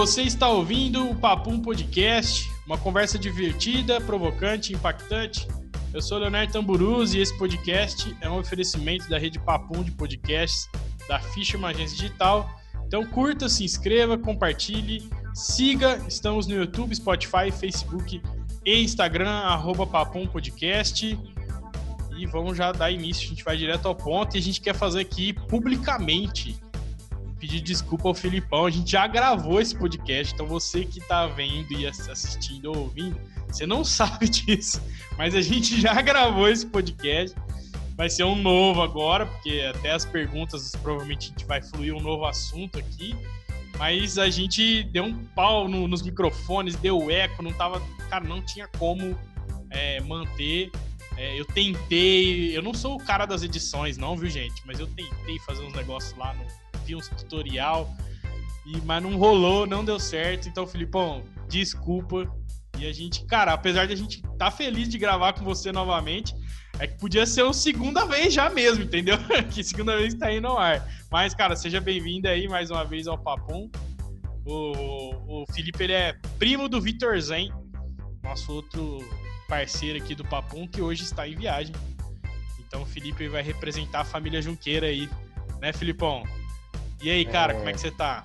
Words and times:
você 0.00 0.22
está 0.22 0.48
ouvindo 0.48 1.10
o 1.10 1.14
Papum 1.14 1.60
Podcast, 1.60 2.50
uma 2.66 2.78
conversa 2.78 3.18
divertida, 3.18 4.00
provocante, 4.00 4.72
impactante. 4.72 5.46
Eu 5.92 6.00
sou 6.00 6.16
Leonardo 6.16 6.54
Tamburuz 6.54 7.12
e 7.12 7.18
esse 7.18 7.36
podcast 7.36 8.16
é 8.22 8.30
um 8.30 8.38
oferecimento 8.38 9.10
da 9.10 9.18
rede 9.18 9.38
Papum 9.38 9.82
de 9.82 9.90
podcasts 9.90 10.70
da 11.06 11.18
Fischer 11.18 11.62
Agência 11.62 11.98
Digital. 11.98 12.50
Então 12.86 13.04
curta, 13.04 13.46
se 13.46 13.62
inscreva, 13.62 14.16
compartilhe, 14.16 15.06
siga. 15.34 16.02
Estamos 16.08 16.46
no 16.46 16.54
YouTube, 16.54 16.96
Spotify, 16.96 17.52
Facebook 17.52 18.22
e 18.64 18.82
Instagram, 18.82 19.28
arroba 19.28 19.86
Papum 19.86 20.26
Podcast. 20.26 21.18
E 22.16 22.24
vamos 22.24 22.56
já 22.56 22.72
dar 22.72 22.90
início, 22.90 23.26
a 23.26 23.28
gente 23.28 23.44
vai 23.44 23.58
direto 23.58 23.86
ao 23.86 23.94
ponto 23.94 24.34
e 24.34 24.38
a 24.38 24.42
gente 24.42 24.62
quer 24.62 24.74
fazer 24.74 25.00
aqui 25.00 25.34
publicamente 25.34 26.58
pedir 27.40 27.60
desculpa 27.60 28.06
ao 28.06 28.14
Filipão. 28.14 28.66
A 28.66 28.70
gente 28.70 28.92
já 28.92 29.06
gravou 29.06 29.60
esse 29.60 29.74
podcast, 29.74 30.34
então 30.34 30.46
você 30.46 30.84
que 30.84 31.00
tá 31.00 31.26
vendo 31.26 31.72
e 31.72 31.86
assistindo 31.86 32.66
ou 32.66 32.78
ouvindo, 32.82 33.18
você 33.48 33.66
não 33.66 33.82
sabe 33.84 34.28
disso, 34.28 34.80
mas 35.16 35.34
a 35.34 35.40
gente 35.40 35.80
já 35.80 36.00
gravou 36.02 36.48
esse 36.48 36.66
podcast. 36.66 37.36
Vai 37.96 38.08
ser 38.08 38.24
um 38.24 38.36
novo 38.36 38.82
agora, 38.82 39.26
porque 39.26 39.60
até 39.74 39.90
as 39.90 40.04
perguntas 40.04 40.74
provavelmente 40.76 41.26
a 41.26 41.30
gente 41.30 41.44
vai 41.44 41.60
fluir 41.60 41.94
um 41.94 42.00
novo 42.00 42.24
assunto 42.24 42.78
aqui. 42.78 43.14
Mas 43.76 44.18
a 44.18 44.28
gente 44.28 44.84
deu 44.84 45.04
um 45.04 45.24
pau 45.34 45.68
no, 45.68 45.88
nos 45.88 46.02
microfones, 46.02 46.76
deu 46.76 47.10
eco, 47.10 47.42
não 47.42 47.52
tava. 47.52 47.80
Cara, 48.08 48.24
não 48.24 48.42
tinha 48.42 48.68
como 48.78 49.18
é, 49.70 50.00
manter. 50.00 50.70
É, 51.16 51.38
eu 51.38 51.44
tentei. 51.44 52.56
Eu 52.56 52.62
não 52.62 52.72
sou 52.72 52.96
o 52.96 52.98
cara 53.02 53.26
das 53.26 53.42
edições, 53.42 53.98
não, 53.98 54.16
viu, 54.16 54.30
gente? 54.30 54.62
Mas 54.66 54.80
eu 54.80 54.86
tentei 54.86 55.38
fazer 55.40 55.62
uns 55.64 55.74
negócios 55.74 56.16
lá 56.18 56.34
no, 56.34 56.44
vi 56.90 56.96
uns 56.96 57.08
tutorial, 57.08 57.94
e, 58.66 58.80
mas 58.82 59.02
não 59.02 59.16
rolou, 59.16 59.66
não 59.66 59.84
deu 59.84 59.98
certo. 59.98 60.48
Então, 60.48 60.66
Filipão, 60.66 61.24
desculpa. 61.48 62.30
E 62.78 62.86
a 62.86 62.92
gente, 62.92 63.24
cara, 63.26 63.52
apesar 63.52 63.86
de 63.86 63.92
a 63.92 63.96
gente 63.96 64.18
estar 64.18 64.36
tá 64.36 64.50
feliz 64.50 64.88
de 64.88 64.98
gravar 64.98 65.32
com 65.32 65.44
você 65.44 65.70
novamente, 65.70 66.34
é 66.78 66.86
que 66.86 66.98
podia 66.98 67.26
ser 67.26 67.42
uma 67.42 67.52
segunda 67.52 68.06
vez 68.06 68.32
já 68.32 68.48
mesmo, 68.48 68.84
entendeu? 68.84 69.16
que 69.50 69.62
segunda 69.62 69.96
vez 69.96 70.14
que 70.14 70.20
tá 70.20 70.32
indo 70.32 70.48
no 70.48 70.56
ar. 70.56 70.86
Mas, 71.10 71.34
cara, 71.34 71.54
seja 71.54 71.80
bem-vindo 71.80 72.28
aí 72.28 72.48
mais 72.48 72.70
uma 72.70 72.84
vez 72.84 73.06
ao 73.06 73.18
Papum. 73.18 73.70
O, 74.46 75.42
o 75.42 75.46
Felipe, 75.52 75.84
ele 75.84 75.92
é 75.92 76.14
primo 76.38 76.68
do 76.68 76.80
Vitor 76.80 77.20
Zen, 77.20 77.52
nosso 78.22 78.52
outro 78.52 78.98
parceiro 79.46 79.98
aqui 79.98 80.14
do 80.14 80.24
Papum, 80.24 80.66
que 80.66 80.80
hoje 80.80 81.02
está 81.02 81.28
em 81.28 81.36
viagem. 81.36 81.74
Então 82.66 82.82
o 82.82 82.86
Felipe 82.86 83.28
vai 83.28 83.42
representar 83.42 84.00
a 84.00 84.04
família 84.04 84.40
Junqueira 84.40 84.86
aí, 84.86 85.08
né, 85.60 85.72
Filipão? 85.72 86.24
E 87.02 87.10
aí, 87.10 87.24
cara, 87.24 87.52
é... 87.52 87.56
como 87.56 87.68
é 87.68 87.72
que 87.72 87.80
você 87.80 87.90
tá? 87.90 88.22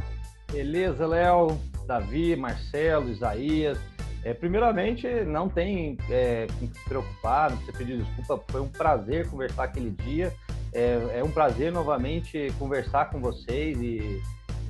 Beleza, 0.51 1.07
Léo, 1.07 1.57
Davi, 1.87 2.35
Marcelo, 2.35 3.09
Isaías. 3.09 3.77
É, 4.23 4.33
primeiramente, 4.33 5.07
não 5.25 5.47
tem 5.47 5.97
é, 6.09 6.47
que 6.47 6.67
se 6.67 6.83
preocupar, 6.85 7.51
não 7.51 7.57
precisa 7.57 7.77
pedir 7.77 8.03
desculpa. 8.03 8.43
Foi 8.51 8.61
um 8.61 8.67
prazer 8.67 9.29
conversar 9.29 9.65
aquele 9.65 9.91
dia. 9.91 10.33
É, 10.73 11.19
é 11.19 11.23
um 11.23 11.31
prazer 11.31 11.71
novamente 11.71 12.51
conversar 12.59 13.09
com 13.09 13.21
vocês 13.21 13.79
e, 13.79 14.21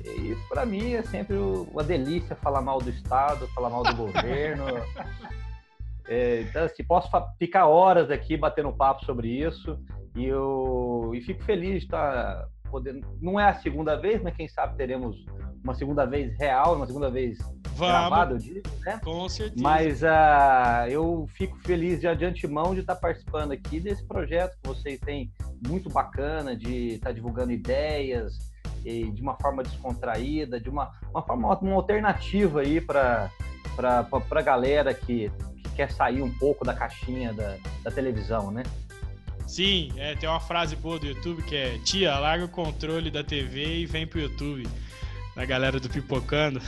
e 0.04 0.36
para 0.48 0.64
mim 0.64 0.92
é 0.92 1.02
sempre 1.02 1.36
uma 1.36 1.82
delícia 1.82 2.36
falar 2.36 2.60
mal 2.60 2.78
do 2.78 2.90
Estado, 2.90 3.48
falar 3.48 3.70
mal 3.70 3.82
do 3.82 3.96
governo. 3.96 4.64
É, 6.06 6.42
então, 6.42 6.64
assim, 6.64 6.84
posso 6.84 7.10
ficar 7.38 7.66
horas 7.66 8.10
aqui 8.10 8.36
batendo 8.36 8.72
papo 8.72 9.04
sobre 9.04 9.28
isso 9.28 9.76
e 10.14 10.24
eu 10.24 11.12
e 11.14 11.20
fico 11.22 11.42
feliz 11.42 11.80
de 11.80 11.86
estar 11.86 12.46
podendo. 12.76 13.06
Não 13.22 13.40
é 13.40 13.48
a 13.48 13.54
segunda 13.54 13.96
vez, 13.96 14.22
mas 14.22 14.36
quem 14.36 14.46
sabe 14.46 14.76
teremos 14.76 15.24
uma 15.64 15.74
segunda 15.74 16.04
vez 16.04 16.36
real, 16.38 16.76
uma 16.76 16.86
segunda 16.86 17.10
vez 17.10 17.38
Vamos. 17.74 17.78
gravada, 17.78 18.34
eu 18.34 18.38
digo, 18.38 18.68
né? 18.84 19.00
Com 19.02 19.28
certeza. 19.28 19.62
Mas 19.62 20.02
uh, 20.02 20.88
eu 20.90 21.26
fico 21.32 21.58
feliz 21.60 22.02
já 22.02 22.12
de 22.12 22.24
antemão 22.24 22.74
de 22.74 22.80
estar 22.80 22.94
participando 22.96 23.52
aqui 23.52 23.80
desse 23.80 24.04
projeto 24.06 24.56
que 24.62 24.68
vocês 24.68 25.00
têm 25.00 25.32
muito 25.66 25.88
bacana, 25.88 26.54
de 26.54 26.94
estar 26.94 27.12
divulgando 27.12 27.50
ideias 27.50 28.38
de 28.84 29.20
uma 29.20 29.34
forma 29.34 29.64
descontraída, 29.64 30.60
de 30.60 30.70
uma, 30.70 30.92
uma 31.10 31.20
forma 31.20 31.58
uma 31.60 31.74
alternativa 31.74 32.60
aí 32.60 32.80
para 32.80 33.28
para 33.74 34.06
a 34.30 34.42
galera 34.42 34.94
que, 34.94 35.28
que 35.28 35.70
quer 35.74 35.90
sair 35.90 36.22
um 36.22 36.32
pouco 36.38 36.64
da 36.64 36.72
caixinha 36.72 37.32
da, 37.34 37.56
da 37.82 37.90
televisão, 37.90 38.52
né? 38.52 38.62
Sim, 39.46 39.92
é, 39.96 40.14
tem 40.16 40.28
uma 40.28 40.40
frase 40.40 40.74
boa 40.74 40.98
do 40.98 41.06
YouTube 41.06 41.42
que 41.42 41.54
é: 41.54 41.78
Tia, 41.78 42.18
larga 42.18 42.44
o 42.44 42.48
controle 42.48 43.10
da 43.10 43.22
TV 43.22 43.78
e 43.78 43.86
vem 43.86 44.06
pro 44.06 44.20
YouTube. 44.20 44.68
Da 45.36 45.44
galera 45.44 45.78
do 45.78 45.88
Pipocando. 45.88 46.60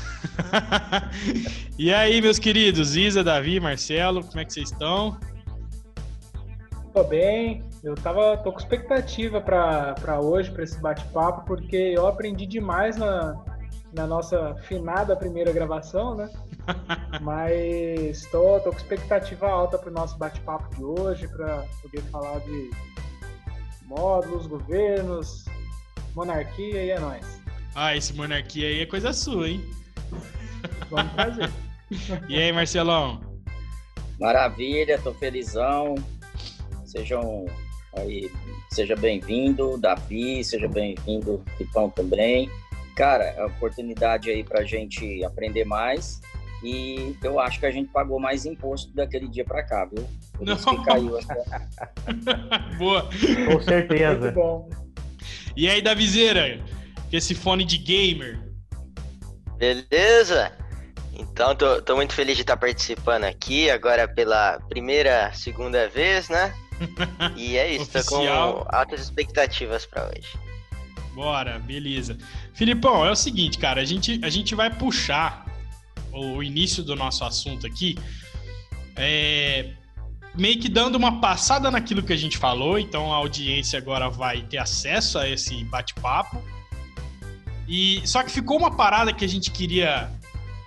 e 1.78 1.92
aí, 1.92 2.20
meus 2.20 2.38
queridos, 2.38 2.96
Isa, 2.96 3.24
Davi, 3.24 3.58
Marcelo, 3.58 4.22
como 4.22 4.40
é 4.40 4.44
que 4.44 4.52
vocês 4.52 4.70
estão? 4.70 5.18
Tô 6.92 7.02
bem, 7.04 7.64
eu 7.82 7.94
tava, 7.94 8.36
tô 8.36 8.52
com 8.52 8.58
expectativa 8.58 9.40
para 9.40 10.20
hoje, 10.20 10.50
para 10.50 10.64
esse 10.64 10.78
bate-papo, 10.80 11.46
porque 11.46 11.76
eu 11.76 12.06
aprendi 12.06 12.44
demais 12.44 12.96
na, 12.96 13.42
na 13.92 14.06
nossa 14.06 14.54
finada 14.66 15.16
primeira 15.16 15.50
gravação, 15.50 16.14
né? 16.14 16.28
Mas 17.20 18.26
tô, 18.26 18.60
tô 18.60 18.70
com 18.70 18.76
expectativa 18.76 19.48
alta 19.48 19.78
para 19.78 19.90
o 19.90 19.92
nosso 19.92 20.16
bate-papo 20.18 20.74
de 20.74 20.84
hoje, 20.84 21.28
para 21.28 21.64
poder 21.82 22.02
falar 22.10 22.38
de 22.40 22.70
módulos, 23.84 24.46
governos, 24.46 25.44
monarquia 26.14 26.84
e 26.84 26.90
é 26.90 26.98
nóis. 26.98 27.40
Ah, 27.74 27.96
esse 27.96 28.12
monarquia 28.14 28.68
aí 28.68 28.80
é 28.80 28.86
coisa 28.86 29.12
sua, 29.12 29.48
hein? 29.48 29.64
Vamos 30.90 31.12
fazer. 31.12 31.50
e 32.28 32.40
aí, 32.40 32.52
Marcelão? 32.52 33.20
Maravilha, 34.20 34.98
tô 34.98 35.14
felizão. 35.14 35.94
Sejam 36.84 37.46
aí, 37.96 38.30
seja 38.70 38.96
bem-vindo, 38.96 39.78
Davi, 39.78 40.42
seja 40.42 40.68
bem-vindo, 40.68 41.42
Pipão 41.56 41.90
também. 41.90 42.50
Cara, 42.96 43.24
é 43.24 43.40
uma 43.40 43.48
oportunidade 43.48 44.30
aí 44.30 44.42
pra 44.42 44.64
gente 44.64 45.24
aprender 45.24 45.64
mais 45.64 46.20
e 46.62 47.14
eu 47.22 47.38
acho 47.38 47.60
que 47.60 47.66
a 47.66 47.70
gente 47.70 47.88
pagou 47.90 48.18
mais 48.18 48.44
imposto 48.44 48.92
daquele 48.94 49.28
dia 49.28 49.44
para 49.44 49.62
cá, 49.62 49.84
viu? 49.84 50.08
Por 50.36 50.46
Não. 50.46 50.54
isso 50.54 50.70
que 50.70 50.84
caiu 50.84 51.18
essa... 51.18 51.34
Boa. 52.78 53.08
Com 53.46 53.60
certeza. 53.60 54.20
Muito 54.20 54.34
bom. 54.34 54.70
E 55.56 55.68
aí, 55.68 55.80
Davizeira, 55.80 56.60
esse 57.12 57.34
fone 57.34 57.64
de 57.64 57.78
gamer? 57.78 58.40
Beleza? 59.56 60.52
Então, 61.12 61.54
tô, 61.54 61.82
tô 61.82 61.96
muito 61.96 62.12
feliz 62.12 62.36
de 62.36 62.42
estar 62.42 62.56
participando 62.56 63.24
aqui, 63.24 63.70
agora 63.70 64.06
pela 64.06 64.60
primeira, 64.68 65.32
segunda 65.32 65.88
vez, 65.88 66.28
né? 66.28 66.54
E 67.36 67.56
é 67.56 67.74
isso, 67.74 67.90
tô 67.90 68.04
com 68.04 68.24
altas 68.68 69.00
expectativas 69.00 69.84
para 69.84 70.06
hoje. 70.06 70.38
Bora, 71.12 71.58
beleza. 71.58 72.16
Filipão, 72.54 73.04
é 73.04 73.10
o 73.10 73.16
seguinte, 73.16 73.58
cara, 73.58 73.80
a 73.80 73.84
gente, 73.84 74.20
a 74.22 74.28
gente 74.28 74.54
vai 74.54 74.70
puxar 74.70 75.47
o 76.12 76.42
início 76.42 76.82
do 76.82 76.94
nosso 76.96 77.24
assunto 77.24 77.66
aqui, 77.66 77.96
é, 78.96 79.70
meio 80.34 80.58
que 80.58 80.68
dando 80.68 80.96
uma 80.96 81.20
passada 81.20 81.70
naquilo 81.70 82.02
que 82.02 82.12
a 82.12 82.16
gente 82.16 82.38
falou, 82.38 82.78
então 82.78 83.12
a 83.12 83.16
audiência 83.16 83.78
agora 83.78 84.08
vai 84.08 84.42
ter 84.42 84.58
acesso 84.58 85.18
a 85.18 85.28
esse 85.28 85.64
bate-papo. 85.64 86.42
E 87.68 88.00
só 88.06 88.22
que 88.22 88.30
ficou 88.30 88.56
uma 88.56 88.74
parada 88.74 89.12
que 89.12 89.24
a 89.24 89.28
gente 89.28 89.50
queria, 89.50 90.10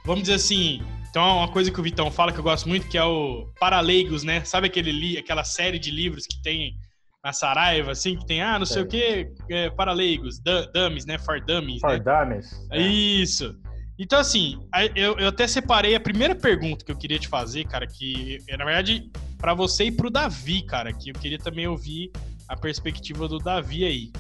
vamos 0.06 0.24
dizer 0.24 0.36
assim, 0.36 0.82
então 1.10 1.24
é 1.24 1.34
uma 1.34 1.48
coisa 1.48 1.72
que 1.72 1.80
o 1.80 1.84
Vitão 1.84 2.12
fala 2.12 2.32
que 2.32 2.40
eu 2.40 2.44
gosto 2.44 2.70
muito, 2.70 2.88
que 2.88 2.98
é 2.98 3.04
o 3.04 3.50
Paraleigos, 3.60 4.24
né? 4.24 4.44
Sabe 4.44 4.68
aquele 4.68 5.18
aquela 5.18 5.44
série 5.44 5.80
de 5.80 5.92
livros 5.92 6.26
que 6.26 6.42
tem 6.42 6.76
na 7.24 7.34
Saraiva, 7.34 7.92
assim, 7.92 8.18
que 8.18 8.26
tem, 8.26 8.42
ah, 8.42 8.58
não 8.58 8.66
sei, 8.66 8.76
sei 8.76 8.84
o 8.84 8.88
que, 8.88 9.54
é, 9.54 9.70
Paraleigos, 9.70 10.40
Dummies, 10.74 11.06
né? 11.06 11.18
For 11.20 11.40
Dummies. 11.44 11.82
For 11.82 12.00
né? 12.00 12.00
Dummies. 12.00 12.68
É. 12.72 12.82
Isso. 12.82 13.56
Então, 14.00 14.20
assim, 14.20 14.58
eu, 14.96 15.18
eu 15.20 15.28
até 15.28 15.48
separei 15.48 15.96
a 15.96 16.00
primeira 16.00 16.34
pergunta 16.34 16.84
que 16.84 16.92
eu 16.92 16.98
queria 16.98 17.20
te 17.20 17.28
fazer, 17.28 17.66
cara, 17.66 17.86
que 17.86 18.40
é, 18.48 18.58
na 18.58 18.66
verdade, 18.66 19.12
para 19.38 19.54
você 19.54 19.86
e 19.86 19.92
pro 19.92 20.10
Davi, 20.10 20.64
cara, 20.64 20.94
que 20.94 21.10
eu 21.10 21.14
queria 21.14 21.38
também 21.38 21.68
ouvir 21.68 22.12
a 22.48 22.56
perspectiva 22.56 23.28
do 23.28 23.38
Davi 23.38 23.86
aí. 23.86 24.12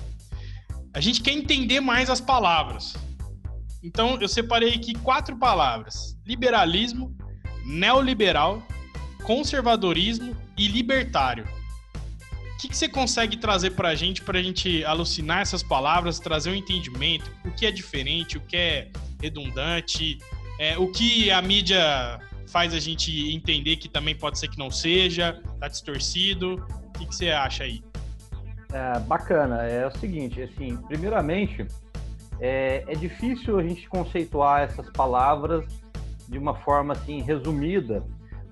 A 0.93 0.99
gente 0.99 1.21
quer 1.21 1.31
entender 1.31 1.79
mais 1.79 2.09
as 2.09 2.21
palavras. 2.21 2.95
Então, 3.83 4.19
eu 4.21 4.27
separei 4.27 4.73
aqui 4.73 4.93
quatro 4.93 5.37
palavras: 5.37 6.17
liberalismo, 6.25 7.15
neoliberal, 7.65 8.61
conservadorismo 9.23 10.35
e 10.57 10.67
libertário. 10.67 11.45
O 12.53 12.57
que, 12.61 12.67
que 12.67 12.77
você 12.77 12.87
consegue 12.87 13.37
trazer 13.37 13.71
para 13.71 13.89
a 13.89 13.95
gente, 13.95 14.21
para 14.21 14.37
a 14.37 14.43
gente 14.43 14.85
alucinar 14.85 15.41
essas 15.41 15.63
palavras, 15.63 16.19
trazer 16.19 16.51
um 16.51 16.55
entendimento, 16.55 17.31
o 17.43 17.51
que 17.51 17.65
é 17.65 17.71
diferente, 17.71 18.37
o 18.37 18.41
que 18.41 18.55
é 18.55 18.91
redundante, 19.21 20.17
é, 20.59 20.77
o 20.77 20.91
que 20.91 21.31
a 21.31 21.41
mídia 21.41 22.19
faz 22.47 22.73
a 22.73 22.79
gente 22.79 23.33
entender 23.33 23.77
que 23.77 23.87
também 23.87 24.15
pode 24.15 24.37
ser 24.37 24.49
que 24.49 24.57
não 24.57 24.69
seja, 24.69 25.41
tá 25.59 25.67
distorcido. 25.67 26.55
O 26.87 26.91
que, 26.99 27.05
que 27.05 27.15
você 27.15 27.29
acha 27.29 27.63
aí? 27.63 27.81
É, 28.73 28.99
bacana. 28.99 29.63
É 29.63 29.87
o 29.87 29.91
seguinte, 29.91 30.41
assim, 30.41 30.77
primeiramente, 30.87 31.65
é, 32.39 32.83
é 32.87 32.95
difícil 32.95 33.57
a 33.57 33.63
gente 33.63 33.87
conceituar 33.87 34.63
essas 34.63 34.89
palavras 34.89 35.65
de 36.27 36.37
uma 36.37 36.55
forma 36.55 36.93
assim 36.93 37.21
resumida, 37.21 38.03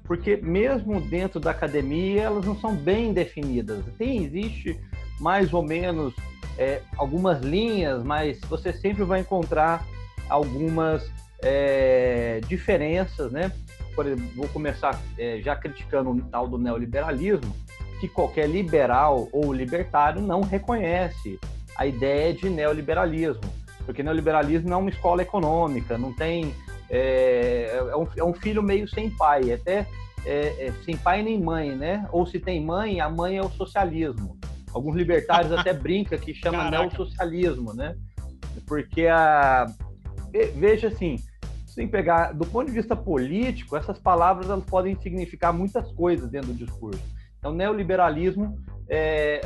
porque 0.04 0.38
mesmo 0.38 1.00
dentro 1.01 1.39
da 1.39 1.51
academia 1.51 2.24
elas 2.24 2.45
não 2.45 2.60
são 2.60 2.75
bem 2.75 3.13
definidas. 3.13 3.83
Tem 3.98 4.24
existe 4.24 4.80
mais 5.19 5.54
ou 5.54 5.63
menos 5.63 6.13
é, 6.57 6.81
algumas 6.98 7.42
linhas, 7.42 8.04
mas 8.04 8.39
você 8.42 8.74
sempre 8.74 9.04
vai 9.04 9.21
encontrar 9.21 9.86
algumas 10.29 11.09
é, 11.41 12.41
diferenças, 12.47 13.31
né? 13.31 13.51
Por 13.95 14.05
exemplo, 14.05 14.25
vou 14.35 14.47
começar 14.49 14.99
é, 15.17 15.41
já 15.41 15.55
criticando 15.55 16.11
o 16.11 16.21
tal 16.21 16.47
do 16.47 16.57
neoliberalismo, 16.57 17.53
que 17.99 18.07
qualquer 18.07 18.47
liberal 18.47 19.27
ou 19.31 19.51
libertário 19.51 20.21
não 20.21 20.41
reconhece 20.41 21.39
a 21.75 21.85
ideia 21.85 22.33
de 22.33 22.49
neoliberalismo, 22.49 23.41
porque 23.85 24.03
neoliberalismo 24.03 24.69
não 24.69 24.77
é 24.77 24.79
uma 24.81 24.89
escola 24.89 25.21
econômica, 25.21 25.97
não 25.97 26.13
tem 26.13 26.53
é, 26.89 27.71
é, 27.73 27.95
um, 27.95 28.07
é 28.17 28.23
um, 28.23 28.33
filho 28.33 28.63
meio 28.63 28.87
sem 28.87 29.09
pai, 29.09 29.51
até 29.51 29.85
é, 30.25 30.67
é, 30.67 30.73
sem 30.83 30.97
pai 30.97 31.21
nem 31.21 31.39
mãe, 31.39 31.75
né? 31.75 32.07
Ou 32.11 32.25
se 32.25 32.39
tem 32.39 32.63
mãe, 32.63 32.99
a 32.99 33.09
mãe 33.09 33.37
é 33.37 33.41
o 33.41 33.49
socialismo. 33.49 34.37
Alguns 34.73 34.95
libertários 34.95 35.51
até 35.51 35.71
brincam 35.73 36.17
que 36.17 36.33
chama 36.33 36.69
neossocialismo, 36.69 37.73
né? 37.73 37.95
Porque 38.67 39.07
a 39.07 39.67
veja 40.55 40.87
assim, 40.87 41.17
sem 41.65 41.87
pegar 41.87 42.33
do 42.33 42.45
ponto 42.45 42.67
de 42.67 42.73
vista 42.73 42.95
político, 42.95 43.77
essas 43.77 43.97
palavras 43.97 44.49
elas 44.49 44.65
podem 44.65 44.95
significar 44.99 45.53
muitas 45.53 45.91
coisas 45.91 46.29
dentro 46.29 46.53
do 46.53 46.65
discurso. 46.65 47.01
Então, 47.37 47.53
neoliberalismo 47.53 48.59
é, 48.89 49.41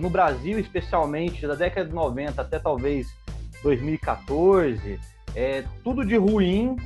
no 0.00 0.10
Brasil, 0.10 0.58
especialmente 0.58 1.46
da 1.46 1.54
década 1.54 1.88
de 1.88 1.94
90 1.94 2.42
até 2.42 2.58
talvez 2.58 3.08
2014, 3.62 5.00
é, 5.34 5.64
tudo 5.82 6.04
de 6.04 6.16
ruim 6.16 6.76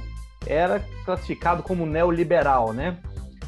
era 0.47 0.81
classificado 1.05 1.63
como 1.63 1.85
neoliberal, 1.85 2.73
né? 2.73 2.99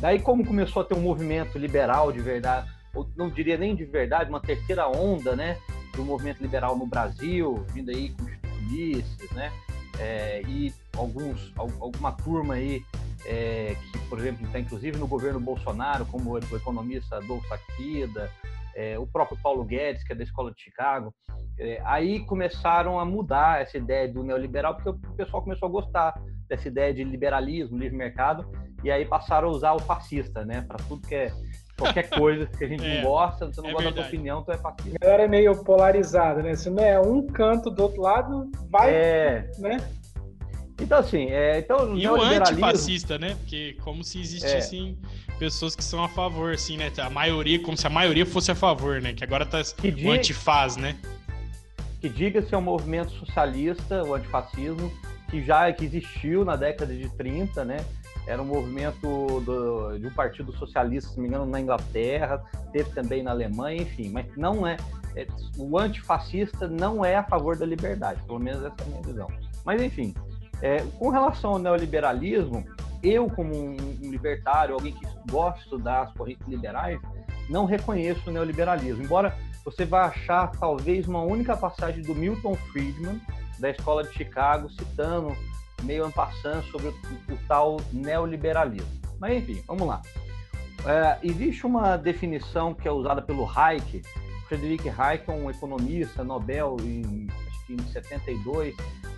Daí, 0.01 0.19
como 0.19 0.45
começou 0.45 0.83
a 0.83 0.85
ter 0.85 0.95
um 0.95 1.01
movimento 1.01 1.59
liberal 1.59 2.11
de 2.11 2.21
verdade, 2.21 2.69
ou 2.95 3.09
não 3.17 3.29
diria 3.29 3.57
nem 3.57 3.77
de 3.77 3.85
verdade, 3.85 4.31
uma 4.31 4.41
terceira 4.41 4.89
onda, 4.89 5.37
né, 5.37 5.59
do 5.95 6.05
movimento 6.05 6.41
liberal 6.41 6.77
no 6.77 6.87
Brasil, 6.87 7.65
vindo 7.73 7.91
aí 7.91 8.11
com 8.11 8.25
os 8.25 9.33
né, 9.33 9.53
é, 10.01 10.43
e 10.49 10.73
alguns, 10.97 11.53
alguma 11.57 12.13
turma 12.13 12.55
aí 12.55 12.83
é, 13.27 13.77
que, 13.93 13.99
por 14.09 14.19
exemplo, 14.19 14.47
está 14.47 14.59
inclusive 14.59 14.99
no 14.99 15.07
governo 15.07 15.39
Bolsonaro, 15.39 16.07
como 16.07 16.33
o 16.33 16.39
economista 16.39 17.17
Adolfo 17.17 17.53
Aquida, 17.53 18.31
é, 18.75 18.99
o 18.99 19.07
próprio 19.07 19.39
Paulo 19.43 19.65
Guedes, 19.65 20.03
que 20.03 20.13
é 20.13 20.17
da 20.17 20.25
Escola 20.25 20.53
de 20.53 20.63
Chicago, 20.63 21.15
é, 21.59 21.83
aí 21.85 22.21
começaram 22.21 22.99
a 22.99 23.05
mudar 23.05 23.61
essa 23.61 23.77
ideia 23.77 24.09
do 24.11 24.23
neoliberal, 24.23 24.75
porque 24.75 24.89
o 24.89 25.15
pessoal 25.15 25.43
começou 25.43 25.69
a 25.69 25.73
gostar 25.73 26.15
dessa 26.49 26.69
ideia 26.69 26.93
de 26.95 27.05
liberalismo, 27.05 27.79
livre 27.79 27.97
mercado, 27.97 28.51
e 28.83 28.91
aí 28.91 29.05
passaram 29.05 29.49
a 29.49 29.51
usar 29.51 29.73
o 29.75 29.79
fascista, 29.79 30.45
né, 30.45 30.63
para 30.63 30.79
tudo 30.79 31.07
que 31.07 31.15
é 31.15 31.33
qualquer 31.81 32.09
coisa 32.11 32.47
que 32.47 32.65
a 32.65 32.69
gente 32.69 32.85
é, 32.85 33.03
não 33.03 33.11
gosta, 33.11 33.47
você 33.47 33.61
não 33.61 33.71
é 33.71 33.73
gosta 33.73 33.85
verdade. 33.89 33.97
da 33.97 34.03
tua 34.03 34.09
opinião, 34.09 34.43
tu 34.43 34.53
é 34.53 34.59
fascista. 34.59 34.99
A 35.01 35.05
galera 35.05 35.25
é 35.25 35.29
meio 35.29 35.65
polarizada, 35.65 36.43
né? 36.43 36.55
Se 36.55 36.71
não 36.71 36.83
é 36.83 37.01
um 37.01 37.27
canto 37.27 37.71
do 37.71 37.83
outro 37.83 38.01
lado, 38.01 38.51
vai, 38.69 38.95
é... 38.95 39.51
né? 39.59 39.79
Então, 40.81 40.99
assim, 40.99 41.27
é, 41.27 41.59
então, 41.59 41.97
e 41.97 42.09
o 42.09 42.21
antifascista, 42.21 43.19
né? 43.19 43.35
Porque 43.41 43.77
como 43.83 44.03
se 44.03 44.19
existissem 44.21 44.99
é. 45.29 45.33
pessoas 45.39 45.77
que 45.77 45.85
são 45.85 46.03
a 46.03 46.09
favor, 46.09 46.55
assim, 46.55 46.77
né? 46.77 46.91
A 46.99 47.11
maioria, 47.11 47.61
como 47.61 47.77
se 47.77 47.87
a 47.87 47.91
maioria 47.91 48.25
fosse 48.25 48.51
a 48.51 48.55
favor, 48.55 49.01
né? 49.01 49.13
Que 49.13 49.23
agora 49.23 49.45
tá 49.45 49.63
que 49.63 50.07
o 50.07 50.11
antifaz, 50.11 50.77
né? 50.77 50.97
Que 52.01 52.09
diga-se 52.09 52.55
é 52.55 52.59
um 52.59 52.63
movimento 52.63 53.13
socialista, 53.13 54.03
o 54.05 54.15
antifascismo, 54.15 54.91
que 55.31 55.45
já 55.45 55.71
que 55.71 55.85
existiu 55.85 56.47
na 56.47 56.57
década 56.57 56.95
de 56.95 57.11
30, 57.11 57.63
né? 57.65 57.85
Era 58.27 58.41
um 58.41 58.45
movimento 58.45 59.41
do, 59.41 59.99
de 59.99 60.07
um 60.07 60.11
partido 60.11 60.53
socialista, 60.53 61.11
se 61.11 61.17
não 61.17 61.23
me 61.23 61.29
engano, 61.29 61.47
na 61.47 61.61
Inglaterra, 61.61 62.43
teve 62.73 62.91
também 62.91 63.23
na 63.23 63.31
Alemanha, 63.31 63.83
enfim, 63.83 64.11
mas 64.11 64.27
não 64.37 64.67
é, 64.67 64.77
é 65.17 65.27
o 65.57 65.79
antifascista 65.79 66.69
não 66.69 67.05
é 67.05 67.17
a 67.17 67.25
favor 67.25 67.57
da 67.57 67.67
liberdade, 67.67 68.23
pelo 68.23 68.39
menos 68.39 68.63
essa 68.63 68.77
é 68.81 68.83
a 68.83 68.87
minha 68.87 69.03
visão. 69.03 69.29
Mas 69.65 69.83
enfim, 69.83 70.15
é, 70.63 70.79
com 70.99 71.09
relação 71.09 71.53
ao 71.53 71.59
neoliberalismo, 71.59 72.65
eu, 73.03 73.29
como 73.31 73.55
um 73.55 73.77
libertário, 74.03 74.75
alguém 74.75 74.93
que 74.93 75.07
gosta 75.31 75.59
de 75.59 75.65
estudar 75.65 76.03
as 76.03 76.13
correntes 76.13 76.47
liberais, 76.47 77.01
não 77.49 77.65
reconheço 77.65 78.29
o 78.29 78.33
neoliberalismo. 78.33 79.03
Embora 79.03 79.37
você 79.65 79.85
vá 79.85 80.07
achar 80.07 80.51
talvez 80.53 81.07
uma 81.07 81.23
única 81.23 81.57
passagem 81.57 82.03
do 82.03 82.15
Milton 82.15 82.55
Friedman, 82.55 83.21
da 83.59 83.71
Escola 83.71 84.05
de 84.05 84.13
Chicago, 84.13 84.71
citando 84.71 85.37
meio 85.83 86.05
ampassando 86.05 86.63
sobre 86.65 86.89
o, 86.89 86.95
o, 87.33 87.39
tal 87.49 87.81
neoliberalismo. 87.93 88.89
Mas 89.19 89.39
enfim, 89.39 89.63
vamos 89.67 89.87
lá. 89.87 90.01
É, 90.87 91.19
existe 91.23 91.67
uma 91.67 91.97
definição 91.97 92.75
que 92.75 92.89
é 92.89 92.91
usada 92.91 93.21
pelo 93.21 93.47
Hayek, 93.47 94.03
Friedrich 94.49 94.89
Hayek 94.89 95.31
um 95.31 95.51
economista, 95.51 96.25
Nobel 96.25 96.77
em, 96.81 97.29
acho 97.49 97.67
que 97.67 97.75
em 97.75 97.93
72, 97.93 98.75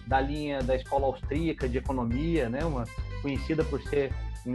da 0.07 0.21
linha 0.21 0.63
da 0.63 0.75
escola 0.75 1.07
austríaca 1.07 1.69
de 1.69 1.79
economia, 1.79 2.49
né, 2.49 2.65
uma, 2.65 2.85
conhecida 3.23 3.65
por 3.65 3.81
ser 3.83 4.13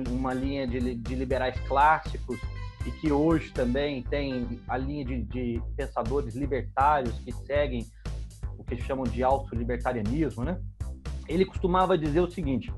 uma 0.09 0.33
linha 0.33 0.67
de, 0.67 0.95
de 0.95 1.15
liberais 1.15 1.57
clássicos 1.61 2.39
e 2.85 2.91
que 2.91 3.11
hoje 3.11 3.51
também 3.51 4.03
tem 4.03 4.61
a 4.67 4.77
linha 4.77 5.03
de, 5.03 5.23
de 5.23 5.61
pensadores 5.75 6.35
libertários 6.35 7.17
que 7.19 7.31
seguem 7.31 7.85
o 8.57 8.63
que 8.63 8.77
chamam 8.77 9.05
de 9.05 9.23
auto-libertarianismo, 9.23 10.43
né? 10.43 10.59
Ele 11.27 11.45
costumava 11.45 11.97
dizer 11.97 12.19
o 12.21 12.29
seguinte: 12.29 12.71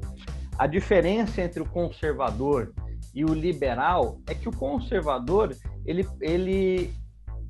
a 0.57 0.67
diferença 0.67 1.41
entre 1.41 1.61
o 1.61 1.65
conservador 1.65 2.73
e 3.13 3.23
o 3.23 3.33
liberal 3.33 4.19
é 4.27 4.35
que 4.35 4.47
o 4.47 4.51
conservador 4.51 5.55
ele, 5.85 6.07
ele 6.21 6.93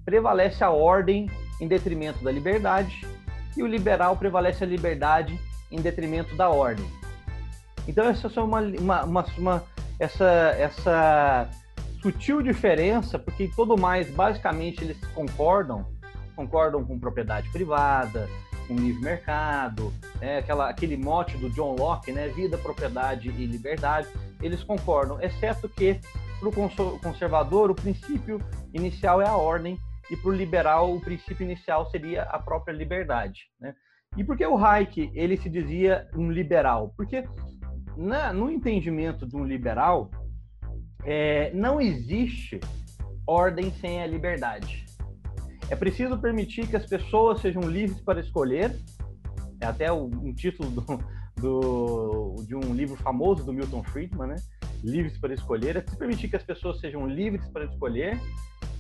prevalece 0.06 0.64
a 0.64 0.70
ordem 0.70 1.30
em 1.60 1.68
detrimento 1.68 2.24
da 2.24 2.32
liberdade 2.32 3.06
e 3.58 3.64
o 3.64 3.68
liberal 3.68 4.16
prevalece 4.16 4.64
a 4.64 4.68
liberdade 4.68 5.40
em 5.72 5.82
detrimento 5.82 6.36
da 6.36 6.50
ordem. 6.50 6.86
Então 7.88 8.06
essa 8.06 8.28
é 8.28 8.42
uma, 8.42 8.62
uma, 8.62 9.04
uma, 9.04 9.26
uma 9.38 9.64
essa, 10.00 10.56
essa 10.58 11.50
sutil 12.02 12.42
diferença, 12.42 13.20
porque 13.20 13.50
todo 13.56 13.78
mais 13.78 14.10
basicamente 14.10 14.84
eles 14.84 14.98
concordam, 15.14 15.86
concordam 16.36 16.84
com 16.86 16.98
propriedade 17.00 17.50
privada, 17.50 18.30
com 18.70 18.76
livre 18.76 19.02
mercado, 19.02 19.92
né, 20.22 20.38
aquela, 20.38 20.70
aquele 20.70 20.96
mote 20.96 21.36
do 21.38 21.50
John 21.50 21.76
Locke, 21.76 22.12
né, 22.12 22.28
vida, 22.28 22.56
propriedade 22.56 23.30
e 23.30 23.46
liberdade, 23.48 24.08
eles 24.40 24.64
concordam, 24.64 25.20
exceto 25.20 25.68
que 25.68 26.00
para 26.40 26.48
o 26.48 27.00
conservador 27.00 27.72
o 27.72 27.76
princípio 27.76 28.40
inicial 28.72 29.22
é 29.22 29.28
a 29.28 29.36
ordem 29.36 29.78
e 30.10 30.16
para 30.16 30.30
o 30.30 30.34
liberal 30.34 30.96
o 30.96 31.02
princípio 31.02 31.44
inicial 31.44 31.90
seria 31.90 32.24
a 32.24 32.38
própria 32.38 32.72
liberdade. 32.72 33.50
Né? 33.60 33.74
E 34.16 34.24
por 34.24 34.38
que 34.38 34.46
o 34.46 34.58
Hayek 34.58 35.12
ele 35.14 35.36
se 35.36 35.50
dizia 35.50 36.08
um 36.16 36.32
liberal? 36.32 36.94
Porque 36.96 37.28
na, 37.98 38.32
no 38.32 38.50
entendimento 38.50 39.28
de 39.28 39.36
um 39.36 39.44
liberal 39.44 40.12
é, 41.04 41.52
não 41.54 41.82
existe 41.82 42.60
ordem 43.28 43.72
sem 43.72 44.02
a 44.02 44.08
liberdade. 44.08 44.86
É 45.70 45.76
preciso 45.76 46.18
permitir 46.18 46.68
que 46.68 46.76
as 46.76 46.86
pessoas 46.86 47.42
sejam 47.42 47.62
livres 47.62 48.02
para 48.02 48.20
escolher. 48.20 48.76
É 49.62 49.66
até 49.66 49.92
um 49.92 50.34
título 50.34 50.70
do, 50.70 51.00
do, 51.40 52.36
de 52.48 52.56
um 52.56 52.74
livro 52.74 52.96
famoso 52.98 53.44
do 53.44 53.54
Milton 53.54 53.84
Friedman, 53.84 54.30
né? 54.30 54.36
Livres 54.84 55.18
para 55.18 55.34
escolher. 55.34 55.78
É 55.78 55.82
preciso 55.82 56.00
permitir 56.00 56.30
que 56.30 56.36
as 56.36 56.44
pessoas 56.44 56.80
sejam 56.80 57.08
livres 57.08 57.48
para 57.50 57.66
escolher 57.66 58.20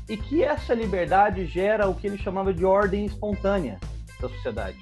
e 0.10 0.18
que 0.18 0.44
essa 0.44 0.74
liberdade 0.74 1.46
gera 1.46 1.88
o 1.88 1.94
que 1.94 2.08
ele 2.08 2.18
chamava 2.18 2.54
de 2.54 2.66
ordem 2.66 3.06
espontânea 3.06 3.80
da 4.20 4.28
sociedade. 4.28 4.80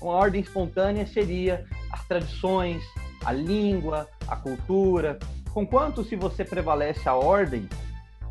Uma 0.00 0.12
ordem 0.12 0.40
espontânea 0.40 1.06
seria 1.06 1.66
as 1.92 2.06
tradições, 2.06 2.82
a 3.24 3.32
língua, 3.32 4.08
a 4.26 4.36
cultura. 4.36 5.18
Conquanto 5.52 6.02
se 6.04 6.16
você 6.16 6.44
prevalece 6.44 7.06
a 7.08 7.14
ordem 7.14 7.68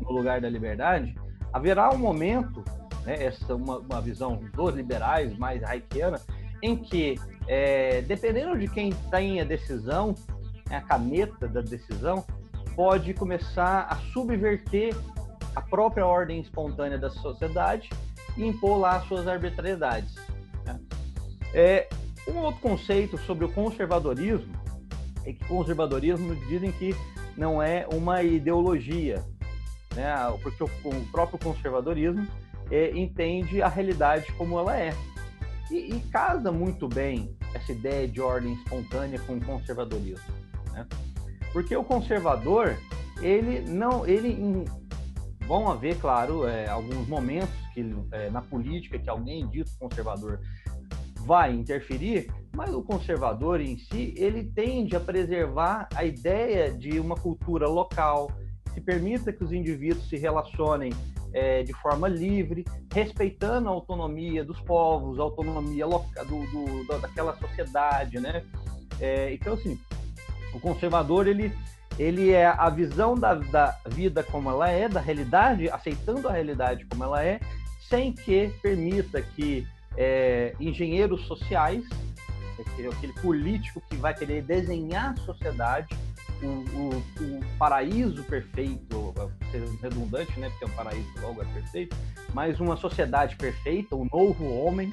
no 0.00 0.10
lugar 0.10 0.40
da 0.40 0.48
liberdade, 0.48 1.14
haverá 1.52 1.90
um 1.90 1.98
momento, 1.98 2.64
né, 3.08 3.24
essa 3.24 3.54
uma, 3.54 3.78
uma 3.78 4.02
visão 4.02 4.38
dos 4.52 4.74
liberais 4.74 5.34
mais 5.38 5.64
haitiana, 5.64 6.20
em 6.62 6.76
que, 6.76 7.14
é, 7.46 8.02
dependendo 8.02 8.58
de 8.58 8.68
quem 8.68 8.92
tem 9.10 9.40
a 9.40 9.44
decisão, 9.44 10.14
né, 10.68 10.76
a 10.76 10.82
caneta 10.82 11.48
da 11.48 11.62
decisão, 11.62 12.22
pode 12.76 13.14
começar 13.14 13.86
a 13.88 13.96
subverter 14.12 14.94
a 15.56 15.62
própria 15.62 16.04
ordem 16.04 16.38
espontânea 16.38 16.98
da 16.98 17.08
sociedade 17.08 17.88
e 18.36 18.46
impor 18.46 18.78
lá 18.78 19.00
suas 19.06 19.26
arbitrariedades. 19.26 20.14
Né? 20.66 20.78
É, 21.54 21.88
um 22.28 22.36
outro 22.36 22.60
conceito 22.60 23.16
sobre 23.16 23.46
o 23.46 23.48
conservadorismo 23.48 24.54
é 25.24 25.32
que 25.32 25.44
conservadorismo 25.46 26.36
dizem 26.46 26.70
que 26.72 26.94
não 27.38 27.62
é 27.62 27.88
uma 27.90 28.22
ideologia, 28.22 29.24
né? 29.96 30.14
porque 30.42 30.62
o, 30.62 30.66
o 30.66 31.06
próprio 31.10 31.38
conservadorismo 31.38 32.28
é, 32.70 32.96
entende 32.96 33.62
a 33.62 33.68
realidade 33.68 34.30
como 34.32 34.58
ela 34.58 34.76
é. 34.76 34.94
E, 35.70 35.96
e, 35.96 36.00
casa 36.10 36.50
muito 36.50 36.88
bem 36.88 37.36
essa 37.52 37.72
ideia 37.72 38.08
de 38.08 38.20
ordem 38.20 38.54
espontânea 38.54 39.18
com 39.20 39.36
o 39.36 39.44
conservadorismo. 39.44 40.34
Né? 40.72 40.86
Porque 41.52 41.76
o 41.76 41.84
conservador, 41.84 42.76
ele 43.20 43.60
não. 43.60 44.06
ele 44.06 44.28
em, 44.28 44.64
Vão 45.48 45.70
haver, 45.70 45.98
claro, 45.98 46.46
é, 46.46 46.68
alguns 46.68 47.08
momentos 47.08 47.48
que 47.72 47.80
é, 48.12 48.28
na 48.28 48.42
política 48.42 48.98
que 48.98 49.08
alguém 49.08 49.48
dito 49.48 49.70
conservador 49.78 50.40
vai 51.24 51.54
interferir, 51.54 52.30
mas 52.54 52.74
o 52.74 52.82
conservador 52.82 53.58
em 53.58 53.78
si, 53.78 54.12
ele 54.18 54.44
tende 54.44 54.94
a 54.94 55.00
preservar 55.00 55.88
a 55.94 56.04
ideia 56.04 56.70
de 56.70 57.00
uma 57.00 57.14
cultura 57.14 57.66
local, 57.66 58.30
que 58.74 58.80
permita 58.80 59.32
que 59.32 59.42
os 59.42 59.50
indivíduos 59.50 60.06
se 60.06 60.18
relacionem 60.18 60.92
é, 61.32 61.62
de 61.62 61.72
forma 61.74 62.08
livre, 62.08 62.64
respeitando 62.92 63.68
a 63.68 63.72
autonomia 63.72 64.44
dos 64.44 64.60
povos, 64.60 65.18
a 65.18 65.22
autonomia 65.22 65.86
local, 65.86 66.24
do, 66.24 66.46
do, 66.46 67.00
daquela 67.00 67.36
sociedade, 67.36 68.18
né? 68.18 68.44
É, 69.00 69.32
então, 69.32 69.54
assim, 69.54 69.78
o 70.54 70.60
conservador, 70.60 71.26
ele, 71.26 71.52
ele 71.98 72.30
é 72.30 72.46
a 72.46 72.68
visão 72.70 73.14
da, 73.14 73.34
da 73.34 73.78
vida 73.88 74.22
como 74.22 74.50
ela 74.50 74.70
é, 74.70 74.88
da 74.88 75.00
realidade, 75.00 75.68
aceitando 75.70 76.28
a 76.28 76.32
realidade 76.32 76.84
como 76.86 77.04
ela 77.04 77.22
é, 77.22 77.40
sem 77.88 78.12
que 78.12 78.52
permita 78.62 79.22
que 79.22 79.66
é, 79.96 80.54
engenheiros 80.60 81.26
sociais, 81.26 81.84
aquele, 82.58 82.88
aquele 82.88 83.12
político 83.14 83.82
que 83.88 83.96
vai 83.96 84.14
querer 84.14 84.42
desenhar 84.42 85.12
a 85.12 85.16
sociedade, 85.22 85.88
o, 86.42 86.46
o, 86.46 86.96
o, 86.96 87.58
paraíso 87.58 88.22
perfeito, 88.24 89.14
ser 89.50 89.62
redundante, 89.82 90.38
né? 90.38 90.48
Porque 90.50 90.64
é 90.64 90.68
um 90.68 90.70
paraíso 90.70 91.08
logo 91.20 91.42
é 91.42 91.44
perfeito, 91.46 91.96
mas 92.32 92.60
uma 92.60 92.76
sociedade 92.76 93.36
perfeita, 93.36 93.96
um 93.96 94.06
novo 94.12 94.46
homem. 94.52 94.92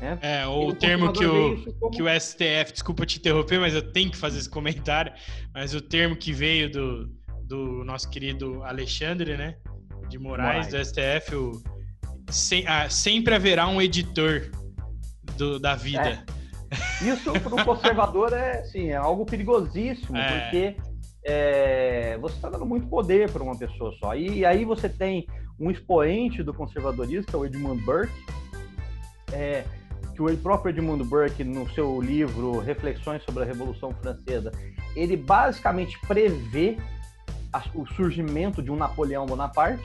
Né? 0.00 0.18
É, 0.22 0.46
ou 0.46 0.70
o 0.70 0.74
termo 0.74 1.12
que 1.12 1.24
o, 1.24 1.74
como... 1.74 1.92
que 1.92 2.02
o 2.02 2.20
STF, 2.20 2.72
desculpa 2.72 3.04
te 3.04 3.18
interromper, 3.18 3.60
mas 3.60 3.74
eu 3.74 3.92
tenho 3.92 4.10
que 4.10 4.16
fazer 4.16 4.38
esse 4.38 4.48
comentário, 4.48 5.12
mas 5.54 5.74
o 5.74 5.80
termo 5.80 6.16
que 6.16 6.32
veio 6.32 6.70
do, 6.70 7.10
do 7.42 7.84
nosso 7.84 8.08
querido 8.08 8.62
Alexandre, 8.64 9.36
né? 9.36 9.56
De 10.08 10.18
Moraes, 10.18 10.66
Moraes. 10.66 10.92
do 10.92 11.00
STF, 11.00 11.34
o, 11.36 11.62
sem, 12.30 12.66
ah, 12.66 12.88
sempre 12.88 13.34
haverá 13.34 13.68
um 13.68 13.80
editor 13.80 14.50
do, 15.36 15.58
da 15.58 15.74
vida. 15.74 16.24
É. 16.26 16.39
Isso 17.02 17.32
para 17.32 17.54
o 17.54 17.64
conservador 17.64 18.32
é, 18.32 18.60
assim, 18.60 18.88
é 18.88 18.96
algo 18.96 19.24
perigosíssimo, 19.24 20.16
é. 20.16 20.40
porque 20.40 20.76
é, 21.24 22.18
você 22.18 22.36
está 22.36 22.48
dando 22.48 22.64
muito 22.64 22.86
poder 22.86 23.30
para 23.30 23.42
uma 23.42 23.56
pessoa 23.56 23.92
só. 23.98 24.14
E, 24.14 24.38
e, 24.38 24.44
aí 24.44 24.64
você 24.64 24.88
tem 24.88 25.26
um 25.58 25.70
expoente 25.70 26.42
do 26.42 26.54
conservadorismo, 26.54 27.26
que 27.26 27.34
é 27.34 27.38
o 27.38 27.44
Edmund 27.44 27.82
Burke, 27.82 28.12
é, 29.32 29.64
que 30.14 30.22
o 30.22 30.36
próprio 30.38 30.70
Edmund 30.70 31.04
Burke, 31.04 31.44
no 31.44 31.68
seu 31.70 32.00
livro 32.00 32.58
Reflexões 32.60 33.22
sobre 33.24 33.42
a 33.42 33.46
Revolução 33.46 33.92
Francesa, 34.00 34.52
ele 34.94 35.16
basicamente 35.16 35.98
prevê 36.06 36.78
a, 37.52 37.62
o 37.74 37.86
surgimento 37.94 38.62
de 38.62 38.70
um 38.70 38.76
Napoleão 38.76 39.26
Bonaparte, 39.26 39.84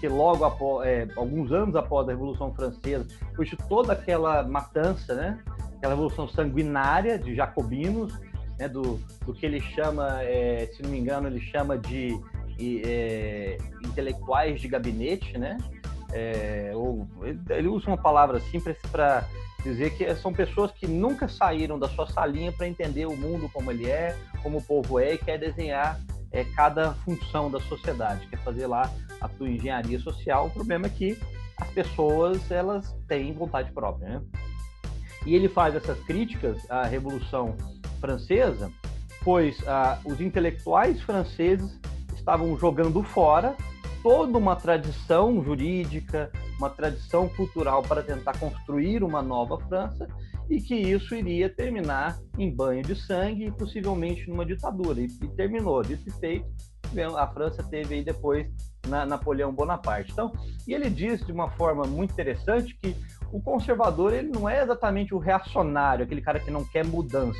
que 0.00 0.08
logo 0.08 0.44
após, 0.44 0.86
é, 0.86 1.08
alguns 1.16 1.52
anos 1.52 1.74
após 1.74 2.06
a 2.08 2.12
Revolução 2.12 2.54
Francesa, 2.54 3.06
de 3.38 3.56
toda 3.68 3.92
aquela 3.92 4.42
matança, 4.42 5.14
né? 5.14 5.38
Aquela 5.76 5.94
revolução 5.94 6.28
sanguinária 6.28 7.18
de 7.18 7.34
jacobinos, 7.34 8.12
né? 8.58 8.68
do, 8.68 8.98
do 9.24 9.34
que 9.34 9.44
ele 9.44 9.60
chama, 9.60 10.22
é, 10.22 10.68
se 10.72 10.82
não 10.82 10.90
me 10.90 10.98
engano, 10.98 11.28
ele 11.28 11.40
chama 11.40 11.78
de 11.78 12.18
é, 12.58 13.58
intelectuais 13.84 14.60
de 14.60 14.68
gabinete, 14.68 15.36
né? 15.38 15.58
É, 16.12 16.70
ou, 16.74 17.06
ele 17.50 17.68
usa 17.68 17.88
uma 17.88 17.96
palavra 17.96 18.38
assim 18.38 18.60
para 18.90 19.24
dizer 19.62 19.96
que 19.96 20.14
são 20.14 20.32
pessoas 20.32 20.70
que 20.70 20.86
nunca 20.86 21.28
saíram 21.28 21.78
da 21.78 21.88
sua 21.88 22.06
salinha 22.06 22.52
para 22.52 22.68
entender 22.68 23.06
o 23.06 23.16
mundo 23.16 23.50
como 23.52 23.70
ele 23.70 23.90
é, 23.90 24.16
como 24.42 24.58
o 24.58 24.62
povo 24.62 25.00
é 25.00 25.14
e 25.14 25.18
quer 25.18 25.38
desenhar 25.38 26.00
é, 26.30 26.44
cada 26.44 26.92
função 26.94 27.50
da 27.50 27.60
sociedade, 27.60 28.26
quer 28.28 28.38
fazer 28.38 28.66
lá 28.66 28.90
a 29.20 29.28
tua 29.28 29.48
engenharia 29.48 29.98
social. 29.98 30.46
O 30.46 30.50
problema 30.50 30.86
é 30.86 30.90
que 30.90 31.18
as 31.60 31.68
pessoas 31.70 32.50
elas 32.50 32.96
têm 33.08 33.32
vontade 33.32 33.72
própria, 33.72 34.08
né? 34.08 34.22
E 35.26 35.34
ele 35.34 35.48
faz 35.48 35.74
essas 35.74 35.98
críticas 36.04 36.58
à 36.70 36.84
Revolução 36.84 37.56
Francesa, 38.00 38.72
pois 39.22 39.58
ah, 39.66 39.98
os 40.04 40.20
intelectuais 40.20 41.02
franceses 41.02 41.78
estavam 42.14 42.56
jogando 42.58 43.02
fora 43.02 43.56
toda 44.02 44.38
uma 44.38 44.54
tradição 44.54 45.42
jurídica, 45.42 46.30
uma 46.58 46.70
tradição 46.70 47.28
cultural 47.28 47.82
para 47.82 48.04
tentar 48.04 48.38
construir 48.38 49.02
uma 49.02 49.20
nova 49.20 49.58
França 49.66 50.06
e 50.48 50.60
que 50.60 50.76
isso 50.76 51.12
iria 51.12 51.48
terminar 51.48 52.16
em 52.38 52.54
banho 52.54 52.82
de 52.82 52.94
sangue 52.94 53.46
e 53.46 53.50
possivelmente 53.50 54.28
numa 54.28 54.46
ditadura. 54.46 55.00
E, 55.00 55.06
e 55.06 55.28
terminou, 55.34 55.82
dito 55.82 56.08
e 56.08 56.12
feito, 56.20 56.46
a 57.16 57.26
França 57.26 57.64
teve 57.64 57.96
aí 57.96 58.04
depois 58.04 58.46
na, 58.86 59.04
Napoleão 59.04 59.52
Bonaparte. 59.52 60.12
Então, 60.12 60.32
e 60.66 60.72
ele 60.72 60.88
diz 60.88 61.24
de 61.26 61.32
uma 61.32 61.50
forma 61.50 61.84
muito 61.84 62.12
interessante 62.12 62.78
que 62.80 62.94
o 63.32 63.40
conservador 63.40 64.12
ele 64.12 64.28
não 64.28 64.48
é 64.48 64.62
exatamente 64.62 65.14
o 65.14 65.18
reacionário, 65.18 66.04
aquele 66.04 66.20
cara 66.20 66.40
que 66.40 66.50
não 66.50 66.64
quer 66.64 66.84
mudança. 66.84 67.38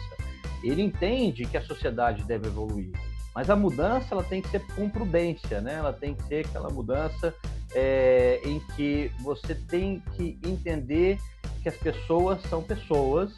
Ele 0.62 0.82
entende 0.82 1.44
que 1.44 1.56
a 1.56 1.62
sociedade 1.62 2.24
deve 2.24 2.48
evoluir, 2.48 2.90
mas 3.34 3.50
a 3.50 3.56
mudança 3.56 4.08
ela 4.12 4.22
tem 4.22 4.40
que 4.42 4.48
ser 4.48 4.66
com 4.74 4.88
prudência, 4.88 5.60
né? 5.60 5.74
Ela 5.74 5.92
tem 5.92 6.14
que 6.14 6.22
ser 6.24 6.46
aquela 6.46 6.70
mudança 6.70 7.34
é, 7.74 8.40
em 8.44 8.58
que 8.74 9.10
você 9.20 9.54
tem 9.54 10.02
que 10.16 10.38
entender 10.44 11.18
que 11.62 11.68
as 11.68 11.76
pessoas 11.76 12.40
são 12.42 12.62
pessoas 12.62 13.32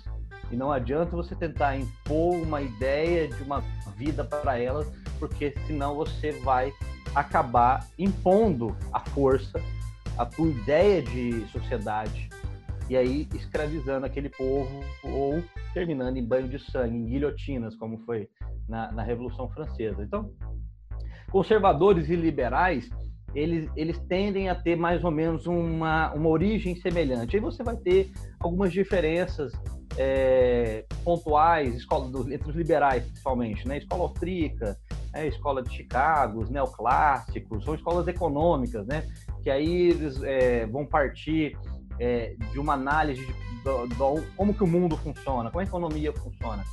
e 0.51 0.57
não 0.57 0.71
adianta 0.73 1.15
você 1.15 1.35
tentar 1.35 1.77
impor 1.77 2.35
uma 2.35 2.63
ideia 2.63 3.29
de 3.29 3.43
uma 3.43 3.63
vida 3.97 4.25
para 4.25 4.59
elas, 4.59 4.87
porque 5.19 5.55
senão 5.67 5.97
você 5.97 6.33
vai 6.33 6.73
acabar 7.15 7.87
impondo 7.99 8.77
a 8.93 9.01
força, 9.01 9.61
a 10.17 10.25
tua 10.25 10.49
ideia 10.49 11.03
de 11.03 11.47
sociedade, 11.49 12.29
e 12.89 12.97
aí 12.97 13.29
escravizando 13.35 14.07
aquele 14.07 14.29
povo 14.29 14.81
ou 15.05 15.43
terminando 15.75 16.17
em 16.17 16.25
banho 16.25 16.49
de 16.49 16.59
sangue, 16.59 16.97
em 16.97 17.05
guilhotinas, 17.05 17.77
como 17.77 17.99
foi 17.99 18.29
na, 18.69 18.91
na 18.93 19.03
Revolução 19.03 19.49
Francesa. 19.51 20.03
Então, 20.03 20.33
conservadores 21.31 22.09
e 22.09 22.17
liberais 22.17 22.89
eles, 23.35 23.71
eles 23.77 23.99
tendem 24.09 24.49
a 24.49 24.55
ter 24.55 24.77
mais 24.77 25.05
ou 25.05 25.11
menos 25.11 25.47
uma, 25.47 26.13
uma 26.15 26.29
origem 26.29 26.75
semelhante. 26.77 27.37
Aí 27.37 27.43
você 27.43 27.63
vai 27.63 27.77
ter 27.77 28.11
algumas 28.41 28.73
diferenças 28.73 29.53
é, 29.97 30.85
pontuais 31.05 31.75
escola 31.75 32.09
do, 32.09 32.33
entre 32.33 32.49
os 32.49 32.57
liberais, 32.57 33.05
principalmente, 33.05 33.67
né? 33.67 33.79
Escola 33.79 34.03
austríaca, 34.05 34.79
né? 35.13 35.27
escola 35.27 35.63
de 35.63 35.75
Chicago, 35.75 36.43
os 36.43 36.51
neoclássicos, 36.51 37.65
são 37.65 37.75
escolas 37.75 38.07
econômicas, 38.09 38.87
né? 38.87 39.07
Que 39.43 39.51
aí 39.51 39.91
eles 39.91 40.23
é, 40.23 40.67
vão 40.67 40.87
partir 40.87 41.57
é, 41.99 42.35
de 42.53 42.59
uma 42.59 42.75
análise 42.75 43.25
de 43.25 43.35
como 44.37 44.55
que 44.55 44.65
o 44.65 44.67
mundo 44.67 44.97
funciona, 44.97 45.51
como 45.51 45.61
a 45.61 45.65
economia 45.65 46.13
funciona. 46.13 46.65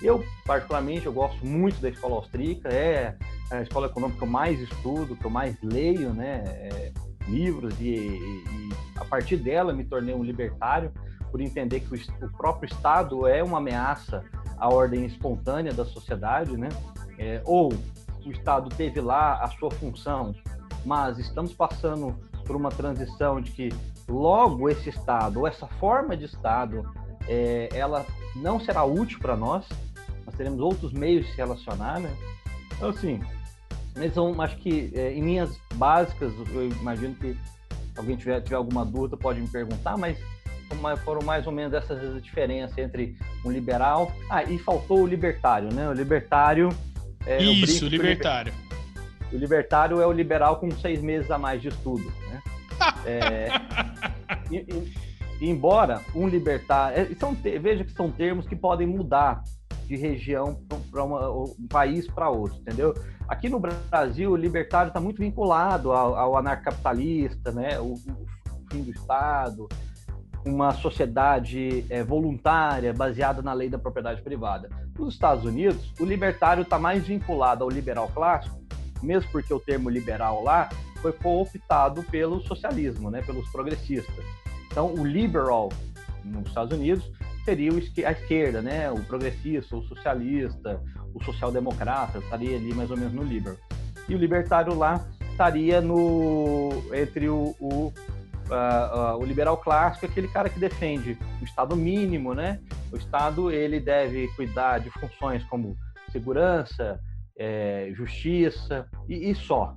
Eu, 0.00 0.24
particularmente, 0.46 1.06
eu 1.06 1.12
gosto 1.12 1.44
muito 1.44 1.80
da 1.80 1.88
escola 1.88 2.16
austríaca, 2.16 2.68
é 2.68 3.16
a 3.50 3.62
escola 3.62 3.86
econômica 3.86 4.18
que 4.18 4.24
eu 4.24 4.28
mais 4.28 4.60
estudo, 4.60 5.16
que 5.16 5.24
eu 5.24 5.30
mais 5.30 5.56
leio, 5.62 6.12
né, 6.12 6.42
é, 6.46 6.92
livros, 7.26 7.74
e, 7.80 7.96
e, 7.96 8.44
a 8.96 9.04
partir 9.04 9.36
dela 9.36 9.72
me 9.72 9.84
tornei 9.84 10.14
um 10.14 10.22
libertário, 10.22 10.92
por 11.30 11.40
entender 11.40 11.80
que 11.80 11.94
o, 11.94 12.26
o 12.26 12.32
próprio 12.36 12.72
Estado 12.72 13.26
é 13.26 13.42
uma 13.42 13.58
ameaça 13.58 14.24
à 14.56 14.72
ordem 14.72 15.04
espontânea 15.04 15.72
da 15.72 15.84
sociedade, 15.84 16.56
né, 16.56 16.68
é, 17.18 17.42
ou 17.44 17.72
o 18.24 18.30
Estado 18.30 18.68
teve 18.68 19.00
lá 19.00 19.42
a 19.42 19.48
sua 19.48 19.70
função, 19.70 20.34
mas 20.84 21.18
estamos 21.18 21.52
passando 21.52 22.14
por 22.46 22.54
uma 22.54 22.70
transição 22.70 23.40
de 23.40 23.50
que 23.50 23.68
logo 24.08 24.68
esse 24.68 24.88
Estado, 24.88 25.40
ou 25.40 25.46
essa 25.46 25.66
forma 25.66 26.16
de 26.16 26.24
Estado, 26.24 26.88
é, 27.28 27.68
ela 27.72 28.06
não 28.36 28.58
será 28.58 28.84
útil 28.84 29.18
para 29.20 29.36
nós, 29.36 29.66
nós 30.24 30.34
teremos 30.34 30.60
outros 30.60 30.92
meios 30.92 31.26
de 31.26 31.32
se 31.32 31.36
relacionar, 31.36 32.00
né? 32.00 32.14
Então, 32.76 32.88
assim, 32.88 33.20
então, 33.96 34.40
acho 34.40 34.56
que 34.58 34.92
é, 34.94 35.12
em 35.12 35.20
linhas 35.20 35.58
básicas, 35.74 36.32
eu 36.52 36.68
imagino 36.68 37.14
que 37.14 37.32
se 37.32 37.98
alguém 37.98 38.16
tiver, 38.16 38.40
tiver 38.40 38.56
alguma 38.56 38.84
dúvida 38.84 39.16
pode 39.16 39.40
me 39.40 39.48
perguntar, 39.48 39.96
mas 39.96 40.18
foram 41.04 41.22
mais 41.22 41.46
ou 41.46 41.52
menos 41.52 41.72
essas 41.72 42.22
diferenças 42.22 42.76
entre 42.78 43.16
um 43.44 43.50
liberal. 43.50 44.12
Ah, 44.30 44.44
e 44.44 44.58
faltou 44.58 45.02
o 45.02 45.06
libertário, 45.06 45.72
né? 45.72 45.88
O 45.88 45.92
libertário. 45.92 46.68
É, 47.26 47.42
Isso, 47.42 47.86
o 47.86 47.88
libertário. 47.88 48.52
O 49.32 49.36
libertário 49.36 50.00
é 50.00 50.06
o 50.06 50.12
liberal 50.12 50.56
com 50.56 50.70
seis 50.70 51.02
meses 51.02 51.30
a 51.30 51.38
mais 51.38 51.60
de 51.60 51.68
estudo, 51.68 52.04
né? 52.30 52.42
É, 53.04 53.48
e, 54.50 54.56
e, 55.40 55.50
embora 55.50 56.00
um 56.14 56.26
libertário. 56.28 56.98
É, 56.98 57.14
são, 57.14 57.34
veja 57.34 57.84
que 57.84 57.92
são 57.92 58.10
termos 58.10 58.46
que 58.46 58.56
podem 58.56 58.86
mudar 58.86 59.42
de 59.86 59.96
região 59.96 60.60
para 60.90 61.02
um 61.02 61.66
país 61.68 62.06
para 62.06 62.28
outro, 62.28 62.58
entendeu? 62.58 62.94
Aqui 63.26 63.48
no 63.48 63.58
Brasil, 63.58 64.30
o 64.30 64.36
libertário 64.36 64.88
está 64.88 65.00
muito 65.00 65.18
vinculado 65.18 65.92
ao, 65.92 66.14
ao 66.14 66.36
anarcocapitalista, 66.36 67.52
né? 67.52 67.78
O, 67.80 67.94
o, 67.94 68.26
fim 68.70 68.82
do 68.82 68.90
Estado. 68.90 69.66
uma 70.44 70.72
sociedade 70.72 71.86
é, 71.88 72.02
voluntária 72.02 72.92
baseada 72.92 73.40
na 73.40 73.54
lei 73.54 73.70
da 73.70 73.78
propriedade 73.78 74.20
privada. 74.20 74.68
Nos 74.98 75.14
Estados 75.14 75.44
Unidos, 75.44 75.92
o 75.98 76.04
libertário 76.04 76.62
está 76.62 76.78
mais 76.78 77.06
vinculado 77.06 77.64
ao 77.64 77.70
liberal 77.70 78.10
clássico, 78.14 78.58
mesmo 79.02 79.30
porque 79.30 79.54
o 79.54 79.60
termo 79.60 79.88
liberal 79.88 80.42
lá 80.42 80.68
foi 80.98 81.12
cooptado 81.12 82.02
pelo 82.04 82.40
socialismo, 82.40 83.10
né, 83.10 83.22
pelos 83.22 83.48
progressistas. 83.50 84.24
Então, 84.70 84.92
o 84.94 85.06
liberal 85.06 85.70
nos 86.24 86.48
Estados 86.48 86.76
Unidos 86.76 87.10
seria 87.44 87.70
a 88.06 88.12
esquerda, 88.12 88.60
né, 88.60 88.90
o 88.90 89.00
progressista, 89.04 89.76
o 89.76 89.82
socialista, 89.82 90.82
o 91.14 91.24
social-democrata, 91.24 92.18
estaria 92.18 92.56
ali 92.56 92.74
mais 92.74 92.90
ou 92.90 92.96
menos 92.96 93.12
no 93.12 93.22
liberal. 93.22 93.56
E 94.08 94.14
o 94.14 94.18
libertário 94.18 94.74
lá 94.74 95.06
estaria 95.30 95.80
no 95.80 96.70
entre 96.92 97.28
o, 97.28 97.54
o 97.60 97.92
o 99.18 99.24
liberal 99.24 99.58
clássico 99.58 100.06
aquele 100.06 100.28
cara 100.28 100.48
que 100.48 100.58
defende 100.58 101.18
o 101.40 101.44
Estado 101.44 101.76
mínimo, 101.76 102.34
né? 102.34 102.60
O 102.90 102.96
Estado 102.96 103.50
ele 103.50 103.78
deve 103.78 104.28
cuidar 104.28 104.78
de 104.78 104.90
funções 104.90 105.44
como 105.44 105.76
segurança, 106.10 106.98
é, 107.38 107.90
justiça 107.94 108.88
e, 109.08 109.30
e 109.30 109.34
só. 109.34 109.76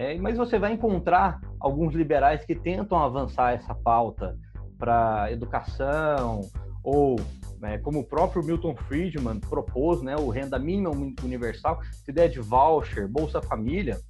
É, 0.00 0.16
mas 0.16 0.38
você 0.38 0.58
vai 0.58 0.72
encontrar 0.72 1.42
alguns 1.60 1.94
liberais 1.94 2.42
que 2.46 2.54
tentam 2.54 2.96
avançar 2.96 3.52
essa 3.52 3.74
pauta 3.74 4.34
para 4.78 5.30
educação 5.30 6.40
ou 6.82 7.20
é, 7.62 7.76
como 7.76 7.98
o 7.98 8.04
próprio 8.04 8.42
Milton 8.42 8.74
Friedman 8.74 9.38
propôs, 9.38 10.00
né, 10.00 10.16
o 10.16 10.30
renda 10.30 10.58
mínima 10.58 10.90
universal, 11.22 11.82
essa 11.82 12.10
ideia 12.10 12.30
de 12.30 12.40
voucher, 12.40 13.06
Bolsa 13.06 13.42
Família, 13.42 14.00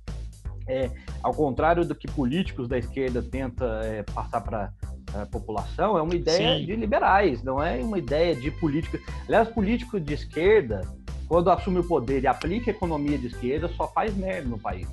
é, 0.69 0.89
ao 1.25 1.35
contrário 1.35 1.85
do 1.85 1.93
que 1.93 2.07
políticos 2.07 2.69
da 2.69 2.79
esquerda 2.79 3.21
tentam 3.21 3.67
é, 3.83 4.05
passar 4.05 4.43
para 4.43 4.73
a 5.13 5.27
população, 5.27 5.99
é 5.99 6.03
uma 6.03 6.15
ideia 6.15 6.57
Sim. 6.57 6.67
de 6.67 6.77
liberais, 6.77 7.43
não 7.43 7.61
é 7.61 7.83
uma 7.83 7.99
ideia 7.99 8.37
de 8.37 8.49
políticos. 8.53 9.01
Aliás, 9.27 9.49
políticos 9.49 10.05
de 10.05 10.15
esquerda, 10.15 10.83
quando 11.27 11.51
assume 11.51 11.81
o 11.81 11.89
poder 11.89 12.23
e 12.23 12.29
aplica 12.29 12.71
a 12.71 12.75
economia 12.75 13.19
de 13.19 13.27
esquerda, 13.27 13.67
só 13.71 13.89
faz 13.89 14.17
merda 14.17 14.49
no 14.49 14.57
país. 14.57 14.87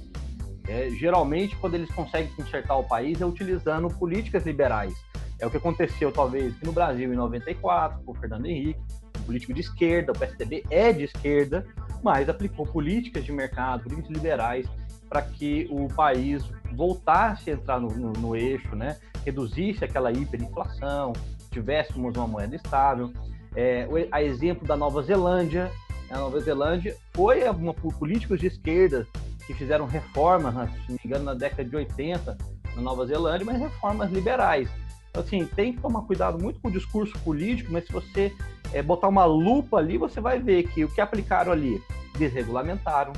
É, 0.68 0.90
geralmente, 0.90 1.56
quando 1.56 1.76
eles 1.76 1.90
conseguem 1.92 2.30
consertar 2.34 2.76
o 2.76 2.84
país, 2.84 3.22
é 3.22 3.26
utilizando 3.26 3.88
políticas 3.88 4.46
liberais. 4.46 4.94
É 5.40 5.46
o 5.46 5.50
que 5.50 5.58
aconteceu, 5.58 6.12
talvez, 6.12 6.60
no 6.62 6.72
Brasil 6.72 7.14
em 7.14 7.16
94, 7.16 8.04
com 8.04 8.12
o 8.12 8.16
Fernando 8.16 8.48
Henrique, 8.48 8.80
um 9.20 9.24
político 9.24 9.54
de 9.54 9.62
esquerda, 9.62 10.12
o 10.12 10.18
PSDB 10.18 10.64
é 10.70 10.92
de 10.92 11.04
esquerda, 11.04 11.66
mas 12.04 12.28
aplicou 12.28 12.66
políticas 12.66 13.24
de 13.24 13.32
mercado, 13.32 13.84
políticas 13.84 14.12
liberais 14.12 14.68
para 15.10 15.22
que 15.22 15.68
o 15.72 15.88
país 15.88 16.44
voltasse 16.74 17.50
a 17.50 17.54
entrar 17.54 17.80
no, 17.80 17.88
no, 17.90 18.14
no, 18.14 18.36
eixo, 18.36 18.76
né? 18.76 18.98
reduzisse 19.24 19.84
aquela 19.84 20.12
hiperinflação, 20.12 21.14
tivéssemos 21.52 22.16
uma 22.16 22.28
moeda 22.28 22.56
estável. 22.56 23.12
É, 23.56 23.88
a 24.12 24.22
exemplo 24.22 24.68
da 24.68 24.76
Nova 24.76 25.02
Zelândia, 25.02 25.72
a 26.10 26.18
Nova 26.18 26.40
Zelândia 26.40 26.96
foi 27.14 27.44
uma 27.50 27.74
políticos 27.74 28.40
de 28.40 28.48
esquerda 28.48 29.08
que 29.48 29.54
fizeram 29.54 29.86
reformas, 29.86 30.54
né, 30.54 30.68
se 30.68 30.92
não 30.92 30.96
me 30.96 31.00
engano, 31.04 31.24
na 31.24 31.34
década 31.34 31.63
de 31.63 31.75
80 31.75 32.38
na 32.75 32.82
Nova 32.82 33.06
Zelândia, 33.06 33.46
mas 33.46 33.60
reformas 33.60 34.12
liberais. 34.12 34.70
Então, 35.10 35.24
assim, 35.24 35.46
tem 35.46 35.74
que 35.74 35.82
tomar 35.82 36.01
cuidado 36.01 36.38
muito 36.38 36.60
com 36.60 36.68
o 36.68 36.72
discurso 36.72 37.18
político, 37.20 37.72
mas 37.72 37.86
se 37.86 37.92
você 37.92 38.32
é, 38.72 38.84
botar 38.84 39.08
uma 39.08 39.25
lupa 39.25 39.77
ali, 39.77 39.98
você 39.98 40.22
vai 40.22 40.39
ver 40.39 40.63
que 40.68 40.84
o 40.84 40.89
que 40.89 41.01
aplicaram 41.01 41.51
ali, 41.51 41.82
desregulamentaram, 42.18 43.13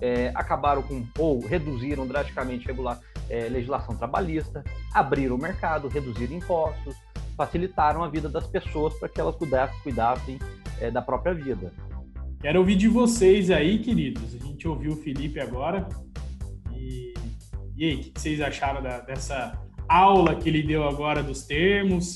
é, 0.00 0.30
acabaram 0.34 0.82
com 0.82 1.04
ou 1.18 1.40
reduziram 1.40 2.06
drasticamente 2.06 2.66
regular, 2.66 3.00
é, 3.28 3.48
legislação 3.48 3.96
trabalhista, 3.96 4.62
abriram 4.94 5.34
o 5.34 5.38
mercado, 5.40 5.88
reduziram 5.88 6.36
impostos, 6.36 6.94
facilitaram 7.36 8.04
a 8.04 8.08
vida 8.08 8.28
das 8.28 8.46
pessoas 8.46 8.94
para 8.94 9.08
que 9.08 9.20
elas 9.20 9.34
cuidassem, 9.36 9.78
cuidassem 9.82 10.38
é, 10.80 10.90
da 10.90 11.02
própria 11.02 11.34
vida. 11.34 11.72
Quero 12.40 12.60
ouvir 12.60 12.76
de 12.76 12.88
vocês 12.88 13.50
aí, 13.50 13.78
queridos. 13.78 14.34
A 14.34 14.38
gente 14.38 14.66
ouviu 14.66 14.92
o 14.92 14.96
Felipe 14.96 15.40
agora. 15.40 15.88
E, 16.72 17.14
e 17.76 17.84
aí, 17.84 17.94
o 17.94 17.98
que 17.98 18.20
vocês 18.20 18.40
acharam 18.40 18.82
da, 18.82 19.00
dessa 19.00 19.60
aula 19.88 20.34
que 20.34 20.48
ele 20.48 20.62
deu 20.62 20.88
agora 20.88 21.22
dos 21.22 21.44
termos? 21.44 22.14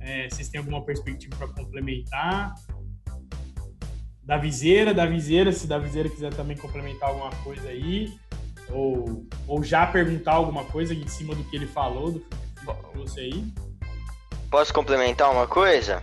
É, 0.00 0.28
vocês 0.28 0.48
têm 0.48 0.58
alguma 0.58 0.84
perspectiva 0.84 1.36
para 1.36 1.48
complementar? 1.48 2.54
da 4.24 4.38
Viseira, 4.38 4.94
da 4.94 5.04
Viseira, 5.04 5.52
se 5.52 5.66
da 5.66 5.78
Viseira 5.78 6.08
quiser 6.08 6.32
também 6.32 6.56
complementar 6.56 7.10
alguma 7.10 7.30
coisa 7.42 7.68
aí, 7.68 8.12
ou, 8.70 9.26
ou 9.46 9.62
já 9.62 9.86
perguntar 9.86 10.32
alguma 10.32 10.64
coisa 10.64 10.94
em 10.94 11.06
cima 11.06 11.34
do 11.34 11.44
que 11.44 11.56
ele 11.56 11.66
falou, 11.66 12.12
do 12.12 12.20
que 12.20 12.98
você 12.98 13.20
aí. 13.20 13.44
Posso 14.50 14.72
complementar 14.72 15.30
uma 15.30 15.46
coisa? 15.46 16.02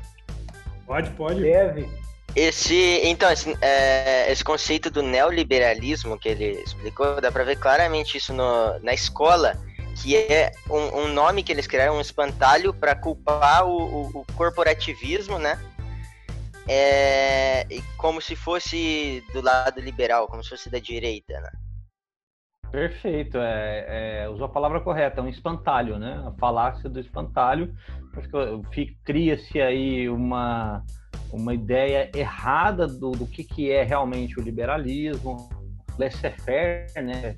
Pode, 0.86 1.10
pode. 1.12 1.42
Deve. 1.42 1.90
Esse, 2.36 3.02
então, 3.04 3.30
é, 3.62 4.32
esse 4.32 4.44
conceito 4.44 4.90
do 4.90 5.02
neoliberalismo 5.02 6.18
que 6.18 6.30
ele 6.30 6.52
explicou, 6.62 7.20
dá 7.20 7.32
para 7.32 7.44
ver 7.44 7.58
claramente 7.58 8.18
isso 8.18 8.34
no, 8.34 8.80
na 8.80 8.94
escola, 8.94 9.58
que 10.02 10.16
é 10.16 10.52
um, 10.70 11.02
um, 11.02 11.08
nome 11.08 11.44
que 11.44 11.52
eles 11.52 11.68
criaram, 11.68 11.98
um 11.98 12.02
espantalho 12.02 12.74
para 12.74 12.96
culpar 12.96 13.66
o, 13.66 13.78
o, 13.78 14.20
o 14.20 14.26
corporativismo, 14.34 15.38
né? 15.38 15.60
é, 16.68 17.66
como 17.98 18.22
se 18.22 18.36
fosse 18.36 19.24
do 19.34 19.42
lado 19.42 19.80
liberal, 19.80 20.28
como 20.28 20.44
se 20.44 20.50
fosse 20.50 20.70
da 20.70 20.80
direita, 20.80 21.40
né? 21.40 21.50
Perfeito, 22.72 23.38
é, 23.38 24.24
é, 24.24 24.30
usou 24.30 24.46
a 24.46 24.50
palavra 24.50 24.80
correta, 24.80 25.22
um 25.22 25.28
espantalho, 25.28 26.00
né? 26.00 26.24
A 26.26 26.32
falácia 26.40 26.90
do 26.90 27.00
espantalho. 27.00 27.76
Cria-se 29.04 29.60
aí 29.60 30.08
uma, 30.08 30.82
uma 31.32 31.54
ideia 31.54 32.12
errada 32.16 32.88
do, 32.88 33.12
do 33.12 33.26
que, 33.26 33.44
que 33.44 33.72
é 33.72 33.84
realmente 33.84 34.40
o 34.40 34.44
liberalismo, 34.44 35.50
laissez-faire, 35.98 36.92
né? 37.04 37.36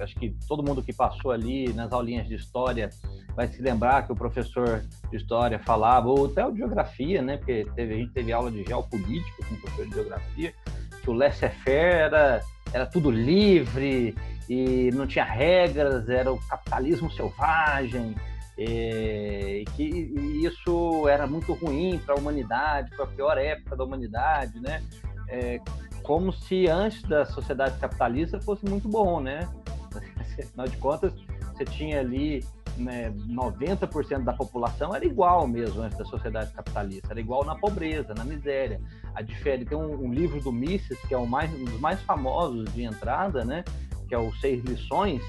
acho 0.00 0.14
que 0.16 0.36
todo 0.46 0.62
mundo 0.62 0.82
que 0.82 0.92
passou 0.92 1.30
ali 1.30 1.72
nas 1.72 1.92
aulinhas 1.92 2.26
de 2.26 2.34
história 2.34 2.90
vai 3.34 3.48
se 3.48 3.60
lembrar 3.60 4.06
que 4.06 4.12
o 4.12 4.16
professor 4.16 4.84
de 5.10 5.16
história 5.16 5.58
falava, 5.58 6.08
ou 6.08 6.26
até 6.26 6.46
o 6.46 6.52
de 6.52 6.58
geografia, 6.58 7.20
né? 7.20 7.36
Porque 7.36 7.66
teve, 7.74 7.94
a 7.94 7.96
gente 7.96 8.12
teve 8.12 8.32
aula 8.32 8.50
de 8.50 8.62
geopolítica 8.64 9.44
com 9.48 9.54
o 9.54 9.60
professor 9.60 9.86
de 9.86 9.94
geografia, 9.94 10.54
que 11.02 11.10
o 11.10 11.12
laissez-faire 11.12 11.94
era, 11.96 12.40
era 12.72 12.86
tudo 12.86 13.10
livre 13.10 14.14
e 14.48 14.90
não 14.92 15.06
tinha 15.06 15.24
regras, 15.24 16.08
era 16.08 16.32
o 16.32 16.38
capitalismo 16.46 17.10
selvagem, 17.10 18.14
e 18.56 19.64
que 19.74 19.82
e 19.82 20.44
isso 20.44 21.08
era 21.08 21.26
muito 21.26 21.52
ruim 21.54 21.98
para 21.98 22.14
a 22.14 22.18
humanidade, 22.18 22.94
foi 22.94 23.04
a 23.04 23.08
pior 23.08 23.38
época 23.38 23.76
da 23.76 23.84
humanidade, 23.84 24.60
né? 24.60 24.82
É, 25.28 25.60
como 26.02 26.32
se 26.32 26.68
antes 26.68 27.02
da 27.02 27.24
sociedade 27.24 27.78
capitalista 27.78 28.40
fosse 28.40 28.64
muito 28.64 28.88
bom, 28.88 29.20
né? 29.20 29.48
Afinal 30.20 30.68
de 30.68 30.76
contas, 30.76 31.12
você 31.52 31.64
tinha 31.64 32.00
ali 32.00 32.44
né, 32.76 33.10
90% 33.28 34.24
da 34.24 34.32
população 34.32 34.94
era 34.94 35.04
igual 35.04 35.46
mesmo 35.46 35.82
antes 35.82 35.96
da 35.96 36.04
sociedade 36.04 36.52
capitalista, 36.52 37.12
era 37.12 37.20
igual 37.20 37.44
na 37.44 37.54
pobreza, 37.54 38.14
na 38.14 38.24
miséria. 38.24 38.80
A 39.14 39.22
diferença 39.22 39.70
tem 39.70 39.78
um, 39.78 40.06
um, 40.06 40.12
livro 40.12 40.40
do 40.40 40.52
Mises 40.52 40.98
que 41.06 41.14
é 41.14 41.18
o 41.18 41.26
mais, 41.26 41.52
um 41.54 41.64
dos 41.64 41.80
mais 41.80 42.00
famosos 42.02 42.72
de 42.72 42.82
entrada, 42.82 43.44
né, 43.44 43.64
que 44.08 44.14
é 44.14 44.18
o 44.18 44.32
Seis 44.36 44.62
Lições, 44.64 45.22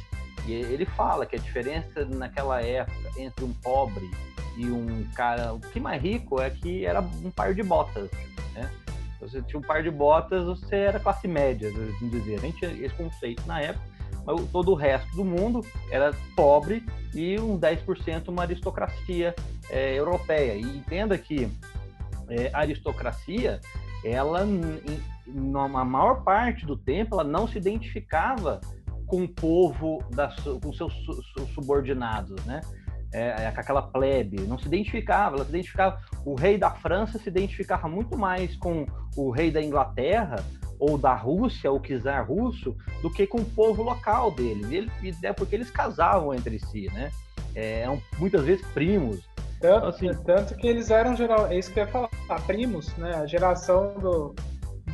e 0.47 0.53
ele 0.53 0.86
fala 0.86 1.25
que 1.25 1.36
a 1.36 1.39
diferença 1.39 2.05
naquela 2.05 2.62
época 2.62 3.12
entre 3.17 3.43
um 3.45 3.53
pobre 3.53 4.10
e 4.58 4.65
um 4.67 5.05
cara, 5.15 5.53
o 5.53 5.60
que 5.60 5.79
mais 5.79 6.01
rico 6.01 6.41
é 6.41 6.49
que 6.49 6.86
era 6.86 7.01
um 7.01 7.31
par 7.31 7.53
de 7.53 7.63
botas, 7.63 8.10
né? 8.53 8.69
Você 9.19 9.41
tinha 9.41 9.60
um 9.60 9.63
par 9.63 9.81
de 9.81 9.89
botas, 9.89 10.45
você 10.45 10.75
era 10.75 10.99
classe 10.99 11.27
média, 11.27 11.69
assim 11.69 12.10
dizer. 12.10 12.39
Gente 12.39 12.58
tinha 12.60 12.71
esse 12.71 12.93
conceito 12.95 13.45
na 13.47 13.60
época 13.62 13.95
mas 14.25 14.41
todo 14.51 14.71
o 14.71 14.75
resto 14.75 15.15
do 15.15 15.23
mundo 15.23 15.63
era 15.91 16.12
pobre 16.36 16.84
e 17.13 17.39
um 17.39 17.60
10% 17.60 18.27
uma 18.27 18.41
aristocracia 18.41 19.36
é, 19.69 19.93
europeia. 19.93 20.53
E 20.55 20.62
entenda 20.62 21.17
que 21.17 21.47
é, 22.27 22.49
a 22.51 22.60
aristocracia, 22.60 23.62
ela, 24.03 24.45
na 25.27 25.67
maior 25.67 26.23
parte 26.23 26.65
do 26.65 26.75
tempo, 26.75 27.15
ela 27.15 27.23
não 27.23 27.47
se 27.47 27.58
identificava 27.58 28.60
com 29.05 29.23
o 29.23 29.27
povo, 29.27 30.03
da, 30.11 30.33
com 30.61 30.73
seus 30.73 30.93
subordinados, 31.53 32.43
né? 32.45 32.61
É, 33.13 33.45
é, 33.45 33.51
com 33.51 33.61
aquela 33.61 33.81
plebe, 33.81 34.41
não 34.41 34.57
se 34.57 34.67
identificava, 34.67 35.35
ela 35.35 35.45
se 35.45 35.49
identificava, 35.51 36.01
o 36.25 36.35
rei 36.35 36.57
da 36.57 36.71
França 36.71 37.17
se 37.17 37.29
identificava 37.29 37.87
muito 37.87 38.17
mais 38.17 38.57
com 38.57 38.85
o 39.15 39.31
rei 39.31 39.49
da 39.49 39.61
Inglaterra 39.61 40.43
ou 40.77 40.97
da 40.97 41.13
Rússia, 41.15 41.71
o 41.71 41.79
czar 41.79 42.27
russo, 42.27 42.75
do 43.01 43.09
que 43.09 43.25
com 43.25 43.37
o 43.37 43.45
povo 43.45 43.81
local 43.83 44.31
deles. 44.31 44.69
Ele, 44.69 44.91
é 45.23 45.31
porque 45.31 45.55
eles 45.55 45.71
casavam 45.71 46.33
entre 46.33 46.59
si, 46.59 46.89
né? 46.93 47.09
É, 47.55 47.81
é 47.83 48.01
muitas 48.17 48.43
vezes 48.43 48.65
primos. 48.73 49.21
Tanto, 49.61 49.77
então, 49.77 49.87
assim, 49.87 50.23
tanto 50.25 50.55
que 50.57 50.67
eles 50.67 50.91
eram 50.91 51.15
geral, 51.15 51.47
é 51.47 51.57
isso 51.57 51.71
que 51.71 51.79
eu 51.79 51.85
ia 51.85 51.91
falar, 51.91 52.09
primos, 52.45 52.93
né? 52.97 53.15
A 53.15 53.25
geração 53.25 53.93
do, 53.97 54.35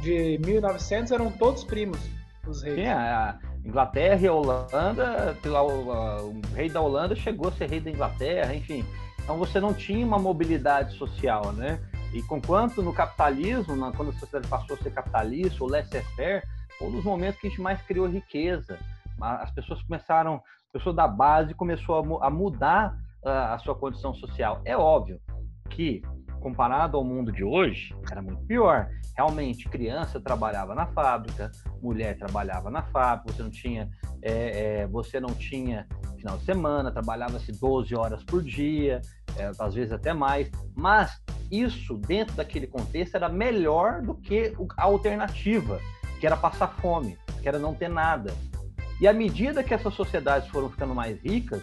de 0.02 0.40
1900 0.46 1.12
eram 1.12 1.32
todos 1.32 1.64
primos, 1.64 2.00
os 2.48 2.62
reis. 2.62 2.76
Sim, 2.76 2.86
a 2.86 3.40
Inglaterra 3.64 4.22
e 4.22 4.30
Holanda, 4.30 5.38
o, 5.46 6.30
o 6.30 6.42
rei 6.56 6.70
da 6.70 6.82
Holanda 6.82 7.16
chegou 7.16 7.50
a 7.50 7.52
ser 7.52 7.70
rei 7.70 7.80
da 7.80 7.92
Inglaterra, 7.92 8.54
enfim. 8.56 8.86
Então 9.24 9.38
você 9.38 9.60
não 9.60 9.74
tinha 9.74 10.06
uma 10.06 10.18
mobilidade 10.18 10.96
social, 10.98 11.52
né? 11.54 11.80
E 12.14 12.22
conquanto 12.24 12.82
no 12.82 12.94
capitalismo, 12.94 13.76
quando 13.94 14.10
a 14.10 14.14
sociedade 14.14 14.48
passou 14.48 14.76
a 14.76 14.84
ser 14.84 14.92
capitalista, 14.92 15.64
ou 15.64 15.70
laissez-faire, 15.70 16.46
foi 16.78 16.88
um 16.88 16.92
dos 16.92 17.04
momentos 17.04 17.40
que 17.40 17.48
a 17.48 17.50
gente 17.50 17.62
mais 17.62 17.82
criou 17.84 18.08
riqueza. 18.08 18.78
As 19.22 19.52
pessoas 19.52 19.82
começaram, 19.84 20.36
a 20.36 20.74
pessoa 20.74 20.94
da 20.94 21.08
base 21.08 21.54
começou 21.54 22.22
a, 22.22 22.30
mudar 22.30 22.98
a 23.24 23.58
sua 23.60 23.76
condição 23.76 24.14
social. 24.16 24.62
É 24.66 24.76
óbvio 24.76 25.22
que 25.70 26.02
comparado 26.42 26.98
ao 26.98 27.04
mundo 27.04 27.32
de 27.32 27.44
hoje, 27.44 27.96
era 28.10 28.22
muito 28.22 28.44
pior. 28.46 28.90
Realmente, 29.16 29.70
criança 29.70 30.20
trabalhava 30.20 30.74
na 30.74 30.88
fábrica, 30.88 31.52
mulher 31.82 32.18
trabalhava 32.18 32.70
na 32.70 32.84
fábrica, 32.84 33.34
você 33.34 33.44
não 33.44 33.50
tinha, 33.50 33.90
é, 34.22 34.82
é, 34.82 34.88
você 34.88 35.20
não 35.20 35.34
tinha 35.34 35.88
final 36.18 36.38
de 36.38 36.46
semana, 36.46 36.92
trabalhava-se 36.92 37.52
12 37.52 37.96
horas 37.96 38.24
por 38.24 38.44
dia, 38.44 39.02
é, 39.36 39.52
às 39.60 39.74
vezes 39.74 39.92
até 39.92 40.14
mais, 40.14 40.50
mas 40.76 41.20
isso, 41.52 41.98
dentro 41.98 42.36
daquele 42.36 42.68
contexto, 42.68 43.16
era 43.16 43.28
melhor 43.28 44.02
do 44.02 44.16
que 44.16 44.56
a 44.78 44.84
alternativa, 44.84 45.80
que 46.20 46.26
era 46.26 46.38
passar 46.38 46.68
fome, 46.80 47.18
que 47.42 47.48
era 47.48 47.60
não 47.60 47.74
ter 47.74 47.90
nada. 47.90 48.34
E 49.02 49.08
à 49.08 49.14
medida 49.14 49.64
que 49.64 49.74
essas 49.74 49.94
sociedades 49.94 50.48
foram 50.50 50.70
ficando 50.70 50.94
mais 50.94 51.20
ricas, 51.22 51.62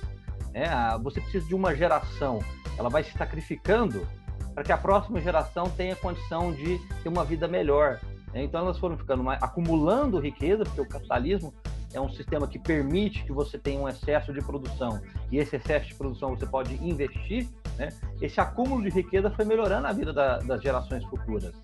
né, 0.52 0.68
você 1.02 1.20
precisa 1.20 1.46
de 1.46 1.54
uma 1.54 1.74
geração, 1.74 2.40
ela 2.76 2.90
vai 2.90 3.04
se 3.04 3.12
sacrificando 3.12 4.07
para 4.54 4.64
que 4.64 4.72
a 4.72 4.76
próxima 4.76 5.20
geração 5.20 5.70
tenha 5.70 5.94
condição 5.94 6.52
de 6.52 6.78
ter 7.02 7.09
uma 7.09 7.24
vida 7.24 7.46
melhor. 7.46 8.00
Né? 8.33 8.45
Então 8.45 8.61
elas 8.61 8.79
foram 8.79 8.97
ficando 8.97 9.23
mais, 9.23 9.43
acumulando 9.43 10.19
riqueza, 10.19 10.64
porque 10.64 10.81
o 10.81 10.88
capitalismo 10.88 11.53
é 11.93 12.01
um 12.01 12.09
sistema 12.11 12.47
que 12.47 12.59
permite 12.59 13.25
que 13.25 13.33
você 13.33 13.59
tenha 13.59 13.81
um 13.81 13.88
excesso 13.88 14.33
de 14.33 14.41
produção 14.41 15.01
e 15.33 15.38
esse 15.38 15.57
excesso 15.57 15.88
de 15.88 15.95
produção 15.95 16.37
você 16.37 16.47
pode 16.47 16.75
investir, 16.87 17.49
né? 17.79 17.88
Esse 18.21 18.41
acúmulo 18.41 18.83
de 18.83 18.91
riqueza 18.91 19.31
foi 19.31 19.45
melhorando 19.45 19.87
a 19.87 19.93
vida 19.93 20.12
da, 20.12 20.38
das 20.38 20.62
gerações 20.62 21.05
futuras. 21.05 21.55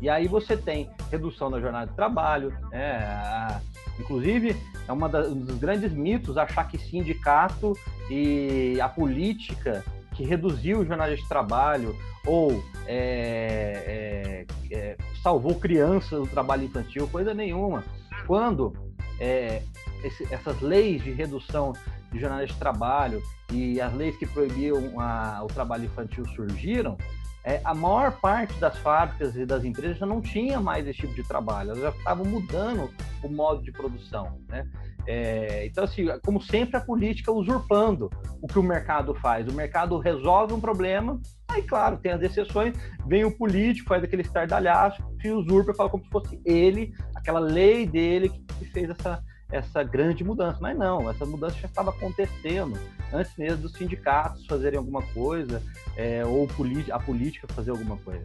E 0.00 0.10
aí 0.10 0.26
você 0.26 0.56
tem 0.56 0.90
redução 1.10 1.50
da 1.50 1.60
jornada 1.60 1.86
de 1.86 1.94
trabalho, 1.94 2.50
né? 2.70 3.60
Inclusive 3.98 4.56
é 4.86 4.92
uma 4.92 5.08
das, 5.08 5.28
um 5.28 5.40
dos 5.40 5.56
grandes 5.58 5.92
mitos 5.92 6.36
achar 6.36 6.68
que 6.68 6.76
sindicato 6.76 7.72
e 8.10 8.80
a 8.80 8.88
política 8.88 9.84
que 10.14 10.24
reduziu 10.24 10.80
o 10.80 10.84
jornada 10.84 11.14
de 11.14 11.26
trabalho 11.28 11.96
ou 12.26 12.62
é, 12.86 14.46
é, 14.70 14.74
é, 14.74 14.96
salvou 15.22 15.54
crianças 15.56 16.20
do 16.20 16.26
trabalho 16.26 16.64
infantil, 16.64 17.08
coisa 17.08 17.34
nenhuma. 17.34 17.84
Quando 18.26 18.72
é, 19.18 19.62
esse, 20.04 20.26
essas 20.32 20.60
leis 20.60 21.02
de 21.02 21.10
redução 21.10 21.72
de 22.12 22.20
jornada 22.20 22.46
de 22.46 22.54
trabalho 22.54 23.22
e 23.50 23.80
as 23.80 23.92
leis 23.94 24.16
que 24.16 24.26
proibiam 24.26 25.00
a, 25.00 25.40
o 25.42 25.46
trabalho 25.46 25.84
infantil 25.84 26.26
surgiram, 26.28 26.96
é, 27.44 27.60
a 27.64 27.74
maior 27.74 28.12
parte 28.20 28.54
das 28.54 28.78
fábricas 28.78 29.34
e 29.34 29.44
das 29.44 29.64
empresas 29.64 29.98
já 29.98 30.06
não 30.06 30.20
tinha 30.20 30.60
mais 30.60 30.86
esse 30.86 31.00
tipo 31.00 31.14
de 31.14 31.24
trabalho, 31.24 31.70
elas 31.70 31.82
já 31.82 31.90
estavam 31.90 32.24
mudando 32.24 32.88
o 33.22 33.28
modo 33.28 33.62
de 33.62 33.72
produção. 33.72 34.38
Né? 34.48 34.68
É, 35.06 35.66
então, 35.66 35.84
assim, 35.84 36.06
como 36.24 36.40
sempre, 36.40 36.76
a 36.76 36.80
política 36.80 37.32
usurpando 37.32 38.08
o 38.40 38.46
que 38.46 38.58
o 38.58 38.62
mercado 38.62 39.14
faz. 39.14 39.46
O 39.48 39.52
mercado 39.52 39.98
resolve 39.98 40.54
um 40.54 40.60
problema, 40.60 41.20
aí, 41.48 41.62
claro, 41.62 41.98
tem 41.98 42.12
as 42.12 42.22
exceções, 42.22 42.74
vem 43.06 43.24
o 43.24 43.36
político, 43.36 43.88
faz 43.88 44.02
aquele 44.04 44.22
estardalhaço, 44.22 45.02
se 45.20 45.30
usurpa 45.30 45.72
e 45.72 45.76
fala 45.76 45.90
como 45.90 46.04
se 46.04 46.10
fosse 46.10 46.40
ele, 46.44 46.92
aquela 47.14 47.40
lei 47.40 47.86
dele 47.86 48.28
que 48.58 48.64
fez 48.66 48.90
essa, 48.90 49.22
essa 49.50 49.82
grande 49.82 50.22
mudança. 50.22 50.58
Mas 50.60 50.76
não, 50.76 51.10
essa 51.10 51.26
mudança 51.26 51.56
já 51.58 51.66
estava 51.66 51.90
acontecendo 51.90 52.78
antes 53.12 53.36
mesmo 53.36 53.62
dos 53.62 53.72
sindicatos 53.72 54.46
fazerem 54.46 54.78
alguma 54.78 55.02
coisa, 55.02 55.62
é, 55.96 56.24
ou 56.24 56.48
a 56.90 56.98
política 57.00 57.46
fazer 57.52 57.70
alguma 57.70 57.96
coisa. 57.98 58.22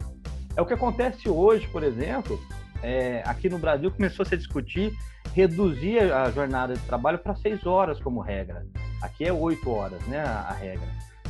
É 0.56 0.62
o 0.62 0.66
que 0.66 0.74
acontece 0.74 1.28
hoje, 1.28 1.68
por 1.68 1.82
exemplo, 1.82 2.40
é, 2.82 3.22
aqui 3.26 3.48
no 3.48 3.58
Brasil 3.58 3.90
começou 3.90 4.22
a 4.22 4.26
se 4.26 4.36
discutir 4.36 4.92
reduzir 5.34 6.12
a 6.12 6.30
jornada 6.30 6.74
de 6.74 6.80
trabalho 6.80 7.18
para 7.18 7.36
seis 7.36 7.64
horas 7.66 8.00
como 8.00 8.20
regra. 8.20 8.66
Aqui 9.02 9.24
é 9.24 9.32
oito 9.32 9.70
horas, 9.70 10.02
né, 10.06 10.20
a, 10.20 10.52
regra. 10.52 10.88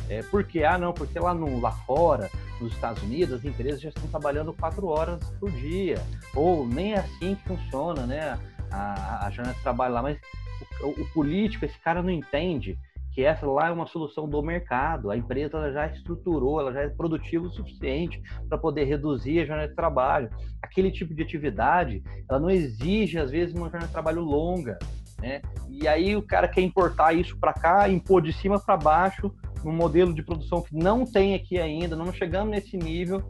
É, 0.09 0.23
por 0.23 0.43
quê? 0.43 0.63
Ah, 0.63 0.77
não, 0.77 0.91
porque 0.91 1.19
lá, 1.19 1.33
no, 1.33 1.59
lá 1.59 1.71
fora, 1.71 2.29
nos 2.59 2.73
Estados 2.73 3.03
Unidos, 3.03 3.35
as 3.35 3.45
empresas 3.45 3.79
já 3.79 3.89
estão 3.89 4.07
trabalhando 4.07 4.53
quatro 4.53 4.87
horas 4.87 5.19
por 5.39 5.51
dia. 5.51 6.01
Ou 6.33 6.65
nem 6.65 6.93
é 6.93 6.99
assim 6.99 7.35
que 7.35 7.43
funciona, 7.47 8.05
né, 8.07 8.39
a, 8.71 9.27
a 9.27 9.29
jornada 9.29 9.55
de 9.55 9.63
trabalho 9.63 9.93
lá. 9.93 10.01
Mas 10.01 10.17
o, 10.81 11.01
o 11.01 11.05
político, 11.13 11.65
esse 11.65 11.77
cara 11.79 12.01
não 12.01 12.09
entende 12.09 12.77
que 13.11 13.23
essa 13.23 13.45
lá 13.45 13.67
é 13.67 13.71
uma 13.71 13.87
solução 13.87 14.29
do 14.29 14.41
mercado. 14.41 15.09
A 15.09 15.17
empresa 15.17 15.71
já 15.71 15.87
estruturou, 15.87 16.59
ela 16.59 16.71
já 16.71 16.81
é 16.81 16.89
produtiva 16.89 17.45
o 17.45 17.51
suficiente 17.51 18.21
para 18.47 18.57
poder 18.57 18.85
reduzir 18.85 19.39
a 19.39 19.45
jornada 19.45 19.69
de 19.69 19.75
trabalho. 19.75 20.29
Aquele 20.61 20.91
tipo 20.91 21.13
de 21.13 21.23
atividade, 21.23 22.03
ela 22.29 22.39
não 22.39 22.49
exige, 22.49 23.17
às 23.17 23.31
vezes, 23.31 23.53
uma 23.53 23.65
jornada 23.65 23.87
de 23.87 23.93
trabalho 23.93 24.21
longa. 24.21 24.77
Né? 25.21 25.41
E 25.69 25.87
aí 25.87 26.15
o 26.15 26.21
cara 26.21 26.47
quer 26.47 26.61
importar 26.61 27.13
isso 27.13 27.37
para 27.37 27.53
cá, 27.53 27.89
impor 27.89 28.21
de 28.21 28.31
cima 28.31 28.59
para 28.59 28.77
baixo, 28.77 29.33
num 29.63 29.73
modelo 29.73 30.13
de 30.13 30.23
produção 30.23 30.61
que 30.61 30.75
não 30.75 31.03
tem 31.03 31.35
aqui 31.35 31.59
ainda, 31.59 31.95
não 31.95 32.13
chegamos 32.13 32.51
nesse 32.51 32.77
nível, 32.77 33.21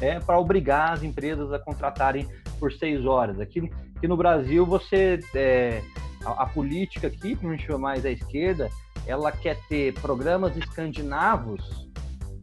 é, 0.00 0.20
para 0.20 0.38
obrigar 0.38 0.92
as 0.92 1.02
empresas 1.02 1.52
a 1.52 1.58
contratarem 1.58 2.26
por 2.58 2.72
seis 2.72 3.04
horas. 3.04 3.40
Aqui, 3.40 3.70
aqui 3.96 4.06
no 4.06 4.16
Brasil, 4.16 4.64
você 4.64 5.18
é, 5.34 5.82
a, 6.24 6.42
a, 6.42 6.46
política 6.46 7.06
aqui, 7.06 7.36
principalmente 7.36 7.72
mais 7.72 8.04
à 8.04 8.10
esquerda, 8.10 8.70
ela 9.06 9.30
quer 9.30 9.58
ter 9.68 9.92
programas 9.94 10.56
escandinavos 10.56 11.88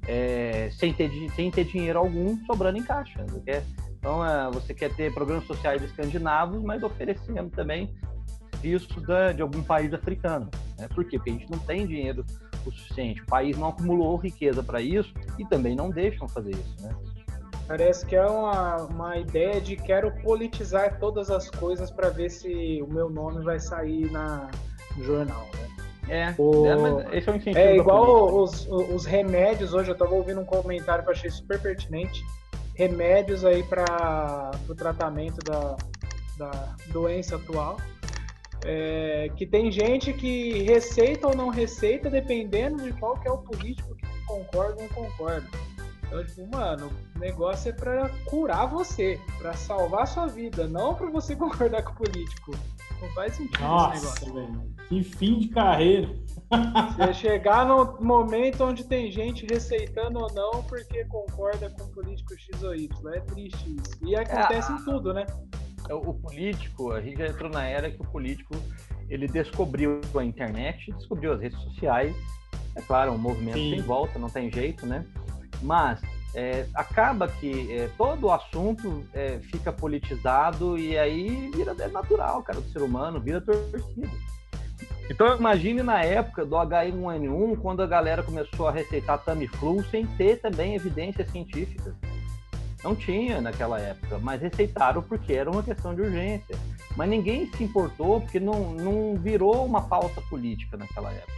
é, 0.08 0.70
sem, 0.72 0.94
ter, 0.94 1.12
sem 1.36 1.50
ter 1.52 1.66
dinheiro 1.66 2.00
algum 2.00 2.38
sobrando 2.46 2.78
em 2.78 2.84
caixa. 2.84 3.26
Quer, 3.46 3.64
então, 4.00 4.26
é, 4.26 4.50
você 4.52 4.74
quer 4.74 4.94
ter 4.96 5.14
programas 5.14 5.46
sociais 5.46 5.82
escandinavos, 5.84 6.62
mas 6.64 6.84
oferecendo 6.84 7.50
também 7.52 7.94
da, 9.08 9.32
de 9.32 9.42
algum 9.42 9.64
país 9.64 9.94
africano. 9.94 10.50
Né? 10.78 10.88
Por 10.94 11.06
quê? 11.06 11.18
Porque 11.18 11.32
a 11.32 11.34
gente 11.34 11.52
não 11.52 11.60
tem 11.60 11.88
dinheiro 11.88 12.26
o 12.66 12.72
suficiente. 12.72 13.22
O 13.22 13.26
país 13.26 13.58
não 13.58 13.70
acumulou 13.70 14.18
riqueza 14.18 14.62
para 14.62 14.82
isso 14.82 15.14
e 15.40 15.46
também 15.46 15.76
não 15.76 15.90
deixam 15.90 16.28
fazer 16.28 16.52
isso. 16.52 16.76
Né? 16.82 16.96
Parece 17.72 18.06
que 18.06 18.18
é 18.18 18.26
uma, 18.26 18.84
uma 18.84 19.18
ideia 19.18 19.62
de 19.62 19.78
quero 19.78 20.12
politizar 20.22 21.00
todas 21.00 21.32
as 21.32 21.50
coisas 21.50 21.90
para 21.90 22.10
ver 22.10 22.30
se 22.30 22.82
o 22.86 22.94
meu 22.94 23.10
nome 23.10 23.46
vai 23.46 23.62
sair 23.62 24.12
na, 24.12 24.52
no 24.98 25.04
jornal. 25.06 25.48
Né? 25.54 25.70
É, 26.10 26.36
o... 26.38 26.66
é 26.66 27.18
esse 27.18 27.30
é 27.30 27.36
incentivo. 27.38 27.58
É 27.58 27.78
igual 27.78 28.44
os, 28.44 28.68
os 28.68 29.06
remédios. 29.06 29.74
Hoje 29.74 29.90
eu 29.90 29.94
estava 29.94 30.14
ouvindo 30.14 30.42
um 30.42 30.46
comentário 30.46 31.02
que 31.02 31.12
eu 31.12 31.14
achei 31.14 31.30
super 31.30 31.62
pertinente. 31.62 32.22
Remédios 32.76 33.46
aí 33.46 33.64
para 33.64 34.52
o 34.68 34.76
tratamento 34.76 35.38
da, 35.38 35.78
da 36.38 36.76
doença 36.88 37.38
atual. 37.38 37.78
É, 38.66 39.32
que 39.38 39.48
tem 39.48 39.72
gente 39.72 40.12
que 40.12 40.62
receita 40.64 41.26
ou 41.26 41.34
não 41.34 41.48
receita 41.48 42.10
dependendo 42.10 42.84
de 42.84 42.92
qual 42.92 43.18
que 43.18 43.30
é 43.30 43.32
o 43.32 43.38
político 43.38 43.96
que 43.96 44.06
concorda 44.26 44.76
ou 44.76 44.82
não 44.82 44.90
concorda. 44.90 45.48
Então, 46.12 46.26
tipo, 46.26 46.46
mano, 46.54 46.92
o 47.16 47.20
negócio 47.20 47.70
é 47.70 47.72
para 47.72 48.10
curar 48.26 48.66
você, 48.66 49.18
para 49.38 49.54
salvar 49.54 50.04
a 50.04 50.06
sua 50.06 50.28
vida, 50.28 50.68
não 50.68 50.94
para 50.94 51.10
você 51.10 51.34
concordar 51.38 51.84
com 51.84 51.94
o 51.94 51.96
político. 51.96 52.52
Não 53.02 53.10
faz 53.14 53.36
sentido 53.36 53.62
Nossa, 53.62 53.96
esse 53.96 54.26
negócio. 54.26 54.34
Velho. 54.34 54.72
Que 54.90 55.04
fim 55.04 55.40
de 55.40 55.48
carreira. 55.48 56.10
Você 56.98 57.14
chegar 57.14 57.66
no 57.66 57.98
momento 58.02 58.66
onde 58.66 58.84
tem 58.84 59.10
gente 59.10 59.48
receitando 59.50 60.20
ou 60.20 60.32
não 60.34 60.62
porque 60.64 61.06
concorda 61.06 61.70
com 61.70 61.86
o 61.86 61.88
político 61.88 62.38
X 62.38 62.62
ou 62.62 62.76
Y. 62.76 63.14
É 63.14 63.20
triste 63.22 63.78
isso. 63.78 64.06
E 64.06 64.16
acontece 64.16 64.72
é, 64.72 64.76
em 64.76 64.84
tudo, 64.84 65.14
né? 65.14 65.26
É, 65.90 65.94
o 65.94 66.14
político, 66.14 66.92
a 66.92 67.02
gente 67.02 67.18
já 67.18 67.28
entrou 67.28 67.50
na 67.50 67.66
era 67.66 67.90
que 67.90 68.02
o 68.02 68.06
político 68.06 68.54
ele 69.10 69.28
descobriu 69.28 70.02
a 70.14 70.24
internet, 70.24 70.92
descobriu 70.92 71.32
as 71.34 71.42
redes 71.42 71.60
sociais. 71.62 72.14
É 72.76 72.82
claro, 72.82 73.14
um 73.14 73.18
movimento 73.18 73.58
Sim. 73.58 73.76
sem 73.76 73.82
volta, 73.82 74.20
não 74.20 74.30
tem 74.30 74.52
jeito, 74.52 74.86
né? 74.86 75.06
Mas 75.62 76.02
é, 76.34 76.66
acaba 76.74 77.28
que 77.28 77.72
é, 77.72 77.90
todo 77.98 78.28
o 78.28 78.32
assunto 78.32 79.04
é, 79.14 79.40
fica 79.40 79.72
politizado 79.72 80.78
e 80.78 80.98
aí 80.98 81.52
vira 81.54 81.76
é 81.80 81.88
natural, 81.88 82.42
cara, 82.44 82.62
do 82.62 82.70
ser 82.70 82.82
humano, 82.82 83.20
vira 83.20 83.42
torcida. 83.42 84.10
Então 85.10 85.36
imagine 85.36 85.84
na 85.84 86.02
época 86.04 86.46
do 86.46 86.56
H1N1, 86.56 87.60
quando 87.60 87.82
a 87.82 87.88
galera 87.88 88.24
começou 88.24 88.68
a 88.68 88.72
receitar 88.72 89.18
Tamiflu 89.20 89.84
sem 89.92 90.06
ter 90.08 90.40
também 90.40 90.74
evidências 90.76 91.30
científicas. 91.32 91.94
Não 92.82 92.96
tinha 92.96 93.42
naquela 93.42 93.80
época, 93.80 94.18
mas 94.20 94.42
receitaram 94.42 95.04
porque 95.04 95.34
era 95.34 95.52
uma 95.52 95.62
questão 95.62 95.94
de 95.94 96.02
urgência. 96.02 96.58
Mas 96.96 97.10
ninguém 97.10 97.46
se 97.52 97.64
importou 97.64 98.22
porque 98.22 98.40
não, 98.40 98.72
não 98.74 99.16
virou 99.16 99.66
uma 99.66 99.82
pauta 99.82 100.22
política 100.22 100.78
naquela 100.78 101.12
época. 101.12 101.34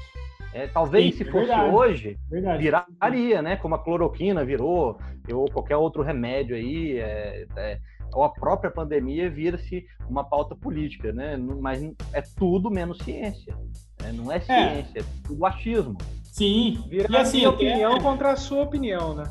É, 0.54 0.68
talvez 0.68 1.12
Sim, 1.12 1.18
se 1.18 1.30
é 1.30 1.32
fosse 1.32 1.48
verdade, 1.48 1.76
hoje, 1.76 2.20
verdade. 2.30 2.64
viraria, 2.64 3.42
né? 3.42 3.56
Como 3.58 3.74
a 3.74 3.80
cloroquina 3.80 4.46
virou, 4.46 5.00
ou 5.32 5.46
qualquer 5.52 5.78
outro 5.78 6.04
remédio 6.04 6.56
aí, 6.56 7.00
é, 7.00 7.48
é, 7.56 7.80
ou 8.14 8.24
a 8.24 8.30
própria 8.30 8.70
pandemia 8.70 9.30
vira-se 9.30 9.86
uma 10.08 10.24
pauta 10.24 10.56
política, 10.56 11.12
né? 11.12 11.38
Mas 11.38 11.84
é 12.14 12.22
tudo 12.38 12.70
menos 12.70 13.00
ciência. 13.00 13.58
Né? 14.02 14.12
Não 14.14 14.32
é, 14.32 14.38
é 14.38 14.40
ciência, 14.42 15.00
é 15.00 15.04
tudo 15.28 15.46
achismo. 15.46 15.98
Sim. 16.24 16.84
Vira 16.88 17.08
e 17.12 17.18
assim, 17.18 17.38
a 17.38 17.40
minha 17.40 17.50
opinião 17.50 18.00
contra 18.00 18.32
a 18.32 18.36
sua 18.36 18.62
opinião, 18.62 19.16
né? 19.16 19.24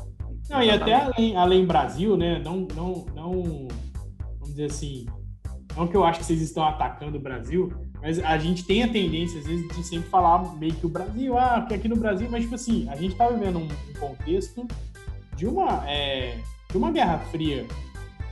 Não, 0.49 0.61
e 0.61 0.69
até 0.69 0.93
além, 0.93 1.37
além 1.37 1.65
Brasil, 1.65 2.17
né? 2.17 2.41
Não, 2.43 2.67
não, 2.75 3.05
não, 3.15 3.67
vamos 4.39 4.49
dizer 4.49 4.65
assim, 4.65 5.05
não 5.75 5.87
que 5.87 5.95
eu 5.95 6.03
acho 6.03 6.19
que 6.19 6.25
vocês 6.25 6.41
estão 6.41 6.63
atacando 6.65 7.17
o 7.17 7.21
Brasil, 7.21 7.71
mas 8.03 8.19
a 8.19 8.37
gente 8.37 8.65
tem 8.65 8.83
a 8.83 8.87
tendência, 8.89 9.39
às 9.39 9.47
vezes, 9.47 9.65
de 9.69 9.81
sempre 9.81 10.09
falar 10.09 10.53
meio 10.57 10.73
que 10.73 10.85
o 10.85 10.89
Brasil, 10.89 11.37
ah, 11.37 11.65
que 11.65 11.73
aqui 11.73 11.87
no 11.87 11.95
Brasil, 11.95 12.27
mas 12.29 12.43
tipo 12.43 12.53
assim, 12.53 12.85
a 12.89 12.97
gente 12.97 13.15
tá 13.15 13.29
vivendo 13.29 13.59
um, 13.59 13.63
um 13.63 13.93
contexto 13.97 14.67
de 15.37 15.47
uma, 15.47 15.89
é, 15.89 16.37
de 16.69 16.77
uma 16.77 16.91
guerra 16.91 17.19
fria 17.31 17.65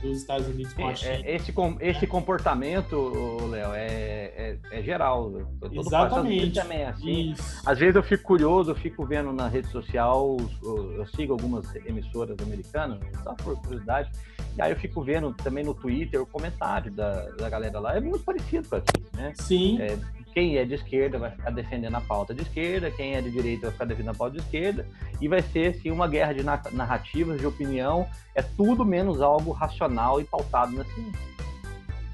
dos 0.02 0.18
Estados 0.18 0.46
Unidos 0.48 0.72
com 0.74 0.86
a 0.88 0.94
China. 0.94 1.12
É, 1.14 1.36
esse, 1.36 1.52
com- 1.52 1.76
esse 1.80 2.06
comportamento, 2.06 3.38
Léo, 3.50 3.72
é, 3.72 4.32
é, 4.36 4.58
é 4.70 4.82
geral. 4.82 5.30
Todo 5.60 5.80
Exatamente. 5.80 6.60
também 6.60 6.78
é 6.82 6.86
assim. 6.88 7.32
Isso. 7.32 7.62
Às 7.64 7.78
vezes 7.78 7.96
eu 7.96 8.02
fico 8.02 8.22
curioso, 8.24 8.70
eu 8.72 8.74
fico 8.74 9.04
vendo 9.06 9.32
na 9.32 9.48
rede 9.48 9.68
social, 9.68 10.36
eu 10.62 11.06
sigo 11.14 11.32
algumas 11.32 11.74
emissoras 11.86 12.36
americanas, 12.42 12.98
só 13.22 13.32
por 13.34 13.56
curiosidade, 13.62 14.10
e 14.56 14.60
aí 14.60 14.70
eu 14.72 14.76
fico 14.76 15.02
vendo 15.02 15.32
também 15.32 15.64
no 15.64 15.72
Twitter 15.74 16.20
o 16.20 16.26
comentário 16.26 16.90
da, 16.92 17.28
da 17.30 17.48
galera 17.48 17.78
lá. 17.80 17.96
É 17.96 18.00
muito 18.00 18.24
parecido 18.24 18.68
com 18.68 18.76
aqui, 18.76 19.02
né? 19.14 19.32
Sim, 19.36 19.80
É, 19.80 19.96
quem 20.32 20.56
é 20.56 20.64
de 20.64 20.74
esquerda 20.74 21.18
vai 21.18 21.30
ficar 21.30 21.50
defendendo 21.50 21.94
a 21.96 22.00
pauta 22.00 22.34
de 22.34 22.42
esquerda, 22.42 22.90
quem 22.90 23.14
é 23.14 23.20
de 23.20 23.30
direita 23.30 23.62
vai 23.66 23.72
ficar 23.72 23.84
defendendo 23.84 24.14
a 24.14 24.18
pauta 24.18 24.36
de 24.36 24.42
esquerda, 24.42 24.86
e 25.20 25.28
vai 25.28 25.42
ser 25.42 25.74
assim, 25.76 25.90
uma 25.90 26.08
guerra 26.08 26.32
de 26.32 26.42
na- 26.42 26.60
narrativas, 26.72 27.40
de 27.40 27.46
opinião, 27.46 28.06
é 28.34 28.42
tudo 28.42 28.84
menos 28.84 29.20
algo 29.20 29.52
racional 29.52 30.20
e 30.20 30.24
pautado 30.24 30.72
na 30.72 30.84
ciência. 30.84 31.32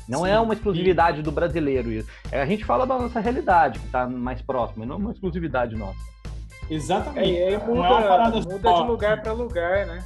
Não 0.09 0.21
Sim, 0.25 0.31
é 0.31 0.41
uma 0.41 0.55
exclusividade 0.55 1.21
do 1.23 1.31
brasileiro 1.31 1.93
isso. 1.93 2.09
É, 2.33 2.41
a 2.41 2.47
gente 2.47 2.65
fala 2.65 2.87
da 2.87 2.99
nossa 2.99 3.21
realidade, 3.21 3.79
que 3.79 3.87
está 3.87 4.07
mais 4.07 4.41
próxima, 4.41 4.85
e 4.85 4.89
não 4.89 4.97
uma 4.97 5.13
exclusividade 5.13 5.77
nossa. 5.77 5.99
É, 6.71 6.75
exatamente. 6.75 7.31
e 7.31 7.43
aí 7.43 7.57
Não 7.59 7.85
é 7.85 7.89
uma 7.89 7.89
muda, 8.01 8.09
parada 8.09 8.41
muda 8.41 8.61
só. 8.71 8.83
de 8.83 8.89
lugar 8.89 9.23
para 9.23 9.33
lugar, 9.33 9.87
né? 9.87 10.05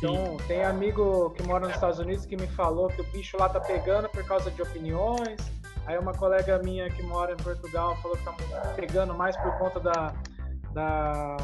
Sim. 0.00 0.08
Então, 0.12 0.36
tem 0.48 0.64
amigo 0.64 1.30
que 1.30 1.42
mora 1.44 1.66
nos 1.66 1.74
Estados 1.76 2.00
Unidos 2.00 2.26
que 2.26 2.36
me 2.36 2.48
falou 2.48 2.88
que 2.88 3.00
o 3.00 3.04
bicho 3.04 3.36
lá 3.38 3.48
tá 3.48 3.60
pegando 3.60 4.08
por 4.08 4.24
causa 4.24 4.50
de 4.50 4.60
opiniões. 4.60 5.38
Aí 5.86 5.98
uma 5.98 6.12
colega 6.12 6.58
minha 6.62 6.88
que 6.90 7.02
mora 7.02 7.32
em 7.32 7.36
Portugal 7.36 7.96
falou 7.96 8.16
que 8.16 8.24
tá 8.24 8.32
pegando 8.76 9.14
mais 9.14 9.36
por 9.36 9.52
conta 9.58 9.80
da, 9.80 10.14
da, 10.72 11.36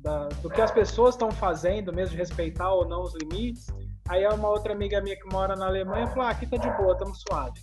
da- 0.00 0.28
do 0.42 0.48
que 0.50 0.60
as 0.60 0.70
pessoas 0.70 1.14
estão 1.14 1.30
fazendo, 1.30 1.92
mesmo 1.92 2.12
de 2.12 2.16
respeitar 2.18 2.72
ou 2.72 2.86
não 2.88 3.02
os 3.02 3.14
limites. 3.14 3.66
Aí 4.08 4.26
uma 4.28 4.48
outra 4.48 4.72
amiga 4.74 5.00
minha 5.00 5.16
que 5.16 5.26
mora 5.32 5.56
na 5.56 5.66
Alemanha 5.66 6.06
falou: 6.08 6.24
ah, 6.26 6.30
aqui 6.30 6.46
tá 6.46 6.56
de 6.56 6.70
boa, 6.76 6.92
estamos 6.92 7.22
suave. 7.28 7.60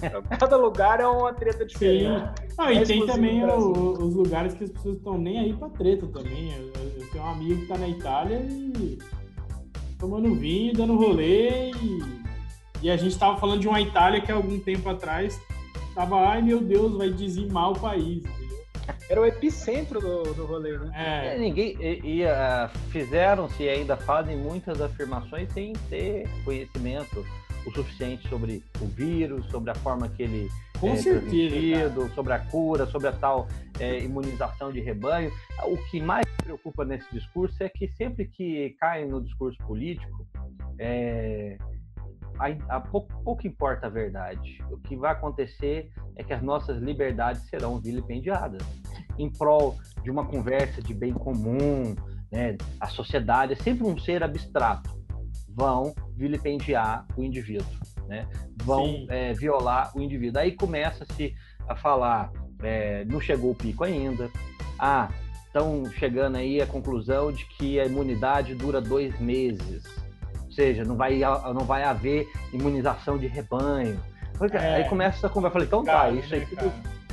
Então, 0.00 0.22
cada 0.38 0.56
lugar 0.56 1.00
é 1.00 1.06
uma 1.06 1.32
treta 1.32 1.60
Sim. 1.60 1.66
diferente. 1.66 2.30
Ah, 2.56 2.72
e 2.72 2.78
É 2.78 2.82
tem 2.84 3.04
também 3.06 3.44
o- 3.44 3.92
os 3.92 4.14
lugares 4.14 4.54
que 4.54 4.64
as 4.64 4.70
pessoas 4.70 4.98
estão 4.98 5.18
nem 5.18 5.38
aí 5.40 5.52
pra 5.54 5.68
treta 5.70 6.06
também. 6.06 6.52
Eu, 6.54 6.62
eu- 6.80 7.00
eu 7.00 7.10
tenho 7.10 7.24
um 7.24 7.30
amigo 7.30 7.60
que 7.62 7.66
tá 7.66 7.76
na 7.78 7.88
Itália 7.88 8.38
e 8.48 8.98
tomando 9.98 10.32
vinho, 10.34 10.72
dando 10.74 10.96
rolê 10.96 11.70
e, 11.72 12.17
e 12.82 12.90
a 12.90 12.96
gente 12.96 13.18
tava 13.18 13.38
falando 13.38 13.60
de 13.60 13.68
uma 13.68 13.80
Itália 13.80 14.20
que 14.20 14.30
há 14.30 14.34
algum 14.34 14.58
tempo 14.58 14.88
atrás 14.88 15.40
tava, 15.94 16.20
ai 16.28 16.40
meu 16.42 16.60
Deus, 16.60 16.96
vai 16.96 17.10
dizimar 17.10 17.70
o 17.72 17.78
país, 17.78 18.18
entendeu? 18.24 18.58
Era 19.10 19.20
o 19.20 19.26
epicentro 19.26 20.00
do, 20.00 20.22
do 20.34 20.46
rolê, 20.46 20.78
né? 20.78 20.90
É, 20.94 21.34
É, 21.34 21.38
ninguém 21.38 21.76
e, 21.80 22.18
e, 22.18 22.24
ah, 22.24 22.70
fizeram-se 22.90 23.62
e 23.62 23.68
ainda 23.68 23.96
fazem 23.96 24.36
muitas 24.36 24.80
afirmações 24.80 25.52
sem 25.52 25.72
ter 25.90 26.28
conhecimento 26.44 27.24
o 27.66 27.70
suficiente 27.70 28.26
sobre 28.28 28.62
o 28.80 28.86
vírus, 28.86 29.46
sobre 29.50 29.70
a 29.70 29.74
forma 29.74 30.08
que 30.08 30.22
ele 30.22 30.48
com 30.80 30.92
é 30.92 30.96
certeza. 30.96 31.26
transmitido, 31.26 32.10
sobre 32.14 32.32
a 32.32 32.38
cura, 32.38 32.86
sobre 32.86 33.08
a 33.08 33.12
tal 33.12 33.48
é, 33.78 33.98
imunização 33.98 34.72
de 34.72 34.80
rebanho. 34.80 35.30
O 35.64 35.76
que 35.90 36.00
mais 36.00 36.24
me 36.24 36.44
preocupa 36.44 36.84
nesse 36.84 37.06
discurso 37.12 37.62
é 37.62 37.68
que 37.68 37.88
sempre 37.88 38.26
que 38.26 38.76
cai 38.78 39.04
no 39.04 39.20
discurso 39.20 39.58
político, 39.66 40.26
é, 40.78 41.58
a, 42.38 42.76
a 42.76 42.80
pouco, 42.80 43.12
pouco 43.22 43.46
importa 43.46 43.86
a 43.86 43.90
verdade. 43.90 44.62
O 44.70 44.78
que 44.78 44.96
vai 44.96 45.12
acontecer 45.12 45.90
é 46.16 46.22
que 46.22 46.32
as 46.32 46.42
nossas 46.42 46.80
liberdades 46.80 47.42
serão 47.48 47.78
vilipendiadas 47.78 48.62
em 49.18 49.30
prol 49.30 49.76
de 50.02 50.10
uma 50.10 50.24
conversa 50.24 50.80
de 50.80 50.94
bem 50.94 51.12
comum, 51.12 51.94
né? 52.30 52.56
A 52.80 52.86
sociedade 52.86 53.52
é 53.52 53.56
sempre 53.56 53.86
um 53.86 53.98
ser 53.98 54.22
abstrato. 54.22 54.96
Vão 55.48 55.92
vilipendiar 56.14 57.06
o 57.16 57.22
indivíduo, 57.24 57.66
né? 58.06 58.28
Vão 58.62 59.06
é, 59.08 59.32
violar 59.32 59.96
o 59.96 60.00
indivíduo. 60.00 60.40
Aí 60.40 60.52
começa-se 60.52 61.34
a 61.66 61.74
falar, 61.74 62.32
é, 62.62 63.04
não 63.04 63.20
chegou 63.20 63.50
o 63.50 63.54
pico 63.54 63.82
ainda. 63.82 64.30
Ah, 64.78 65.08
estão 65.46 65.84
chegando 65.92 66.36
aí 66.36 66.60
à 66.60 66.66
conclusão 66.66 67.32
de 67.32 67.44
que 67.46 67.80
a 67.80 67.86
imunidade 67.86 68.54
dura 68.54 68.80
dois 68.80 69.18
meses. 69.18 69.84
Ou 70.58 70.64
seja, 70.64 70.84
não 70.84 70.96
vai, 70.96 71.20
não 71.54 71.64
vai 71.64 71.84
haver 71.84 72.28
imunização 72.52 73.16
de 73.16 73.28
rebanho. 73.28 74.00
Porque 74.36 74.56
É. 74.56 74.76
Aí 74.76 74.84
começa 74.88 75.18
essa 75.18 75.28
conversa. 75.28 75.58
Eu 75.58 75.66
falei, 75.66 75.66
então 75.68 75.84
tá, 75.84 76.10
isso 76.10 76.34
aí 76.34 76.44
tudo 76.46 76.72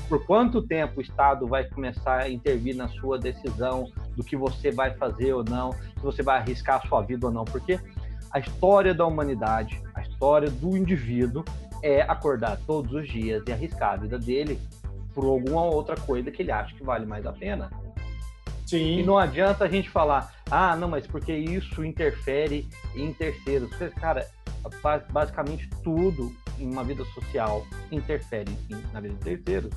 por 0.09 0.25
quanto 0.25 0.61
tempo 0.61 0.99
o 0.99 1.01
Estado 1.01 1.47
vai 1.47 1.63
começar 1.63 2.21
a 2.21 2.29
intervir 2.29 2.75
na 2.75 2.87
sua 2.87 3.17
decisão 3.17 3.91
do 4.15 4.23
que 4.23 4.35
você 4.35 4.71
vai 4.71 4.93
fazer 4.93 5.33
ou 5.33 5.43
não, 5.43 5.71
se 5.73 6.01
você 6.01 6.21
vai 6.21 6.37
arriscar 6.37 6.81
a 6.83 6.87
sua 6.87 7.01
vida 7.01 7.25
ou 7.25 7.33
não, 7.33 7.43
porque 7.43 7.79
a 8.31 8.39
história 8.39 8.93
da 8.93 9.05
humanidade, 9.05 9.81
a 9.93 10.01
história 10.01 10.49
do 10.49 10.77
indivíduo 10.77 11.43
é 11.81 12.01
acordar 12.01 12.59
todos 12.67 12.93
os 12.93 13.07
dias 13.07 13.43
e 13.47 13.51
arriscar 13.51 13.93
a 13.93 13.97
vida 13.97 14.19
dele 14.19 14.59
por 15.13 15.25
alguma 15.25 15.63
outra 15.63 15.95
coisa 15.95 16.29
que 16.29 16.41
ele 16.41 16.51
acha 16.51 16.75
que 16.75 16.83
vale 16.83 17.05
mais 17.05 17.25
a 17.25 17.31
pena. 17.31 17.69
Sim. 18.65 18.99
E 18.99 19.03
não 19.03 19.17
adianta 19.17 19.63
a 19.65 19.67
gente 19.69 19.89
falar, 19.89 20.33
ah, 20.49 20.75
não, 20.75 20.87
mas 20.89 21.05
porque 21.05 21.33
isso 21.33 21.83
interfere 21.85 22.67
em 22.95 23.13
terceiros. 23.13 23.69
Porque, 23.69 23.89
Cara, 23.99 24.25
ba- 24.81 25.03
basicamente 25.09 25.69
tudo 25.83 26.31
em 26.59 26.69
uma 26.71 26.83
vida 26.83 27.03
social 27.13 27.65
interfere 27.91 28.51
na 28.91 28.99
vida 28.99 29.13
de 29.15 29.19
terceiros. 29.21 29.71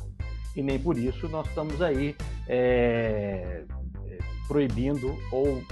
E 0.57 0.63
nem 0.63 0.79
por 0.79 0.97
isso 0.97 1.29
nós 1.29 1.47
estamos 1.49 1.81
aí 1.83 2.17
é, 2.49 3.65
proibindo 4.47 5.17
ou 5.31 5.63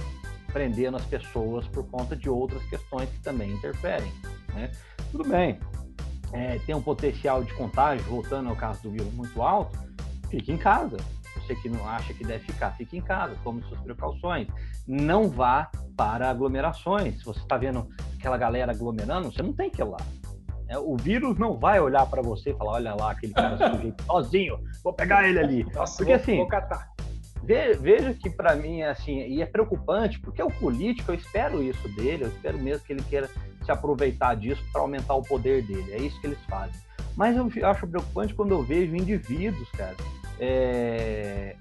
prendendo 0.53 0.97
as 0.97 1.05
pessoas 1.05 1.67
por 1.67 1.85
conta 1.87 2.15
de 2.15 2.29
outras 2.29 2.63
questões 2.69 3.09
que 3.09 3.19
também 3.19 3.51
interferem. 3.51 4.11
né? 4.53 4.71
Tudo 5.11 5.27
bem, 5.27 5.59
é, 6.31 6.59
tem 6.59 6.75
um 6.75 6.81
potencial 6.81 7.43
de 7.43 7.53
contágio, 7.53 8.03
voltando 8.05 8.49
ao 8.49 8.55
caso 8.55 8.83
do 8.83 8.91
vírus 8.91 9.11
muito 9.13 9.41
alto, 9.41 9.77
fique 10.29 10.51
em 10.51 10.57
casa. 10.57 10.97
Você 11.47 11.55
que 11.55 11.69
não 11.69 11.87
acha 11.87 12.13
que 12.13 12.25
deve 12.25 12.43
ficar, 12.43 12.71
fique 12.71 12.97
em 12.97 13.01
casa, 13.01 13.35
tome 13.43 13.63
suas 13.63 13.79
precauções. 13.79 14.47
Não 14.85 15.29
vá 15.29 15.71
para 15.95 16.29
aglomerações. 16.29 17.19
Se 17.19 17.25
você 17.25 17.39
está 17.39 17.57
vendo 17.57 17.87
aquela 18.19 18.37
galera 18.37 18.73
aglomerando, 18.73 19.31
você 19.31 19.41
não 19.41 19.53
tem 19.53 19.69
que 19.69 19.81
ir 19.81 19.85
lá. 19.85 19.97
É, 20.67 20.77
o 20.77 20.97
vírus 20.97 21.37
não 21.39 21.57
vai 21.57 21.79
olhar 21.79 22.05
para 22.07 22.21
você 22.21 22.49
e 22.51 22.53
falar: 22.53 22.73
olha 22.73 22.93
lá, 22.93 23.11
aquele 23.11 23.33
cara 23.33 23.57
sujeito 23.71 24.03
sozinho, 24.03 24.59
vou 24.83 24.91
pegar 24.91 25.27
ele 25.27 25.39
ali. 25.39 25.63
Nossa, 25.73 25.97
Porque 25.97 26.11
vou, 26.13 26.21
assim, 26.21 26.37
vou 26.37 26.47
catar. 26.47 26.89
Ve- 27.41 27.73
Veja 27.75 28.13
que 28.13 28.29
para 28.29 28.53
mim 28.57 28.81
é 28.81 28.89
assim, 28.89 29.19
e 29.25 29.41
é 29.41 29.45
preocupante, 29.45 30.19
porque 30.19 30.43
o 30.43 30.49
político, 30.51 31.11
eu 31.11 31.15
espero 31.15 31.63
isso 31.63 31.87
dele, 31.95 32.25
eu 32.25 32.27
espero 32.27 32.57
mesmo 32.57 32.83
que 32.85 32.91
ele 32.91 33.03
queira 33.03 33.29
se 33.63 33.71
aproveitar 33.71 34.35
disso 34.35 34.61
para 34.73 34.81
aumentar 34.81 35.15
o 35.15 35.21
poder 35.23 35.61
dele, 35.65 35.93
é 35.93 35.97
isso 36.01 36.19
que 36.19 36.27
eles 36.27 36.39
fazem. 36.49 36.75
Mas 37.17 37.35
eu 37.35 37.49
acho 37.67 37.87
preocupante 37.87 38.33
quando 38.35 38.51
eu 38.51 38.61
vejo 38.61 38.95
indivíduos, 38.95 39.67
cara, 39.71 39.95
é, 40.39 41.55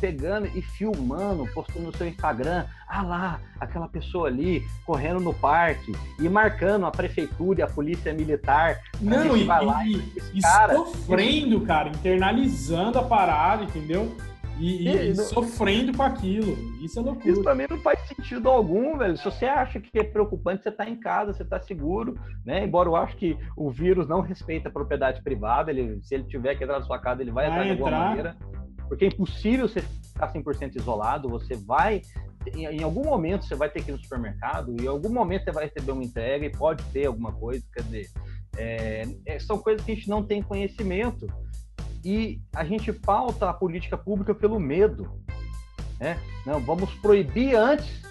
pegando 0.00 0.46
e 0.46 0.62
filmando, 0.62 1.46
postando 1.52 1.86
no 1.86 1.96
seu 1.96 2.08
Instagram, 2.08 2.64
ah 2.88 3.02
lá, 3.02 3.40
aquela 3.60 3.86
pessoa 3.86 4.26
ali 4.26 4.64
correndo 4.86 5.20
no 5.20 5.34
parque 5.34 5.92
e 6.18 6.28
marcando 6.30 6.86
a 6.86 6.90
prefeitura 6.90 7.60
e 7.60 7.62
a 7.62 7.66
polícia 7.66 8.12
militar. 8.14 8.80
Não, 9.00 9.36
e, 9.36 9.44
vai 9.44 9.64
lá 9.64 9.86
e, 9.86 10.02
e 10.32 10.40
cara- 10.40 10.74
sofrendo, 10.74 11.60
cara, 11.60 11.90
internalizando 11.90 12.98
a 12.98 13.02
parada, 13.04 13.64
entendeu? 13.64 14.16
E, 14.58 14.88
e- 14.88 15.10
E- 15.10 15.14
sofrendo 15.16 15.96
com 15.96 16.02
aquilo. 16.02 16.56
Isso 16.82 16.98
é 16.98 17.02
loucura. 17.02 17.30
Isso 17.30 17.42
pra 17.42 17.54
mim 17.54 17.66
não 17.68 17.78
faz 17.80 18.00
sentido 18.06 18.48
algum, 18.48 18.96
velho. 18.96 19.16
Se 19.16 19.24
você 19.24 19.46
acha 19.46 19.80
que 19.80 19.98
é 19.98 20.04
preocupante, 20.04 20.62
você 20.62 20.70
tá 20.70 20.88
em 20.88 20.96
casa, 20.98 21.32
você 21.32 21.44
tá 21.44 21.60
seguro, 21.60 22.14
né? 22.44 22.64
Embora 22.64 22.88
eu 22.88 22.96
acho 22.96 23.16
que 23.16 23.36
o 23.56 23.70
vírus 23.70 24.06
não 24.08 24.20
respeita 24.20 24.68
a 24.68 24.72
propriedade 24.72 25.22
privada, 25.22 25.70
ele, 25.70 26.00
se 26.02 26.14
ele 26.14 26.24
tiver 26.24 26.54
que 26.54 26.64
entrar 26.64 26.78
na 26.78 26.84
sua 26.84 26.98
casa, 26.98 27.22
ele 27.22 27.30
vai, 27.30 27.48
Vai 27.48 27.54
entrar 27.54 27.64
de 27.64 27.70
alguma 27.70 27.90
maneira. 28.08 28.36
Porque 28.88 29.04
é 29.06 29.08
impossível 29.08 29.66
você 29.68 29.80
ficar 29.80 30.32
100% 30.32 30.76
isolado, 30.76 31.28
você 31.28 31.56
vai... 31.56 32.02
Em, 32.54 32.64
em 32.66 32.82
algum 32.82 33.04
momento 33.04 33.44
você 33.44 33.54
vai 33.54 33.70
ter 33.70 33.82
que 33.82 33.90
ir 33.90 33.92
no 33.92 33.98
supermercado, 33.98 34.74
e 34.78 34.84
em 34.84 34.88
algum 34.88 35.08
momento 35.08 35.44
você 35.44 35.52
vai 35.52 35.64
receber 35.66 35.92
uma 35.92 36.04
entrega 36.04 36.44
e 36.44 36.50
pode 36.50 36.82
ter 36.92 37.06
alguma 37.06 37.32
coisa, 37.32 37.64
quer 37.72 37.82
dizer... 37.84 38.08
é, 38.58 39.04
é, 39.26 39.38
são 39.38 39.58
coisas 39.58 39.84
que 39.84 39.92
a 39.92 39.94
gente 39.94 40.08
não 40.10 40.22
tem 40.22 40.42
conhecimento. 40.42 41.26
E 42.04 42.40
a 42.54 42.64
gente 42.64 42.92
pauta 42.92 43.48
a 43.48 43.54
política 43.54 43.96
pública 43.96 44.34
pelo 44.34 44.58
medo. 44.58 45.08
Né? 46.00 46.18
Não, 46.44 46.60
vamos 46.60 46.92
proibir 46.94 47.54
antes 47.54 48.02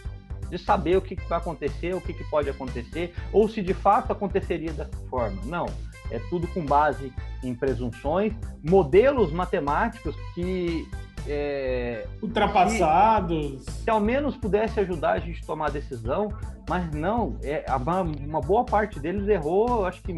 de 0.49 0.57
saber 0.57 0.97
o 0.97 1.01
que, 1.01 1.15
que 1.15 1.27
vai 1.27 1.39
acontecer, 1.39 1.95
o 1.95 2.01
que, 2.01 2.13
que 2.13 2.23
pode 2.25 2.49
acontecer, 2.49 3.13
ou 3.31 3.47
se 3.47 3.61
de 3.61 3.73
fato 3.73 4.11
aconteceria 4.11 4.71
dessa 4.73 4.97
forma. 5.09 5.41
Não, 5.45 5.65
é 6.11 6.19
tudo 6.29 6.45
com 6.47 6.65
base 6.65 7.11
em 7.41 7.55
presunções, 7.55 8.33
modelos 8.61 9.31
matemáticos 9.31 10.15
que 10.35 10.87
é, 11.27 12.05
ultrapassados. 12.21 13.63
Se, 13.63 13.71
se, 13.83 13.89
ao 13.89 13.99
menos 13.99 14.35
pudesse 14.35 14.79
ajudar 14.79 15.13
a 15.13 15.19
gente 15.19 15.41
a 15.41 15.45
tomar 15.45 15.67
a 15.67 15.71
decisão, 15.71 16.29
mas 16.69 16.89
não, 16.91 17.37
é, 17.43 17.65
uma, 17.75 18.01
uma 18.01 18.41
boa 18.41 18.65
parte 18.65 18.99
deles 18.99 19.27
errou, 19.27 19.85
acho 19.85 20.01
que 20.03 20.13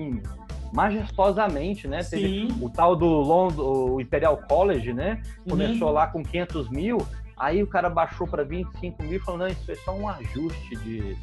majestosamente, 0.73 1.87
né? 1.87 2.03
Teve 2.03 2.47
o 2.59 2.69
tal 2.69 2.95
do 2.95 3.05
London, 3.05 3.91
o 3.91 4.01
Imperial 4.01 4.37
College, 4.37 4.91
né? 4.91 5.21
Começou 5.47 5.89
uhum. 5.89 5.93
lá 5.93 6.07
com 6.07 6.23
500 6.23 6.69
mil, 6.69 6.97
aí 7.37 7.61
o 7.61 7.67
cara 7.67 7.89
baixou 7.89 8.27
para 8.27 8.43
25 8.43 9.03
mil, 9.03 9.21
falando, 9.21 9.41
não, 9.41 9.47
isso 9.47 9.71
é 9.71 9.75
só 9.75 9.95
um 9.95 10.09
ajuste 10.09 10.75
de, 10.77 11.15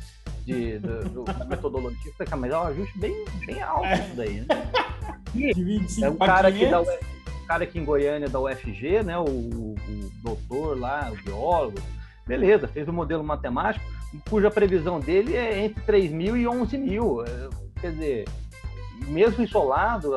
de, 0.44 0.78
de 0.78 0.78
do, 0.78 1.24
da 1.24 1.44
metodologia. 1.44 2.12
Falei, 2.16 2.34
mas 2.38 2.52
é 2.52 2.56
um 2.56 2.62
ajuste 2.62 2.98
bem, 2.98 3.24
bem 3.44 3.60
alto 3.60 3.86
é. 3.86 3.94
isso 3.94 4.16
daí, 4.16 4.40
né? 4.40 4.46
25 5.34 6.06
é 6.06 6.10
o 6.10 6.16
cara 6.16 6.52
que 6.52 6.66
dá 6.66 6.80
o 6.80 6.86
cara 7.48 7.64
aqui 7.64 7.78
em 7.80 7.84
Goiânia 7.84 8.28
da 8.28 8.38
UFG, 8.38 9.02
né? 9.02 9.18
O, 9.18 9.24
o, 9.24 9.74
doutor 10.22 10.78
lá, 10.78 11.10
o 11.10 11.16
biólogo, 11.24 11.78
beleza, 12.24 12.68
fez 12.68 12.86
o 12.86 12.92
um 12.92 12.94
modelo 12.94 13.24
matemático, 13.24 13.84
cuja 14.28 14.48
previsão 14.48 15.00
dele 15.00 15.34
é 15.34 15.64
entre 15.64 15.82
3 15.82 16.12
mil 16.12 16.36
e 16.36 16.46
11 16.46 16.78
mil. 16.78 17.24
É, 17.24 17.48
quer 17.80 17.90
dizer, 17.92 18.24
mesmo 19.06 19.44
isolado, 19.44 20.12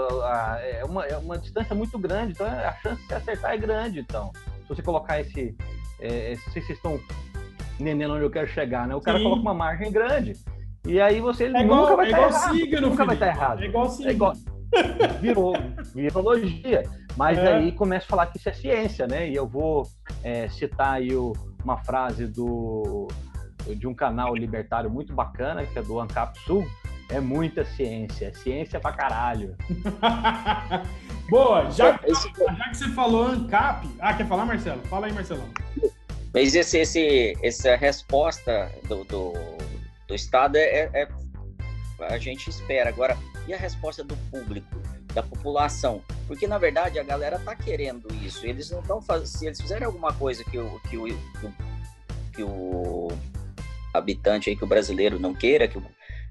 é 0.61 0.83
uma, 0.85 1.05
é 1.05 1.17
uma 1.17 1.37
distância 1.37 1.75
muito 1.75 1.97
grande, 1.97 2.33
então 2.33 2.47
a 2.47 2.73
chance 2.81 3.07
de 3.07 3.13
acertar 3.13 3.51
é 3.51 3.57
grande. 3.57 3.99
Então, 3.99 4.31
se 4.61 4.69
você 4.69 4.81
colocar 4.81 5.19
esse. 5.19 5.55
É, 5.99 6.35
se 6.35 6.51
vocês 6.51 6.69
estão 6.69 6.99
entendendo 7.79 8.13
onde 8.13 8.23
eu 8.23 8.31
quero 8.31 8.47
chegar, 8.47 8.87
né? 8.87 8.95
O 8.95 9.01
cara 9.01 9.17
Sim. 9.17 9.23
coloca 9.23 9.41
uma 9.41 9.53
margem 9.53 9.91
grande. 9.91 10.33
E 10.85 10.99
aí 10.99 11.21
você 11.21 11.45
é 11.45 11.61
igual, 11.61 11.81
nunca 11.81 11.95
vai 11.95 12.05
é 12.05 12.09
estar 12.09 12.21
tá 12.21 12.27
errado. 12.27 12.81
Nunca 12.81 13.05
vai 13.05 13.15
estar 13.15 13.25
tá 13.25 13.31
errado. 13.31 13.63
É 13.63 13.65
igual 13.65 13.89
siga. 13.89 14.09
É 14.09 14.13
igual, 14.13 14.33
virou 15.21 15.53
virologia. 15.93 16.83
Mas 17.15 17.37
é. 17.37 17.53
aí 17.53 17.71
começa 17.71 18.05
a 18.05 18.09
falar 18.09 18.27
que 18.27 18.37
isso 18.37 18.49
é 18.49 18.53
ciência, 18.53 19.07
né? 19.07 19.29
E 19.29 19.35
eu 19.35 19.47
vou 19.47 19.83
é, 20.23 20.49
citar 20.49 20.95
aí 20.95 21.15
o, 21.15 21.33
uma 21.63 21.77
frase 21.77 22.27
do, 22.27 23.07
de 23.67 23.87
um 23.87 23.93
canal 23.93 24.35
libertário 24.35 24.89
muito 24.89 25.13
bacana, 25.13 25.65
que 25.65 25.77
é 25.77 25.81
do 25.81 25.99
Ancap 25.99 26.37
Sul. 26.39 26.65
É 27.13 27.19
muita 27.19 27.63
ciência, 27.63 28.29
é 28.29 28.33
ciência 28.33 28.79
pra 28.79 28.91
caralho. 28.91 29.55
Boa, 31.29 31.69
já, 31.69 31.91
já 31.91 32.69
que 32.69 32.75
você 32.75 32.89
falou 32.89 33.27
ANCAP. 33.27 33.87
Ah, 33.99 34.15
quer 34.15 34.27
falar, 34.27 34.47
Marcelo? 34.47 34.81
Fala 34.85 35.05
aí, 35.05 35.13
Marcelão. 35.13 35.47
Mas 36.33 36.55
esse, 36.55 36.79
esse, 36.79 37.37
essa 37.43 37.75
resposta 37.75 38.71
do, 38.87 39.03
do, 39.03 39.33
do 40.07 40.15
Estado 40.15 40.55
é, 40.55 40.89
é, 40.91 41.07
a 42.01 42.17
gente 42.17 42.49
espera. 42.49 42.89
Agora, 42.89 43.15
e 43.47 43.53
a 43.53 43.57
resposta 43.57 44.03
do 44.03 44.17
público, 44.31 44.75
da 45.13 45.21
população? 45.21 46.01
Porque, 46.25 46.47
na 46.47 46.57
verdade, 46.57 46.97
a 46.97 47.03
galera 47.03 47.37
tá 47.37 47.55
querendo 47.55 48.07
isso. 48.25 48.43
Eles 48.43 48.71
não 48.71 48.79
estão 48.79 48.99
fazendo. 48.99 49.27
Se 49.27 49.45
eles 49.45 49.61
fizerem 49.61 49.85
alguma 49.85 50.11
coisa 50.13 50.43
que 50.43 50.57
o, 50.57 50.79
que 50.89 50.97
o, 50.97 51.07
que 52.33 52.41
o 52.43 53.09
habitante 53.93 54.49
aí, 54.49 54.55
que 54.55 54.63
o 54.63 54.67
brasileiro 54.67 55.19
não 55.19 55.35
queira, 55.35 55.67
que, 55.67 55.77
o, 55.77 55.83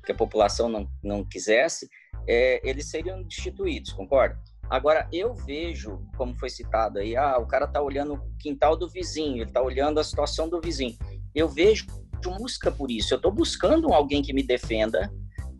que 0.04 0.12
a 0.12 0.14
população 0.14 0.68
não, 0.68 0.88
não 1.02 1.24
quisesse, 1.24 1.88
é, 2.26 2.60
eles 2.68 2.86
seriam 2.86 3.22
destituídos, 3.22 3.92
concorda? 3.92 4.38
Agora, 4.70 5.08
eu 5.12 5.34
vejo, 5.34 6.00
como 6.16 6.34
foi 6.34 6.48
citado 6.48 6.98
aí, 6.98 7.16
ah, 7.16 7.36
o 7.38 7.46
cara 7.46 7.66
tá 7.66 7.82
olhando 7.82 8.14
o 8.14 8.36
quintal 8.38 8.76
do 8.76 8.88
vizinho, 8.88 9.42
ele 9.42 9.50
tá 9.50 9.60
olhando 9.60 10.00
a 10.00 10.04
situação 10.04 10.48
do 10.48 10.60
vizinho. 10.60 10.96
Eu 11.34 11.48
vejo 11.48 11.86
busca 12.30 12.70
por 12.70 12.90
isso. 12.90 13.12
Eu 13.12 13.16
estou 13.16 13.32
buscando 13.32 13.92
alguém 13.92 14.22
que 14.22 14.32
me 14.32 14.42
defenda, 14.42 15.12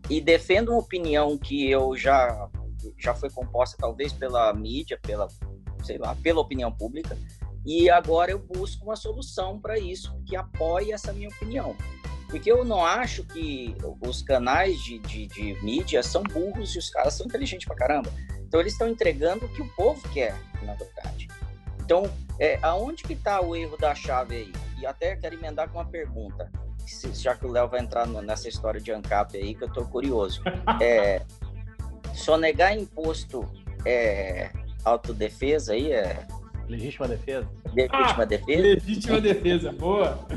e 0.09 0.19
defendo 0.19 0.69
uma 0.69 0.79
opinião 0.79 1.37
que 1.37 1.69
eu 1.69 1.95
já 1.95 2.49
já 2.99 3.15
foi 3.15 3.29
composta 3.29 3.77
talvez 3.79 4.11
pela 4.11 4.53
mídia, 4.53 4.99
pela 5.01 5.29
sei 5.83 5.97
lá, 5.97 6.15
pela 6.15 6.41
opinião 6.41 6.69
pública, 6.69 7.17
e 7.65 7.89
agora 7.89 8.31
eu 8.31 8.39
busco 8.39 8.83
uma 8.83 8.95
solução 8.95 9.59
para 9.59 9.79
isso 9.79 10.13
que 10.25 10.35
apoie 10.35 10.91
essa 10.91 11.13
minha 11.13 11.29
opinião. 11.29 11.75
Porque 12.29 12.51
eu 12.51 12.65
não 12.65 12.85
acho 12.85 13.23
que 13.23 13.75
os 14.01 14.21
canais 14.21 14.81
de, 14.81 14.99
de, 14.99 15.27
de 15.27 15.63
mídia 15.63 16.01
são 16.01 16.23
burros 16.23 16.75
e 16.75 16.79
os 16.79 16.89
caras 16.89 17.13
são 17.13 17.25
inteligentes 17.25 17.67
pra 17.67 17.75
caramba. 17.75 18.11
Então 18.41 18.59
eles 18.59 18.73
estão 18.73 18.87
entregando 18.87 19.45
o 19.45 19.49
que 19.49 19.61
o 19.61 19.67
povo 19.75 20.01
quer, 20.09 20.35
na 20.63 20.73
verdade. 20.73 21.27
Então, 21.79 22.09
é, 22.39 22.57
aonde 22.61 23.03
que 23.03 23.13
está 23.13 23.41
o 23.41 23.55
erro 23.55 23.77
da 23.77 23.93
chave 23.93 24.35
aí? 24.35 24.53
E 24.79 24.85
até 24.85 25.15
quero 25.15 25.35
emendar 25.35 25.69
com 25.69 25.77
uma 25.77 25.85
pergunta 25.85 26.49
já 27.13 27.35
que 27.35 27.45
o 27.45 27.51
Léo 27.51 27.67
vai 27.67 27.79
entrar 27.79 28.07
nessa 28.07 28.49
história 28.49 28.79
de 28.79 28.91
ANCAP 28.91 29.37
aí, 29.37 29.55
que 29.55 29.63
eu 29.63 29.71
tô 29.71 29.85
curioso. 29.85 30.41
É, 30.81 31.21
sonegar 32.13 32.75
imposto 32.75 33.49
é 33.85 34.49
autodefesa 34.83 35.73
aí? 35.73 35.91
É... 35.91 36.25
Legítima 36.67 37.07
defesa? 37.07 37.47
Legítima 37.73 38.23
ah, 38.23 38.25
defesa? 38.25 38.61
Legítima 38.61 39.21
defesa, 39.21 39.71
boa! 39.71 40.27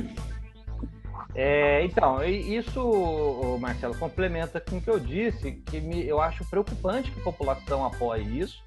É, 1.38 1.84
então, 1.84 2.24
isso, 2.24 3.58
Marcelo, 3.60 3.94
complementa 3.98 4.58
com 4.58 4.78
o 4.78 4.80
que 4.80 4.88
eu 4.88 4.98
disse, 4.98 5.52
que 5.52 5.80
me, 5.80 6.06
eu 6.06 6.20
acho 6.20 6.48
preocupante 6.48 7.10
que 7.10 7.20
a 7.20 7.22
população 7.22 7.84
apoie 7.84 8.40
isso 8.40 8.62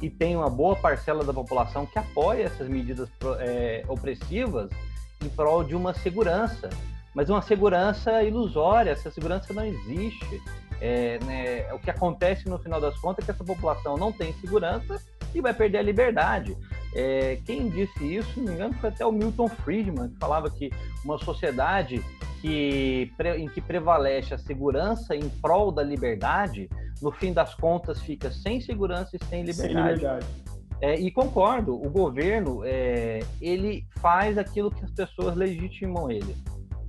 e 0.00 0.08
tem 0.08 0.36
uma 0.36 0.48
boa 0.48 0.76
parcela 0.76 1.24
da 1.24 1.34
população 1.34 1.84
que 1.84 1.98
apoia 1.98 2.44
essas 2.44 2.68
medidas 2.68 3.08
é, 3.40 3.84
opressivas 3.88 4.70
em 5.20 5.28
prol 5.28 5.64
de 5.64 5.74
uma 5.74 5.92
segurança 5.92 6.70
mas 7.14 7.28
uma 7.28 7.42
segurança 7.42 8.22
ilusória, 8.22 8.90
essa 8.90 9.10
segurança 9.10 9.52
não 9.52 9.64
existe. 9.64 10.42
É, 10.80 11.18
né, 11.24 11.72
o 11.74 11.78
que 11.78 11.90
acontece 11.90 12.48
no 12.48 12.58
final 12.58 12.80
das 12.80 12.98
contas 12.98 13.22
é 13.22 13.26
que 13.26 13.30
essa 13.32 13.44
população 13.44 13.96
não 13.96 14.12
tem 14.12 14.32
segurança 14.34 15.02
e 15.34 15.40
vai 15.40 15.52
perder 15.52 15.78
a 15.78 15.82
liberdade. 15.82 16.56
É, 16.94 17.38
quem 17.44 17.68
disse 17.68 18.16
isso, 18.16 18.40
não 18.40 18.46
me 18.46 18.54
engano, 18.54 18.74
foi 18.74 18.88
até 18.88 19.06
o 19.06 19.12
Milton 19.12 19.48
Friedman, 19.48 20.08
que 20.10 20.18
falava 20.18 20.50
que 20.50 20.70
uma 21.04 21.18
sociedade 21.18 22.02
que, 22.40 23.12
em 23.36 23.48
que 23.48 23.60
prevalece 23.60 24.34
a 24.34 24.38
segurança 24.38 25.14
em 25.14 25.28
prol 25.28 25.70
da 25.70 25.82
liberdade, 25.82 26.68
no 27.00 27.12
fim 27.12 27.32
das 27.32 27.54
contas 27.54 28.00
fica 28.00 28.30
sem 28.30 28.60
segurança 28.60 29.16
e 29.16 29.24
sem 29.26 29.42
liberdade. 29.44 29.74
Sem 29.74 29.94
liberdade. 29.94 30.26
É, 30.82 30.98
e 30.98 31.10
concordo, 31.10 31.74
o 31.74 31.90
governo 31.90 32.62
é, 32.64 33.20
ele 33.40 33.84
faz 34.00 34.38
aquilo 34.38 34.70
que 34.70 34.82
as 34.82 34.90
pessoas 34.90 35.36
legitimam 35.36 36.10
ele. 36.10 36.34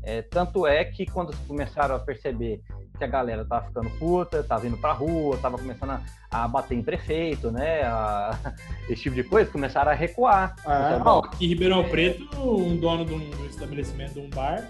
É, 0.03 0.21
tanto 0.21 0.65
é 0.65 0.83
que 0.83 1.05
quando 1.05 1.35
começaram 1.47 1.95
a 1.95 1.99
perceber 1.99 2.61
que 2.97 3.03
a 3.03 3.07
galera 3.07 3.45
tava 3.45 3.67
ficando 3.67 3.89
puta, 3.91 4.43
tava 4.43 4.67
indo 4.67 4.77
pra 4.77 4.91
rua, 4.91 5.37
tava 5.37 5.57
começando 5.57 5.91
a, 5.91 6.01
a 6.31 6.47
bater 6.47 6.77
em 6.77 6.83
prefeito, 6.83 7.51
né? 7.51 7.83
A, 7.83 8.37
esse 8.89 9.03
tipo 9.03 9.15
de 9.15 9.23
coisa, 9.23 9.49
começaram 9.49 9.91
a 9.91 9.93
recuar. 9.93 10.55
É, 10.65 10.97
então, 10.97 11.19
aqui 11.19 11.45
em 11.45 11.49
Ribeirão 11.49 11.87
Preto, 11.89 12.25
um 12.37 12.77
dono 12.77 13.05
de 13.05 13.13
um, 13.13 13.29
do 13.29 13.45
estabelecimento 13.47 14.13
de 14.13 14.19
um 14.19 14.29
bar 14.29 14.67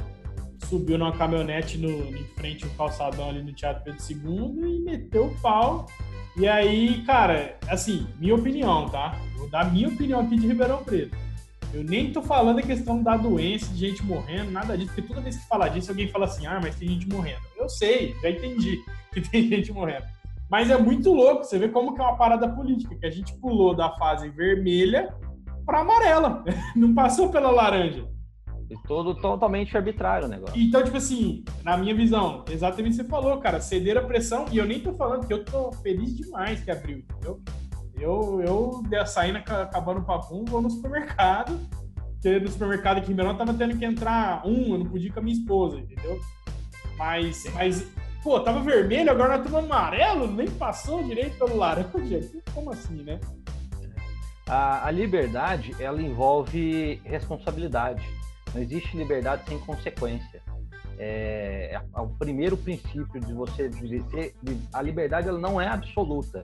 subiu 0.68 0.98
numa 0.98 1.12
caminhonete 1.12 1.78
no, 1.78 1.90
em 1.90 2.24
frente 2.36 2.64
ao 2.64 2.70
calçadão 2.72 3.30
ali 3.30 3.44
no 3.44 3.52
Teatro 3.52 3.84
Pedro 3.84 4.02
II 4.10 4.78
e 4.78 4.82
meteu 4.84 5.26
o 5.26 5.42
pau. 5.42 5.86
E 6.38 6.48
aí, 6.48 7.04
cara, 7.04 7.58
assim, 7.68 8.08
minha 8.18 8.36
opinião, 8.36 8.88
tá? 8.88 9.18
Vou 9.36 9.50
dar 9.50 9.70
minha 9.70 9.90
opinião 9.90 10.22
aqui 10.22 10.38
de 10.38 10.48
Ribeirão 10.48 10.82
Preto 10.82 11.18
eu 11.74 11.84
nem 11.84 12.12
tô 12.12 12.22
falando 12.22 12.60
a 12.60 12.64
questão 12.64 13.02
da 13.02 13.16
doença, 13.16 13.72
de 13.74 13.88
gente 13.88 14.04
morrendo, 14.04 14.52
nada 14.52 14.78
disso, 14.78 14.92
porque 14.94 15.08
toda 15.08 15.22
vez 15.22 15.38
que 15.38 15.48
fala 15.48 15.70
disso, 15.70 15.92
alguém 15.92 16.08
fala 16.10 16.26
assim, 16.26 16.46
ah, 16.46 16.60
mas 16.62 16.76
tem 16.76 16.90
gente 16.90 17.08
morrendo. 17.08 17.42
Eu 17.58 17.70
sei, 17.70 18.16
já 18.22 18.30
entendi 18.30 18.78
que 19.14 19.22
tem 19.22 19.48
gente 19.48 19.72
morrendo. 19.72 20.06
Mas 20.50 20.70
é 20.70 20.78
muito 20.78 21.14
louco, 21.14 21.46
você 21.46 21.58
vê 21.58 21.70
como 21.70 21.94
que 21.94 22.02
é 22.02 22.04
uma 22.04 22.18
parada 22.18 22.50
política, 22.50 22.96
que 22.96 23.06
a 23.06 23.12
gente 23.12 23.34
pulou 23.38 23.74
da 23.74 23.90
fase 23.92 24.30
vermelha 24.30 25.16
para 25.66 25.80
amarela, 25.80 26.44
não 26.76 26.94
passou 26.94 27.30
pela 27.30 27.52
laranja. 27.52 28.06
E 28.70 28.76
todo 28.88 29.16
totalmente 29.16 29.76
arbitrário 29.76 30.28
o 30.28 30.30
negócio. 30.30 30.56
Então, 30.58 30.84
tipo 30.84 30.96
assim, 30.96 31.44
na 31.64 31.76
minha 31.78 31.94
visão, 31.94 32.46
exatamente 32.50 32.96
o 32.96 32.98
que 32.98 33.04
você 33.04 33.10
falou, 33.10 33.38
cara, 33.38 33.60
ceder 33.60 33.98
a 33.98 34.02
pressão, 34.02 34.46
e 34.52 34.58
eu 34.58 34.66
nem 34.66 34.80
tô 34.80 34.94
falando 34.94 35.26
que 35.26 35.34
eu 35.34 35.44
tô 35.44 35.72
feliz 35.74 36.16
demais 36.16 36.64
que 36.64 36.72
abriu, 36.72 37.00
entendeu? 37.00 37.42
Eu, 38.02 38.42
eu 38.42 39.06
saindo, 39.06 39.38
acabando 39.38 40.00
o 40.00 40.04
papum, 40.04 40.44
vou 40.44 40.62
no 40.62 40.70
supermercado, 40.70 41.60
porque 42.14 42.40
no 42.40 42.48
supermercado 42.50 42.98
aqui 42.98 43.08
em 43.08 43.10
Ribeirão 43.10 43.38
tava 43.38 43.54
tendo 43.54 43.78
que 43.78 43.86
entrar 43.86 44.46
um, 44.46 44.74
eu 44.74 44.80
não 44.80 44.86
podia 44.88 45.08
ir 45.08 45.12
com 45.12 45.20
a 45.20 45.24
minha 45.24 45.38
esposa, 45.38 45.78
entendeu? 45.78 46.20
Mas, 46.98 47.44
mas 47.54 47.88
pô, 48.24 48.40
tava 48.40 48.60
vermelho, 48.62 49.12
agora 49.12 49.38
nós 49.38 49.46
estamos 49.46 49.66
amarelo, 49.66 50.28
nem 50.28 50.50
passou 50.50 51.04
direito 51.04 51.38
pelo 51.38 51.58
laranja. 51.58 51.90
Como 52.54 52.72
assim, 52.72 53.04
né? 53.04 53.20
A, 54.48 54.88
a 54.88 54.92
liberdade, 54.92 55.76
ela 55.80 56.02
envolve 56.02 57.00
responsabilidade. 57.04 58.04
Não 58.54 58.62
existe 58.62 58.98
liberdade 58.98 59.44
sem 59.48 59.60
consequência. 59.60 60.42
É, 60.98 61.74
é, 61.74 62.00
o 62.00 62.10
primeiro 62.10 62.58
princípio 62.58 63.20
de 63.20 63.34
você 63.34 63.70
viver, 63.70 64.36
a 64.74 64.82
liberdade 64.82 65.28
ela 65.28 65.40
não 65.40 65.60
é 65.60 65.68
absoluta. 65.68 66.44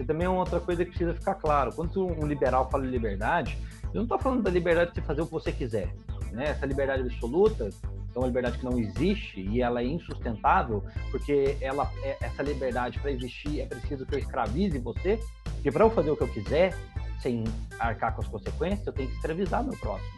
Isso 0.00 0.06
também 0.06 0.26
é 0.26 0.30
outra 0.30 0.58
coisa 0.58 0.82
que 0.82 0.92
precisa 0.92 1.12
ficar 1.12 1.34
claro. 1.34 1.74
Quando 1.74 2.06
um 2.06 2.26
liberal 2.26 2.70
fala 2.70 2.84
de 2.84 2.90
liberdade, 2.90 3.58
eu 3.92 3.96
não 3.96 4.04
estou 4.04 4.18
falando 4.18 4.42
da 4.42 4.50
liberdade 4.50 4.92
de 4.92 4.96
você 4.96 5.02
fazer 5.02 5.20
o 5.20 5.26
que 5.26 5.32
você 5.32 5.52
quiser. 5.52 5.94
Né? 6.32 6.44
Essa 6.46 6.64
liberdade 6.64 7.02
absoluta 7.02 7.68
é 7.68 8.18
uma 8.18 8.26
liberdade 8.26 8.56
que 8.56 8.64
não 8.64 8.78
existe 8.78 9.42
e 9.42 9.60
ela 9.60 9.82
é 9.82 9.84
insustentável, 9.84 10.82
porque 11.10 11.54
ela, 11.60 11.90
é, 12.02 12.16
essa 12.22 12.42
liberdade 12.42 12.98
para 12.98 13.10
existir 13.10 13.60
é 13.60 13.66
preciso 13.66 14.06
que 14.06 14.14
eu 14.14 14.18
escravize 14.18 14.78
você, 14.78 15.20
porque 15.44 15.70
para 15.70 15.84
eu 15.84 15.90
fazer 15.90 16.10
o 16.10 16.16
que 16.16 16.22
eu 16.22 16.28
quiser, 16.28 16.74
sem 17.20 17.44
arcar 17.78 18.14
com 18.14 18.22
as 18.22 18.28
consequências, 18.28 18.86
eu 18.86 18.94
tenho 18.94 19.10
que 19.10 19.16
escravizar 19.16 19.62
meu 19.62 19.76
próximo. 19.76 20.08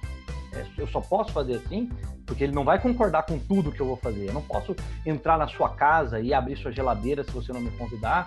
É, 0.53 0.65
eu 0.79 0.87
só 0.87 1.01
posso 1.01 1.33
fazer 1.33 1.57
assim 1.57 1.91
porque 2.25 2.45
ele 2.45 2.53
não 2.53 2.63
vai 2.63 2.81
concordar 2.81 3.25
com 3.25 3.37
tudo 3.37 3.73
que 3.73 3.81
eu 3.81 3.87
vou 3.87 3.97
fazer. 3.97 4.29
Eu 4.29 4.33
não 4.33 4.43
posso 4.43 4.77
entrar 5.05 5.37
na 5.37 5.49
sua 5.49 5.71
casa 5.71 6.21
e 6.21 6.33
abrir 6.33 6.57
sua 6.57 6.71
geladeira 6.71 7.25
se 7.25 7.33
você 7.33 7.53
não 7.53 7.61
me 7.61 7.71
convidar, 7.73 8.27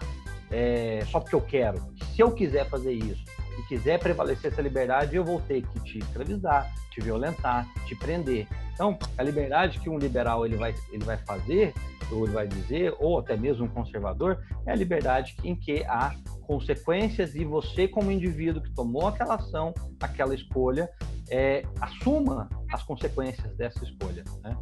é, 0.52 1.04
só 1.08 1.20
porque 1.20 1.36
eu 1.36 1.42
quero. 1.42 1.80
Se 2.14 2.22
eu 2.22 2.32
quiser 2.32 2.70
fazer 2.70 2.94
isso 2.94 3.24
e 3.58 3.62
quiser 3.64 4.00
prevalecer 4.00 4.52
essa 4.52 4.62
liberdade, 4.62 5.16
eu 5.16 5.24
vou 5.24 5.42
ter 5.42 5.62
que 5.62 5.80
te 5.82 6.00
escravizar, 6.00 6.74
te 6.92 7.02
violentar, 7.02 7.68
te 7.86 7.96
prender. 7.96 8.48
Então, 8.74 8.98
a 9.18 9.24
liberdade 9.24 9.80
que 9.80 9.90
um 9.90 9.98
liberal 9.98 10.46
ele 10.46 10.58
vai, 10.58 10.76
ele 10.92 11.04
vai 11.04 11.18
fazer, 11.18 11.74
ou 12.12 12.26
ele 12.26 12.34
vai 12.34 12.48
dizer, 12.48 12.94
ou 13.00 13.20
até 13.20 13.36
mesmo 13.38 13.66
um 13.66 13.70
conservador, 13.70 14.44
é 14.66 14.72
a 14.72 14.76
liberdade 14.76 15.36
em 15.44 15.56
que 15.56 15.84
há 15.86 16.14
consequências 16.46 17.36
e 17.36 17.44
você, 17.44 17.88
como 17.88 18.12
indivíduo 18.12 18.62
que 18.62 18.74
tomou 18.74 19.08
aquela 19.08 19.36
ação, 19.36 19.74
aquela 20.02 20.36
escolha, 20.36 20.90
é, 21.30 21.64
assuma 21.82 22.50
as 22.72 22.84
consequências 22.84 23.56
dessa 23.58 23.84
escolha. 23.84 24.24
Né? 24.44 24.56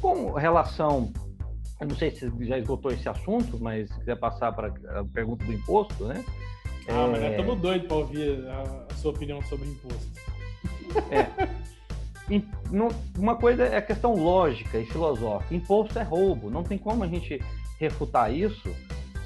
Com 0.00 0.32
relação, 0.32 1.12
eu 1.80 1.88
não 1.88 1.96
sei 1.96 2.10
se 2.10 2.30
já 2.40 2.58
esgotou 2.58 2.92
esse 2.92 3.08
assunto, 3.08 3.58
mas 3.60 3.90
se 3.90 3.98
quiser 3.98 4.16
passar 4.16 4.52
para 4.52 4.68
a 4.68 5.04
pergunta 5.04 5.44
do 5.44 5.52
imposto, 5.52 6.04
né? 6.06 6.24
Ah, 6.88 6.92
é... 6.92 7.08
mas 7.08 7.20
nós 7.20 7.30
estamos 7.30 7.60
doidos 7.60 7.86
para 7.88 7.96
ouvir 7.96 8.46
a, 8.46 8.86
a, 8.90 8.94
sua 8.94 9.10
opinião 9.10 9.42
sobre 9.42 9.68
imposto. 9.68 10.20
É. 11.10 11.64
Uma 13.18 13.36
coisa 13.36 13.64
é 13.64 13.76
a 13.76 13.82
questão 13.82 14.14
lógica 14.14 14.78
e 14.78 14.86
filosófica. 14.86 15.54
Imposto 15.54 15.98
é 15.98 16.02
roubo. 16.02 16.48
Não 16.48 16.62
tem 16.62 16.78
como 16.78 17.04
a 17.04 17.06
gente 17.06 17.38
refutar 17.78 18.32
isso 18.32 18.74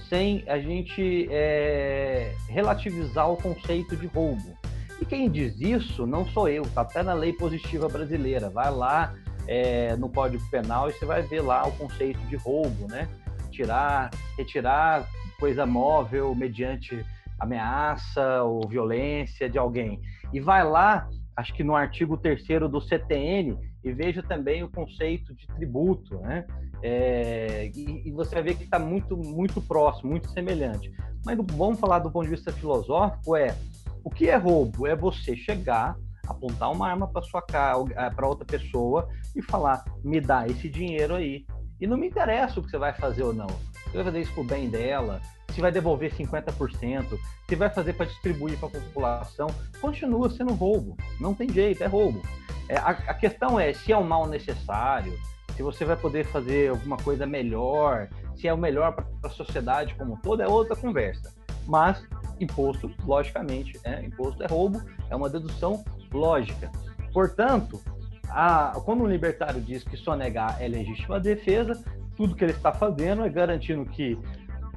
sem 0.09 0.43
a 0.49 0.59
gente 0.59 1.29
é, 1.31 2.35
relativizar 2.49 3.31
o 3.31 3.37
conceito 3.37 3.95
de 3.95 4.07
roubo. 4.07 4.57
E 5.01 5.05
quem 5.05 5.31
diz 5.31 5.61
isso 5.61 6.07
não 6.07 6.27
sou 6.27 6.49
eu, 6.49 6.63
está 6.63 6.81
até 6.81 7.03
na 7.03 7.13
lei 7.13 7.33
positiva 7.33 7.89
brasileira. 7.89 8.51
Vai 8.51 8.71
lá 8.71 9.15
é, 9.49 9.97
no 9.97 10.09
Código 10.11 10.45
Penal 10.51 10.91
e 10.91 10.93
você 10.93 11.07
vai 11.07 11.23
ver 11.23 11.41
lá 11.41 11.67
o 11.67 11.73
conceito 11.73 12.21
de 12.27 12.37
roubo, 12.37 12.87
né? 12.87 13.09
Tirar, 13.51 14.11
retirar 14.37 15.09
coisa 15.41 15.65
móvel 15.65 16.35
mediante 16.35 17.05
ameaça 17.41 18.43
ou 18.43 18.69
violência 18.69 19.49
de 19.49 19.59
alguém. 19.59 20.01
E 20.33 20.39
vai 20.39 20.63
lá, 20.63 21.09
acho 21.35 21.55
que 21.55 21.65
no 21.65 21.75
artigo 21.75 22.17
3 22.17 22.43
do 22.71 22.81
CTN, 22.81 23.57
e 23.83 23.93
veja 23.93 24.23
também 24.23 24.63
o 24.63 24.69
conceito 24.69 25.35
de 25.35 25.47
tributo, 25.47 26.19
né? 26.19 26.45
É, 26.83 27.71
e, 27.75 28.09
e, 28.09 28.13
você 28.13 28.35
vai 28.35 28.45
ver 28.45 28.57
que 28.57 28.65
está 28.65 28.79
muito, 28.79 29.17
muito 29.17 29.61
próximo, 29.61 30.11
muito 30.11 30.31
semelhante. 30.31 30.93
Mas 31.25 31.37
vamos 31.53 31.81
falar 31.81 32.01
do 32.01 32.11
ponto 32.11 32.25
de 32.25 32.31
vista 32.31 32.53
filosófico, 32.53 33.35
é 33.35 33.57
o 34.05 34.11
que 34.11 34.29
é 34.29 34.37
roubo? 34.37 34.87
É 34.87 34.95
você 34.95 35.35
chegar, 35.37 35.97
apontar 36.29 36.71
uma 36.71 36.89
arma 36.89 37.09
para 37.09 37.23
sua 37.23 37.43
para 37.43 37.75
é, 37.97 38.25
outra 38.25 38.45
pessoa 38.45 39.09
e 39.35 39.43
falar: 39.43 39.85
"Me 40.05 40.21
dá 40.21 40.47
esse 40.47 40.69
dinheiro 40.69 41.15
aí". 41.15 41.45
E 41.81 41.87
não 41.87 41.97
me 41.97 42.09
interessa 42.09 42.59
o 42.59 42.63
que 42.63 42.71
você 42.71 42.79
vai 42.79 42.93
fazer 42.93 43.23
ou 43.23 43.33
não. 43.33 43.47
Você 43.47 43.97
vai 43.97 44.05
fazer 44.05 44.21
isso 44.21 44.35
pro 44.35 44.45
bem 44.45 44.69
dela, 44.69 45.21
se 45.51 45.61
vai 45.61 45.73
devolver 45.73 46.13
50%, 46.13 47.19
se 47.49 47.57
vai 47.57 47.71
fazer 47.71 47.95
para 47.95 48.07
distribuir 48.07 48.59
para 48.59 48.69
a 48.69 48.73
população, 48.73 49.49
continua 49.81 50.29
sendo 50.31 50.53
roubo. 50.55 50.97
Não 51.21 51.35
tem 51.35 51.49
jeito, 51.49 51.83
é 51.83 51.87
roubo. 51.87 52.21
É, 52.69 52.77
a, 52.77 52.91
a, 52.91 53.15
questão 53.15 53.59
é 53.59 53.73
se 53.73 53.93
é 53.93 53.97
um 53.97 54.05
mal 54.05 54.27
necessário, 54.27 55.19
se 55.57 55.63
você 55.63 55.85
vai 55.85 55.97
poder 55.97 56.27
fazer 56.27 56.71
alguma 56.71 56.97
coisa 56.99 57.27
melhor, 57.27 58.09
se 58.37 58.47
é 58.47 58.53
o 58.53 58.59
melhor 58.59 58.93
para 58.93 59.07
a 59.25 59.31
sociedade 59.31 59.95
como 59.95 60.15
um 60.15 60.17
todo, 60.17 60.43
é 60.43 60.47
outra 60.47 60.77
conversa. 60.77 61.35
Mas 61.67 62.07
imposto, 62.39 62.91
logicamente, 63.05 63.79
é, 63.85 64.05
imposto 64.05 64.43
é 64.43 64.47
roubo, 64.47 64.83
é 65.11 65.17
uma 65.17 65.29
dedução 65.29 65.85
lógica. 66.13 66.71
Portanto, 67.13 67.81
a, 68.29 68.73
quando 68.85 69.03
um 69.03 69.07
libertário 69.07 69.61
diz 69.61 69.83
que 69.85 69.97
sonegar 69.97 70.61
é 70.61 70.69
legítima 70.69 71.19
defesa, 71.19 71.83
tudo 72.17 72.35
que 72.35 72.45
ele 72.45 72.53
está 72.53 72.73
fazendo 72.73 73.25
é 73.25 73.29
garantindo 73.29 73.85
que 73.85 74.19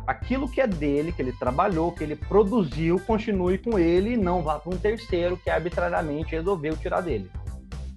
aquilo 0.05 0.49
que 0.49 0.61
é 0.61 0.67
dele, 0.67 1.11
que 1.11 1.21
ele 1.21 1.33
trabalhou, 1.33 1.91
que 1.91 2.03
ele 2.03 2.15
produziu, 2.15 2.99
continue 2.99 3.57
com 3.57 3.77
ele 3.77 4.13
e 4.13 4.17
não 4.17 4.41
vá 4.41 4.59
para 4.59 4.73
um 4.73 4.77
terceiro 4.77 5.37
que 5.37 5.49
arbitrariamente 5.49 6.31
resolveu 6.31 6.75
tirar 6.77 7.01
dele. 7.01 7.29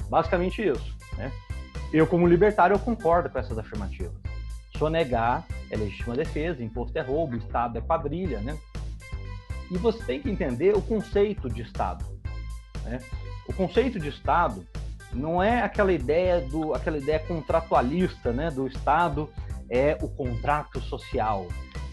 Basicamente 0.08 0.62
isso. 0.66 0.96
Né? 1.16 1.30
Eu, 1.92 2.06
como 2.06 2.26
libertário, 2.26 2.74
eu 2.74 2.78
concordo 2.78 3.30
com 3.30 3.38
essas 3.38 3.56
afirmativas. 3.58 4.14
Sonegar 4.76 5.46
é 5.70 5.76
legítima 5.76 6.14
defesa, 6.14 6.62
imposto 6.62 6.98
é 6.98 7.02
roubo, 7.02 7.36
Estado 7.36 7.78
é 7.78 7.80
quadrilha, 7.80 8.40
né? 8.40 8.58
E 9.70 9.78
você 9.78 10.02
tem 10.04 10.20
que 10.20 10.28
entender 10.28 10.76
o 10.76 10.82
conceito 10.82 11.48
de 11.48 11.62
Estado. 11.62 12.04
Né? 12.82 12.98
O 13.48 13.52
conceito 13.52 13.98
de 13.98 14.08
Estado 14.08 14.66
não 15.12 15.42
é 15.42 15.62
aquela 15.62 15.92
ideia 15.92 16.40
do, 16.40 16.74
aquela 16.74 16.98
ideia 16.98 17.18
contratualista, 17.20 18.32
né? 18.32 18.50
Do 18.50 18.66
Estado 18.66 19.28
é 19.70 19.96
o 20.02 20.08
contrato 20.08 20.80
social. 20.80 21.46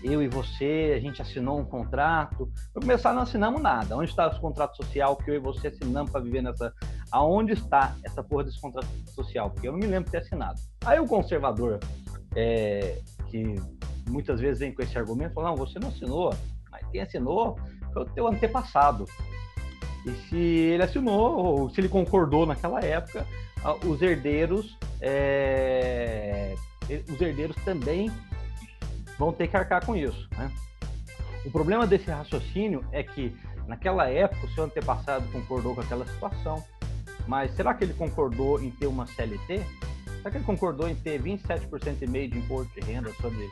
Eu 0.03 0.21
e 0.21 0.27
você, 0.27 0.95
a 0.97 0.99
gente 0.99 1.21
assinou 1.21 1.59
um 1.59 1.65
contrato. 1.65 2.51
Para 2.73 2.81
começar, 2.81 3.13
não 3.13 3.21
assinamos 3.21 3.61
nada. 3.61 3.95
Onde 3.95 4.09
está 4.09 4.27
esse 4.27 4.39
contrato 4.39 4.75
social 4.75 5.15
que 5.15 5.29
eu 5.29 5.35
e 5.35 5.39
você 5.39 5.67
assinamos 5.67 6.11
para 6.11 6.21
viver 6.21 6.41
nessa. 6.41 6.73
Aonde 7.11 7.53
está 7.53 7.95
essa 8.03 8.23
porra 8.23 8.45
desse 8.45 8.59
contrato 8.59 8.87
social? 9.13 9.51
Porque 9.51 9.67
eu 9.67 9.73
não 9.73 9.79
me 9.79 9.85
lembro 9.85 10.05
de 10.05 10.11
ter 10.11 10.19
assinado. 10.19 10.59
Aí 10.85 10.99
o 10.99 11.05
conservador, 11.05 11.79
é, 12.35 12.97
que 13.29 13.55
muitas 14.09 14.39
vezes 14.39 14.59
vem 14.59 14.73
com 14.73 14.81
esse 14.81 14.97
argumento, 14.97 15.35
fala: 15.35 15.49
não, 15.49 15.55
você 15.55 15.77
não 15.77 15.89
assinou 15.89 16.33
quem 16.91 17.01
assinou 17.01 17.57
foi 17.93 18.03
o 18.03 18.05
teu 18.05 18.27
antepassado. 18.27 19.05
E 20.05 20.11
se 20.29 20.37
ele 20.37 20.83
assinou, 20.83 21.37
ou 21.37 21.69
se 21.69 21.79
ele 21.79 21.89
concordou 21.89 22.45
naquela 22.45 22.79
época, 22.79 23.25
os 23.85 24.01
herdeiros, 24.01 24.77
é... 24.99 26.55
os 27.09 27.21
herdeiros 27.21 27.55
também 27.63 28.11
vão 29.17 29.31
ter 29.31 29.47
que 29.47 29.55
arcar 29.55 29.85
com 29.85 29.95
isso. 29.95 30.27
Né? 30.37 30.51
O 31.45 31.51
problema 31.51 31.85
desse 31.85 32.09
raciocínio 32.09 32.83
é 32.91 33.03
que 33.03 33.35
naquela 33.67 34.09
época 34.09 34.45
o 34.45 34.49
seu 34.49 34.63
antepassado 34.63 35.27
concordou 35.31 35.75
com 35.75 35.81
aquela 35.81 36.05
situação, 36.05 36.63
mas 37.27 37.53
será 37.55 37.73
que 37.73 37.83
ele 37.83 37.93
concordou 37.93 38.61
em 38.61 38.71
ter 38.71 38.87
uma 38.87 39.05
CLT? 39.05 39.63
Será 40.17 40.31
que 40.31 40.37
ele 40.37 40.45
concordou 40.45 40.87
em 40.87 40.95
ter 40.95 41.21
27% 41.21 42.01
e 42.01 42.07
meio 42.07 42.29
de 42.29 42.37
imposto 42.37 42.73
de 42.79 42.85
renda 42.85 43.11
sobre 43.13 43.49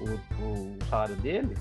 o, 0.00 0.42
o, 0.42 0.76
o 0.76 0.84
salário 0.88 1.16
dele? 1.16 1.54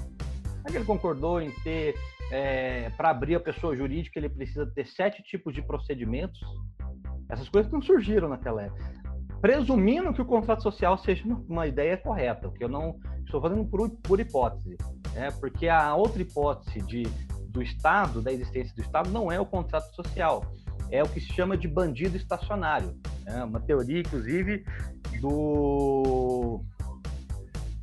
Será 0.58 0.72
que 0.72 0.78
ele 0.78 0.86
concordou 0.86 1.42
em 1.42 1.52
ter, 1.64 1.96
é, 2.32 2.90
para 2.92 3.10
abrir 3.10 3.36
a 3.36 3.40
pessoa 3.40 3.76
jurídica, 3.76 4.20
ele 4.20 4.30
precisa 4.30 4.66
ter 4.66 4.86
sete 4.86 5.24
tipos 5.24 5.54
de 5.54 5.62
procedimentos? 5.62 6.40
Essas 7.30 7.50
coisas 7.50 7.72
não 7.72 7.82
surgiram 7.82 8.30
naquela 8.30 8.64
época. 8.64 9.00
Presumindo 9.42 10.14
que 10.14 10.22
o 10.22 10.26
contrato 10.26 10.64
social 10.64 10.98
seja 10.98 11.24
uma 11.48 11.66
ideia 11.66 11.98
correta, 11.98 12.52
que 12.52 12.64
eu 12.64 12.70
não 12.70 13.00
estou 13.26 13.42
fazendo 13.42 13.66
por, 13.66 13.90
por 13.90 14.20
hipótese, 14.20 14.78
né? 15.14 15.30
porque 15.40 15.70
a 15.70 15.96
outra 15.96 16.22
hipótese 16.22 16.80
de, 16.82 17.04
do 17.48 17.62
Estado, 17.62 18.22
da 18.22 18.32
existência 18.32 18.76
do 18.76 18.82
Estado, 18.82 19.10
não 19.10 19.32
é 19.32 19.40
o 19.40 19.46
contrato 19.46 19.94
social, 19.96 20.44
é 20.92 21.02
o 21.02 21.08
que 21.08 21.22
se 21.22 21.32
chama 21.34 21.56
de 21.56 21.68
bandido 21.68 22.18
estacionário. 22.18 22.98
É 23.26 23.44
uma 23.44 23.60
teoria, 23.60 24.00
inclusive, 24.00 24.66
do 25.22 26.62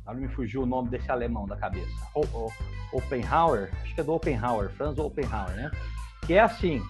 Agora 0.07 0.21
me 0.21 0.29
fugiu 0.29 0.63
o 0.63 0.65
nome 0.65 0.89
desse 0.89 1.11
alemão 1.11 1.45
da 1.45 1.57
cabeça. 1.57 1.91
Oppenhauer, 2.91 3.71
acho 3.81 3.95
que 3.95 4.01
é 4.01 4.03
do 4.03 4.13
Oppenhauer, 4.13 4.69
Franz 4.71 4.97
Oppenhauer, 4.97 5.55
né? 5.55 5.71
Que 6.25 6.33
é 6.33 6.39
assim, 6.39 6.81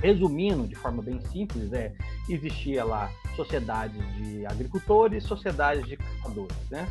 resumindo 0.00 0.66
de 0.66 0.74
forma 0.74 1.02
bem 1.02 1.20
simples, 1.20 1.72
é, 1.72 1.92
existia 2.28 2.84
lá 2.84 3.10
sociedades 3.36 4.00
de 4.16 4.46
agricultores, 4.46 5.24
sociedades 5.24 5.84
de 5.86 5.96
caçadores, 5.96 6.70
né? 6.70 6.86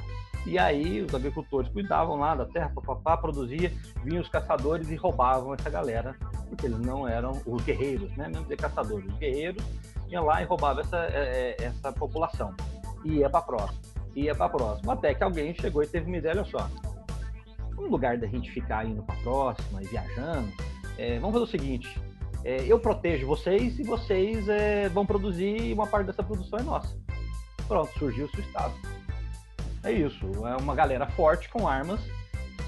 E 0.45 0.59
aí 0.59 1.01
os 1.01 1.15
agricultores 1.15 1.71
cuidavam 1.71 2.17
lá 2.17 2.35
da 2.35 2.45
terra, 2.45 2.71
produzia, 3.17 3.71
vinham 4.03 4.21
os 4.21 4.27
caçadores 4.27 4.89
e 4.89 4.95
roubavam 4.95 5.53
essa 5.53 5.69
galera, 5.69 6.15
porque 6.49 6.65
eles 6.65 6.79
não 6.79 7.07
eram 7.07 7.41
os 7.45 7.63
guerreiros, 7.63 8.11
né? 8.17 8.27
Não 8.27 8.41
dizer 8.43 8.57
caçadores, 8.57 9.05
os 9.05 9.17
guerreiros 9.17 9.63
iam 10.09 10.25
lá 10.25 10.41
e 10.41 10.45
roubavam 10.45 10.81
essa, 10.81 10.97
é, 10.97 11.55
é, 11.59 11.63
essa 11.63 11.93
população. 11.93 12.53
E 13.05 13.19
ia 13.19 13.29
para 13.29 13.41
próxima 13.41 13.93
ia 14.15 14.35
para 14.35 14.49
próxima. 14.49 14.93
Até 14.93 15.13
que 15.13 15.23
alguém 15.23 15.53
chegou 15.53 15.83
e 15.83 15.87
teve 15.87 16.07
uma 16.07 16.17
ideia, 16.17 16.35
olha 16.35 16.45
só, 16.45 16.69
no 17.75 17.87
lugar 17.87 18.17
da 18.17 18.27
gente 18.27 18.51
ficar 18.51 18.85
indo 18.85 19.03
para 19.03 19.15
próxima 19.17 19.81
e 19.81 19.85
viajando, 19.87 20.51
é, 20.97 21.19
vamos 21.19 21.33
fazer 21.33 21.45
o 21.45 21.47
seguinte, 21.47 22.01
é, 22.43 22.65
eu 22.67 22.79
protejo 22.79 23.25
vocês 23.25 23.79
e 23.79 23.83
vocês 23.83 24.47
é, 24.49 24.89
vão 24.89 25.05
produzir 25.05 25.61
e 25.61 25.73
uma 25.73 25.87
parte 25.87 26.07
dessa 26.07 26.23
produção 26.23 26.59
é 26.59 26.63
nossa. 26.63 26.95
Pronto, 27.67 27.91
surgiu 27.97 28.25
o 28.25 28.29
seu 28.29 28.41
estado. 28.41 28.73
É 29.83 29.91
isso, 29.91 30.25
é 30.45 30.55
uma 30.57 30.75
galera 30.75 31.07
forte 31.07 31.49
com 31.49 31.67
armas 31.67 31.99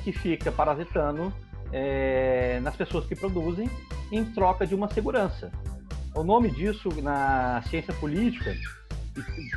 que 0.03 0.11
fica 0.11 0.51
parasitando 0.51 1.33
é, 1.71 2.59
nas 2.61 2.75
pessoas 2.75 3.05
que 3.05 3.15
produzem 3.15 3.69
em 4.11 4.23
troca 4.23 4.65
de 4.65 4.75
uma 4.75 4.87
segurança. 4.89 5.51
O 6.15 6.23
nome 6.23 6.49
disso 6.49 6.89
na 7.01 7.61
ciência 7.63 7.93
política 7.95 8.55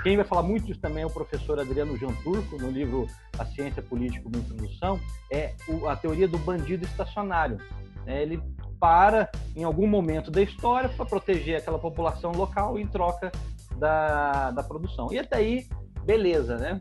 quem 0.03 0.17
vai 0.17 0.25
falar 0.25 0.43
muito 0.43 0.67
disso 0.67 0.81
também 0.81 1.03
é 1.03 1.07
o 1.07 1.11
professor 1.11 1.59
Adriano 1.59 1.97
Jean 1.97 2.15
Turco, 2.23 2.57
no 2.59 2.71
livro 2.71 3.07
A 3.39 3.45
Ciência 3.45 3.83
Política 3.83 4.23
como 4.23 4.39
Introdução, 4.39 5.01
é 5.33 5.55
a 5.89 5.97
teoria 5.97 6.29
do 6.29 6.39
bandido 6.39 6.85
estacionário. 6.85 7.59
É, 8.07 8.23
ele 8.23 8.41
para, 8.79 9.29
em 9.57 9.65
algum 9.65 9.87
momento 9.87 10.31
da 10.31 10.41
história, 10.41 10.89
para 10.89 11.05
proteger 11.05 11.57
aquela 11.57 11.79
população 11.79 12.33
local 12.33 12.79
em 12.79 12.87
troca 12.87 13.33
da, 13.77 14.51
da 14.53 14.63
produção. 14.63 15.13
E 15.13 15.19
até 15.19 15.39
aí, 15.39 15.67
beleza, 16.05 16.57
né? 16.57 16.81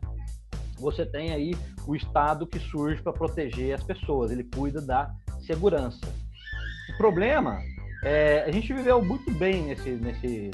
Você 0.80 1.06
tem 1.06 1.32
aí 1.34 1.56
o 1.88 1.96
Estado 1.96 2.46
que 2.46 2.60
surge 2.60 3.02
para 3.02 3.14
proteger 3.14 3.74
as 3.74 3.84
pessoas, 3.84 4.32
ele 4.32 4.44
cuida 4.44 4.80
da 4.80 5.12
segurança. 5.40 6.06
O 6.94 6.98
problema 6.98 7.60
é, 8.04 8.44
a 8.44 8.52
gente 8.52 8.72
viveu 8.74 9.04
muito 9.04 9.32
bem 9.32 9.64
nesse, 9.64 9.90
nesse 9.92 10.52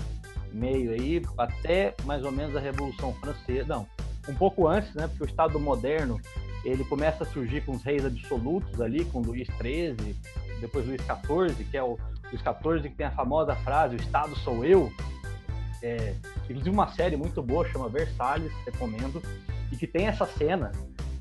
meio 0.54 0.92
aí, 0.92 1.22
até 1.38 1.94
mais 2.04 2.24
ou 2.24 2.32
menos 2.32 2.56
a 2.56 2.60
Revolução 2.60 3.14
Francesa, 3.16 3.76
não, 3.76 3.88
um 4.28 4.34
pouco 4.36 4.68
antes, 4.68 4.94
né? 4.94 5.08
Porque 5.08 5.24
o 5.24 5.26
Estado 5.26 5.60
moderno 5.60 6.20
ele 6.64 6.84
começa 6.86 7.24
a 7.24 7.28
surgir 7.28 7.62
com 7.66 7.74
os 7.74 7.84
reis 7.84 8.06
absolutos 8.06 8.80
ali, 8.80 9.04
com 9.06 9.20
Luís 9.20 9.48
XIII, 9.62 10.16
depois 10.62 10.86
Luís 10.86 11.02
XIV, 11.02 11.66
que 11.66 11.76
é 11.76 11.84
o 11.84 11.98
Luís 12.32 12.42
XIV 12.42 12.90
que 12.90 12.96
tem 12.96 13.06
a 13.06 13.12
famosa 13.12 13.56
frase: 13.58 13.96
"O 13.96 14.00
Estado 14.00 14.36
sou 14.38 14.64
eu". 14.64 14.92
É, 15.82 16.16
inclusive 16.46 16.70
uma 16.70 16.88
série 16.88 17.18
muito 17.18 17.42
boa 17.42 17.68
chama 17.68 17.90
Versalhes, 17.90 18.52
recomendo, 18.66 19.22
e 19.72 19.76
que 19.76 19.86
tem 19.86 20.08
essa 20.08 20.26
cena 20.26 20.72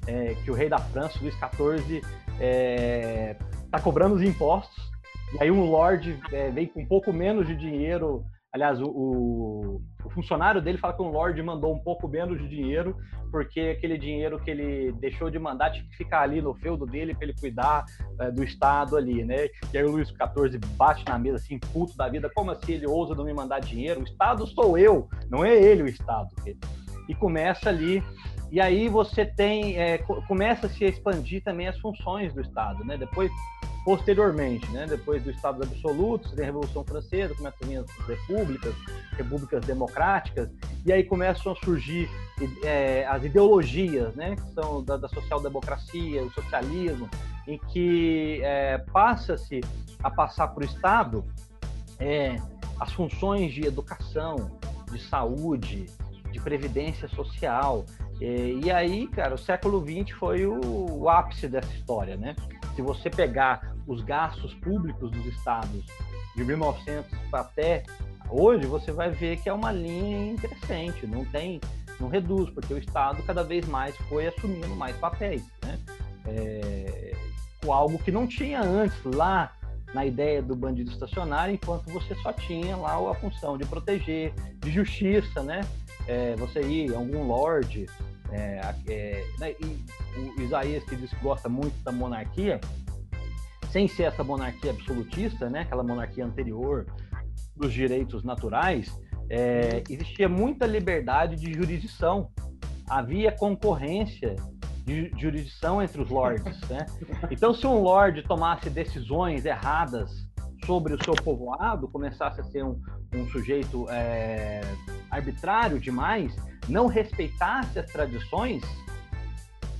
é, 0.06 0.36
que 0.44 0.50
o 0.50 0.54
rei 0.54 0.68
da 0.68 0.78
França, 0.78 1.18
Luís 1.20 1.34
XIV, 1.34 2.02
é, 2.38 3.36
tá 3.70 3.80
cobrando 3.80 4.14
os 4.14 4.22
impostos 4.22 4.92
e 5.32 5.42
aí 5.42 5.50
um 5.50 5.64
lord 5.64 6.20
é, 6.30 6.50
vem 6.50 6.66
com 6.66 6.80
um 6.80 6.86
pouco 6.86 7.12
menos 7.12 7.46
de 7.46 7.56
dinheiro. 7.56 8.24
Aliás, 8.52 8.78
o, 8.82 8.84
o, 8.84 9.82
o, 10.04 10.10
funcionário 10.10 10.60
dele 10.60 10.76
fala 10.76 10.92
que 10.92 11.00
um 11.00 11.08
lord 11.08 11.42
mandou 11.42 11.74
um 11.74 11.78
pouco 11.78 12.06
menos 12.06 12.38
de 12.38 12.46
dinheiro, 12.46 12.94
porque 13.30 13.60
aquele 13.78 13.96
dinheiro 13.96 14.38
que 14.38 14.50
ele 14.50 14.92
deixou 14.92 15.30
de 15.30 15.38
mandar 15.38 15.70
tinha 15.70 15.84
que 15.84 15.96
ficar 15.96 16.20
ali 16.20 16.42
no 16.42 16.52
feudo 16.52 16.84
dele 16.84 17.14
para 17.14 17.24
ele 17.24 17.34
cuidar 17.40 17.86
é, 18.20 18.30
do 18.30 18.44
Estado 18.44 18.94
ali, 18.94 19.24
né? 19.24 19.48
E 19.72 19.78
aí 19.78 19.84
o 19.84 19.92
Luís 19.92 20.08
XIV 20.08 20.58
bate 20.76 21.02
na 21.08 21.18
mesa 21.18 21.36
assim, 21.36 21.58
puto 21.58 21.96
da 21.96 22.10
vida, 22.10 22.30
como 22.34 22.50
assim 22.50 22.72
ele 22.72 22.86
ousa 22.86 23.14
não 23.14 23.24
me 23.24 23.32
mandar 23.32 23.60
dinheiro? 23.60 24.00
O 24.00 24.04
Estado 24.04 24.46
sou 24.46 24.76
eu, 24.76 25.08
não 25.30 25.42
é 25.42 25.54
ele 25.54 25.84
o 25.84 25.88
Estado. 25.88 26.28
E 27.08 27.14
começa 27.14 27.70
ali 27.70 28.02
e 28.50 28.60
aí 28.60 28.86
você 28.86 29.24
tem 29.24 29.78
é, 29.78 29.96
começa 30.28 30.66
a 30.66 30.68
se 30.68 30.84
expandir 30.84 31.42
também 31.42 31.68
as 31.68 31.78
funções 31.78 32.34
do 32.34 32.42
Estado, 32.42 32.84
né? 32.84 32.98
Depois 32.98 33.32
posteriormente, 33.84 34.68
né? 34.70 34.86
Depois 34.86 35.22
dos 35.22 35.34
Estados 35.34 35.66
absolutos, 35.66 36.32
tem 36.32 36.44
a 36.44 36.46
Revolução 36.46 36.84
Francesa, 36.84 37.34
começam 37.34 37.58
a 37.62 37.66
vir 37.66 37.76
as 37.78 38.06
repúblicas, 38.06 38.74
repúblicas 39.16 39.64
democráticas, 39.64 40.48
e 40.86 40.92
aí 40.92 41.02
começam 41.02 41.52
a 41.52 41.56
surgir 41.56 42.08
é, 42.62 43.04
as 43.06 43.24
ideologias, 43.24 44.14
né? 44.14 44.36
Que 44.36 44.54
são 44.54 44.82
da, 44.84 44.96
da 44.96 45.08
social-democracia, 45.08 46.22
o 46.22 46.30
socialismo, 46.30 47.08
em 47.46 47.58
que 47.58 48.40
é, 48.42 48.78
passa-se 48.92 49.60
a 50.02 50.10
passar 50.10 50.48
para 50.48 50.62
o 50.62 50.64
Estado 50.64 51.24
é, 51.98 52.36
as 52.78 52.92
funções 52.92 53.52
de 53.52 53.66
educação, 53.66 54.58
de 54.90 55.00
saúde, 55.00 55.86
de 56.30 56.40
previdência 56.40 57.08
social. 57.08 57.84
E, 58.20 58.60
e 58.64 58.70
aí, 58.70 59.08
cara, 59.08 59.34
o 59.34 59.38
século 59.38 59.84
XX 59.84 60.16
foi 60.16 60.46
o, 60.46 61.00
o 61.00 61.08
ápice 61.08 61.48
dessa 61.48 61.72
história, 61.72 62.16
né? 62.16 62.36
Se 62.74 62.82
você 62.82 63.10
pegar 63.10 63.74
os 63.86 64.02
gastos 64.02 64.54
públicos 64.54 65.10
dos 65.10 65.26
estados 65.26 65.84
de 66.34 66.44
1900 66.44 67.12
até 67.32 67.82
hoje, 68.30 68.66
você 68.66 68.92
vai 68.92 69.10
ver 69.10 69.38
que 69.38 69.48
é 69.48 69.52
uma 69.52 69.70
linha 69.70 70.36
crescente, 70.36 71.06
não 71.06 71.24
tem, 71.24 71.60
não 72.00 72.08
reduz, 72.08 72.48
porque 72.50 72.72
o 72.72 72.78
Estado 72.78 73.22
cada 73.24 73.42
vez 73.42 73.66
mais 73.66 73.96
foi 74.08 74.26
assumindo 74.26 74.74
mais 74.76 74.96
papéis, 74.96 75.44
né? 75.62 75.78
É, 76.26 77.14
algo 77.66 77.98
que 77.98 78.10
não 78.10 78.26
tinha 78.26 78.60
antes 78.62 78.96
lá 79.04 79.52
na 79.92 80.06
ideia 80.06 80.40
do 80.40 80.56
bandido 80.56 80.90
estacionário, 80.90 81.54
enquanto 81.54 81.90
você 81.90 82.14
só 82.16 82.32
tinha 82.32 82.76
lá 82.76 82.94
a 83.10 83.14
função 83.14 83.58
de 83.58 83.66
proteger, 83.66 84.32
de 84.58 84.70
justiça, 84.70 85.42
né? 85.42 85.60
É, 86.08 86.34
você 86.36 86.62
ir 86.62 86.94
algum 86.94 87.26
lord, 87.26 87.86
é, 88.32 88.74
é, 88.88 89.24
né? 89.38 89.54
e 89.60 89.84
o 90.16 90.42
Isaías 90.42 90.84
que 90.84 90.96
diz 90.96 91.10
que 91.10 91.22
gosta 91.22 91.48
muito 91.48 91.74
da 91.84 91.92
monarquia, 91.92 92.60
sem 93.70 93.88
ser 93.88 94.04
essa 94.04 94.22
monarquia 94.22 94.70
absolutista, 94.70 95.48
né, 95.48 95.60
aquela 95.60 95.82
monarquia 95.82 96.24
anterior 96.24 96.86
dos 97.56 97.72
direitos 97.72 98.22
naturais, 98.22 98.92
é, 99.30 99.82
existia 99.88 100.28
muita 100.28 100.66
liberdade 100.66 101.36
de 101.36 101.52
jurisdição. 101.54 102.30
Havia 102.88 103.32
concorrência 103.32 104.36
de 104.84 105.10
jurisdição 105.16 105.82
entre 105.82 106.02
os 106.02 106.10
lords. 106.10 106.60
Né? 106.68 106.84
Então, 107.30 107.54
se 107.54 107.66
um 107.66 107.80
lord 107.80 108.22
tomasse 108.24 108.68
decisões 108.68 109.46
erradas 109.46 110.10
sobre 110.64 110.94
o 110.94 111.04
seu 111.04 111.14
povoado, 111.14 111.88
começasse 111.88 112.40
a 112.40 112.44
ser 112.44 112.64
um, 112.64 112.80
um 113.14 113.26
sujeito 113.28 113.86
é, 113.90 114.60
arbitrário 115.10 115.78
demais, 115.78 116.34
não 116.68 116.86
respeitasse 116.86 117.78
as 117.78 117.86
tradições, 117.86 118.62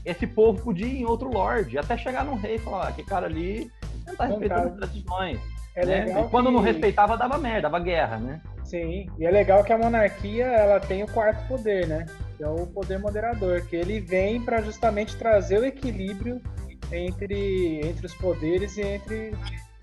esse 0.05 0.27
povo 0.27 0.63
podia 0.63 0.87
ir 0.87 1.03
em 1.03 1.05
outro 1.05 1.31
lord, 1.31 1.79
até 1.79 1.97
chegar 1.97 2.25
num 2.25 2.35
rei 2.35 2.57
e 2.57 2.59
falar: 2.59 2.89
ah, 2.89 2.93
que 2.93 3.05
cara 3.05 3.27
ali 3.27 3.71
não 4.07 4.17
tá 4.17 4.27
respeitando 4.27 4.69
as 4.69 4.77
tradições. 4.77 5.41
É 5.75 5.87
né? 5.87 6.21
E 6.21 6.29
quando 6.29 6.47
que... 6.47 6.53
não 6.53 6.61
respeitava, 6.61 7.17
dava 7.17 7.39
merda, 7.39 7.63
dava 7.63 7.79
guerra, 7.79 8.19
né? 8.19 8.41
Sim, 8.65 9.07
e 9.19 9.25
é 9.25 9.31
legal 9.31 9.65
que 9.65 9.73
a 9.73 9.79
monarquia 9.79 10.45
ela 10.45 10.81
tem 10.81 11.03
o 11.03 11.07
quarto 11.07 11.47
poder, 11.47 11.87
né? 11.87 12.07
Que 12.37 12.43
é 12.43 12.49
o 12.49 12.67
poder 12.67 12.99
moderador, 12.99 13.63
que 13.67 13.77
ele 13.77 14.01
vem 14.01 14.41
para 14.41 14.61
justamente 14.61 15.17
trazer 15.17 15.59
o 15.59 15.65
equilíbrio 15.65 16.41
entre, 16.91 17.81
entre 17.87 18.07
os 18.07 18.15
poderes 18.15 18.77
e 18.77 18.83
entre. 18.83 19.33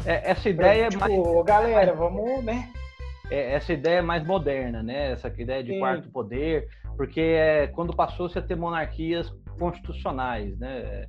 É, 0.06 0.32
essa 0.32 0.50
ideia 0.50 0.86
é 0.86 0.90
tipo, 0.90 1.00
mais. 1.00 1.46
galera, 1.46 1.94
vamos, 1.94 2.44
né? 2.44 2.70
É, 3.30 3.54
essa 3.54 3.74
ideia 3.74 4.00
é 4.00 4.02
mais 4.02 4.26
moderna, 4.26 4.82
né? 4.82 5.12
Essa 5.12 5.28
ideia 5.38 5.64
de 5.64 5.74
Sim. 5.74 5.80
quarto 5.80 6.10
poder, 6.10 6.68
porque 6.98 7.22
é, 7.22 7.68
quando 7.68 7.96
passou-se 7.96 8.38
a 8.38 8.42
ter 8.42 8.56
monarquias 8.56 9.32
constitucionais, 9.60 10.58
né? 10.58 11.06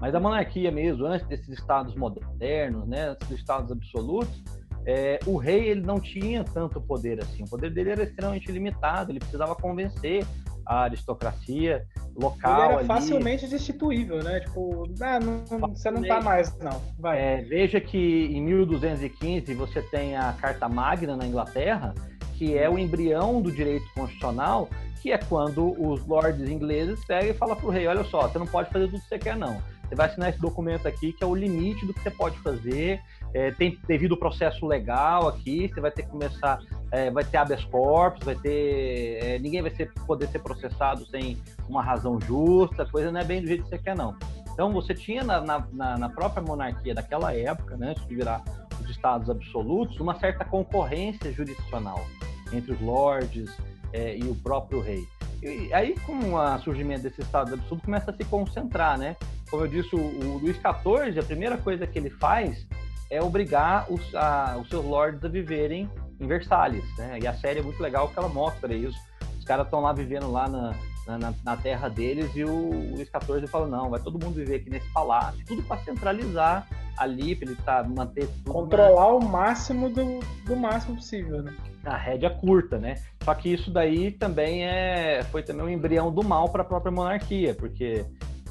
Mas 0.00 0.14
a 0.14 0.20
monarquia 0.20 0.70
mesmo, 0.70 1.06
antes 1.06 1.26
desses 1.26 1.48
estados 1.48 1.94
modernos, 1.94 2.86
né, 2.86 3.08
antes 3.08 3.28
dos 3.28 3.38
estados 3.38 3.72
absolutos, 3.72 4.44
é, 4.86 5.18
o 5.26 5.36
rei 5.36 5.68
ele 5.70 5.80
não 5.80 5.98
tinha 5.98 6.44
tanto 6.44 6.80
poder 6.80 7.20
assim. 7.22 7.42
O 7.42 7.48
poder 7.48 7.70
dele 7.70 7.90
era 7.90 8.02
extremamente 8.04 8.52
limitado. 8.52 9.10
Ele 9.10 9.18
precisava 9.18 9.56
convencer 9.56 10.24
a 10.64 10.82
aristocracia 10.82 11.84
local. 12.16 12.54
Ele 12.54 12.62
era 12.62 12.78
ali. 12.78 12.86
facilmente 12.86 13.46
destituível, 13.46 14.22
né? 14.22 14.40
Tipo, 14.40 14.88
ah, 15.00 15.20
não, 15.20 15.68
você 15.68 15.90
não 15.90 16.02
tá 16.02 16.20
mais, 16.20 16.56
não. 16.58 16.80
Vai. 16.98 17.18
É, 17.18 17.42
veja 17.42 17.80
que 17.80 18.26
em 18.26 18.40
1215 18.42 19.54
você 19.54 19.82
tem 19.82 20.16
a 20.16 20.32
Carta 20.32 20.68
Magna 20.68 21.16
na 21.16 21.26
Inglaterra, 21.26 21.94
que 22.34 22.56
é 22.56 22.68
o 22.68 22.78
embrião 22.78 23.40
do 23.40 23.50
direito 23.50 23.86
constitucional, 23.94 24.68
que 25.02 25.12
é 25.12 25.18
quando 25.18 25.70
os 25.80 26.04
lords 26.06 26.48
ingleses 26.48 27.04
pegam 27.04 27.30
e 27.30 27.34
falam 27.34 27.56
para 27.56 27.66
o 27.66 27.70
rei: 27.70 27.86
olha 27.86 28.04
só, 28.04 28.28
você 28.28 28.38
não 28.38 28.46
pode 28.46 28.70
fazer 28.70 28.86
tudo 28.86 29.00
que 29.00 29.08
você 29.08 29.18
quer, 29.18 29.36
não 29.36 29.60
você 29.88 29.94
vai 29.94 30.06
assinar 30.06 30.30
esse 30.30 30.40
documento 30.40 30.86
aqui, 30.88 31.12
que 31.12 31.22
é 31.22 31.26
o 31.26 31.34
limite 31.34 31.86
do 31.86 31.94
que 31.94 32.00
você 32.00 32.10
pode 32.10 32.38
fazer. 32.38 33.00
É, 33.32 33.50
tem 33.50 33.78
devido 33.86 34.16
processo 34.16 34.66
legal 34.66 35.28
aqui, 35.28 35.68
você 35.68 35.80
vai 35.80 35.90
ter 35.90 36.02
que 36.02 36.08
começar, 36.08 36.60
é, 36.90 37.10
vai 37.10 37.24
ter 37.24 37.36
habeas 37.36 37.64
corpus, 37.64 38.24
vai 38.24 38.34
ter. 38.34 39.18
É, 39.22 39.38
ninguém 39.38 39.62
vai 39.62 39.70
ser, 39.74 39.92
poder 40.06 40.28
ser 40.28 40.40
processado 40.40 41.06
sem 41.06 41.36
uma 41.68 41.82
razão 41.82 42.20
justa, 42.20 42.82
a 42.82 42.86
coisa 42.86 43.10
não 43.12 43.20
é 43.20 43.24
bem 43.24 43.40
do 43.40 43.46
jeito 43.46 43.64
que 43.64 43.68
você 43.68 43.78
quer, 43.78 43.96
não. 43.96 44.16
Então 44.52 44.72
você 44.72 44.94
tinha 44.94 45.22
na, 45.22 45.40
na, 45.40 45.98
na 45.98 46.08
própria 46.08 46.42
monarquia 46.42 46.94
daquela 46.94 47.34
época, 47.34 47.76
né, 47.76 47.90
antes 47.90 48.06
de 48.06 48.14
virar 48.14 48.42
os 48.80 48.90
estados 48.90 49.28
absolutos, 49.28 50.00
uma 50.00 50.18
certa 50.18 50.44
concorrência 50.44 51.30
jurisdicional 51.32 52.06
entre 52.52 52.72
os 52.72 52.80
lords 52.80 53.50
é, 53.92 54.16
e 54.16 54.22
o 54.24 54.34
próprio 54.34 54.80
rei. 54.80 55.04
E 55.42 55.72
aí, 55.74 55.94
com 56.00 56.34
o 56.34 56.58
surgimento 56.60 57.02
desse 57.02 57.20
estado 57.20 57.54
absurdo, 57.54 57.82
começa 57.84 58.10
a 58.10 58.14
se 58.14 58.24
concentrar, 58.24 58.98
né? 58.98 59.16
Como 59.50 59.64
eu 59.64 59.68
disse, 59.68 59.94
o, 59.94 59.98
o 59.98 60.38
Luís 60.38 60.56
XIV, 60.56 61.18
a 61.18 61.22
primeira 61.22 61.56
coisa 61.56 61.86
que 61.86 61.98
ele 61.98 62.10
faz 62.10 62.66
é 63.10 63.22
obrigar 63.22 63.86
os, 63.90 64.14
a, 64.14 64.56
os 64.60 64.68
seus 64.68 64.84
lords 64.84 65.24
a 65.24 65.28
viverem 65.28 65.88
em 66.18 66.26
Versalhes, 66.26 66.84
né? 66.96 67.18
E 67.22 67.26
a 67.26 67.34
série 67.34 67.60
é 67.60 67.62
muito 67.62 67.80
legal 67.80 68.08
que 68.08 68.18
ela 68.18 68.28
mostra 68.28 68.74
isso. 68.74 68.98
Os 69.38 69.44
caras 69.44 69.66
estão 69.66 69.80
lá 69.80 69.92
vivendo 69.92 70.30
lá 70.30 70.48
na, 70.48 70.74
na, 71.18 71.34
na, 71.44 71.56
terra 71.56 71.88
deles 71.88 72.34
e 72.34 72.44
o 72.44 72.70
Luís 72.94 73.08
XIV 73.08 73.46
fala, 73.46 73.66
não, 73.68 73.90
vai 73.90 74.00
todo 74.00 74.18
mundo 74.18 74.34
viver 74.34 74.56
aqui 74.56 74.70
nesse 74.70 74.90
palácio, 74.92 75.44
tudo 75.46 75.62
para 75.62 75.80
centralizar 75.82 76.66
ali, 76.96 77.36
para 77.36 77.48
ele 77.48 77.58
tá, 77.64 77.84
manter 77.84 78.26
tudo 78.26 78.52
Controlar 78.52 79.10
na... 79.12 79.14
o 79.14 79.24
máximo 79.24 79.88
do, 79.88 80.20
do 80.44 80.56
máximo 80.56 80.96
possível, 80.96 81.42
né? 81.42 81.54
A 81.84 81.96
rédea 81.96 82.30
curta, 82.30 82.78
né? 82.78 82.96
Só 83.22 83.32
que 83.34 83.52
isso 83.52 83.70
daí 83.70 84.10
também 84.10 84.64
é, 84.64 85.22
foi 85.30 85.42
também 85.42 85.66
um 85.66 85.68
embrião 85.68 86.10
do 86.10 86.24
mal 86.24 86.48
para 86.48 86.62
a 86.62 86.64
própria 86.64 86.90
monarquia, 86.90 87.54
porque 87.54 88.04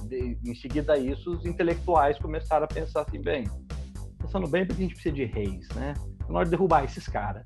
de, 0.06 0.38
em 0.46 0.56
seguida 0.56 0.94
a 0.94 0.98
isso 0.98 1.32
os 1.32 1.46
intelectuais 1.46 2.18
começaram 2.18 2.66
a 2.66 2.68
pensar 2.68 3.02
assim, 3.02 3.22
bem, 3.22 3.46
pensando 4.20 4.48
bem, 4.48 4.66
porque 4.66 4.82
a 4.82 4.86
gente 4.86 4.94
precisa 4.96 5.16
de 5.16 5.26
reis, 5.26 5.68
né? 5.70 5.94
Na 6.30 6.40
hora 6.40 6.46
de 6.46 6.52
derrubar 6.52 6.84
esses 6.84 7.08
caras. 7.08 7.44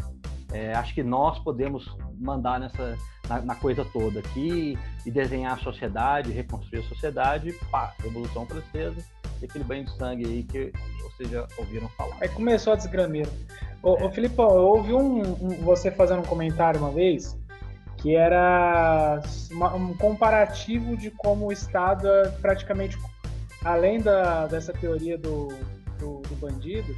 É, 0.51 0.73
acho 0.73 0.93
que 0.93 1.03
nós 1.03 1.37
podemos 1.39 1.95
mandar 2.19 2.59
nessa 2.59 2.97
na, 3.27 3.41
na, 3.41 3.55
coisa 3.55 3.85
toda 3.85 4.19
aqui 4.19 4.77
e 5.05 5.11
desenhar 5.11 5.53
a 5.53 5.57
sociedade, 5.57 6.31
reconstruir 6.31 6.79
a 6.79 6.83
sociedade, 6.83 7.53
pá, 7.71 7.93
Revolução 8.01 8.45
Francesa, 8.47 8.97
e 9.39 9.45
aquele 9.45 9.63
banho 9.63 9.85
de 9.85 9.95
sangue 9.95 10.25
aí 10.25 10.43
que 10.43 10.71
vocês 11.03 11.29
já 11.29 11.47
ouviram 11.57 11.87
falar. 11.89 12.17
Aí 12.19 12.29
começou 12.29 12.73
a 12.73 12.75
desgrameira. 12.75 13.29
Ô, 13.83 13.95
é. 13.97 14.03
ô 14.05 14.11
Filipão, 14.11 14.49
eu 14.49 14.63
ouvi 14.63 14.93
um, 14.93 15.21
um, 15.21 15.49
você 15.63 15.91
fazendo 15.91 16.19
um 16.19 16.25
comentário 16.25 16.79
uma 16.79 16.91
vez 16.91 17.37
que 18.01 18.15
era 18.15 19.21
uma, 19.51 19.75
um 19.75 19.93
comparativo 19.95 20.95
de 20.95 21.11
como 21.11 21.47
o 21.47 21.51
Estado 21.51 22.07
é 22.07 22.29
praticamente, 22.41 22.97
além 23.63 24.01
da, 24.01 24.47
dessa 24.47 24.73
teoria 24.73 25.17
do, 25.17 25.49
do, 25.99 26.21
do 26.21 26.35
bandido, 26.35 26.95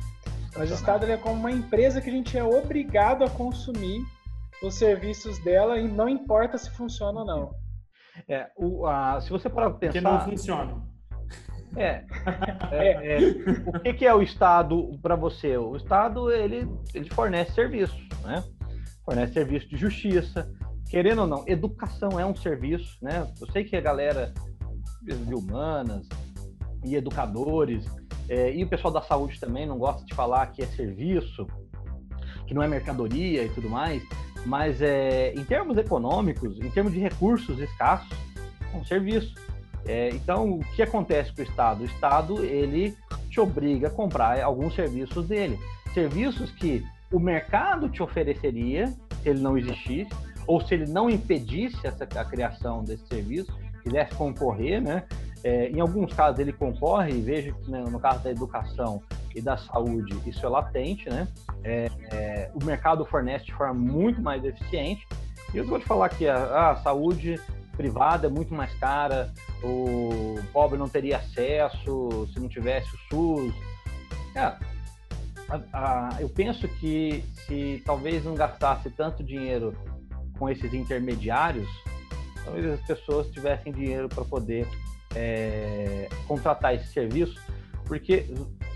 mas 0.56 0.70
o 0.70 0.74
Estado 0.74 1.06
é 1.06 1.18
como 1.18 1.36
uma 1.36 1.52
empresa 1.52 2.02
que 2.02 2.10
a 2.10 2.14
gente 2.14 2.38
é 2.38 2.44
obrigado 2.44 3.24
a 3.24 3.30
consumir 3.30 4.02
os 4.62 4.76
serviços 4.76 5.40
dela 5.40 5.80
e 5.80 5.88
não 5.88 6.08
importa 6.08 6.58
se 6.58 6.70
funciona 6.72 7.22
ou 7.22 7.26
não. 7.26 7.52
É, 8.28 8.50
o, 8.56 8.86
a, 8.86 9.20
se 9.22 9.30
você 9.30 9.50
parar 9.50 9.72
para 9.72 9.80
pensar... 9.80 9.94
Que 9.94 10.02
não 10.02 10.20
funciona. 10.20 10.84
É. 11.76 12.04
é, 12.72 13.16
é. 13.16 13.20
O 13.66 13.80
que, 13.80 13.94
que, 13.94 14.06
é 14.06 14.14
o 14.14 14.22
Estado 14.22 15.00
para 15.02 15.16
você? 15.16 15.58
O 15.58 15.76
Estado 15.76 16.30
ele, 16.30 16.70
ele 16.94 17.10
fornece 17.10 17.54
serviços, 17.54 18.08
né? 18.24 18.44
Fornece 19.06 19.34
serviço 19.34 19.70
de 19.70 19.78
justiça, 19.78 20.52
querendo 20.92 21.22
ou 21.22 21.28
não, 21.28 21.46
educação 21.48 22.20
é 22.20 22.26
um 22.26 22.36
serviço, 22.36 22.98
né? 23.02 23.26
Eu 23.40 23.50
sei 23.50 23.64
que 23.64 23.78
a 23.78 23.82
galera 23.82 24.34
de 25.02 25.34
humanas 25.34 26.06
e 26.84 26.96
educadores 26.96 27.86
é, 28.28 28.54
e 28.54 28.62
o 28.62 28.68
pessoal 28.68 28.94
da 28.94 29.02
saúde 29.02 29.40
também 29.40 29.66
não 29.66 29.78
gosta 29.78 30.06
de 30.06 30.14
falar 30.14 30.46
que 30.48 30.62
é 30.62 30.66
serviço, 30.68 31.48
que 32.46 32.54
não 32.54 32.62
é 32.62 32.68
mercadoria 32.68 33.44
e 33.44 33.50
tudo 33.50 33.70
mais, 33.70 34.04
mas 34.46 34.82
é, 34.82 35.34
em 35.34 35.46
termos 35.46 35.78
econômicos, 35.78 36.60
em 36.60 36.70
termos 36.70 36.92
de 36.92 37.00
recursos 37.00 37.58
escassos, 37.58 38.12
é 38.74 38.78
um 38.78 38.84
serviço. 38.84 39.34
É, 39.86 40.10
então, 40.10 40.52
o 40.52 40.60
que 40.76 40.82
acontece 40.82 41.34
com 41.34 41.42
o 41.42 41.46
Estado? 41.46 41.84
O 41.84 41.86
Estado 41.86 42.44
ele 42.44 42.96
te 43.30 43.40
obriga 43.40 43.88
a 43.88 43.92
comprar 43.92 44.42
alguns 44.44 44.76
serviços 44.76 45.26
dele, 45.26 45.58
serviços 45.94 46.52
que 46.52 46.86
o 47.12 47.20
mercado 47.20 47.88
te 47.88 48.04
ofereceria 48.04 48.88
se 49.22 49.30
ele 49.30 49.40
não 49.40 49.58
existisse, 49.58 50.12
ou 50.48 50.62
se 50.62 50.74
ele 50.74 50.88
não 50.88 51.10
impedisse 51.10 51.86
essa, 51.86 52.04
a 52.04 52.26
criação 52.26 52.84
desse 52.84 53.06
serviço, 53.08 53.52
quisesse 53.84 54.14
concorrer, 54.16 54.82
né? 54.82 55.04
É, 55.44 55.70
em 55.70 55.80
alguns 55.80 56.14
casos 56.14 56.40
ele 56.40 56.54
concorre, 56.54 57.12
e 57.14 57.22
vejo 57.22 57.56
que 57.56 57.72
né, 57.72 57.84
no 57.90 58.00
caso 58.00 58.24
da 58.24 58.30
educação 58.30 59.02
e 59.36 59.42
da 59.42 59.58
saúde 59.58 60.16
isso 60.26 60.46
é 60.46 60.50
latente, 60.50 61.10
né? 61.10 61.28
É, 61.64 61.90
é, 62.12 62.52
o 62.54 62.64
mercado 62.64 63.04
fornece 63.06 63.46
de 63.46 63.54
forma 63.54 63.74
muito 63.74 64.22
mais 64.22 64.44
eficiente. 64.44 65.08
E 65.54 65.58
eu 65.58 65.66
vou 65.66 65.80
te 65.80 65.86
falar 65.86 66.10
que 66.10 66.28
a, 66.28 66.72
a 66.72 66.76
saúde 66.78 67.40
privada 67.76 68.28
é 68.28 68.30
muito 68.30 68.54
mais 68.54 68.74
cara, 68.76 69.32
o 69.64 70.40
pobre 70.54 70.78
não 70.78 70.88
teria 70.88 71.18
acesso 71.18 72.30
se 72.34 72.40
não 72.40 72.48
tivesse 72.48 72.88
o 72.94 73.00
SUS. 73.10 73.54
É, 74.36 74.42
a, 75.50 75.60
a, 75.74 76.22
eu 76.22 76.30
penso 76.30 76.68
que 76.68 77.24
se 77.48 77.82
talvez 77.86 78.24
não 78.24 78.36
gastasse 78.36 78.90
tanto 78.92 79.24
dinheiro 79.24 79.76
com 80.42 80.50
esses 80.50 80.74
intermediários, 80.74 81.70
talvez 82.44 82.66
as 82.66 82.82
pessoas 82.82 83.30
tivessem 83.30 83.72
dinheiro 83.72 84.10
para 84.10 84.26
poder 84.26 84.68
é, 85.16 86.10
contratar 86.28 86.74
esse 86.74 86.88
serviço, 86.88 87.40
porque 87.86 88.26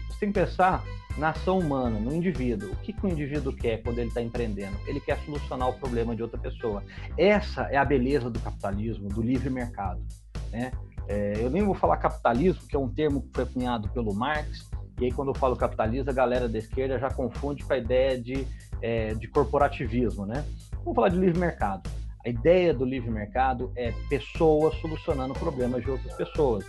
você 0.08 0.20
tem 0.20 0.32
que 0.32 0.40
pensar 0.40 0.84
na 1.18 1.30
ação 1.30 1.58
humana, 1.58 2.00
no 2.00 2.14
indivíduo. 2.14 2.72
O 2.72 2.76
que, 2.76 2.94
que 2.94 3.04
o 3.04 3.10
indivíduo 3.10 3.52
quer 3.52 3.82
quando 3.82 3.98
ele 3.98 4.10
está 4.10 4.22
empreendendo? 4.22 4.78
Ele 4.86 5.00
quer 5.00 5.18
solucionar 5.26 5.70
o 5.70 5.74
problema 5.74 6.16
de 6.16 6.22
outra 6.22 6.38
pessoa. 6.38 6.84
Essa 7.18 7.64
é 7.64 7.78
a 7.78 7.86
beleza 7.86 8.30
do 8.30 8.40
capitalismo, 8.40 9.10
do 9.10 9.24
livre 9.24 9.50
mercado. 9.50 10.06
Né? 10.52 10.72
É, 11.08 11.34
eu 11.40 11.50
nem 11.50 11.64
vou 11.64 11.74
falar 11.74 11.98
capitalismo, 11.98 12.62
que 12.68 12.76
é 12.76 12.80
um 12.80 12.90
termo 12.90 13.24
que 13.24 13.30
foi 13.34 13.46
cunhado 13.48 13.90
pelo 13.90 14.14
Marx, 14.14 14.70
e 15.02 15.06
aí 15.06 15.12
quando 15.12 15.30
eu 15.30 15.36
falo 15.36 15.56
capitalismo, 15.56 16.12
a 16.12 16.14
galera 16.14 16.48
da 16.48 16.60
esquerda 16.60 17.00
já 17.00 17.10
confunde 17.10 17.64
com 17.64 17.74
a 17.74 17.78
ideia 17.78 18.22
de, 18.22 18.46
é, 18.84 19.16
de 19.16 19.28
corporativismo. 19.28 20.28
Né? 20.28 20.46
Vamos 20.86 20.96
falar 20.96 21.10
de 21.10 21.18
livre 21.18 21.40
mercado. 21.40 21.90
A 22.24 22.30
ideia 22.30 22.72
do 22.72 22.86
livre 22.86 23.10
mercado 23.10 23.72
é 23.76 23.92
pessoas 24.08 24.76
solucionando 24.76 25.34
problemas 25.34 25.84
de 25.84 25.90
outras 25.90 26.14
pessoas. 26.14 26.64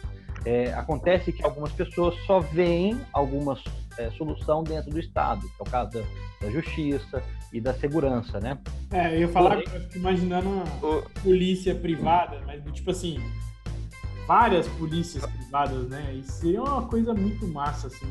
É, 0.46 0.72
acontece 0.72 1.32
que 1.32 1.44
algumas 1.44 1.70
pessoas 1.72 2.14
só 2.24 2.40
veem 2.40 2.98
alguma 3.12 3.58
é, 3.98 4.10
solução 4.12 4.62
dentro 4.64 4.90
do 4.90 4.98
Estado, 4.98 5.42
que 5.42 5.60
é 5.60 5.62
o 5.62 5.70
caso 5.70 5.90
da, 5.90 6.02
da, 6.40 6.50
justiça 6.50 7.22
e 7.52 7.60
da 7.60 7.74
segurança, 7.74 8.40
né? 8.40 8.58
É, 8.90 9.14
eu 9.14 9.20
ia 9.20 9.28
falar, 9.28 9.60
eu 9.60 9.80
fico 9.82 9.98
imaginando 9.98 10.48
uma 10.48 11.02
polícia 11.22 11.74
privada, 11.74 12.40
mas 12.46 12.62
tipo 12.72 12.90
assim, 12.90 13.20
várias 14.26 14.66
polícias 14.68 15.26
privadas, 15.26 15.88
né? 15.88 16.14
Isso 16.14 16.32
seria 16.32 16.62
uma 16.62 16.86
coisa 16.86 17.12
muito 17.12 17.46
massa, 17.48 17.88
assim. 17.88 18.06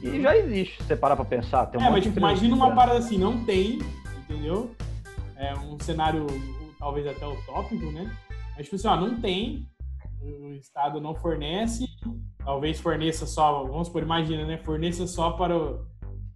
De... 0.00 0.08
E 0.08 0.22
já 0.22 0.36
existe, 0.36 0.78
se 0.78 0.84
você 0.84 0.96
parar 0.96 1.14
pra 1.14 1.24
pensar. 1.24 1.66
Tem 1.66 1.80
um 1.80 1.84
é, 1.84 1.90
mas 1.90 2.02
tipo, 2.02 2.18
imagina 2.18 2.56
uma 2.56 2.74
parada 2.74 2.98
assim, 2.98 3.18
não 3.18 3.44
tem, 3.44 3.80
entendeu? 4.24 4.74
É 5.40 5.54
um 5.54 5.78
cenário 5.80 6.26
talvez 6.78 7.06
até 7.06 7.26
utópico, 7.26 7.90
né? 7.92 8.14
Mas, 8.56 8.66
tipo 8.66 8.76
assim, 8.76 8.88
ó, 8.88 8.96
não 8.96 9.20
tem, 9.20 9.66
o 10.20 10.52
Estado 10.52 11.00
não 11.00 11.14
fornece, 11.14 11.86
talvez 12.44 12.78
forneça 12.78 13.26
só, 13.26 13.64
vamos 13.64 13.88
por 13.88 14.02
imagina, 14.02 14.44
né? 14.44 14.58
Forneça 14.58 15.06
só 15.06 15.32
para 15.32 15.56
o, 15.56 15.86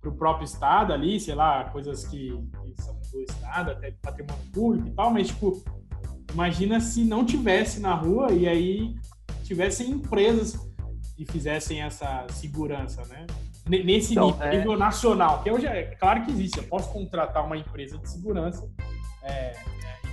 para 0.00 0.10
o 0.10 0.16
próprio 0.16 0.44
Estado 0.44 0.92
ali, 0.92 1.20
sei 1.20 1.34
lá, 1.34 1.64
coisas 1.64 2.06
que, 2.06 2.30
que 2.30 2.82
são 2.82 2.94
do 2.94 3.20
Estado, 3.20 3.72
até 3.72 3.90
patrimônio 3.90 4.44
público 4.52 4.88
e 4.88 4.90
tal, 4.92 5.10
mas, 5.10 5.28
tipo, 5.28 5.62
imagina 6.32 6.80
se 6.80 7.04
não 7.04 7.24
tivesse 7.24 7.80
na 7.80 7.94
rua 7.94 8.32
e 8.32 8.48
aí 8.48 8.94
tivessem 9.44 9.90
empresas 9.90 10.58
que 11.14 11.24
fizessem 11.24 11.82
essa 11.82 12.26
segurança, 12.30 13.02
né? 13.06 13.26
Nesse 13.66 14.12
então, 14.12 14.30
nível, 14.30 14.42
é... 14.42 14.56
nível 14.58 14.78
nacional, 14.78 15.42
que 15.42 15.50
hoje 15.50 15.66
é 15.66 15.94
claro 15.94 16.24
que 16.24 16.30
existe, 16.30 16.58
eu 16.58 16.64
posso 16.64 16.92
contratar 16.92 17.44
uma 17.46 17.56
empresa 17.56 17.96
de 17.98 18.10
segurança 18.10 18.68
é, 19.24 19.30
é, 19.30 19.56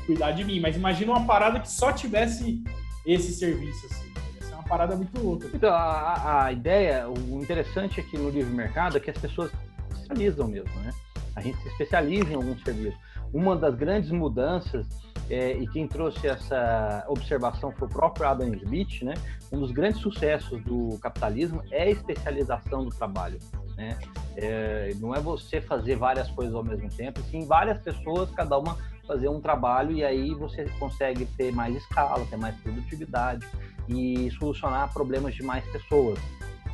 cuidar 0.06 0.32
de 0.32 0.44
mim. 0.44 0.60
Mas 0.60 0.76
imagina 0.76 1.12
uma 1.12 1.26
parada 1.26 1.60
que 1.60 1.70
só 1.70 1.92
tivesse 1.92 2.64
esse 3.06 3.34
serviço, 3.34 3.86
assim. 3.86 4.12
Essa 4.40 4.54
é 4.54 4.56
uma 4.56 4.64
parada 4.64 4.96
muito 4.96 5.20
louca. 5.22 5.48
Então, 5.54 5.74
a, 5.74 6.46
a 6.46 6.52
ideia, 6.52 7.08
o 7.10 7.42
interessante 7.42 8.00
aqui 8.00 8.18
no 8.18 8.30
livre 8.30 8.54
mercado 8.54 8.98
é 8.98 9.00
que 9.00 9.10
as 9.10 9.18
pessoas 9.18 9.52
se 9.52 10.02
especializam 10.02 10.48
mesmo, 10.48 10.74
né? 10.82 10.92
A 11.36 11.42
gente 11.42 11.58
se 11.62 11.68
especializa 11.70 12.32
em 12.32 12.36
algum 12.36 12.58
serviço. 12.60 12.98
Uma 13.34 13.56
das 13.56 13.76
grandes 13.76 14.12
mudanças 14.12 14.86
é, 15.32 15.54
e 15.54 15.66
quem 15.68 15.88
trouxe 15.88 16.28
essa 16.28 17.06
observação 17.08 17.72
foi 17.72 17.88
o 17.88 17.92
próprio 17.92 18.28
Adam 18.28 18.54
Smith, 18.54 19.02
né? 19.02 19.14
Um 19.50 19.60
dos 19.60 19.72
grandes 19.72 20.02
sucessos 20.02 20.62
do 20.64 20.98
capitalismo 21.00 21.64
é 21.72 21.84
a 21.84 21.90
especialização 21.90 22.84
do 22.84 22.90
trabalho, 22.90 23.40
né? 23.78 23.98
É, 24.36 24.94
não 25.00 25.16
é 25.16 25.22
você 25.22 25.62
fazer 25.62 25.96
várias 25.96 26.30
coisas 26.32 26.54
ao 26.54 26.64
mesmo 26.64 26.90
tempo, 26.90 27.22
sim 27.32 27.46
várias 27.46 27.82
pessoas, 27.82 28.30
cada 28.32 28.58
uma 28.58 28.78
fazer 29.08 29.30
um 29.30 29.42
trabalho 29.42 29.92
e 29.92 30.04
aí 30.04 30.34
você 30.34 30.66
consegue 30.80 31.26
ter 31.26 31.52
mais 31.52 31.76
escala, 31.76 32.26
ter 32.30 32.38
mais 32.38 32.56
produtividade 32.58 33.46
e 33.88 34.30
solucionar 34.32 34.92
problemas 34.94 35.36
de 35.36 35.44
mais 35.44 35.66
pessoas. 35.68 36.20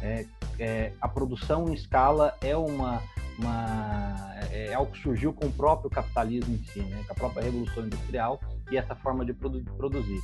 É, 0.01 0.25
é, 0.59 0.93
a 1.01 1.07
produção 1.07 1.69
em 1.69 1.73
escala 1.73 2.35
é 2.41 2.55
uma, 2.55 3.01
uma 3.39 4.15
é, 4.51 4.67
é 4.67 4.73
algo 4.73 4.91
que 4.91 5.01
surgiu 5.01 5.33
com 5.33 5.47
o 5.47 5.51
próprio 5.51 5.89
capitalismo 5.89 6.53
em 6.53 6.63
si, 6.65 6.81
né? 6.81 7.03
com 7.07 7.13
a 7.13 7.15
própria 7.15 7.43
revolução 7.43 7.85
industrial 7.85 8.39
e 8.71 8.77
essa 8.77 8.95
forma 8.95 9.25
de 9.25 9.33
produ 9.33 9.63
produzir. 9.75 10.19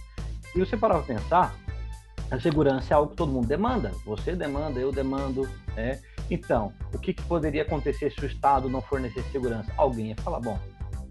E 0.56 0.60
você 0.60 0.78
parar 0.78 0.95
para 0.99 1.16
pensar, 1.16 1.56
a 2.30 2.39
segurança 2.39 2.93
é 2.93 2.95
algo 2.95 3.12
que 3.12 3.16
todo 3.16 3.32
mundo 3.32 3.47
demanda. 3.47 3.91
Você 4.06 4.36
demanda, 4.36 4.80
eu 4.80 4.91
demando. 4.91 5.47
Né? 5.76 5.99
Então, 6.30 6.74
o 6.93 6.97
que, 6.97 7.14
que 7.14 7.22
poderia 7.24 7.64
acontecer 7.64 8.12
se 8.12 8.20
o 8.22 8.26
Estado 8.26 8.70
não 8.70 8.82
fornecesse 8.82 9.30
segurança? 9.32 9.72
Alguém 9.78 10.10
ia 10.10 10.16
falar, 10.16 10.39
bom, 10.39 10.60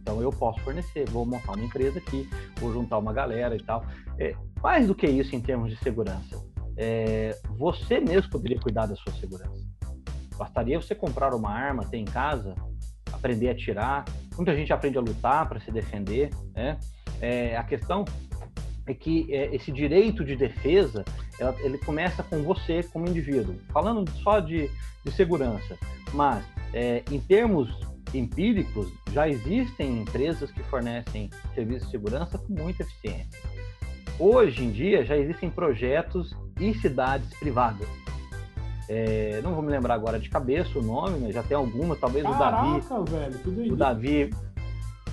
então 0.03 0.21
eu 0.21 0.31
posso 0.31 0.61
fornecer, 0.61 1.09
vou 1.09 1.25
montar 1.25 1.53
uma 1.53 1.65
empresa 1.65 1.99
aqui, 1.99 2.29
vou 2.61 2.73
juntar 2.73 2.99
uma 2.99 3.13
galera 3.13 3.55
e 3.57 3.63
tal. 3.63 3.87
É, 4.19 4.35
mais 4.61 4.89
do 4.89 4.95
que 4.95 5.07
isso 5.07 5.35
em 5.35 5.41
termos 5.41 5.71
de 5.71 5.77
segurança, 5.77 6.45
é, 6.77 7.39
você 7.57 8.01
mesmo 8.01 8.29
poderia 8.29 8.59
cuidar 8.61 8.87
da 8.87 8.97
sua 8.97 9.13
segurança. 9.15 9.63
Bastaria 10.37 10.81
você 10.81 10.95
comprar 10.95 11.33
uma 11.35 11.51
arma, 11.51 11.85
ter 11.85 11.99
em 11.99 12.05
casa, 12.05 12.55
aprender 13.13 13.49
a 13.49 13.53
atirar. 13.53 14.05
Muita 14.37 14.55
gente 14.57 14.73
aprende 14.73 14.99
a 14.99 15.01
lutar 15.01 15.49
para 15.49 15.61
se 15.61 15.71
defender. 15.71 16.31
Né? 16.53 16.79
É, 17.21 17.57
a 17.57 17.63
questão 17.63 18.05
é 18.87 18.93
que 18.93 19.33
é, 19.33 19.55
esse 19.55 19.71
direito 19.71 20.25
de 20.25 20.35
defesa 20.35 21.05
ela, 21.39 21.55
ele 21.61 21.79
começa 21.79 22.25
com 22.25 22.43
você 22.43 22.83
como 22.83 23.07
indivíduo. 23.07 23.55
Falando 23.73 24.11
só 24.23 24.41
de, 24.41 24.69
de 25.05 25.13
segurança, 25.13 25.79
mas 26.13 26.45
é, 26.75 27.05
em 27.09 27.21
termos 27.21 27.92
empíricos, 28.15 28.93
já 29.13 29.29
existem 29.29 30.01
empresas 30.01 30.51
que 30.51 30.63
fornecem 30.65 31.31
serviços 31.55 31.87
de 31.87 31.91
segurança 31.91 32.39
com 32.39 32.53
muita 32.53 32.83
eficiência. 32.83 33.41
Hoje 34.19 34.65
em 34.65 34.71
dia, 34.71 35.05
já 35.05 35.17
existem 35.17 35.51
projetos 35.51 36.37
e 36.61 36.75
cidades 36.75 37.29
privadas. 37.39 37.89
É, 38.89 39.41
não 39.43 39.55
vou 39.55 39.63
me 39.63 39.71
lembrar 39.71 39.95
agora 39.95 40.19
de 40.19 40.29
cabeça 40.29 40.79
o 40.79 40.83
nome, 40.83 41.19
mas 41.21 41.35
já 41.35 41.43
tem 41.43 41.57
algumas, 41.57 41.99
talvez 41.99 42.25
Caraca, 42.25 42.95
o 42.95 43.05
Davi. 43.05 43.11
Velho, 43.11 43.73
o 43.73 43.77
Davi 43.77 44.31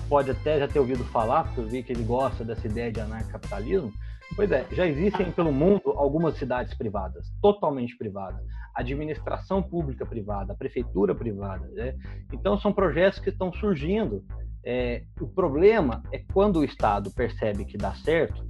pode 0.08 0.30
até 0.30 0.58
já 0.58 0.68
ter 0.68 0.78
ouvido 0.80 1.04
falar, 1.04 1.44
porque 1.44 1.60
eu 1.60 1.66
vi 1.66 1.82
que 1.82 1.92
ele 1.92 2.02
gosta 2.02 2.44
dessa 2.44 2.66
ideia 2.66 2.92
de 2.92 3.00
anarcapitalismo. 3.00 3.92
Pois 4.36 4.50
é, 4.52 4.64
já 4.72 4.86
existem 4.86 5.30
pelo 5.32 5.52
mundo 5.52 5.90
algumas 5.96 6.36
cidades 6.36 6.72
privadas, 6.74 7.26
totalmente 7.42 7.96
privadas. 7.96 8.40
Administração 8.74 9.62
pública 9.62 10.06
privada, 10.06 10.54
prefeitura 10.54 11.14
privada. 11.14 11.66
Né? 11.68 11.96
Então, 12.32 12.58
são 12.58 12.72
projetos 12.72 13.18
que 13.18 13.30
estão 13.30 13.52
surgindo. 13.52 14.24
É, 14.64 15.02
o 15.20 15.26
problema 15.26 16.02
é 16.12 16.22
quando 16.32 16.60
o 16.60 16.64
Estado 16.64 17.10
percebe 17.10 17.64
que 17.64 17.76
dá 17.76 17.92
certo, 17.94 18.46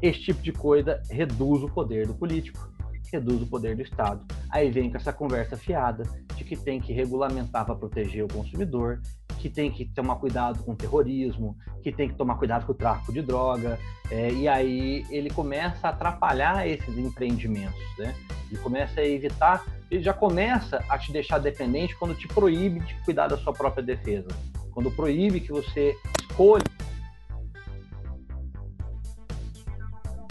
esse 0.00 0.20
tipo 0.20 0.40
de 0.40 0.52
coisa 0.52 1.02
reduz 1.10 1.62
o 1.62 1.68
poder 1.68 2.06
do 2.06 2.14
político, 2.14 2.70
reduz 3.12 3.42
o 3.42 3.46
poder 3.46 3.76
do 3.76 3.82
Estado. 3.82 4.24
Aí 4.50 4.70
vem 4.70 4.90
com 4.90 4.96
essa 4.96 5.12
conversa 5.12 5.56
fiada 5.56 6.04
de 6.36 6.42
que 6.42 6.56
tem 6.56 6.80
que 6.80 6.92
regulamentar 6.92 7.66
para 7.66 7.74
proteger 7.74 8.24
o 8.24 8.28
consumidor, 8.28 9.00
que 9.40 9.48
tem 9.48 9.70
que 9.70 9.86
tomar 9.86 10.16
cuidado 10.16 10.62
com 10.62 10.72
o 10.72 10.76
terrorismo, 10.76 11.56
que 11.82 11.90
tem 11.90 12.08
que 12.08 12.14
tomar 12.14 12.34
cuidado 12.36 12.66
com 12.66 12.72
o 12.72 12.74
tráfico 12.74 13.10
de 13.12 13.22
droga, 13.22 13.78
é, 14.10 14.30
e 14.30 14.46
aí 14.46 15.06
ele 15.08 15.30
começa 15.30 15.86
a 15.88 15.90
atrapalhar 15.90 16.66
esses 16.68 16.98
empreendimentos, 16.98 17.80
né? 17.98 18.14
Ele 18.50 18.60
começa 18.60 19.00
a 19.00 19.04
evitar, 19.06 19.64
ele 19.90 20.02
já 20.02 20.12
começa 20.12 20.84
a 20.88 20.98
te 20.98 21.10
deixar 21.10 21.38
dependente 21.38 21.96
quando 21.96 22.14
te 22.14 22.28
proíbe 22.28 22.80
de 22.80 22.94
cuidar 23.04 23.28
da 23.28 23.38
sua 23.38 23.54
própria 23.54 23.82
defesa, 23.82 24.28
quando 24.72 24.90
proíbe 24.90 25.40
que 25.40 25.50
você 25.52 25.96
escolha. 26.20 26.64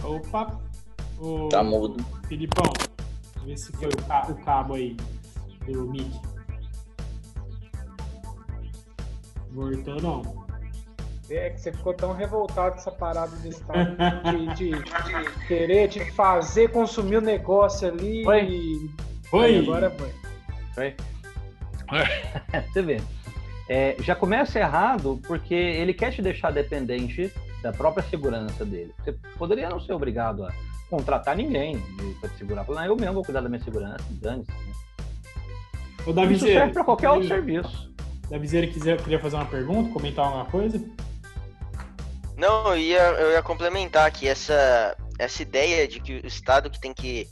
Opa! 0.04 0.60
O... 1.20 1.50
Tá 1.50 1.64
mudo. 1.64 2.04
Filipão, 2.28 2.72
vê 3.44 3.58
se 3.58 3.72
foi 3.74 3.90
o, 3.90 3.98
ca- 4.08 4.28
o 4.30 4.36
cabo 4.46 4.76
aí 4.76 4.96
do 5.66 5.88
mic. 5.88 6.29
Voltou 9.52 10.02
não. 10.02 10.48
É 11.30 11.52
que 11.52 11.62
você 11.62 11.72
ficou 11.72 11.94
tão 11.94 12.12
revoltado 12.14 12.72
com 12.74 12.78
essa 12.80 12.92
parada 12.92 13.36
do 13.36 13.48
Estado 13.48 13.96
de, 14.24 14.56
de- 14.56 14.72
de 14.72 15.48
querer 15.48 15.88
te 15.88 16.00
fazer 16.12 16.72
consumir 16.72 17.18
o 17.18 17.22
negócio 17.22 17.88
ali. 17.88 18.24
Foi. 18.24 18.46
E... 18.46 18.90
Foi! 19.30 19.60
Agora 19.60 19.92
foi. 19.92 20.12
Foi? 20.74 20.96
Você 22.74 22.82
vê. 22.82 23.02
É, 23.68 23.96
já 24.00 24.16
começa 24.16 24.58
errado 24.60 25.20
porque 25.28 25.54
ele 25.54 25.94
quer 25.94 26.12
te 26.12 26.22
deixar 26.22 26.52
dependente 26.52 27.32
da 27.62 27.72
própria 27.72 28.04
segurança 28.10 28.66
dele. 28.66 28.92
Você 29.04 29.14
poderia 29.38 29.70
não 29.70 29.80
ser 29.80 29.94
obrigado 29.94 30.44
a 30.44 30.52
contratar 30.90 31.36
ninguém 31.36 31.80
para 32.20 32.30
te 32.30 32.38
segurar. 32.40 32.64
Falar, 32.64 32.82
"Ah, 32.82 32.88
eu 32.88 32.96
mesmo 32.96 33.14
vou 33.14 33.24
cuidar 33.24 33.42
da 33.42 33.50
minha 33.50 33.62
segurança, 33.64 34.04
dane-se. 34.10 34.50
né?" 34.52 34.74
Isso 36.32 36.46
serve 36.46 36.74
para 36.74 36.84
qualquer 36.84 37.10
outro 37.12 37.28
serviço. 37.28 37.92
Davizeira 38.30 38.68
quiser, 38.68 39.02
queria 39.02 39.20
fazer 39.20 39.36
uma 39.36 39.46
pergunta, 39.46 39.92
comentar 39.92 40.26
alguma 40.26 40.46
coisa? 40.46 40.80
Não, 42.38 42.70
eu 42.70 42.78
ia, 42.78 43.00
eu 43.00 43.32
ia 43.32 43.44
complementar 43.44 44.06
aqui 44.08 44.28
essa, 44.28 44.96
essa 45.18 45.42
ideia 45.42 45.88
de 45.88 46.00
que 46.00 46.22
o 46.24 46.28
Estado 46.28 46.70
que 46.70 46.80
tem 46.80 46.94
que 46.94 47.28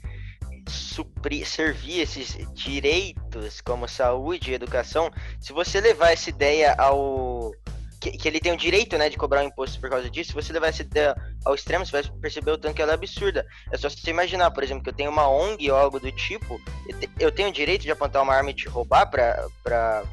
suprir, 0.68 1.48
servir 1.48 2.02
esses 2.02 2.38
direitos 2.54 3.62
como 3.62 3.88
saúde 3.88 4.52
e 4.52 4.56
educação, 4.56 5.10
se 5.40 5.54
você 5.54 5.80
levar 5.80 6.12
essa 6.12 6.30
ideia 6.30 6.76
ao. 6.78 7.52
Que, 8.00 8.12
que 8.12 8.28
ele 8.28 8.40
tem 8.40 8.52
o 8.52 8.58
direito 8.58 8.96
né, 8.96 9.10
de 9.10 9.18
cobrar 9.18 9.42
um 9.42 9.48
imposto 9.48 9.80
por 9.80 9.90
causa 9.90 10.08
disso, 10.08 10.30
se 10.30 10.36
você 10.36 10.54
levar 10.54 10.68
essa 10.68 10.84
ideia 10.84 11.16
ao 11.44 11.56
extremo, 11.56 11.84
você 11.84 11.92
vai 11.92 12.04
perceber 12.22 12.52
o 12.52 12.58
tanto 12.58 12.76
que 12.76 12.82
ela 12.82 12.92
é 12.92 12.96
absurda. 12.96 13.44
É 13.72 13.78
só 13.78 13.90
você 13.90 14.12
imaginar, 14.12 14.52
por 14.52 14.64
exemplo, 14.64 14.84
que 14.84 14.90
eu 14.90 14.94
tenho 14.94 15.10
uma 15.10 15.28
ONG 15.28 15.72
ou 15.72 15.78
algo 15.78 16.00
do 16.00 16.12
tipo, 16.12 16.62
eu 16.88 17.00
te- 17.00 17.10
eu 17.20 17.32
tenho 17.32 17.50
o 17.50 17.52
direito 17.52 17.82
de 17.82 17.92
apontar 17.92 18.22
uma 18.22 18.36
arma 18.36 18.52
e 18.52 18.54
te 18.54 18.68
roubar 18.70 19.08
pra, 19.10 19.48
pra, 19.64 20.04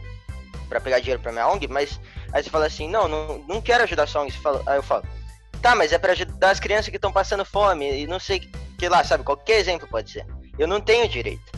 pra 0.69 0.81
pegar 0.81 0.99
dinheiro 1.01 1.21
pra 1.23 1.33
minha 1.33 1.49
ONG, 1.49 1.69
mas 1.69 2.01
Aí 2.33 2.43
você 2.43 2.51
fala 2.51 2.67
assim, 2.67 2.89
não, 2.89 3.07
não, 3.07 3.39
não 3.47 3.61
quero 3.61 3.85
ajudar 3.85 4.09
só 4.09 4.21
ONG. 4.23 4.33
Você 4.33 4.39
fala- 4.41 4.61
Aí 4.67 4.77
eu 4.77 4.83
falo, 4.83 5.05
tá, 5.63 5.77
mas 5.77 5.93
é 5.93 5.99
pra 5.99 6.13
ajudar 6.13 6.51
as 6.51 6.59
crianças 6.59 6.89
que 6.89 6.97
estão 6.97 7.13
passando 7.13 7.45
fome 7.45 8.03
e 8.03 8.09
não 8.09 8.19
sei 8.19 8.41
que 8.77 8.89
lá, 8.89 9.05
sabe? 9.05 9.23
Qualquer 9.23 9.61
exemplo 9.61 9.87
pode 9.87 10.11
ser. 10.11 10.27
Eu 10.59 10.67
não 10.67 10.81
tenho 10.81 11.09
direito. 11.09 11.53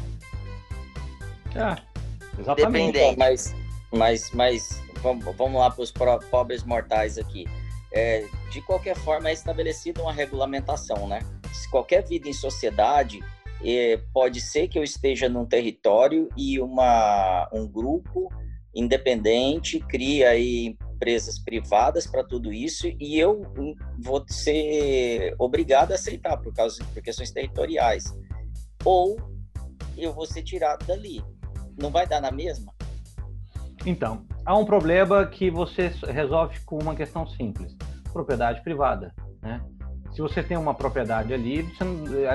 É, 1.54 1.80
exatamente. 2.38 2.92
Dependente. 2.92 2.98
Então, 2.98 3.16
mas, 3.16 3.54
mas, 3.90 4.30
mas 4.32 4.82
vamos, 5.00 5.24
vamos 5.36 5.58
lá 5.58 5.70
para 5.70 5.82
os 5.82 5.92
pobres 6.30 6.62
mortais 6.62 7.16
aqui. 7.16 7.46
É, 7.92 8.26
de 8.50 8.60
qualquer 8.60 8.96
forma, 8.96 9.30
é 9.30 9.32
estabelecida 9.32 10.02
uma 10.02 10.12
regulamentação, 10.12 11.08
né? 11.08 11.20
Se 11.54 11.70
qualquer 11.70 12.04
vida 12.04 12.28
em 12.28 12.34
sociedade, 12.34 13.24
é, 13.64 13.98
pode 14.12 14.42
ser 14.42 14.68
que 14.68 14.78
eu 14.78 14.84
esteja 14.84 15.28
num 15.28 15.46
território 15.46 16.28
e 16.36 16.60
uma, 16.60 17.48
um 17.50 17.66
grupo 17.66 18.30
independente 18.76 19.80
cria 19.80 20.30
aí 20.30 20.76
empresas 20.94 21.38
privadas 21.38 22.06
para 22.06 22.22
tudo 22.24 22.52
isso 22.52 22.86
e 23.00 23.18
eu 23.18 23.42
hum, 23.58 23.74
vou 23.98 24.24
ser 24.28 25.34
obrigado 25.38 25.92
a 25.92 25.94
aceitar 25.94 26.36
por 26.36 26.52
causa 26.54 26.84
por 26.92 27.02
questões 27.02 27.30
territoriais 27.30 28.04
ou 28.84 29.16
eu 29.96 30.12
vou 30.12 30.26
ser 30.26 30.42
tirado 30.42 30.86
dali 30.86 31.22
não 31.80 31.90
vai 31.90 32.06
dar 32.06 32.20
na 32.20 32.30
mesma 32.30 32.72
Então, 33.84 34.24
há 34.44 34.56
um 34.56 34.64
problema 34.64 35.24
que 35.26 35.50
você 35.50 35.92
resolve 36.08 36.58
com 36.64 36.78
uma 36.78 36.94
questão 36.94 37.26
simples: 37.26 37.76
propriedade 38.12 38.62
privada. 38.62 39.14
Né? 39.42 39.60
Se 40.12 40.20
você 40.20 40.42
tem 40.42 40.56
uma 40.56 40.74
propriedade 40.74 41.32
ali, 41.32 41.62
você 41.62 41.84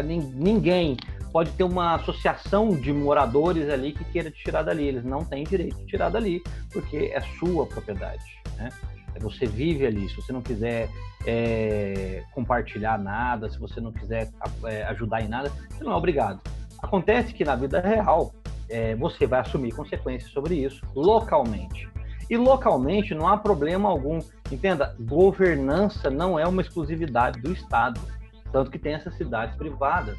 nin- 0.04 0.32
ninguém 0.36 0.96
pode 1.32 1.52
ter 1.52 1.64
uma 1.64 1.96
associação 1.96 2.70
de 2.70 2.92
moradores 2.92 3.70
ali 3.70 3.94
que 3.94 4.04
queira 4.06 4.30
te 4.30 4.44
tirar 4.44 4.64
dali. 4.64 4.86
Eles 4.86 5.04
não 5.04 5.24
têm 5.24 5.44
direito 5.44 5.78
de 5.78 5.86
tirar 5.86 6.10
dali, 6.10 6.44
porque 6.72 7.12
é 7.14 7.22
sua 7.40 7.66
propriedade. 7.66 8.24
Né? 8.58 8.70
Você 9.20 9.46
vive 9.46 9.86
ali. 9.86 10.10
Se 10.10 10.16
você 10.16 10.34
não 10.34 10.42
quiser 10.42 10.90
é, 11.26 12.24
compartilhar 12.34 12.98
nada, 12.98 13.50
se 13.50 13.60
você 13.60 13.80
não 13.80 13.92
quiser 13.92 14.30
é, 14.66 14.84
ajudar 14.84 15.22
em 15.22 15.28
nada, 15.28 15.52
você 15.70 15.84
não 15.84 15.94
é 15.94 15.96
obrigado. 15.96 16.40
Acontece 16.82 17.34
que 17.34 17.46
na 17.46 17.56
vida 17.56 17.80
real, 17.80 18.34
é, 18.70 18.96
você 18.96 19.28
vai 19.28 19.42
assumir 19.42 19.72
consequências 19.74 20.32
sobre 20.32 20.56
isso 20.56 20.82
localmente. 20.96 21.90
E 22.30 22.38
localmente 22.38 23.14
não 23.14 23.28
há 23.28 23.38
problema 23.38 23.90
algum. 23.90 24.20
Entenda, 24.50 24.96
governança 25.00 26.10
não 26.10 26.40
é 26.40 26.48
uma 26.48 26.62
exclusividade 26.62 27.42
do 27.42 27.52
Estado. 27.52 28.00
Tanto 28.52 28.72
que 28.72 28.80
tem 28.80 28.94
essas 28.94 29.16
cidades 29.16 29.56
privadas. 29.58 30.18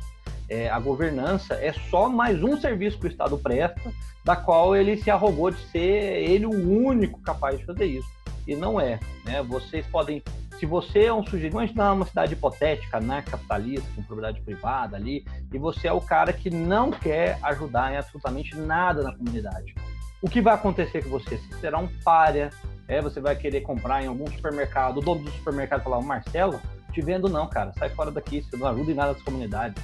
É, 0.53 0.69
a 0.69 0.79
governança 0.79 1.55
é 1.55 1.73
só 1.73 2.11
mais 2.11 2.43
um 2.43 2.61
serviço 2.61 2.99
que 2.99 3.07
o 3.07 3.09
Estado 3.09 3.39
presta, 3.39 3.91
da 4.23 4.37
qual 4.37 4.77
ele 4.77 4.99
se 4.99 5.11
arrogou 5.11 5.51
de 5.51 5.59
ser 5.69 5.81
ele 5.81 6.45
o 6.45 6.51
único 6.51 7.19
capaz 7.23 7.59
de 7.59 7.65
fazer 7.65 7.87
isso. 7.87 8.09
E 8.47 8.55
não 8.55 8.79
é. 8.79 9.01
Né? 9.25 9.43
Vocês 9.43 9.87
podem. 9.87 10.23
Se 10.61 10.67
você 10.67 11.05
é 11.07 11.13
um 11.13 11.25
sujeito, 11.25 11.55
imagina 11.55 11.95
uma 11.95 12.05
cidade 12.05 12.35
hipotética, 12.35 12.99
anarcapitalista, 12.99 13.89
com 13.97 14.03
propriedade 14.03 14.43
privada 14.43 14.95
ali, 14.95 15.25
e 15.51 15.57
você 15.57 15.89
é 15.89 15.93
o 15.93 16.03
cara 16.03 16.35
que 16.35 16.51
não 16.51 16.91
quer 16.91 17.39
ajudar 17.45 17.91
em 17.91 17.97
absolutamente 17.97 18.55
nada 18.55 19.03
na 19.03 19.13
comunidade. 19.17 19.75
O 20.21 20.29
que 20.29 20.43
vai 20.43 20.53
acontecer 20.53 21.03
com 21.03 21.09
você? 21.09 21.39
Você 21.39 21.61
será 21.63 21.79
um 21.79 21.89
párea, 22.05 22.51
é, 22.87 23.01
você 23.01 23.23
vai 23.23 23.35
querer 23.37 23.63
comprar 23.63 24.05
em 24.05 24.07
algum 24.07 24.27
supermercado, 24.31 24.99
o 24.99 25.01
dono 25.01 25.25
do 25.25 25.31
supermercado 25.31 25.83
falar, 25.83 26.03
Marcelo, 26.03 26.61
te 26.93 27.01
vendo 27.01 27.27
não, 27.27 27.49
cara, 27.49 27.73
sai 27.79 27.89
fora 27.89 28.11
daqui, 28.11 28.43
você 28.43 28.55
não 28.55 28.69
ajuda 28.69 28.93
em 28.93 28.95
nada 28.95 29.15
das 29.15 29.23
comunidades. 29.23 29.83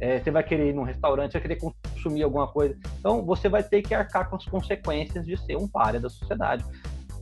É, 0.00 0.18
você 0.18 0.30
vai 0.30 0.42
querer 0.42 0.70
ir 0.70 0.74
num 0.74 0.82
restaurante, 0.82 1.32
vai 1.32 1.42
querer 1.42 1.58
consumir 1.58 2.22
alguma 2.22 2.48
coisa. 2.48 2.76
Então, 2.98 3.24
você 3.24 3.48
vai 3.48 3.62
ter 3.62 3.82
que 3.82 3.94
arcar 3.94 4.28
com 4.30 4.36
as 4.36 4.44
consequências 4.44 5.26
de 5.26 5.36
ser 5.36 5.56
um 5.56 5.68
párea 5.68 6.00
da 6.00 6.08
sociedade. 6.08 6.64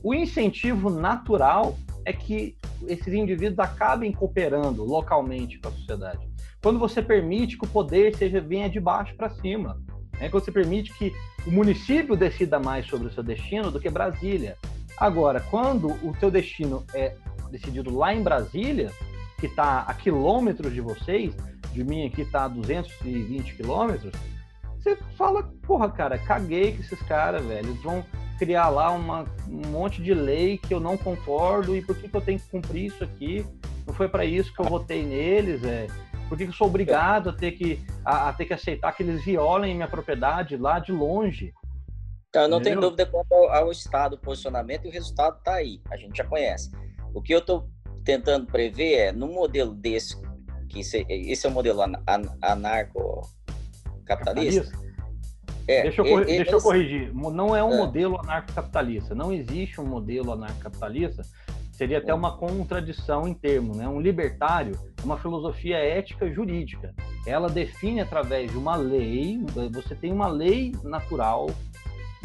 O 0.01 0.13
incentivo 0.13 0.89
natural 0.89 1.75
é 2.05 2.13
que 2.13 2.55
esses 2.87 3.13
indivíduos 3.13 3.59
acabem 3.59 4.11
cooperando 4.11 4.83
localmente 4.85 5.59
com 5.59 5.67
a 5.67 5.71
sociedade. 5.71 6.27
Quando 6.61 6.79
você 6.79 7.01
permite 7.01 7.57
que 7.57 7.65
o 7.65 7.69
poder 7.69 8.15
seja 8.15 8.39
venha 8.39 8.69
de 8.69 8.79
baixo 8.79 9.15
para 9.15 9.29
cima, 9.29 9.77
né? 10.19 10.29
quando 10.29 10.43
você 10.43 10.51
permite 10.51 10.93
que 10.97 11.13
o 11.45 11.51
município 11.51 12.15
decida 12.15 12.59
mais 12.59 12.85
sobre 12.85 13.07
o 13.07 13.11
seu 13.11 13.23
destino 13.23 13.71
do 13.71 13.79
que 13.79 13.89
Brasília. 13.89 14.57
Agora, 14.97 15.39
quando 15.39 15.87
o 16.05 16.13
teu 16.19 16.29
destino 16.29 16.83
é 16.93 17.15
decidido 17.49 17.95
lá 17.95 18.13
em 18.13 18.21
Brasília, 18.21 18.91
que 19.39 19.45
está 19.45 19.81
a 19.81 19.93
quilômetros 19.93 20.73
de 20.73 20.81
vocês, 20.81 21.33
de 21.73 21.83
mim 21.83 22.05
aqui 22.07 22.21
está 22.21 22.45
a 22.45 22.47
220 22.47 23.55
quilômetros, 23.55 24.13
você 24.77 24.95
fala, 25.17 25.43
porra, 25.65 25.89
cara, 25.91 26.17
caguei 26.17 26.73
com 26.73 26.81
esses 26.81 27.01
caras, 27.03 27.45
velho. 27.45 27.69
Eles 27.69 27.81
vão 27.81 28.03
criar 28.37 28.69
lá 28.69 28.91
uma, 28.91 29.25
um 29.47 29.67
monte 29.67 30.01
de 30.01 30.13
lei 30.13 30.57
que 30.57 30.73
eu 30.73 30.79
não 30.79 30.97
concordo 30.97 31.75
e 31.75 31.81
por 31.81 31.95
que, 31.97 32.07
que 32.07 32.15
eu 32.15 32.21
tenho 32.21 32.39
que 32.39 32.49
cumprir 32.49 32.85
isso 32.85 33.03
aqui? 33.03 33.45
Não 33.85 33.93
foi 33.93 34.07
para 34.07 34.23
isso 34.23 34.53
que 34.53 34.61
eu 34.61 34.65
votei 34.65 35.03
neles, 35.03 35.63
é. 35.63 35.87
Por 36.29 36.37
que, 36.37 36.45
que 36.45 36.51
eu 36.51 36.55
sou 36.55 36.67
obrigado 36.67 37.29
a 37.29 37.33
ter 37.33 37.51
que, 37.51 37.83
a, 38.05 38.29
a 38.29 38.33
ter 38.33 38.45
que 38.45 38.53
aceitar 38.53 38.95
que 38.95 39.03
eles 39.03 39.23
violem 39.25 39.75
minha 39.75 39.87
propriedade 39.87 40.55
lá 40.55 40.79
de 40.79 40.91
longe? 40.91 41.53
Então, 42.29 42.43
eu 42.43 42.47
não 42.47 42.61
tenho 42.61 42.79
dúvida 42.79 43.05
quanto 43.07 43.33
ao, 43.33 43.49
ao 43.49 43.71
estado, 43.71 44.13
o 44.13 44.19
posicionamento, 44.19 44.85
e 44.85 44.89
o 44.89 44.91
resultado 44.91 45.37
está 45.39 45.55
aí, 45.55 45.81
a 45.89 45.97
gente 45.97 46.15
já 46.15 46.23
conhece. 46.23 46.71
O 47.13 47.21
que 47.21 47.33
eu 47.33 47.39
estou 47.39 47.67
tentando 48.05 48.45
prever 48.45 48.93
é, 48.93 49.11
num 49.11 49.33
modelo 49.33 49.73
desse, 49.73 50.15
que 50.69 50.79
esse, 50.79 51.05
é 51.07 51.47
o 51.49 51.51
modelo 51.51 51.81
an, 51.81 51.93
an, 52.07 52.21
anarcocapitalista, 52.41 54.71
é, 55.67 55.81
deixa, 55.83 56.01
eu, 56.01 56.25
deixa 56.25 56.51
eu 56.51 56.61
corrigir. 56.61 57.13
Não 57.13 57.53
é 57.55 57.63
um 57.63 57.73
É. 57.73 57.77
modelo 57.77 58.19
anarcocapitalista. 58.21 59.13
Não 59.13 59.33
existe 59.33 59.81
um 59.81 59.85
modelo 59.85 60.31
anarcocapitalista 60.31 61.23
Seria 61.79 61.99
até 61.99 62.13
uma 62.13 62.35
contradição 62.35 63.25
em 63.25 63.33
termo, 63.33 63.73
né? 63.73 63.87
Um 63.87 64.01
libertário 64.01 64.77
é 64.97 65.01
uma 65.01 65.17
filosofia 65.17 65.77
ética 65.77 66.29
jurídica. 66.29 66.93
Ela 67.25 67.47
define 67.47 68.01
através 68.01 68.51
de 68.51 68.57
uma 68.57 68.75
lei, 68.75 69.39
você 69.71 69.95
tem 69.95 70.11
uma 70.11 70.27
lei 70.27 70.75
natural, 70.83 71.49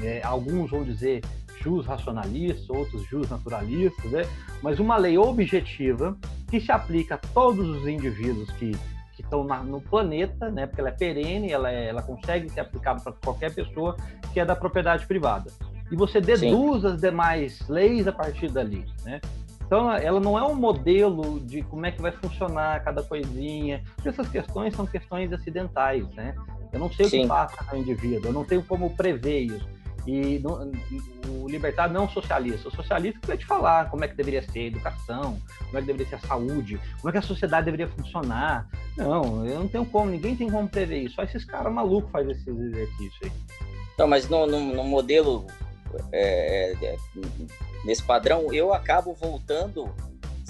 é, 0.02 0.20
alguns 0.24 0.72
vão 0.72 0.82
dizer 0.82 1.20
jus 1.64 1.86
racionalistas, 1.86 2.68
outros 2.68 3.02
jus 3.04 3.28
naturalistas, 3.30 4.10
né? 4.10 4.22
mas 4.62 4.78
uma 4.78 4.96
lei 4.98 5.16
objetiva 5.16 6.16
que 6.50 6.60
se 6.60 6.70
aplica 6.70 7.14
a 7.14 7.18
todos 7.18 7.66
os 7.66 7.88
indivíduos 7.88 8.50
que, 8.52 8.72
que 9.16 9.22
estão 9.22 9.42
no 9.64 9.80
planeta, 9.80 10.50
né? 10.50 10.66
porque 10.66 10.82
ela 10.82 10.90
é 10.90 10.92
perene, 10.92 11.50
ela, 11.50 11.72
é, 11.72 11.88
ela 11.88 12.02
consegue 12.02 12.50
ser 12.50 12.60
aplicada 12.60 13.00
para 13.00 13.12
qualquer 13.12 13.54
pessoa, 13.54 13.96
que 14.32 14.38
é 14.38 14.44
da 14.44 14.54
propriedade 14.54 15.06
privada. 15.06 15.50
E 15.90 15.96
você 15.96 16.20
deduz 16.20 16.82
Sim. 16.82 16.88
as 16.88 17.00
demais 17.00 17.66
leis 17.68 18.06
a 18.06 18.12
partir 18.12 18.50
dali. 18.50 18.84
Né? 19.04 19.20
Então, 19.66 19.90
ela 19.90 20.20
não 20.20 20.38
é 20.38 20.46
um 20.46 20.54
modelo 20.54 21.40
de 21.40 21.62
como 21.62 21.86
é 21.86 21.90
que 21.90 22.00
vai 22.00 22.12
funcionar 22.12 22.82
cada 22.84 23.02
coisinha. 23.02 23.82
Essas 24.04 24.28
questões 24.28 24.74
são 24.74 24.86
questões 24.86 25.32
acidentais, 25.32 26.06
né? 26.14 26.34
Eu 26.72 26.80
não 26.80 26.92
sei 26.92 27.06
Sim. 27.06 27.18
o 27.18 27.22
que 27.22 27.28
passa 27.28 27.64
no 27.72 27.78
indivíduo, 27.78 28.26
eu 28.26 28.32
não 28.32 28.44
tenho 28.44 28.62
como 28.62 28.90
prever 28.90 29.40
isso. 29.42 29.73
E 30.06 30.42
o 31.28 31.48
libertário 31.48 31.94
não 31.94 32.04
é 32.04 32.08
socialista. 32.08 32.68
O 32.68 32.74
socialista 32.74 33.18
vai 33.26 33.38
te 33.38 33.46
falar 33.46 33.90
como 33.90 34.04
é 34.04 34.08
que 34.08 34.14
deveria 34.14 34.42
ser 34.42 34.58
a 34.60 34.66
educação, 34.66 35.40
como 35.66 35.78
é 35.78 35.80
que 35.80 35.86
deveria 35.86 36.06
ser 36.06 36.16
a 36.16 36.28
saúde, 36.28 36.80
como 37.00 37.08
é 37.08 37.12
que 37.12 37.18
a 37.18 37.22
sociedade 37.22 37.64
deveria 37.64 37.88
funcionar. 37.88 38.68
Não, 38.96 39.46
eu 39.46 39.60
não 39.60 39.68
tenho 39.68 39.86
como, 39.86 40.10
ninguém 40.10 40.36
tem 40.36 40.50
como 40.50 40.68
prever 40.68 41.04
isso. 41.04 41.14
Só 41.14 41.22
esses 41.22 41.44
caras 41.44 41.72
malucos 41.72 42.10
fazem 42.10 42.32
esses 42.32 42.46
exercícios 42.46 43.18
aí. 43.22 43.32
Não, 43.98 44.06
mas 44.06 44.28
no, 44.28 44.46
no, 44.46 44.60
no 44.74 44.84
modelo 44.84 45.46
é, 46.12 46.74
é, 46.82 46.96
nesse 47.84 48.02
padrão, 48.02 48.52
eu 48.52 48.72
acabo 48.72 49.14
voltando, 49.14 49.88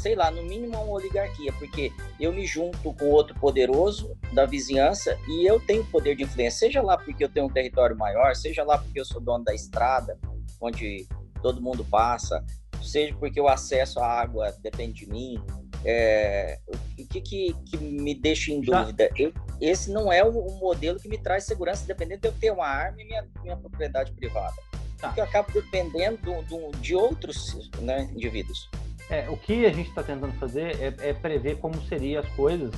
sei 0.05 0.15
lá, 0.15 0.31
no 0.31 0.43
mínimo 0.43 0.77
uma 0.77 0.93
oligarquia, 0.93 1.51
porque 1.55 1.91
eu 2.21 2.31
me 2.31 2.47
junto 2.47 2.93
com 2.93 3.07
outro 3.07 3.35
poderoso 3.41 4.15
da 4.35 4.45
vizinhança 4.45 5.19
e 5.27 5.47
eu 5.49 5.59
tenho 5.59 5.83
poder 5.87 6.15
de 6.15 6.25
influência, 6.25 6.67
seja 6.67 6.83
lá 6.83 6.99
porque 6.99 7.25
eu 7.25 7.29
tenho 7.31 7.47
um 7.47 7.51
território 7.51 7.97
maior, 7.97 8.37
seja 8.37 8.63
lá 8.65 8.77
porque 8.77 9.01
eu 9.01 9.05
sou 9.07 9.19
dono 9.19 9.43
da 9.43 9.55
estrada, 9.55 10.19
onde 10.61 11.09
todo 11.41 11.63
mundo 11.63 11.87
passa, 11.87 12.45
seja 12.83 13.17
porque 13.19 13.41
o 13.41 13.49
acesso 13.49 13.99
à 13.99 14.07
água 14.07 14.55
depende 14.63 15.07
de 15.07 15.11
mim. 15.11 15.43
É, 15.87 16.59
o 16.69 17.07
que, 17.07 17.23
que, 17.23 17.57
que, 17.65 17.79
me 17.79 18.15
deixa 18.15 18.53
em 18.53 18.61
dúvida? 18.61 19.11
Eu, 19.17 19.33
esse 19.59 19.91
não 19.91 20.13
é 20.13 20.23
o, 20.23 20.39
o, 20.39 20.59
modelo 20.59 21.01
que 21.01 21.09
me 21.09 21.17
traz 21.17 21.45
segurança, 21.45 21.87
dependendo 21.87 22.21
de 22.21 22.29
eu 22.29 22.33
ter 22.33 22.51
uma 22.51 22.67
arma 22.67 23.01
e 23.01 23.07
minha, 23.07 23.27
minha 23.43 23.57
propriedade 23.57 24.13
privada. 24.13 24.55
Tá. 24.99 25.09
Porque 25.09 25.21
eu 25.21 25.25
acabo 25.25 25.51
dependendo 25.51 26.19
do, 26.19 26.43
do, 26.43 26.79
de 26.79 26.95
outros 26.95 27.71
né, 27.81 28.11
indivíduos. 28.15 28.69
É, 29.11 29.29
o 29.29 29.37
que 29.37 29.67
a 29.67 29.73
gente 29.73 29.89
está 29.89 30.03
tentando 30.03 30.33
fazer 30.35 30.81
é, 30.81 31.11
é, 31.11 31.13
prever 31.13 31.59
como 31.59 31.81
seriam 31.83 32.23
as 32.23 32.29
coisas. 32.31 32.73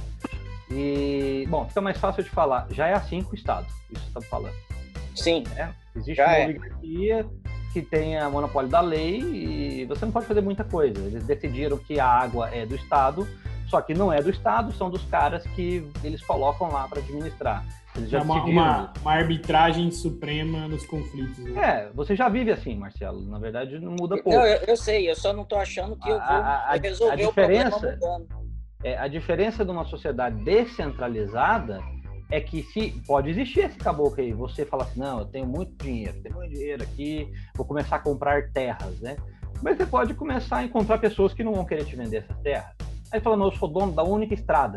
E, 0.71 1.47
bom, 1.49 1.67
fica 1.69 1.81
mais 1.81 1.99
fácil 1.99 2.25
de 2.25 2.31
falar. 2.31 2.67
Já 2.71 2.89
é 2.89 2.95
assim 2.95 3.23
com 3.23 3.33
o 3.33 3.35
Estado, 3.35 3.67
isso 3.91 4.05
está 4.09 4.21
falando. 4.21 4.55
Sim. 5.15 5.45
É, 5.57 5.69
existe 5.95 6.21
uma 6.21 6.37
é. 6.37 6.45
oligarquia 6.47 7.27
que 7.73 7.83
tem 7.83 8.17
a 8.17 8.29
monopólio 8.31 8.71
da 8.71 8.81
lei 8.81 9.21
e 9.21 9.85
você 9.85 10.05
não 10.05 10.13
pode 10.13 10.27
fazer 10.27 10.41
muita 10.41 10.65
coisa. 10.65 10.99
Eles 10.99 11.25
decidiram 11.25 11.77
que 11.77 12.01
a 12.01 12.07
água 12.07 12.49
é 12.51 12.65
do 12.65 12.75
Estado, 12.75 13.29
só 13.67 13.81
que 13.81 13.95
não 13.95 14.13
é 14.13 14.23
do 14.23 14.31
Estado, 14.31 14.73
são 14.73 14.91
dos 14.91 15.05
caras 15.05 15.45
que 15.49 15.89
eles 16.03 16.23
colocam 16.25 16.71
lá 16.71 16.87
para 16.89 17.01
administrar. 17.01 17.65
Eles 17.97 18.11
já 18.11 18.19
é 18.19 18.23
uma, 18.23 18.45
uma, 18.45 18.93
uma, 19.01 19.13
arbitragem 19.13 19.91
suprema 19.91 20.69
nos 20.69 20.85
conflitos. 20.87 21.39
Né? 21.39 21.61
É, 21.63 21.91
você 21.95 22.15
já 22.15 22.29
vive 22.29 22.51
assim, 22.51 22.77
Marcelo. 22.77 23.23
Na 23.23 23.39
verdade, 23.39 23.79
não 23.79 23.93
muda 23.93 24.17
pouco. 24.17 24.39
Não, 24.39 24.47
eu, 24.47 24.59
eu 24.67 24.77
sei, 24.77 25.11
eu 25.11 25.17
só 25.17 25.33
não 25.33 25.43
estou 25.43 25.59
achando 25.59 25.97
que 25.97 26.09
eu 26.09 26.15
vou 26.15 26.23
a, 26.23 26.67
a, 26.69 26.77
resolver 26.77 27.13
a 27.13 27.17
diferença, 27.17 27.77
o 27.77 27.81
problema 27.81 28.19
mudando. 28.19 28.47
É, 28.85 28.99
a 28.99 29.09
diferença 29.09 29.65
de 29.65 29.71
uma 29.71 29.85
sociedade 29.87 30.37
descentralizada 30.45 31.81
é 32.31 32.41
que 32.41 32.63
se 32.63 32.91
pode 33.07 33.31
existir 33.31 33.61
esse 33.61 33.79
caboclo 33.79 34.21
aí, 34.21 34.33
você 34.33 34.65
fala 34.65 34.83
assim, 34.83 35.01
não, 35.01 35.21
eu 35.21 35.25
tenho 35.27 35.47
muito 35.47 35.73
dinheiro, 35.83 36.21
tenho 36.23 36.35
muito 36.35 36.53
dinheiro 36.53 36.83
aqui, 36.83 37.33
vou 37.55 37.65
começar 37.65 37.97
a 37.97 37.99
comprar 38.01 38.51
terras, 38.51 39.01
né? 39.01 39.17
Mas 39.63 39.79
você 39.79 39.87
pode 39.87 40.13
começar 40.15 40.59
a 40.59 40.65
encontrar 40.65 40.99
pessoas 40.99 41.33
que 41.33 41.43
não 41.43 41.55
vão 41.55 41.65
querer 41.65 41.85
te 41.85 41.97
vender 41.97 42.19
essas 42.19 42.37
terras. 42.41 42.75
Aí 43.17 43.23
fala, 43.23 43.37
não, 43.37 43.47
eu 43.47 43.53
sou 43.53 43.67
dono 43.67 43.93
da 43.93 44.03
única 44.03 44.35
estrada. 44.35 44.77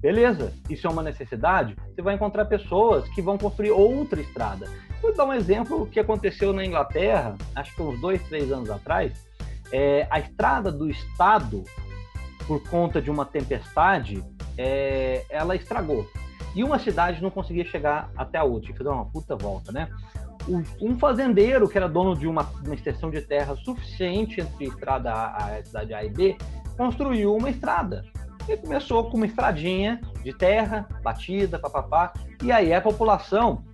Beleza, 0.00 0.50
isso 0.70 0.86
é 0.86 0.90
uma 0.90 1.02
necessidade. 1.02 1.76
Você 1.94 2.00
vai 2.00 2.14
encontrar 2.14 2.46
pessoas 2.46 3.06
que 3.10 3.20
vão 3.20 3.36
construir 3.36 3.70
outra 3.70 4.18
estrada. 4.18 4.66
Vou 5.02 5.14
dar 5.14 5.26
um 5.26 5.34
exemplo 5.34 5.86
que 5.86 6.00
aconteceu 6.00 6.54
na 6.54 6.64
Inglaterra, 6.64 7.34
acho 7.54 7.74
que 7.74 7.82
uns 7.82 8.00
dois, 8.00 8.22
três 8.28 8.50
anos 8.50 8.70
atrás. 8.70 9.12
É, 9.70 10.06
a 10.10 10.18
estrada 10.18 10.72
do 10.72 10.88
estado, 10.88 11.64
por 12.46 12.62
conta 12.70 13.02
de 13.02 13.10
uma 13.10 13.26
tempestade, 13.26 14.24
é, 14.56 15.26
ela 15.28 15.54
estragou. 15.54 16.08
E 16.54 16.64
uma 16.64 16.78
cidade 16.78 17.22
não 17.22 17.28
conseguia 17.28 17.66
chegar 17.66 18.10
até 18.16 18.38
a 18.38 18.44
outra, 18.44 18.62
tinha 18.62 18.72
que 18.72 18.78
fazer 18.78 18.88
uma 18.88 19.04
puta 19.04 19.36
volta, 19.36 19.70
né? 19.70 19.90
Um 20.80 20.98
fazendeiro 20.98 21.68
que 21.68 21.76
era 21.76 21.88
dono 21.88 22.16
de 22.16 22.26
uma, 22.26 22.48
uma 22.64 22.74
extensão 22.74 23.10
de 23.10 23.20
terra 23.20 23.54
suficiente 23.56 24.40
entre 24.40 24.64
a 24.64 24.68
estrada 24.68 25.12
A, 25.12 25.56
a 25.56 25.64
cidade 25.64 25.92
A 25.92 26.04
e 26.04 26.08
B, 26.08 26.38
construiu 26.76 27.34
uma 27.34 27.50
estrada 27.50 28.04
e 28.48 28.56
começou 28.56 29.10
com 29.10 29.16
uma 29.16 29.26
estradinha 29.26 30.00
de 30.22 30.32
terra, 30.32 30.86
batida, 31.02 31.58
papapá. 31.58 32.12
E 32.42 32.52
aí 32.52 32.72
a 32.72 32.80
população 32.80 33.64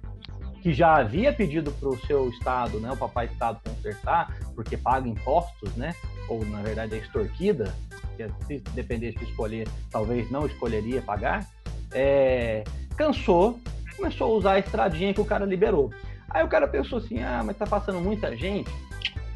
que 0.63 0.73
já 0.73 0.97
havia 0.97 1.33
pedido 1.33 1.73
para 1.73 1.89
o 1.89 1.99
seu 2.07 2.29
estado, 2.31 2.79
né, 2.79 2.93
o 2.93 2.97
papai 2.97 3.27
estado 3.27 3.61
consertar, 3.69 4.33
porque 4.55 4.77
paga 4.77 5.09
impostos, 5.09 5.75
né, 5.75 5.93
ou 6.29 6.45
na 6.47 6.63
verdade 6.63 6.95
é 6.95 6.99
extorquida, 6.99 7.75
que 8.17 8.29
se 8.47 8.59
dependesse 8.73 9.19
de 9.19 9.25
escolher, 9.25 9.67
talvez 9.91 10.31
não 10.31 10.47
escolheria 10.47 11.03
pagar, 11.03 11.45
é, 11.91 12.63
cansou, 12.97 13.59
começou 13.97 14.33
a 14.33 14.37
usar 14.39 14.53
a 14.53 14.59
estradinha 14.61 15.13
que 15.13 15.21
o 15.21 15.25
cara 15.25 15.45
liberou. 15.45 15.93
Aí 16.31 16.45
o 16.45 16.49
cara 16.49 16.69
pensou 16.69 16.99
assim, 16.99 17.21
ah, 17.21 17.43
mas 17.45 17.57
tá 17.57 17.67
passando 17.67 18.01
muita 18.01 18.37
gente, 18.37 18.71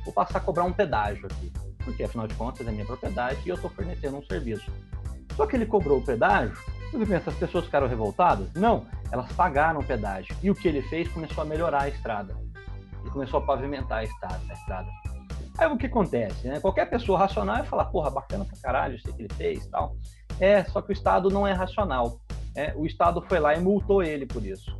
vou 0.04 0.14
passar 0.14 0.38
a 0.38 0.40
cobrar 0.40 0.64
um 0.64 0.72
pedágio 0.72 1.26
aqui, 1.26 1.52
porque 1.86 2.02
afinal 2.02 2.26
de 2.26 2.34
contas 2.34 2.66
é 2.66 2.70
minha 2.72 2.84
propriedade 2.84 3.38
e 3.46 3.48
eu 3.48 3.54
estou 3.54 3.70
fornecendo 3.70 4.16
um 4.16 4.22
serviço. 4.26 4.70
Só 5.36 5.46
que 5.46 5.54
ele 5.54 5.64
cobrou 5.64 5.98
o 5.98 6.04
pedágio. 6.04 6.56
Você 6.92 7.06
pensa, 7.06 7.30
as 7.30 7.36
pessoas 7.36 7.64
ficaram 7.64 7.86
revoltadas? 7.86 8.52
Não, 8.54 8.86
elas 9.12 9.30
pagaram 9.32 9.80
o 9.80 9.84
pedágio. 9.84 10.34
E 10.42 10.50
o 10.50 10.54
que 10.54 10.66
ele 10.66 10.82
fez 10.82 11.08
começou 11.08 11.42
a 11.42 11.44
melhorar 11.44 11.82
a 11.82 11.88
estrada. 11.88 12.36
Ele 13.00 13.10
começou 13.10 13.40
a 13.40 13.42
pavimentar 13.42 13.98
a 13.98 14.04
estrada. 14.04 14.40
A 14.48 14.52
estrada. 14.52 14.88
Aí 15.58 15.68
o 15.68 15.76
que 15.76 15.86
acontece? 15.86 16.48
Né? 16.48 16.60
Qualquer 16.60 16.86
pessoa 16.90 17.18
racional 17.18 17.56
vai 17.56 17.66
falar, 17.66 17.86
porra, 17.86 18.10
bacana 18.10 18.44
pra 18.44 18.56
caralho 18.60 18.96
isso 18.96 19.12
que 19.12 19.22
ele 19.22 19.32
fez 19.34 19.66
tal. 19.68 19.96
É, 20.40 20.64
só 20.64 20.82
que 20.82 20.90
o 20.90 20.92
Estado 20.92 21.30
não 21.30 21.46
é 21.46 21.52
racional. 21.52 22.18
É, 22.54 22.74
o 22.74 22.84
Estado 22.84 23.22
foi 23.22 23.38
lá 23.38 23.54
e 23.54 23.60
multou 23.60 24.02
ele 24.02 24.26
por 24.26 24.44
isso. 24.44 24.76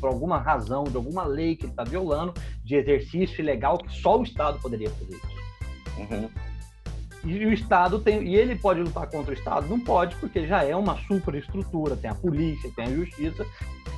Por 0.00 0.08
alguma 0.08 0.38
razão, 0.38 0.84
de 0.84 0.96
alguma 0.96 1.24
lei 1.24 1.54
que 1.54 1.64
ele 1.64 1.72
está 1.72 1.84
violando, 1.84 2.34
de 2.64 2.74
exercício 2.74 3.40
ilegal 3.40 3.78
que 3.78 3.92
só 4.00 4.18
o 4.18 4.22
Estado 4.22 4.58
poderia 4.58 4.90
fazer 4.90 5.14
isso. 5.14 5.41
Uhum. 5.98 6.28
E 7.24 7.46
o 7.46 7.52
Estado 7.52 8.00
tem. 8.00 8.22
E 8.24 8.34
ele 8.34 8.56
pode 8.56 8.80
lutar 8.80 9.06
contra 9.08 9.30
o 9.30 9.34
Estado? 9.34 9.68
Não 9.68 9.78
pode, 9.78 10.16
porque 10.16 10.46
já 10.46 10.64
é 10.64 10.74
uma 10.74 10.96
superestrutura, 11.06 11.96
tem 11.96 12.10
a 12.10 12.14
polícia, 12.14 12.70
tem 12.74 12.86
a 12.86 12.90
justiça. 12.90 13.46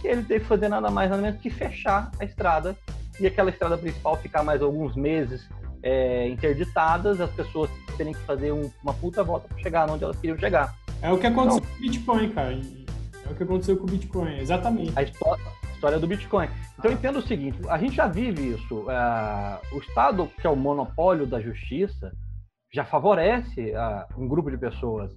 E 0.03 0.09
ele 0.09 0.23
teve 0.23 0.41
que 0.41 0.47
fazer 0.47 0.69
nada 0.69 0.91
mais 0.91 1.09
nada 1.09 1.23
menos 1.23 1.41
que 1.41 1.49
fechar 1.49 2.11
a 2.21 2.25
estrada 2.25 2.77
e 3.19 3.27
aquela 3.27 3.49
estrada 3.49 3.79
principal 3.79 4.17
ficar 4.17 4.43
mais 4.43 4.61
alguns 4.61 4.95
meses 4.95 5.49
é, 5.83 6.29
interditadas, 6.29 7.21
as 7.21 7.31
pessoas 7.31 7.71
terem 7.97 8.13
que 8.13 8.21
fazer 8.21 8.53
um, 8.53 8.71
uma 8.83 8.93
puta 8.93 9.23
volta 9.23 9.49
para 9.49 9.59
chegar 9.59 9.89
onde 9.91 10.05
elas 10.05 10.17
queriam 10.19 10.39
chegar. 10.39 10.75
É 11.01 11.13
o 11.13 11.19
que 11.19 11.27
aconteceu 11.27 11.59
então, 11.59 11.71
com 11.71 11.77
o 11.77 11.81
Bitcoin, 11.81 12.31
cara. 12.31 12.61
É 13.27 13.33
o 13.33 13.35
que 13.35 13.43
aconteceu 13.43 13.77
com 13.77 13.85
o 13.85 13.87
Bitcoin, 13.87 14.39
exatamente. 14.39 14.93
A 14.97 15.03
história, 15.03 15.45
história 15.85 15.99
do 15.99 16.07
Bitcoin. 16.07 16.49
Então 16.79 16.91
entenda 16.91 17.19
o 17.19 17.23
seguinte: 17.23 17.59
a 17.69 17.77
gente 17.77 17.97
já 17.97 18.07
vive 18.07 18.55
isso. 18.55 18.81
Uh, 18.81 19.77
o 19.77 19.79
Estado, 19.79 20.27
que 20.41 20.47
é 20.47 20.51
o 20.51 20.57
monopólio 20.57 21.27
da 21.27 21.41
justiça, 21.41 22.11
já 22.73 22.85
favorece 22.85 23.73
uh, 23.73 24.21
um 24.21 24.27
grupo 24.27 24.51
de 24.51 24.57
pessoas. 24.57 25.13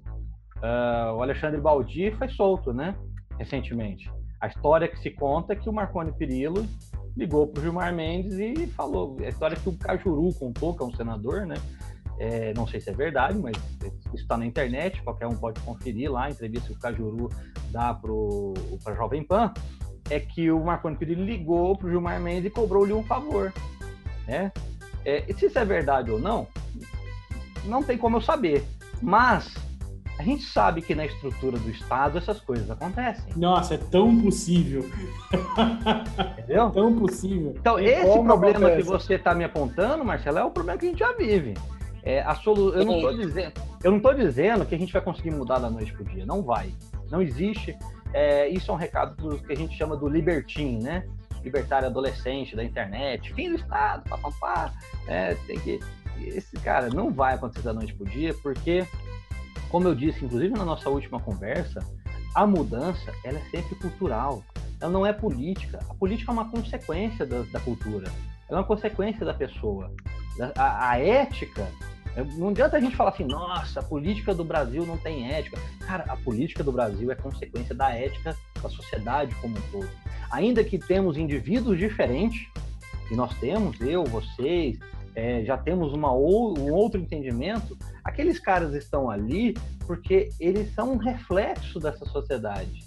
Uh, 0.57 1.15
o 1.15 1.21
Alexandre 1.21 1.61
Baldi 1.61 2.11
foi 2.11 2.27
solto, 2.29 2.73
né? 2.73 2.95
Recentemente. 3.39 4.11
A 4.41 4.47
história 4.47 4.87
que 4.87 4.99
se 4.99 5.11
conta 5.11 5.53
é 5.53 5.55
que 5.55 5.69
o 5.69 5.73
Marconi 5.73 6.11
Perillo 6.11 6.67
ligou 7.15 7.47
para 7.47 7.61
o 7.61 7.63
Gilmar 7.63 7.93
Mendes 7.93 8.33
e 8.33 8.67
falou. 8.67 9.17
A 9.21 9.29
história 9.29 9.55
que 9.55 9.69
o 9.69 9.77
Cajuru 9.77 10.33
contou, 10.33 10.75
que 10.75 10.83
é 10.83 10.85
um 10.85 10.93
senador, 10.93 11.45
né? 11.45 11.55
É, 12.19 12.53
não 12.55 12.67
sei 12.67 12.81
se 12.81 12.89
é 12.89 12.93
verdade, 12.93 13.37
mas 13.37 13.55
isso 14.13 14.23
está 14.23 14.35
na 14.37 14.45
internet, 14.45 15.01
qualquer 15.03 15.27
um 15.27 15.35
pode 15.35 15.61
conferir 15.61 16.11
lá, 16.11 16.25
a 16.25 16.31
entrevista 16.31 16.67
que 16.67 16.73
o 16.73 16.79
Cajuru 16.79 17.29
dá 17.71 17.93
para 17.93 18.11
a 18.91 18.95
Jovem 18.95 19.23
Pan, 19.23 19.53
é 20.09 20.19
que 20.19 20.49
o 20.51 20.59
Marconi 20.63 20.95
Perillo 20.95 21.23
ligou 21.23 21.75
para 21.75 21.87
o 21.87 21.89
Gilmar 21.89 22.19
Mendes 22.19 22.45
e 22.45 22.49
cobrou-lhe 22.49 22.93
um 22.93 23.03
favor. 23.03 23.53
Né? 24.27 24.51
É, 25.05 25.23
e 25.27 25.33
se 25.33 25.45
isso 25.45 25.57
é 25.57 25.65
verdade 25.65 26.11
ou 26.11 26.19
não, 26.19 26.47
não 27.65 27.83
tem 27.83 27.97
como 27.97 28.17
eu 28.17 28.21
saber. 28.21 28.63
Mas 29.01 29.53
a 30.17 30.23
gente 30.23 30.43
sabe 30.43 30.81
que 30.81 30.95
na 30.95 31.05
estrutura 31.05 31.57
do 31.59 31.69
Estado 31.69 32.17
essas 32.17 32.39
coisas 32.39 32.69
acontecem. 32.71 33.31
Nossa, 33.35 33.75
é 33.75 33.77
tão 33.77 34.19
possível. 34.19 34.83
Entendeu? 36.39 36.67
É 36.67 36.71
tão 36.71 36.95
possível. 36.97 37.53
Então, 37.55 37.77
esse 37.79 38.19
problema 38.23 38.71
que 38.71 38.83
você 38.83 39.13
está 39.13 39.35
me 39.35 39.43
apontando, 39.43 40.03
Marcelo, 40.03 40.39
é 40.39 40.43
o 40.43 40.49
problema 40.49 40.79
que 40.79 40.87
a 40.87 40.89
gente 40.89 40.99
já 40.99 41.13
vive. 41.13 41.53
É, 42.01 42.21
a 42.21 42.33
solu... 42.35 42.73
eu, 42.73 42.85
não 42.85 42.95
estou 42.95 43.17
dizendo, 43.17 43.53
eu 43.83 43.91
não 43.91 43.97
estou 43.97 44.13
dizendo 44.13 44.65
que 44.65 44.73
a 44.73 44.77
gente 44.77 44.93
vai 44.93 45.01
conseguir 45.01 45.31
mudar 45.31 45.59
da 45.59 45.69
noite 45.69 45.93
para 45.93 46.01
o 46.01 46.05
dia. 46.05 46.25
Não 46.25 46.41
vai. 46.41 46.73
Não 47.11 47.21
existe. 47.21 47.77
É, 48.13 48.47
isso 48.49 48.71
é 48.71 48.73
um 48.73 48.77
recado 48.77 49.15
do 49.15 49.37
que 49.39 49.53
a 49.53 49.55
gente 49.55 49.77
chama 49.77 49.95
do 49.95 50.07
libertim, 50.07 50.79
né? 50.81 51.07
Libertário 51.43 51.87
adolescente 51.87 52.55
da 52.55 52.63
internet, 52.63 53.33
fim 53.33 53.49
do 53.49 53.55
Estado, 53.55 54.07
papapá. 54.09 54.73
É, 55.07 55.35
tem 55.45 55.59
que. 55.59 55.79
Esse 56.19 56.57
cara 56.57 56.89
não 56.89 57.11
vai 57.11 57.35
acontecer 57.35 57.61
da 57.61 57.73
noite 57.73 57.93
para 57.93 58.09
dia, 58.09 58.33
porque, 58.41 58.85
como 59.69 59.87
eu 59.87 59.93
disse, 59.93 60.25
inclusive 60.25 60.53
na 60.55 60.65
nossa 60.65 60.89
última 60.89 61.19
conversa, 61.19 61.85
a 62.33 62.45
mudança 62.45 63.13
ela 63.23 63.37
é 63.37 63.43
sempre 63.51 63.75
cultural. 63.75 64.43
Ela 64.79 64.91
não 64.91 65.05
é 65.05 65.13
política. 65.13 65.79
A 65.89 65.93
política 65.93 66.31
é 66.31 66.33
uma 66.33 66.49
consequência 66.49 67.25
da, 67.25 67.43
da 67.51 67.59
cultura. 67.59 68.07
Ela 68.49 68.59
é 68.59 68.61
uma 68.61 68.67
consequência 68.67 69.25
da 69.25 69.33
pessoa. 69.33 69.91
a, 70.55 70.89
a 70.91 70.99
ética 70.99 71.67
não 72.37 72.49
adianta 72.49 72.77
a 72.77 72.79
gente 72.79 72.95
falar 72.95 73.11
assim, 73.11 73.25
nossa, 73.25 73.79
a 73.79 73.83
política 73.83 74.33
do 74.33 74.43
Brasil 74.43 74.85
não 74.85 74.97
tem 74.97 75.31
ética. 75.31 75.57
Cara, 75.85 76.05
a 76.07 76.17
política 76.17 76.63
do 76.63 76.71
Brasil 76.71 77.11
é 77.11 77.15
consequência 77.15 77.75
da 77.75 77.91
ética 77.91 78.35
da 78.61 78.69
sociedade 78.69 79.35
como 79.35 79.57
um 79.57 79.61
todo. 79.71 79.89
Ainda 80.31 80.63
que 80.63 80.77
temos 80.77 81.17
indivíduos 81.17 81.77
diferentes, 81.77 82.47
e 83.09 83.15
nós 83.15 83.33
temos, 83.39 83.79
eu, 83.81 84.03
vocês, 84.03 84.77
é, 85.15 85.43
já 85.43 85.57
temos 85.57 85.93
uma 85.93 86.11
ou, 86.11 86.57
um 86.57 86.71
outro 86.71 86.99
entendimento, 86.99 87.77
aqueles 88.03 88.39
caras 88.39 88.73
estão 88.73 89.09
ali 89.09 89.55
porque 89.85 90.29
eles 90.39 90.73
são 90.73 90.93
um 90.93 90.97
reflexo 90.97 91.79
dessa 91.79 92.05
sociedade. 92.05 92.85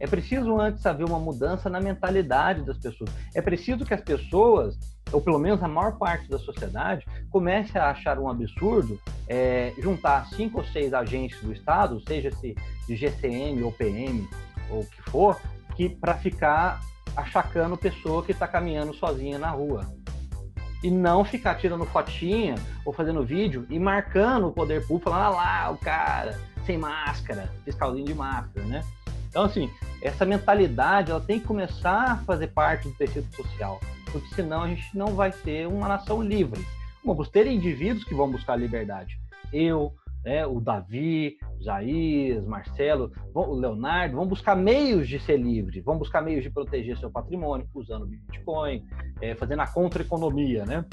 É 0.00 0.06
preciso 0.06 0.60
antes 0.60 0.86
haver 0.86 1.04
uma 1.04 1.18
mudança 1.18 1.68
na 1.68 1.80
mentalidade 1.80 2.62
das 2.62 2.78
pessoas. 2.78 3.10
É 3.34 3.42
preciso 3.42 3.84
que 3.84 3.92
as 3.92 4.00
pessoas, 4.00 4.78
ou 5.12 5.20
pelo 5.20 5.38
menos 5.38 5.62
a 5.62 5.68
maior 5.68 5.98
parte 5.98 6.28
da 6.28 6.38
sociedade, 6.38 7.06
comece 7.30 7.78
a 7.78 7.90
achar 7.90 8.18
um 8.18 8.28
absurdo 8.28 9.00
é, 9.28 9.72
juntar 9.78 10.26
cinco 10.28 10.58
ou 10.58 10.64
seis 10.64 10.92
agentes 10.92 11.40
do 11.40 11.52
Estado, 11.52 12.00
seja 12.06 12.30
se 12.32 12.54
de 12.86 12.96
GCM 12.96 13.62
ou 13.62 13.72
PM 13.72 14.28
ou 14.70 14.80
o 14.80 14.86
que 14.86 15.02
for, 15.10 15.40
que 15.76 15.88
para 15.88 16.14
ficar 16.14 16.80
achacando 17.16 17.76
pessoa 17.76 18.22
que 18.22 18.32
está 18.32 18.46
caminhando 18.46 18.94
sozinha 18.94 19.38
na 19.38 19.50
rua. 19.50 19.86
E 20.82 20.90
não 20.90 21.24
ficar 21.24 21.56
tirando 21.56 21.84
fotinha 21.86 22.54
ou 22.84 22.92
fazendo 22.92 23.24
vídeo 23.24 23.66
e 23.68 23.78
marcando 23.78 24.46
o 24.46 24.52
poder 24.52 24.86
público, 24.86 25.10
falando 25.10 25.24
ah 25.24 25.28
lá, 25.30 25.70
o 25.70 25.78
cara, 25.78 26.38
sem 26.64 26.78
máscara, 26.78 27.52
fiscalzinho 27.64 28.06
de 28.06 28.14
máscara, 28.14 28.64
né? 28.66 28.84
Então, 29.28 29.44
assim, 29.44 29.68
essa 30.00 30.24
mentalidade 30.24 31.10
ela 31.10 31.20
tem 31.20 31.40
que 31.40 31.46
começar 31.46 32.12
a 32.12 32.16
fazer 32.18 32.48
parte 32.48 32.88
do 32.88 32.94
tecido 32.94 33.26
social, 33.34 33.80
porque 34.10 34.34
senão 34.34 34.62
a 34.62 34.68
gente 34.68 34.96
não 34.96 35.08
vai 35.08 35.32
ser 35.32 35.66
uma 35.68 35.88
nação 35.88 36.22
livre. 36.22 36.64
Vamos 37.04 37.28
ter 37.28 37.46
indivíduos 37.46 38.04
que 38.04 38.14
vão 38.14 38.30
buscar 38.30 38.56
liberdade. 38.56 39.18
Eu, 39.52 39.94
né, 40.24 40.46
o 40.46 40.60
Davi, 40.60 41.36
Jair, 41.60 42.42
Marcelo, 42.42 43.12
o 43.32 43.54
Leonardo, 43.54 44.16
vão 44.16 44.26
buscar 44.26 44.54
meios 44.54 45.08
de 45.08 45.18
ser 45.20 45.38
livre, 45.38 45.80
vão 45.80 45.98
buscar 45.98 46.22
meios 46.22 46.42
de 46.42 46.50
proteger 46.50 46.98
seu 46.98 47.10
patrimônio, 47.10 47.66
usando 47.74 48.06
Bitcoin, 48.06 48.84
é, 49.20 49.34
fazendo 49.34 49.60
a 49.60 49.66
contra-economia, 49.66 50.64
né? 50.64 50.84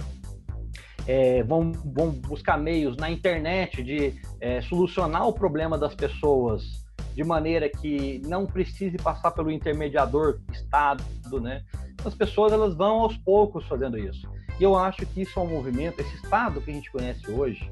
É, 1.07 1.43
vão, 1.43 1.71
vão 1.71 2.11
buscar 2.11 2.57
meios 2.57 2.97
na 2.97 3.11
internet 3.11 3.83
de 3.83 4.13
é, 4.39 4.61
solucionar 4.61 5.27
o 5.27 5.33
problema 5.33 5.77
das 5.77 5.93
pessoas 5.93 6.84
de 7.15 7.23
maneira 7.23 7.69
que 7.69 8.21
não 8.25 8.45
precise 8.45 8.97
passar 8.97 9.31
pelo 9.31 9.49
intermediador 9.49 10.39
Estado, 10.51 11.03
né? 11.41 11.63
As 12.03 12.13
pessoas 12.13 12.51
elas 12.51 12.75
vão 12.75 12.99
aos 12.99 13.17
poucos 13.17 13.65
fazendo 13.65 13.97
isso. 13.97 14.29
E 14.59 14.63
eu 14.63 14.77
acho 14.77 15.05
que 15.05 15.21
isso 15.21 15.39
é 15.39 15.43
um 15.43 15.47
movimento, 15.47 15.99
esse 16.01 16.15
Estado 16.17 16.61
que 16.61 16.69
a 16.69 16.73
gente 16.73 16.91
conhece 16.91 17.31
hoje, 17.31 17.71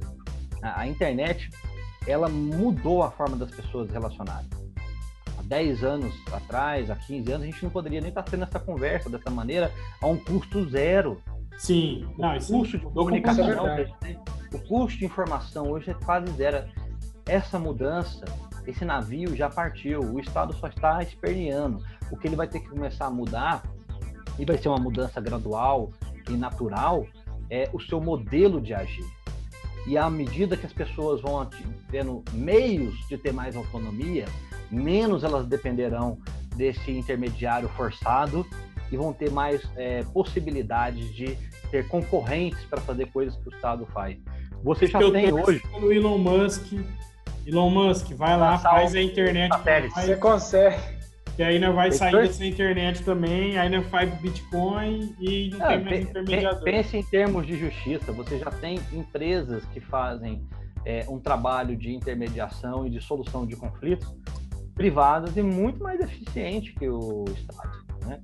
a, 0.62 0.82
a 0.82 0.88
internet, 0.88 1.50
ela 2.08 2.30
mudou 2.30 3.04
a 3.04 3.12
forma 3.12 3.36
das 3.36 3.52
pessoas 3.52 3.92
relacionarem. 3.92 4.50
Há 5.38 5.44
10 5.44 5.84
anos 5.84 6.14
atrás, 6.32 6.90
há 6.90 6.96
15 6.96 7.32
anos, 7.32 7.48
a 7.48 7.52
gente 7.52 7.64
não 7.64 7.70
poderia 7.70 8.00
nem 8.00 8.10
estar 8.10 8.24
tendo 8.24 8.44
essa 8.44 8.60
conversa 8.60 9.10
dessa 9.10 9.30
maneira 9.30 9.72
a 10.02 10.08
um 10.08 10.18
custo 10.18 10.70
zero. 10.70 11.22
Sim, 11.58 12.08
não, 12.18 12.36
o 12.36 12.46
custo 12.46 12.78
de 12.78 12.86
comunicação, 12.86 13.46
o 14.54 14.60
custo 14.60 15.00
de 15.00 15.06
informação 15.06 15.70
hoje 15.70 15.92
é 15.92 15.94
quase 15.94 16.32
zero. 16.32 16.66
Essa 17.26 17.60
mudança 17.60 18.26
esse 18.66 18.86
navio 18.86 19.36
já 19.36 19.50
partiu, 19.50 20.00
o 20.00 20.20
Estado 20.20 20.54
só 20.56 20.68
está 20.68 21.02
esperneando. 21.02 21.84
O 22.12 22.18
que 22.18 22.28
ele 22.28 22.36
vai 22.36 22.48
ter 22.48 22.60
que 22.60 22.70
começar 22.70 23.08
a 23.08 23.12
mudar, 23.12 23.64
e 24.40 24.46
vai 24.46 24.58
ser 24.58 24.70
uma 24.70 24.80
mudança 24.80 25.20
gradual 25.20 25.92
e 26.30 26.34
natural, 26.34 27.06
é 27.50 27.70
o 27.74 27.80
seu 27.80 28.00
modelo 28.00 28.62
de 28.62 28.74
agir. 28.74 29.06
E 29.86 29.98
à 29.98 30.10
medida 30.10 30.56
que 30.56 30.66
as 30.66 30.74
pessoas 30.74 31.22
vão 31.22 31.48
tendo 31.92 32.24
meios 32.32 32.96
de 33.08 33.18
ter 33.18 33.34
mais 33.34 33.56
autonomia, 33.56 34.26
menos 34.72 35.24
elas 35.24 35.46
dependerão 35.46 36.18
desse 36.56 36.92
intermediário 36.92 37.68
forçado 37.70 38.46
e 38.92 38.96
vão 38.96 39.12
ter 39.12 39.30
mais 39.30 39.62
é, 39.76 40.04
possibilidades 40.06 41.14
de 41.14 41.38
ter 41.70 41.88
concorrentes 41.88 42.64
para 42.66 42.80
fazer 42.82 43.08
coisas 43.08 43.36
que 43.36 43.50
o 43.50 43.54
Estado 43.54 43.86
faz. 43.88 44.18
Você 44.64 44.88
já 44.88 45.00
tem 45.12 45.34
hoje. 45.34 45.62
O 45.82 45.92
Elon 45.92 46.18
Musk 46.18 46.74
Elon 47.46 47.70
Musk, 47.70 48.12
vai 48.14 48.38
lá, 48.38 48.58
faz 48.58 48.96
a 48.96 49.02
internet. 49.02 49.52
Você 49.96 50.16
consegue. 50.16 50.82
E 51.38 51.42
aí 51.42 51.58
não 51.58 51.74
vai 51.74 51.92
sair 51.92 52.12
dessa 52.12 52.46
internet 52.46 53.04
também, 53.04 53.58
aí 53.58 53.68
não 53.68 53.82
faz 53.84 54.14
Bitcoin 54.22 55.16
e 55.20 55.50
não, 55.50 55.68
tem 55.68 55.84
mais 55.84 56.02
intermediador. 56.02 56.64
Pense 56.64 56.98
em 56.98 57.04
termos 57.04 57.48
de 57.48 57.58
justiça, 57.58 58.12
você 58.12 58.38
já 58.38 58.52
tem 58.52 58.80
empresas 58.92 59.66
que 59.66 59.80
fazem 59.80 60.48
é, 60.86 61.06
um 61.10 61.20
trabalho 61.20 61.76
de 61.76 61.92
intermediação 61.92 62.86
e 62.86 62.90
de 62.92 63.02
solução 63.02 63.48
de 63.48 63.56
conflitos 63.56 64.08
privadas 64.76 65.36
e 65.36 65.42
muito 65.42 65.82
mais 65.82 66.00
eficiente 66.02 66.74
que 66.74 66.88
o 66.88 67.26
Estado. 67.28 67.84
Né? 68.06 68.22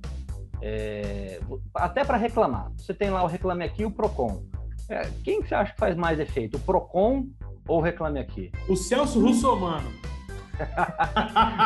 É, 0.62 1.40
até 1.74 2.04
para 2.04 2.16
reclamar. 2.16 2.70
Você 2.76 2.94
tem 2.94 3.10
lá 3.10 3.24
o 3.24 3.26
Reclame 3.26 3.64
Aqui 3.64 3.82
e 3.82 3.86
o 3.86 3.90
PROCON. 3.90 4.44
É, 4.88 5.08
quem 5.24 5.42
você 5.42 5.54
acha 5.54 5.72
que 5.72 5.78
faz 5.80 5.96
mais 5.96 6.20
efeito? 6.20 6.58
O 6.58 6.60
PROCON 6.60 7.26
ou 7.70 7.80
Reclame 7.80 8.18
Aqui? 8.18 8.50
O 8.68 8.74
Celso 8.74 9.20
Russomano. 9.20 9.88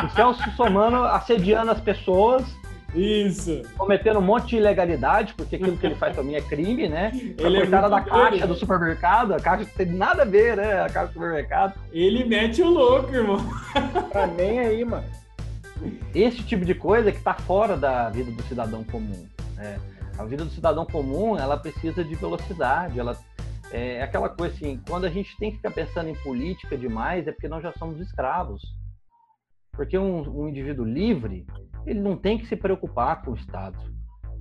o 0.05 0.09
Celso 0.15 0.43
Russomano 0.43 1.03
assediando 1.03 1.71
as 1.71 1.81
pessoas. 1.81 2.45
Isso. 2.93 3.63
Cometendo 3.77 4.19
um 4.19 4.21
monte 4.21 4.51
de 4.51 4.57
ilegalidade, 4.57 5.33
porque 5.33 5.57
aquilo 5.57 5.75
que 5.75 5.85
ele 5.85 5.95
faz 5.95 6.15
também 6.15 6.35
é 6.35 6.41
crime, 6.41 6.87
né? 6.87 7.11
Ele 7.37 7.57
é 7.57 7.65
da 7.65 7.99
caixa 7.99 8.37
né? 8.37 8.47
do 8.47 8.55
supermercado, 8.55 9.33
a 9.33 9.39
caixa 9.39 9.65
não 9.65 9.71
tem 9.71 9.87
nada 9.87 10.21
a 10.21 10.25
ver, 10.25 10.55
né? 10.55 10.81
A 10.81 10.89
caixa 10.89 11.07
do 11.07 11.13
supermercado. 11.13 11.73
Ele 11.91 12.23
mete 12.23 12.61
o 12.61 12.69
louco, 12.69 13.13
irmão. 13.13 13.37
Tá 14.13 14.27
nem 14.27 14.59
aí, 14.59 14.85
mano. 14.85 15.03
Esse 16.13 16.41
tipo 16.43 16.63
de 16.63 16.73
coisa 16.73 17.11
que 17.11 17.19
tá 17.19 17.33
fora 17.33 17.75
da 17.75 18.09
vida 18.09 18.31
do 18.31 18.43
cidadão 18.43 18.83
comum. 18.85 19.25
Né? 19.57 19.77
A 20.17 20.23
vida 20.23 20.45
do 20.45 20.51
cidadão 20.51 20.85
comum, 20.85 21.37
ela 21.37 21.57
precisa 21.57 22.01
de 22.01 22.15
velocidade, 22.15 22.97
ela 22.97 23.17
é 23.71 24.01
aquela 24.01 24.29
coisa 24.29 24.55
assim, 24.55 24.79
quando 24.87 25.05
a 25.05 25.09
gente 25.09 25.35
tem 25.37 25.51
que 25.51 25.57
ficar 25.57 25.71
pensando 25.71 26.09
em 26.09 26.15
política 26.15 26.77
demais, 26.77 27.27
é 27.27 27.31
porque 27.31 27.47
nós 27.47 27.63
já 27.63 27.73
somos 27.73 27.99
escravos. 27.99 28.61
Porque 29.71 29.97
um, 29.97 30.43
um 30.43 30.47
indivíduo 30.47 30.85
livre, 30.85 31.45
ele 31.85 31.99
não 31.99 32.15
tem 32.15 32.37
que 32.37 32.47
se 32.47 32.55
preocupar 32.55 33.21
com 33.23 33.31
o 33.31 33.35
Estado. 33.35 33.77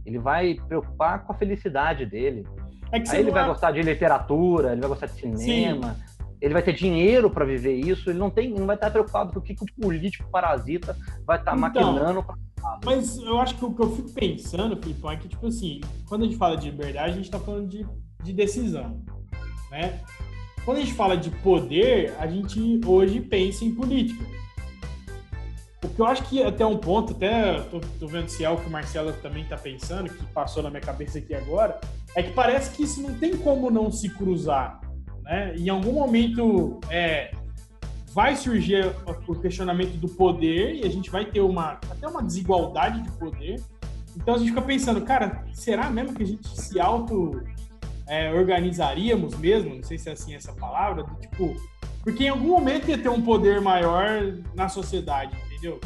Ele 0.07 0.19
vai 0.19 0.55
preocupar 0.69 1.25
com 1.25 1.33
a 1.33 1.37
felicidade 1.37 2.07
dele. 2.07 2.47
É 2.93 2.99
Aí 2.99 3.21
ele 3.21 3.31
vai 3.31 3.47
gostar 3.47 3.73
de 3.73 3.83
literatura, 3.83 4.73
ele 4.73 4.81
vai 4.81 4.91
gostar 4.91 5.07
de 5.07 5.15
cinema, 5.15 5.95
Sim. 5.95 6.37
ele 6.41 6.53
vai 6.53 6.63
ter 6.63 6.75
dinheiro 6.75 7.29
para 7.29 7.45
viver 7.45 7.75
isso, 7.75 8.11
ele 8.11 8.19
não 8.19 8.31
tem, 8.31 8.51
não 8.51 8.67
vai 8.67 8.77
estar 8.77 8.91
preocupado 8.91 9.33
com 9.33 9.41
o 9.41 9.43
que, 9.43 9.55
que 9.55 9.65
o 9.65 9.81
político 9.81 10.31
parasita 10.31 10.97
vai 11.27 11.39
estar 11.39 11.57
então, 11.57 11.61
maquinando. 11.61 12.25
Mas 12.85 13.19
eu 13.19 13.41
acho 13.41 13.57
que 13.57 13.65
o 13.65 13.75
que 13.75 13.83
eu 13.83 13.91
fico 13.91 14.13
pensando, 14.13 14.77
Filipão, 14.77 15.11
é 15.11 15.17
que, 15.17 15.29
tipo 15.29 15.47
assim, 15.47 15.81
quando 16.09 16.23
a 16.23 16.25
gente 16.27 16.37
fala 16.37 16.57
de 16.57 16.71
liberdade, 16.71 17.13
a 17.13 17.17
gente 17.17 17.25
está 17.25 17.41
falando 17.41 17.69
de, 17.69 17.85
de 18.23 18.33
decisão 18.33 19.03
né? 19.75 20.01
Quando 20.65 20.79
a 20.79 20.81
gente 20.81 20.95
fala 20.95 21.17
de 21.17 21.31
poder, 21.31 22.15
a 22.19 22.27
gente 22.27 22.81
hoje 22.87 23.21
pensa 23.21 23.65
em 23.65 23.75
política. 23.75 24.25
O 25.83 25.89
que 25.89 26.01
eu 26.01 26.07
acho 26.07 26.23
que 26.25 26.43
até 26.43 26.65
um 26.65 26.79
ponto, 26.79 27.13
até 27.13 27.61
tô, 27.63 27.81
tô 28.01 28.07
vendo 28.07 28.29
se 28.29 28.43
é 28.45 28.49
o 28.49 28.57
que 28.57 28.67
o 28.67 28.71
Marcelo 28.71 29.13
também 29.15 29.43
está 29.43 29.57
pensando, 29.57 30.09
que 30.09 30.25
passou 30.27 30.63
na 30.63 30.71
minha 30.71 30.81
cabeça 30.81 31.19
aqui 31.19 31.35
agora, 31.35 31.79
é 32.17 32.23
que 32.23 32.33
parece 32.33 32.75
que 32.75 32.85
isso 32.85 33.03
não 33.03 33.13
tem 33.19 33.37
como 33.37 33.71
não 33.71 33.91
se 33.91 34.09
cruzar. 34.09 34.81
Né? 35.23 35.55
Em 35.57 35.69
algum 35.69 35.93
momento 35.93 36.81
é, 36.89 37.35
vai 38.13 38.35
surgir 38.35 38.87
o 39.27 39.35
questionamento 39.35 39.99
do 39.99 40.09
poder 40.09 40.77
e 40.77 40.87
a 40.87 40.89
gente 40.89 41.11
vai 41.11 41.27
ter 41.27 41.41
uma, 41.41 41.73
até 41.91 42.09
uma 42.09 42.23
desigualdade 42.23 43.03
de 43.03 43.11
poder. 43.13 43.61
Então 44.17 44.37
a 44.37 44.39
gente 44.39 44.49
fica 44.49 44.63
pensando, 44.63 45.03
cara, 45.03 45.45
será 45.53 45.91
mesmo 45.91 46.15
que 46.15 46.23
a 46.23 46.27
gente 46.27 46.49
se 46.49 46.81
auto 46.81 47.43
é, 48.07 48.33
organizaríamos 48.33 49.35
mesmo, 49.37 49.75
não 49.75 49.83
sei 49.83 49.99
se 49.99 50.09
é 50.09 50.13
assim 50.13 50.35
essa 50.35 50.53
palavra, 50.53 51.03
do, 51.03 51.15
tipo, 51.17 51.55
porque 52.03 52.25
em 52.25 52.29
algum 52.29 52.49
momento 52.49 52.89
ia 52.89 52.99
ter 52.99 53.09
um 53.09 53.23
poder 53.23 53.61
maior 53.61 54.07
na 54.55 54.69
sociedade, 54.69 55.37
entendeu? 55.47 55.81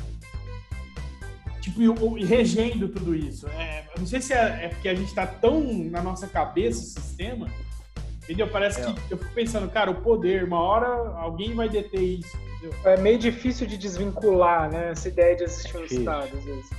Tipo, 1.60 2.14
regendo 2.14 2.88
tudo 2.88 3.14
isso. 3.14 3.46
É, 3.48 3.84
não 3.98 4.06
sei 4.06 4.20
se 4.20 4.32
é, 4.32 4.64
é, 4.64 4.68
porque 4.68 4.88
a 4.88 4.94
gente 4.94 5.08
está 5.08 5.26
tão 5.26 5.62
na 5.84 6.02
nossa 6.02 6.26
cabeça 6.26 6.80
o 6.80 7.02
sistema 7.02 7.48
Entendeu? 8.28 8.46
Parece 8.46 8.82
é. 8.82 8.84
que 8.84 9.14
eu 9.14 9.16
fico 9.16 9.32
pensando, 9.32 9.70
cara, 9.70 9.90
o 9.90 10.02
poder, 10.02 10.44
uma 10.44 10.60
hora 10.60 10.86
alguém 11.18 11.54
vai 11.54 11.66
deter 11.66 11.98
isso. 11.98 12.36
Entendeu? 12.58 12.78
É 12.84 12.96
meio 12.98 13.18
difícil 13.18 13.66
de 13.66 13.78
desvincular, 13.78 14.70
né? 14.70 14.90
Essa 14.90 15.08
ideia 15.08 15.34
de 15.34 15.44
existir 15.44 15.78
um 15.78 15.84
Estado, 15.84 16.28
às 16.36 16.44
vezes. 16.44 16.70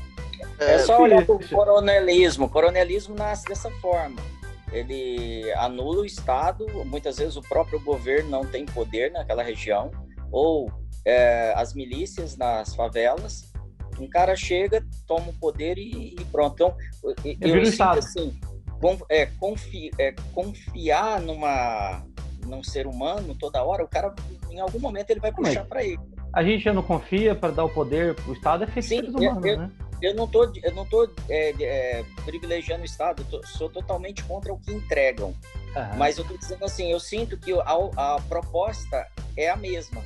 É, 0.59 0.73
é 0.75 0.79
só 0.79 1.01
olhar 1.01 1.25
para 1.25 1.33
o 1.33 1.49
coronelismo. 1.49 2.45
O 2.45 2.49
coronelismo 2.49 3.15
nasce 3.15 3.45
dessa 3.47 3.71
forma. 3.81 4.21
Ele 4.71 5.51
anula 5.53 6.01
o 6.01 6.05
Estado, 6.05 6.65
muitas 6.85 7.17
vezes 7.17 7.35
o 7.35 7.41
próprio 7.41 7.79
governo 7.79 8.29
não 8.29 8.45
tem 8.45 8.65
poder 8.65 9.11
naquela 9.11 9.43
região, 9.43 9.91
ou 10.31 10.71
é, 11.05 11.53
as 11.55 11.73
milícias 11.73 12.37
nas 12.37 12.75
favelas. 12.75 13.51
Um 13.99 14.07
cara 14.07 14.35
chega, 14.35 14.85
toma 15.05 15.29
o 15.29 15.33
poder 15.33 15.77
e, 15.77 16.15
e 16.17 16.25
pronto. 16.31 16.53
Então, 16.53 16.75
eu, 17.03 17.55
eu 17.55 17.65
sinto 17.65 17.83
assim, 17.83 18.39
é, 19.09 19.25
confi, 19.25 19.91
é, 19.97 20.13
confiar 20.33 21.19
numa, 21.19 22.05
num 22.45 22.63
ser 22.63 22.87
humano 22.87 23.35
toda 23.35 23.63
hora, 23.63 23.83
o 23.83 23.87
cara, 23.87 24.13
em 24.49 24.59
algum 24.59 24.79
momento, 24.79 25.09
ele 25.09 25.19
vai 25.19 25.33
puxar 25.33 25.65
para 25.65 25.83
ele. 25.83 25.99
A 26.33 26.43
gente 26.43 26.63
já 26.63 26.73
não 26.73 26.83
confia 26.83 27.33
para 27.33 27.51
dar 27.51 27.65
o 27.65 27.69
poder, 27.69 28.15
o 28.27 28.33
Estado 28.33 28.63
é 28.63 28.67
feito 28.67 28.87
Sim, 28.87 28.95
seres 28.95 29.13
humanos, 29.13 29.45
eu, 29.45 29.57
né? 29.57 29.71
Eu 30.01 30.15
não 30.15 30.27
tô, 30.27 30.49
eu 30.63 30.73
não 30.73 30.85
tô 30.85 31.09
é, 31.27 31.53
é, 31.61 32.05
privilegiando 32.23 32.83
o 32.83 32.85
Estado, 32.85 33.25
tô, 33.29 33.45
sou 33.45 33.69
totalmente 33.69 34.23
contra 34.23 34.53
o 34.53 34.57
que 34.57 34.71
entregam. 34.71 35.29
Uhum. 35.75 35.97
Mas 35.97 36.17
eu 36.17 36.23
tô 36.23 36.37
dizendo 36.37 36.63
assim, 36.63 36.91
eu 36.91 36.99
sinto 36.99 37.37
que 37.37 37.51
a, 37.51 38.15
a 38.15 38.21
proposta 38.27 39.05
é 39.35 39.49
a 39.49 39.57
mesma 39.57 40.01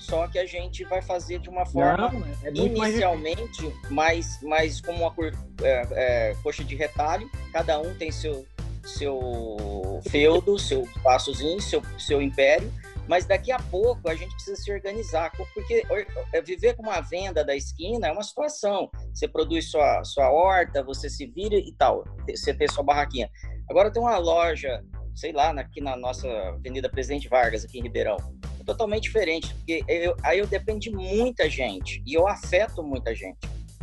só 0.00 0.26
que 0.26 0.38
a 0.38 0.46
gente 0.46 0.82
vai 0.84 1.02
fazer 1.02 1.38
de 1.38 1.50
uma 1.50 1.66
forma 1.66 2.10
Não, 2.10 2.24
é 2.42 2.50
inicialmente 2.50 3.70
mais, 3.90 4.42
mais 4.42 4.80
como 4.80 5.04
uma 5.04 5.14
é, 5.62 5.86
é, 5.92 6.36
coxa 6.42 6.64
de 6.64 6.74
retalho, 6.74 7.30
cada 7.52 7.78
um 7.78 7.94
tem 7.94 8.10
seu, 8.10 8.46
seu 8.82 10.00
feudo, 10.10 10.58
seu 10.58 10.88
passozinho, 11.02 11.60
seu, 11.60 11.82
seu 11.98 12.20
império, 12.20 12.72
mas 13.10 13.26
daqui 13.26 13.50
a 13.50 13.58
pouco 13.58 14.08
a 14.08 14.14
gente 14.14 14.32
precisa 14.34 14.54
se 14.54 14.72
organizar, 14.72 15.32
porque 15.52 15.84
é, 16.32 16.40
viver 16.40 16.76
com 16.76 16.84
uma 16.84 17.00
venda 17.00 17.44
da 17.44 17.56
esquina 17.56 18.06
é 18.06 18.12
uma 18.12 18.22
situação. 18.22 18.88
Você 19.12 19.26
produz 19.26 19.68
sua, 19.68 20.04
sua 20.04 20.30
horta, 20.30 20.80
você 20.80 21.10
se 21.10 21.26
vira 21.26 21.56
e 21.56 21.74
tal, 21.76 22.04
você 22.28 22.54
tem 22.54 22.68
sua 22.68 22.84
barraquinha. 22.84 23.28
Agora 23.68 23.90
tem 23.90 24.00
uma 24.00 24.16
loja, 24.16 24.80
sei 25.12 25.32
lá, 25.32 25.50
aqui 25.50 25.80
na 25.80 25.96
nossa 25.96 26.28
Avenida 26.28 26.88
Presidente 26.88 27.28
Vargas, 27.28 27.64
aqui 27.64 27.80
em 27.80 27.82
Ribeirão 27.82 28.16
totalmente 28.64 29.04
diferente, 29.04 29.52
porque 29.54 29.82
eu, 29.88 30.14
aí 30.22 30.38
eu 30.38 30.46
dependo 30.46 30.78
de 30.78 30.90
muita 30.90 31.50
gente 31.50 32.00
e 32.06 32.14
eu 32.14 32.28
afeto 32.28 32.80
muita 32.80 33.12
gente. 33.12 33.38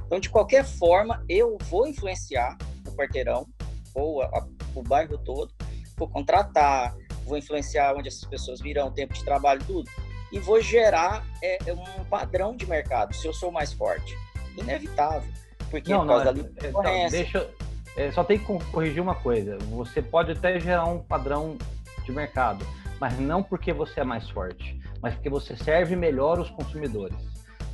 Então, 0.06 0.22
de 0.22 0.30
qualquer 0.30 0.64
forma, 0.64 1.22
eu 1.28 1.58
vou 1.64 1.86
influenciar 1.86 2.58
o 2.88 2.96
quarteirão 2.96 3.46
ou 3.94 4.22
a, 4.22 4.28
a, 4.28 4.48
o 4.74 4.82
bairro 4.82 5.18
todo, 5.18 5.54
vou 5.98 6.08
contratar, 6.08 6.96
vou 7.28 7.38
influenciar 7.38 7.94
onde 7.96 8.08
essas 8.08 8.26
pessoas 8.26 8.60
virão, 8.60 8.92
tempo 8.92 9.14
de 9.14 9.24
trabalho, 9.24 9.62
tudo, 9.66 9.90
e 10.32 10.40
vou 10.40 10.62
gerar 10.62 11.26
é, 11.44 11.58
é 11.70 11.74
um 11.74 12.04
padrão 12.06 12.56
de 12.56 12.66
mercado, 12.66 13.14
se 13.14 13.28
eu 13.28 13.34
sou 13.34 13.52
mais 13.52 13.74
forte. 13.74 14.18
Inevitável, 14.58 15.32
porque 15.70 15.92
não, 15.92 16.00
por 16.00 16.08
causa 16.08 16.26
não, 16.32 16.44
da 16.44 16.50
é, 16.66 16.70
então, 16.70 17.10
deixa, 17.12 17.50
é, 17.96 18.12
Só 18.12 18.24
tem 18.24 18.40
que 18.40 18.46
corrigir 18.46 19.02
uma 19.02 19.16
coisa, 19.16 19.58
você 19.70 20.02
pode 20.02 20.32
até 20.32 20.60
gerar 20.60 20.86
um 20.86 21.00
padrão 21.00 21.58
de 22.04 22.12
mercado, 22.12 22.66
mas 23.00 23.20
não 23.20 23.44
porque 23.44 23.74
você 23.74 24.00
é 24.00 24.04
mais 24.04 24.30
forte, 24.30 24.80
mas 25.02 25.14
porque 25.14 25.30
você 25.30 25.56
serve 25.58 25.96
melhor 25.96 26.40
os 26.40 26.50
consumidores. 26.50 27.18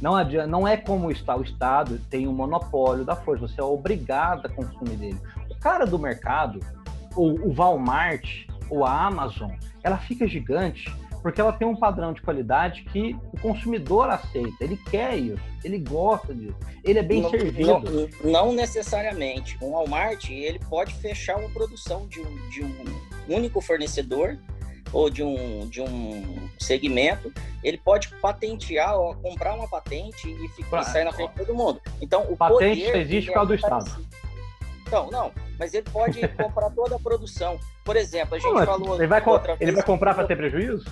Não, 0.02 0.16
adianta, 0.16 0.48
não 0.48 0.68
é 0.68 0.76
como 0.76 1.12
está 1.12 1.36
o 1.36 1.44
Estado 1.44 1.98
tem 2.10 2.28
um 2.28 2.34
monopólio 2.34 3.06
da 3.06 3.16
força, 3.16 3.48
você 3.48 3.62
é 3.62 3.64
obrigado 3.64 4.46
a 4.46 4.50
consumir 4.50 4.98
dele. 4.98 5.20
O 5.50 5.56
cara 5.60 5.86
do 5.86 5.98
mercado, 5.98 6.60
o, 7.16 7.50
o 7.50 7.54
Walmart 7.54 8.46
ou 8.74 8.84
a 8.84 9.06
Amazon, 9.06 9.52
ela 9.84 9.98
fica 9.98 10.28
gigante 10.28 10.92
porque 11.24 11.40
ela 11.40 11.54
tem 11.54 11.66
um 11.66 11.76
padrão 11.76 12.12
de 12.12 12.22
qualidade 12.22 12.84
que 12.84 13.16
o 13.32 13.40
consumidor 13.40 14.10
aceita, 14.10 14.58
ele 14.60 14.78
quer 14.92 15.16
isso, 15.16 15.42
ele 15.64 15.80
gosta 15.80 16.36
disso, 16.36 16.58
ele 16.84 17.00
é 17.00 17.04
bem 17.04 17.22
não, 17.22 17.30
servido. 17.30 18.12
Não, 18.22 18.32
não, 18.32 18.54
necessariamente. 18.54 19.58
Um 19.62 19.72
Walmart 19.72 20.30
ele 20.30 20.60
pode 20.70 20.94
fechar 20.96 21.38
uma 21.38 21.50
produção 21.50 22.06
de 22.08 22.20
um, 22.20 22.50
de 22.50 22.62
um 22.62 22.76
único 23.30 23.62
fornecedor 23.62 24.38
ou 24.92 25.10
de 25.10 25.24
um, 25.24 25.68
de 25.70 25.82
um 25.82 26.50
segmento, 26.60 27.34
ele 27.64 27.78
pode 27.78 28.10
patentear 28.22 28.96
ou 29.00 29.16
comprar 29.16 29.56
uma 29.56 29.68
patente 29.68 30.30
e, 30.30 30.48
ficar, 30.50 30.82
e 30.82 30.86
sair 30.86 31.06
na 31.06 31.14
frente 31.14 31.32
de 31.32 31.46
todo 31.46 31.56
mundo. 31.56 31.82
Então, 32.02 32.24
o 32.30 32.36
patente 32.36 32.86
poder, 32.86 33.00
existe 33.00 33.28
por 33.28 33.34
causa 33.34 33.48
do 33.48 33.56
Estado. 33.56 34.06
Então, 34.94 35.12
não, 35.12 35.32
mas 35.60 35.74
ele 35.74 35.90
pode 35.92 36.28
comprar 36.38 36.70
toda 36.70 36.96
a 36.96 37.00
produção. 37.00 37.60
Por 37.84 37.96
exemplo, 37.96 38.36
a 38.36 38.40
gente 38.40 38.54
não, 38.54 38.66
falou. 38.66 38.96
Ele 38.96 39.08
vai, 39.08 39.22
ele 39.60 39.72
vai 39.72 39.84
comprar 39.84 40.14
para 40.14 40.26
ter 40.26 40.36
prejuízo? 40.36 40.86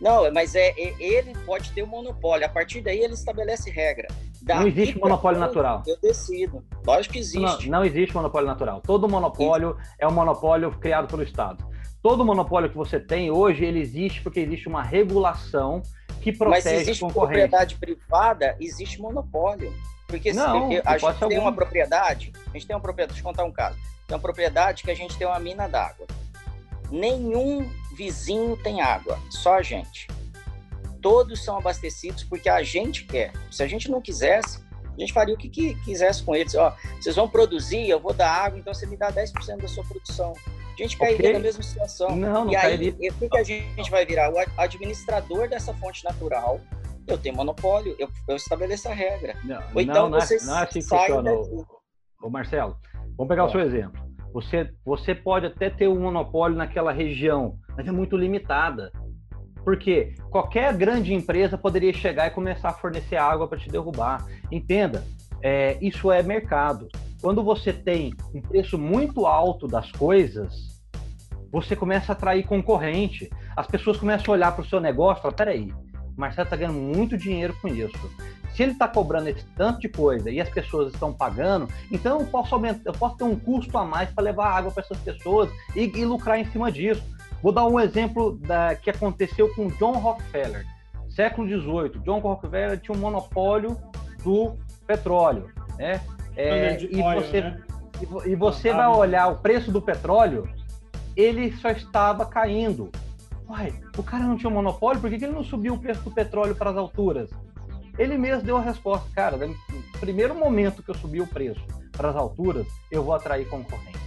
Não, 0.00 0.30
mas 0.30 0.54
é, 0.54 0.68
é, 0.76 0.94
ele 1.00 1.32
pode 1.46 1.72
ter 1.72 1.82
um 1.82 1.86
monopólio. 1.86 2.44
A 2.44 2.48
partir 2.50 2.82
daí 2.82 3.00
ele 3.00 3.14
estabelece 3.14 3.70
regra. 3.70 4.08
Daqui 4.42 4.60
não 4.60 4.68
existe 4.68 4.98
monopólio 4.98 5.40
natural. 5.40 5.82
Eu 5.86 5.98
decido. 6.00 6.62
Lógico 6.86 7.14
que 7.14 7.18
existe. 7.20 7.68
Não, 7.68 7.78
não 7.78 7.84
existe 7.84 8.14
monopólio 8.14 8.46
natural. 8.46 8.82
Todo 8.82 9.08
monopólio 9.08 9.76
é 9.98 10.06
um 10.06 10.12
monopólio 10.12 10.70
criado 10.72 11.08
pelo 11.08 11.22
Estado 11.22 11.66
todo 12.06 12.24
monopólio 12.24 12.70
que 12.70 12.76
você 12.76 13.00
tem 13.00 13.32
hoje, 13.32 13.64
ele 13.64 13.80
existe 13.80 14.22
porque 14.22 14.38
existe 14.38 14.68
uma 14.68 14.80
regulação 14.80 15.82
que 16.22 16.30
protege 16.30 16.70
Mas 16.70 16.82
existe 16.82 17.04
propriedade 17.12 17.74
privada, 17.74 18.56
existe 18.60 19.00
monopólio. 19.00 19.74
Porque 20.06 20.32
não, 20.32 20.68
se, 20.68 20.82
a 20.84 20.98
gente 20.98 21.18
tem 21.18 21.36
algum. 21.36 21.40
uma 21.40 21.52
propriedade, 21.52 22.32
a 22.46 22.52
gente 22.52 22.66
tem 22.66 22.76
uma 22.76 22.82
propriedade, 22.82 23.14
deixa 23.14 23.26
eu 23.26 23.32
contar 23.32 23.44
um 23.44 23.52
caso. 23.52 23.76
Tem 24.06 24.14
uma 24.16 24.22
propriedade 24.22 24.82
que 24.82 24.90
a 24.90 24.94
gente 24.94 25.16
tem 25.16 25.26
uma 25.26 25.40
mina 25.40 25.68
d'água. 25.68 26.06
Nenhum 26.90 27.68
vizinho 27.96 28.56
tem 28.56 28.80
água, 28.80 29.18
só 29.30 29.54
a 29.54 29.62
gente. 29.62 30.06
Todos 31.02 31.44
são 31.44 31.58
abastecidos 31.58 32.22
porque 32.24 32.48
a 32.48 32.62
gente 32.62 33.04
quer. 33.04 33.32
Se 33.50 33.62
a 33.62 33.66
gente 33.66 33.90
não 33.90 34.00
quisesse, 34.00 34.60
a 34.96 35.00
gente 35.00 35.12
faria 35.12 35.34
o 35.34 35.38
que, 35.38 35.48
que 35.48 35.74
quisesse 35.82 36.22
com 36.22 36.34
eles. 36.34 36.54
Ó, 36.54 36.74
vocês 37.00 37.16
vão 37.16 37.28
produzir, 37.28 37.88
eu 37.88 38.00
vou 38.00 38.14
dar 38.14 38.30
água, 38.30 38.58
então 38.58 38.72
você 38.72 38.86
me 38.86 38.96
dá 38.96 39.12
10% 39.12 39.60
da 39.60 39.68
sua 39.68 39.84
produção. 39.84 40.32
A 40.72 40.82
gente 40.82 40.96
cairia 40.96 41.16
okay. 41.16 41.32
na 41.32 41.38
mesma 41.38 41.62
situação. 41.62 42.14
Não, 42.14 42.44
não 42.44 42.52
e 42.52 42.56
aí, 42.56 42.90
o 42.90 43.28
que 43.28 43.38
a 43.38 43.42
gente 43.42 43.90
vai 43.90 44.04
virar? 44.04 44.30
O 44.30 44.36
administrador 44.56 45.48
dessa 45.48 45.72
fonte 45.74 46.04
natural, 46.04 46.60
eu 47.06 47.18
tenho 47.18 47.36
monopólio, 47.36 47.94
eu, 47.98 48.08
eu 48.28 48.36
estabeleço 48.36 48.88
a 48.88 48.92
regra. 48.92 49.36
Não, 49.44 49.62
Ou 49.74 49.80
então 49.80 50.08
não, 50.08 50.20
vocês 50.20 50.46
não 50.46 50.58
é 50.58 50.62
assim 50.62 50.80
que 50.80 50.86
funciona. 50.86 51.32
Ô, 52.22 52.30
Marcelo, 52.30 52.76
vamos 53.16 53.28
pegar 53.28 53.42
é. 53.42 53.46
o 53.46 53.50
seu 53.50 53.60
exemplo. 53.60 54.06
Você, 54.32 54.70
você 54.84 55.14
pode 55.14 55.46
até 55.46 55.70
ter 55.70 55.88
um 55.88 56.00
monopólio 56.00 56.56
naquela 56.56 56.92
região, 56.92 57.58
mas 57.76 57.86
é 57.86 57.92
muito 57.92 58.16
limitada. 58.16 58.92
Porque 59.64 60.14
qualquer 60.30 60.76
grande 60.76 61.12
empresa 61.12 61.58
poderia 61.58 61.92
chegar 61.92 62.26
e 62.28 62.30
começar 62.30 62.68
a 62.68 62.74
fornecer 62.74 63.16
água 63.16 63.48
para 63.48 63.58
te 63.58 63.68
derrubar. 63.68 64.24
Entenda, 64.52 65.02
é, 65.42 65.76
isso 65.80 66.12
é 66.12 66.22
mercado. 66.22 66.88
Quando 67.20 67.42
você 67.42 67.72
tem 67.72 68.12
um 68.34 68.40
preço 68.40 68.78
muito 68.78 69.26
alto 69.26 69.66
das 69.66 69.90
coisas, 69.90 70.52
você 71.50 71.74
começa 71.74 72.12
a 72.12 72.14
atrair 72.14 72.46
concorrente. 72.46 73.30
As 73.56 73.66
pessoas 73.66 73.96
começam 73.96 74.32
a 74.32 74.36
olhar 74.36 74.52
para 74.52 74.62
o 74.62 74.68
seu 74.68 74.80
negócio 74.80 75.20
e 75.20 75.22
falar: 75.22 75.34
peraí, 75.34 75.72
o 76.16 76.20
Marcelo 76.20 76.46
está 76.46 76.56
ganhando 76.56 76.78
muito 76.78 77.16
dinheiro 77.16 77.54
com 77.60 77.68
isso. 77.68 78.10
Se 78.54 78.62
ele 78.62 78.72
está 78.72 78.88
cobrando 78.88 79.28
esse 79.28 79.44
tanto 79.54 79.80
de 79.80 79.88
coisa 79.88 80.30
e 80.30 80.40
as 80.40 80.48
pessoas 80.48 80.92
estão 80.92 81.12
pagando, 81.12 81.68
então 81.92 82.20
eu 82.20 82.26
posso, 82.26 82.54
aumentar, 82.54 82.80
eu 82.86 82.94
posso 82.94 83.16
ter 83.16 83.24
um 83.24 83.38
custo 83.38 83.76
a 83.76 83.84
mais 83.84 84.10
para 84.10 84.24
levar 84.24 84.48
água 84.48 84.70
para 84.70 84.82
essas 84.82 84.98
pessoas 84.98 85.50
e, 85.74 85.84
e, 85.84 86.04
lucrar 86.06 86.38
em 86.38 86.46
cima 86.46 86.72
disso. 86.72 87.02
Vou 87.42 87.52
dar 87.52 87.66
um 87.66 87.78
exemplo 87.78 88.38
da, 88.38 88.74
que 88.74 88.88
aconteceu 88.88 89.54
com 89.54 89.68
John 89.68 89.92
Rockefeller. 89.92 90.64
Século 91.10 91.46
XVIII, 91.46 92.02
John 92.02 92.18
Rockefeller 92.18 92.80
tinha 92.80 92.96
um 92.96 93.00
monopólio 93.00 93.76
do 94.24 94.54
petróleo. 94.86 95.50
Né? 95.78 96.00
É, 96.34 96.82
e, 96.82 97.02
você, 97.02 97.40
né? 97.42 97.62
e, 98.24 98.34
você 98.34 98.72
vai 98.72 98.88
olhar 98.88 99.28
o 99.28 99.36
preço 99.36 99.70
do 99.70 99.82
petróleo, 99.82 100.48
ele 101.14 101.52
só 101.56 101.68
estava 101.70 102.24
caindo. 102.24 102.90
Uai, 103.48 103.72
o 103.96 104.02
cara 104.02 104.24
não 104.24 104.36
tinha 104.36 104.50
um 104.50 104.54
monopólio, 104.54 105.00
por 105.00 105.08
que, 105.08 105.18
que 105.18 105.24
ele 105.24 105.34
não 105.34 105.44
subiu 105.44 105.74
o 105.74 105.78
preço 105.78 106.02
do 106.02 106.10
petróleo 106.10 106.54
para 106.56 106.70
as 106.70 106.76
alturas? 106.76 107.30
Ele 107.98 108.18
mesmo 108.18 108.42
deu 108.42 108.56
a 108.56 108.60
resposta, 108.60 109.08
cara, 109.14 109.36
no 109.36 109.54
primeiro 110.00 110.34
momento 110.34 110.82
que 110.82 110.90
eu 110.90 110.94
subir 110.94 111.22
o 111.22 111.26
preço 111.26 111.64
para 111.92 112.10
as 112.10 112.16
alturas, 112.16 112.66
eu 112.90 113.02
vou 113.02 113.14
atrair 113.14 113.48
concorrência. 113.48 114.06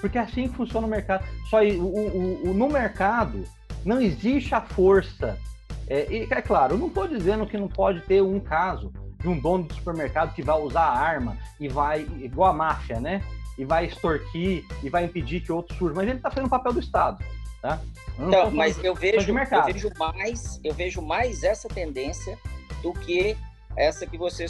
Porque 0.00 0.18
é 0.18 0.22
assim 0.22 0.48
que 0.48 0.56
funciona 0.56 0.86
o 0.86 0.90
mercado. 0.90 1.24
Só 1.48 1.62
o, 1.62 1.84
o, 1.84 2.50
o 2.50 2.54
no 2.54 2.68
mercado 2.68 3.44
não 3.84 4.00
existe 4.00 4.54
a 4.54 4.60
força. 4.60 5.38
É, 5.86 6.10
e, 6.10 6.28
é 6.30 6.42
claro, 6.42 6.74
eu 6.74 6.78
não 6.78 6.88
estou 6.88 7.06
dizendo 7.06 7.46
que 7.46 7.58
não 7.58 7.68
pode 7.68 8.00
ter 8.02 8.22
um 8.22 8.40
caso 8.40 8.92
de 9.20 9.28
um 9.28 9.38
dono 9.38 9.64
de 9.64 9.74
supermercado 9.74 10.34
que 10.34 10.42
vai 10.42 10.58
usar 10.60 10.82
a 10.82 10.98
arma 10.98 11.36
e 11.60 11.68
vai, 11.68 12.00
igual 12.20 12.50
a 12.50 12.52
máfia, 12.52 12.98
né? 12.98 13.22
E 13.56 13.64
vai 13.64 13.86
extorquir 13.86 14.64
e 14.82 14.88
vai 14.88 15.04
impedir 15.04 15.40
que 15.40 15.52
outros 15.52 15.78
surjam. 15.78 15.96
Mas 15.96 16.08
ele 16.08 16.16
está 16.16 16.30
fazendo 16.30 16.46
o 16.46 16.50
papel 16.50 16.72
do 16.72 16.80
Estado. 16.80 17.22
Tá? 17.62 17.80
Não, 18.18 18.50
mas 18.50 18.76
eu 18.82 18.92
vejo, 18.92 19.30
eu 19.30 19.64
vejo 19.64 19.90
mais, 19.96 20.60
eu 20.64 20.74
vejo 20.74 21.00
mais 21.00 21.44
essa 21.44 21.68
tendência 21.68 22.36
do 22.82 22.92
que 22.92 23.36
essa 23.76 24.04
que 24.04 24.18
você 24.18 24.46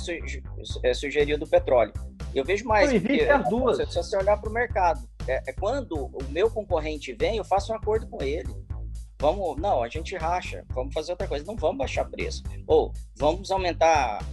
é, 0.82 0.94
sugeriu 0.94 1.38
do 1.38 1.46
petróleo. 1.46 1.92
Eu 2.34 2.42
vejo 2.42 2.64
mais. 2.64 2.88
Não, 2.88 2.96
existe 2.96 3.28
as 3.28 3.48
duas. 3.50 3.76
Se 3.76 3.96
você 3.96 4.16
olhar 4.16 4.38
para 4.38 4.48
o 4.48 4.52
mercado, 4.52 5.06
é, 5.28 5.42
é 5.46 5.52
quando 5.52 6.06
o 6.06 6.24
meu 6.30 6.50
concorrente 6.50 7.12
vem, 7.12 7.36
eu 7.36 7.44
faço 7.44 7.72
um 7.72 7.76
acordo 7.76 8.08
com 8.08 8.22
ele. 8.22 8.48
Vamos, 9.18 9.60
não, 9.60 9.82
a 9.82 9.88
gente 9.88 10.16
racha, 10.16 10.64
vamos 10.70 10.92
fazer 10.92 11.12
outra 11.12 11.28
coisa, 11.28 11.44
não 11.44 11.54
vamos 11.54 11.76
baixar 11.76 12.06
preço. 12.06 12.42
Ou 12.66 12.92
vamos 13.16 13.50
aumentar 13.50 14.24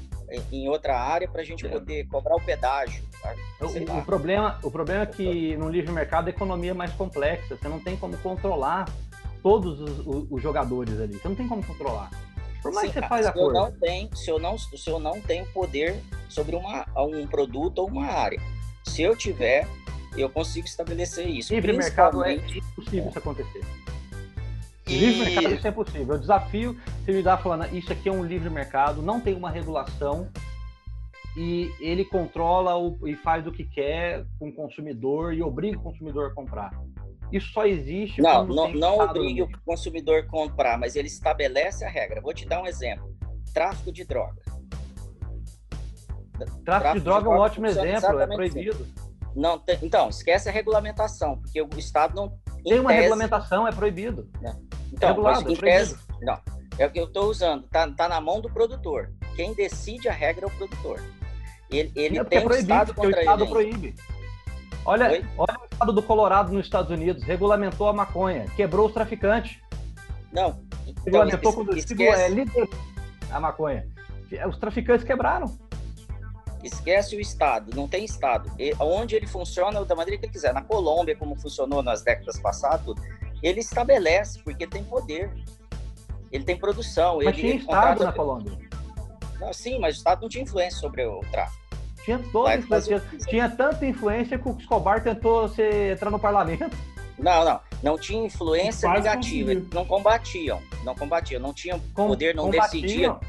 em 0.51 0.69
outra 0.69 0.97
área 0.97 1.27
para 1.27 1.41
a 1.41 1.45
gente 1.45 1.65
é. 1.67 1.69
poder 1.69 2.07
cobrar 2.07 2.35
o 2.35 2.41
pedágio. 2.41 3.03
O, 3.61 3.97
o, 3.97 4.05
problema, 4.05 4.57
o 4.63 4.71
problema 4.71 5.03
é 5.03 5.05
que 5.05 5.57
no 5.57 5.69
livre 5.69 5.91
mercado 5.91 6.27
a 6.27 6.29
economia 6.29 6.71
é 6.71 6.73
mais 6.73 6.93
complexa, 6.93 7.57
você 7.57 7.67
não 7.67 7.79
tem 7.79 7.97
como 7.97 8.17
controlar 8.19 8.89
todos 9.43 9.81
os, 9.81 9.99
os, 10.05 10.27
os 10.31 10.41
jogadores 10.41 10.99
ali, 10.99 11.15
você 11.15 11.27
não 11.27 11.35
tem 11.35 11.47
como 11.47 11.63
controlar. 11.65 12.09
Por 12.61 12.73
mais 12.73 12.87
Sim, 12.87 12.93
que 12.93 12.99
você 12.99 13.07
faz 13.07 13.25
se 13.25 13.37
eu 13.37 13.51
não 13.51 13.71
tenho, 13.71 14.15
se 14.15 14.29
eu 14.29 14.39
não, 14.39 14.57
se 14.57 14.89
eu 14.89 14.99
não 14.99 15.21
tenho 15.21 15.45
poder 15.47 16.01
sobre 16.29 16.55
uma, 16.55 16.85
um 16.97 17.27
produto 17.27 17.79
ou 17.79 17.87
uma 17.87 18.05
área, 18.05 18.39
se 18.85 19.01
eu 19.01 19.15
tiver, 19.15 19.67
eu 20.17 20.29
consigo 20.29 20.65
estabelecer 20.65 21.27
isso. 21.27 21.53
Livre 21.53 21.73
mercado 21.73 22.23
é 22.23 22.35
impossível 22.35 23.09
isso 23.09 23.19
acontecer. 23.19 23.61
E... 24.87 24.97
Livre 24.97 25.25
mercado 25.25 25.55
isso 25.55 25.67
é 25.67 25.71
possível. 25.71 26.15
Eu 26.15 26.19
desafio 26.19 26.77
se 27.05 27.11
me 27.11 27.21
dá 27.21 27.37
falando, 27.37 27.73
isso 27.75 27.91
aqui 27.91 28.09
é 28.09 28.11
um 28.11 28.23
livre 28.23 28.49
mercado, 28.49 29.01
não 29.01 29.19
tem 29.19 29.33
uma 29.35 29.49
regulação 29.49 30.27
e 31.41 31.73
ele 31.79 32.03
controla 32.03 32.75
o, 32.75 33.07
e 33.07 33.15
faz 33.15 33.47
o 33.47 33.51
que 33.53 33.63
quer 33.63 34.25
com 34.37 34.49
o 34.49 34.53
consumidor 34.53 35.33
e 35.33 35.41
obriga 35.41 35.79
o 35.79 35.81
consumidor 35.81 36.31
a 36.31 36.33
comprar. 36.33 36.69
Isso 37.31 37.53
só 37.53 37.65
existe. 37.65 38.21
Não, 38.21 38.45
não, 38.45 38.73
não 38.73 38.99
obriga 38.99 39.45
o 39.45 39.49
consumidor 39.63 40.19
a 40.19 40.27
comprar, 40.27 40.77
mas 40.77 40.97
ele 40.97 41.07
estabelece 41.07 41.85
a 41.85 41.89
regra. 41.89 42.19
Vou 42.19 42.33
te 42.33 42.45
dar 42.45 42.61
um 42.61 42.67
exemplo: 42.67 43.15
tráfico 43.53 43.89
de 43.89 44.03
drogas. 44.03 44.43
Tráfico, 46.37 46.61
tráfico 46.65 46.93
de 46.95 46.99
droga 47.05 47.29
é 47.29 47.31
um 47.31 47.37
ótimo 47.37 47.67
exemplo, 47.67 48.19
é 48.19 48.27
proibido. 48.27 48.87
Não 49.33 49.57
tem, 49.59 49.79
então, 49.81 50.09
esquece 50.09 50.49
a 50.49 50.51
regulamentação, 50.51 51.39
porque 51.39 51.61
o 51.61 51.69
Estado 51.77 52.15
não. 52.15 52.37
Tem 52.65 52.81
uma 52.81 52.89
tese, 52.89 53.03
regulamentação, 53.03 53.65
é 53.65 53.71
proibido. 53.71 54.29
Né? 54.41 54.53
Então, 54.91 55.09
Regulado, 55.11 55.43
mas, 55.45 55.49
em 55.49 55.55
é 55.55 55.57
tese, 55.57 55.97
não. 56.21 56.37
É 56.77 56.85
o 56.85 56.91
que 56.91 56.99
eu 56.99 57.05
estou 57.05 57.29
usando, 57.29 57.65
tá, 57.69 57.89
tá 57.91 58.09
na 58.09 58.19
mão 58.19 58.41
do 58.41 58.49
produtor. 58.49 59.13
Quem 59.37 59.53
decide 59.53 60.09
a 60.09 60.13
regra 60.13 60.45
é 60.45 60.47
o 60.47 60.51
produtor. 60.51 61.01
Ele, 61.71 61.91
ele 61.95 62.17
é 62.17 62.23
tem 62.23 62.39
é 62.39 62.41
proibido, 62.41 62.71
Estado 62.71 62.93
contra 62.93 63.17
o 63.17 63.19
Estado 63.19 63.43
ele. 63.43 63.51
proíbe. 63.51 63.95
Olha, 64.85 65.23
olha 65.37 65.59
o 65.59 65.65
estado 65.71 65.93
do 65.93 66.01
Colorado 66.01 66.51
nos 66.51 66.65
Estados 66.65 66.89
Unidos, 66.89 67.23
regulamentou 67.23 67.87
a 67.87 67.93
maconha, 67.93 68.45
quebrou 68.55 68.87
os 68.87 68.93
traficantes. 68.93 69.57
Não. 70.31 70.61
Então, 70.87 71.03
regulamentou 71.05 71.53
quando 71.53 71.71
é 71.73 72.29
líder 72.29 72.69
a 73.31 73.39
maconha. 73.39 73.87
Os 74.47 74.57
traficantes 74.57 75.05
quebraram. 75.05 75.57
Esquece 76.63 77.15
o 77.15 77.21
Estado, 77.21 77.75
não 77.75 77.87
tem 77.87 78.03
Estado. 78.03 78.51
E, 78.59 78.73
onde 78.79 79.15
ele 79.15 79.27
funciona 79.27 79.83
da 79.85 79.95
maneira 79.95 80.19
que 80.19 80.25
ele 80.25 80.33
quiser. 80.33 80.53
Na 80.53 80.61
Colômbia, 80.61 81.15
como 81.15 81.35
funcionou 81.35 81.81
nas 81.81 82.01
décadas 82.01 82.37
passadas, 82.39 82.95
ele 83.41 83.61
estabelece, 83.61 84.39
porque 84.43 84.63
ele 84.63 84.71
tem 84.71 84.83
poder. 84.83 85.31
Ele 86.31 86.43
tem 86.43 86.57
produção. 86.57 87.17
Mas 87.17 87.27
ele, 87.27 87.37
tinha 87.37 87.55
Estado 87.55 88.03
na 88.03 88.11
Colômbia. 88.11 88.68
Não, 89.39 89.53
sim, 89.53 89.79
mas 89.79 89.95
o 89.95 89.97
Estado 89.97 90.21
não 90.21 90.29
tinha 90.29 90.43
influência 90.43 90.79
sobre 90.79 91.05
o 91.05 91.21
tráfico. 91.31 91.59
Tinha 92.03 92.19
toda 92.31 92.55
influência. 92.55 93.03
Tinha 93.27 93.49
tanta 93.49 93.85
influência 93.85 94.37
que 94.37 94.49
o 94.49 94.57
Escobar 94.57 95.03
tentou 95.03 95.47
se, 95.47 95.91
entrar 95.91 96.09
no 96.09 96.19
parlamento. 96.19 96.75
Não, 97.17 97.43
não. 97.43 97.59
Não 97.83 97.97
tinha 97.97 98.25
influência 98.25 98.87
Quase 98.87 99.03
negativa. 99.03 99.51
Eles 99.51 99.69
não 99.71 99.85
combatiam. 99.85 100.61
Não 100.83 100.95
combatiam. 100.95 101.41
Não 101.41 101.53
tinham 101.53 101.79
poder, 101.93 102.33
não 102.33 102.49
decidiam. 102.49 103.19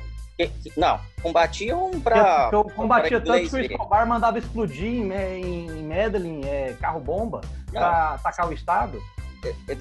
Não, 0.76 0.98
combatiam 1.22 1.90
para. 2.00 2.50
Combatia 2.74 3.20
tanto 3.20 3.50
que 3.50 3.56
o 3.56 3.60
Escobar 3.60 4.06
mandava 4.06 4.38
explodir 4.38 4.86
em, 4.86 5.68
em 5.68 5.82
Medellín 5.82 6.40
é, 6.44 6.74
carro-bomba 6.80 7.42
para 7.70 8.14
atacar 8.14 8.48
o 8.48 8.52
Estado. 8.52 8.98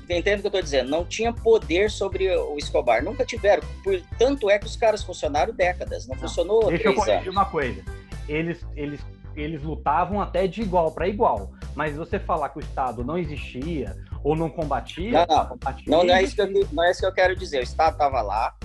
Entendo 0.09 0.39
o 0.39 0.41
que 0.41 0.47
eu 0.47 0.49
estou 0.49 0.61
dizendo. 0.61 0.89
Não 0.89 1.05
tinha 1.05 1.33
poder 1.33 1.91
sobre 1.91 2.29
o 2.35 2.57
Escobar. 2.57 3.03
Nunca 3.03 3.25
tiveram. 3.25 3.63
Por, 3.83 4.01
tanto 4.17 4.49
é 4.49 4.57
que 4.57 4.65
os 4.65 4.75
caras 4.75 5.03
funcionaram 5.03 5.53
décadas. 5.53 6.07
Não, 6.07 6.15
não 6.15 6.21
funcionou. 6.21 6.67
Deixa 6.67 6.87
eu 6.87 6.95
corrigir 6.95 7.29
uma 7.29 7.45
coisa 7.45 7.83
eles, 8.29 8.65
eles, 8.75 9.01
eles 9.35 9.63
lutavam 9.63 10.21
até 10.21 10.47
de 10.47 10.61
igual 10.61 10.91
para 10.91 11.07
igual. 11.07 11.51
Mas 11.75 11.95
você 11.95 12.19
falar 12.19 12.49
que 12.49 12.59
o 12.59 12.61
Estado 12.61 13.03
não 13.03 13.17
existia 13.17 13.97
ou 14.23 14.35
não 14.35 14.49
combatia. 14.49 15.25
Não, 15.27 15.35
não, 15.35 15.45
combatia, 15.47 15.85
não, 15.87 16.03
não, 16.03 16.13
é 16.13 16.21
isso 16.21 16.35
que 16.35 16.41
eu, 16.41 16.67
não 16.71 16.83
é 16.83 16.91
isso 16.91 16.99
que 17.01 17.05
eu 17.05 17.13
quero 17.13 17.35
dizer. 17.35 17.59
O 17.59 17.63
Estado 17.63 17.93
estava 17.93 18.21
lá, 18.21 18.55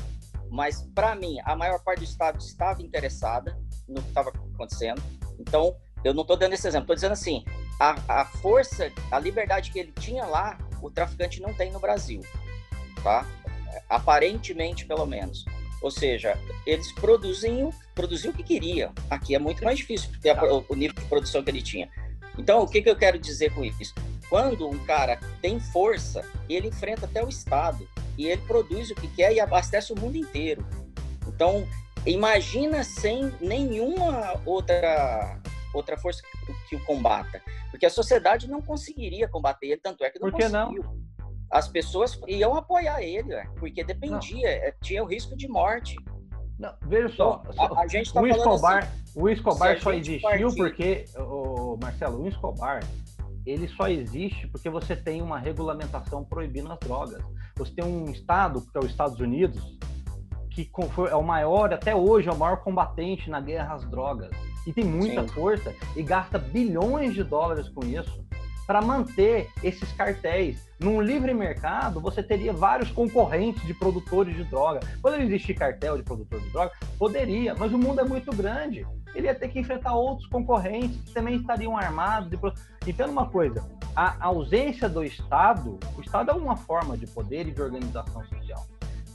mas 0.51 0.83
para 0.95 1.15
mim, 1.15 1.39
a 1.45 1.57
maior 1.57 1.83
parte 1.83 2.01
do 2.01 2.05
Estado 2.05 2.39
estava 2.39 2.83
interessada 2.83 3.59
no 3.89 4.03
que 4.03 4.09
estava 4.09 4.31
acontecendo. 4.31 5.03
Então, 5.39 5.75
eu 6.05 6.13
não 6.13 6.23
estou 6.23 6.37
dando 6.37 6.53
esse 6.53 6.67
exemplo, 6.67 6.85
estou 6.85 6.95
dizendo 6.95 7.13
assim: 7.13 7.45
a, 7.81 7.97
a 8.09 8.25
força, 8.25 8.93
a 9.11 9.19
liberdade 9.19 9.71
que 9.71 9.79
ele 9.79 9.93
tinha 9.93 10.25
lá, 10.27 10.59
o 10.85 10.91
traficante 10.91 11.41
não 11.41 11.55
tem 11.55 11.73
no 11.73 11.81
Brasil, 11.81 12.21
tá? 13.03 13.27
Aparentemente, 13.89 14.85
pelo 14.85 15.07
menos. 15.07 15.45
Ou 15.81 15.91
seja, 15.91 16.39
eles 16.67 16.93
produzem, 16.93 17.71
produziam 17.95 18.33
o 18.33 18.37
que 18.37 18.43
queriam. 18.43 18.93
Aqui 19.11 19.35
é 19.35 19.39
muito 19.39 19.65
mais 19.65 19.79
difícil, 19.79 20.11
porque 20.11 20.29
a, 20.29 20.43
o 20.45 20.75
nível 20.75 20.95
de 20.95 21.09
produção 21.09 21.43
que 21.43 21.51
ele 21.51 21.63
tinha. 21.63 21.89
Então, 22.39 22.63
o 22.63 22.69
que, 22.69 22.83
que 22.83 22.91
eu 22.91 22.97
quero 22.97 23.19
dizer 23.19 23.53
com 23.55 23.65
isso? 23.65 23.95
Quando 24.29 24.69
um 24.69 24.79
cara 24.85 25.19
tem 25.41 25.61
força, 25.61 26.23
ele 26.49 26.69
enfrenta 26.69 27.07
até 27.07 27.25
o 27.25 27.29
Estado 27.29 27.89
e 28.19 28.27
ele 28.27 28.43
produz 28.43 28.91
o 28.91 28.95
que 28.95 29.09
quer 29.09 29.33
e 29.33 29.41
abastece 29.41 29.93
o 29.93 29.99
mundo 29.99 30.17
inteiro. 30.17 30.67
Então, 31.27 31.67
imagina 32.07 32.83
sem 32.83 33.33
nenhuma 33.41 34.41
outra 34.45 35.39
outra 35.75 35.99
força 35.99 36.23
que 36.69 36.77
o 36.77 36.85
combata, 36.85 37.43
porque 37.71 37.85
a 37.85 37.91
sociedade 37.91 38.49
não 38.49 38.63
conseguiria 38.63 39.29
combater 39.29 39.67
ele, 39.67 39.81
tanto 39.83 40.05
é 40.05 40.11
que 40.11 40.19
não 40.19 40.31
Por 40.31 40.39
que 40.39 40.49
conseguiu. 40.49 40.83
Não? 40.83 41.05
as 41.51 41.69
pessoas 41.69 42.21
iam 42.27 42.57
apoiar 42.57 43.01
ele, 43.01 43.33
porque 43.59 43.85
dependia, 43.85 44.43
não. 44.43 44.67
É, 44.67 44.75
tinha 44.83 45.03
o 45.03 45.07
risco 45.07 45.37
de 45.37 45.47
morte. 45.47 45.95
Não, 46.59 46.75
veja 46.83 47.09
só, 47.11 47.43
então, 47.49 47.77
a, 47.77 47.83
a, 47.83 47.87
gente 47.87 48.13
tá 48.13 48.21
o 48.21 48.27
Escobar, 48.27 48.79
assim, 48.79 49.21
o 49.21 49.29
Escobar 49.29 49.81
só 49.81 49.93
existiu 49.93 50.29
partir... 50.29 50.57
porque, 50.57 51.05
o 51.17 51.77
Marcelo, 51.81 52.23
o 52.23 52.29
Escobar, 52.29 52.81
ele 53.47 53.69
só 53.69 53.89
existe 53.89 54.49
porque 54.49 54.71
você 54.71 54.97
tem 54.97 55.21
uma 55.21 55.39
regulamentação 55.39 56.25
proibindo 56.25 56.73
as 56.73 56.79
drogas. 56.81 57.23
Você 57.57 57.73
tem 57.73 57.85
um 57.85 58.11
estado, 58.11 58.61
que 58.61 58.77
é 58.77 58.81
os 58.81 58.87
Estados 58.87 59.21
Unidos, 59.21 59.79
que 60.51 60.71
é 61.11 61.17
o 61.17 61.23
maior, 61.23 61.73
até 61.73 61.95
hoje, 61.95 62.29
é 62.29 62.33
o 62.33 62.39
maior 62.39 62.63
combatente 62.63 63.29
na 63.29 63.41
guerra 63.41 63.75
às 63.75 63.89
drogas. 63.89 64.31
E 64.67 64.73
tem 64.73 64.85
muita 64.85 65.23
Sim. 65.23 65.29
força 65.29 65.75
e 65.95 66.03
gasta 66.03 66.39
bilhões 66.39 67.15
de 67.15 67.23
dólares 67.23 67.69
com 67.69 67.85
isso 67.85 68.25
para 68.67 68.81
manter 68.81 69.51
esses 69.63 69.93
cartéis. 69.93 70.67
Num 70.81 71.01
livre 71.01 71.33
mercado, 71.35 72.01
você 72.01 72.23
teria 72.23 72.53
vários 72.53 72.91
concorrentes 72.91 73.65
de 73.67 73.75
produtores 73.75 74.35
de 74.37 74.45
droga. 74.45 74.81
Poderia 75.01 75.27
existir 75.27 75.55
cartel 75.55 75.97
de 75.97 76.03
produtor 76.03 76.41
de 76.41 76.51
droga? 76.51 76.73
Poderia, 76.99 77.55
mas 77.55 77.73
o 77.73 77.79
mundo 77.79 78.01
é 78.01 78.05
muito 78.05 78.35
grande. 78.35 78.87
Ele 79.15 79.27
ia 79.27 79.35
ter 79.35 79.49
que 79.49 79.61
enfrentar 79.61 79.95
outros 79.95 80.27
concorrentes 80.29 80.97
que 81.03 81.13
também 81.13 81.37
estariam 81.37 81.77
armados. 81.77 82.29
De... 82.31 82.39
Entenda 82.87 83.11
uma 83.11 83.27
coisa: 83.27 83.65
a 83.95 84.27
ausência 84.27 84.89
do 84.89 85.05
Estado, 85.05 85.79
o 85.97 86.01
Estado 86.01 86.31
é 86.31 86.35
uma 86.35 86.57
forma 86.57 86.97
de 86.97 87.07
poder 87.07 87.47
e 87.47 87.53
de 87.53 87.63
organização 87.63 88.25
social. 88.25 88.67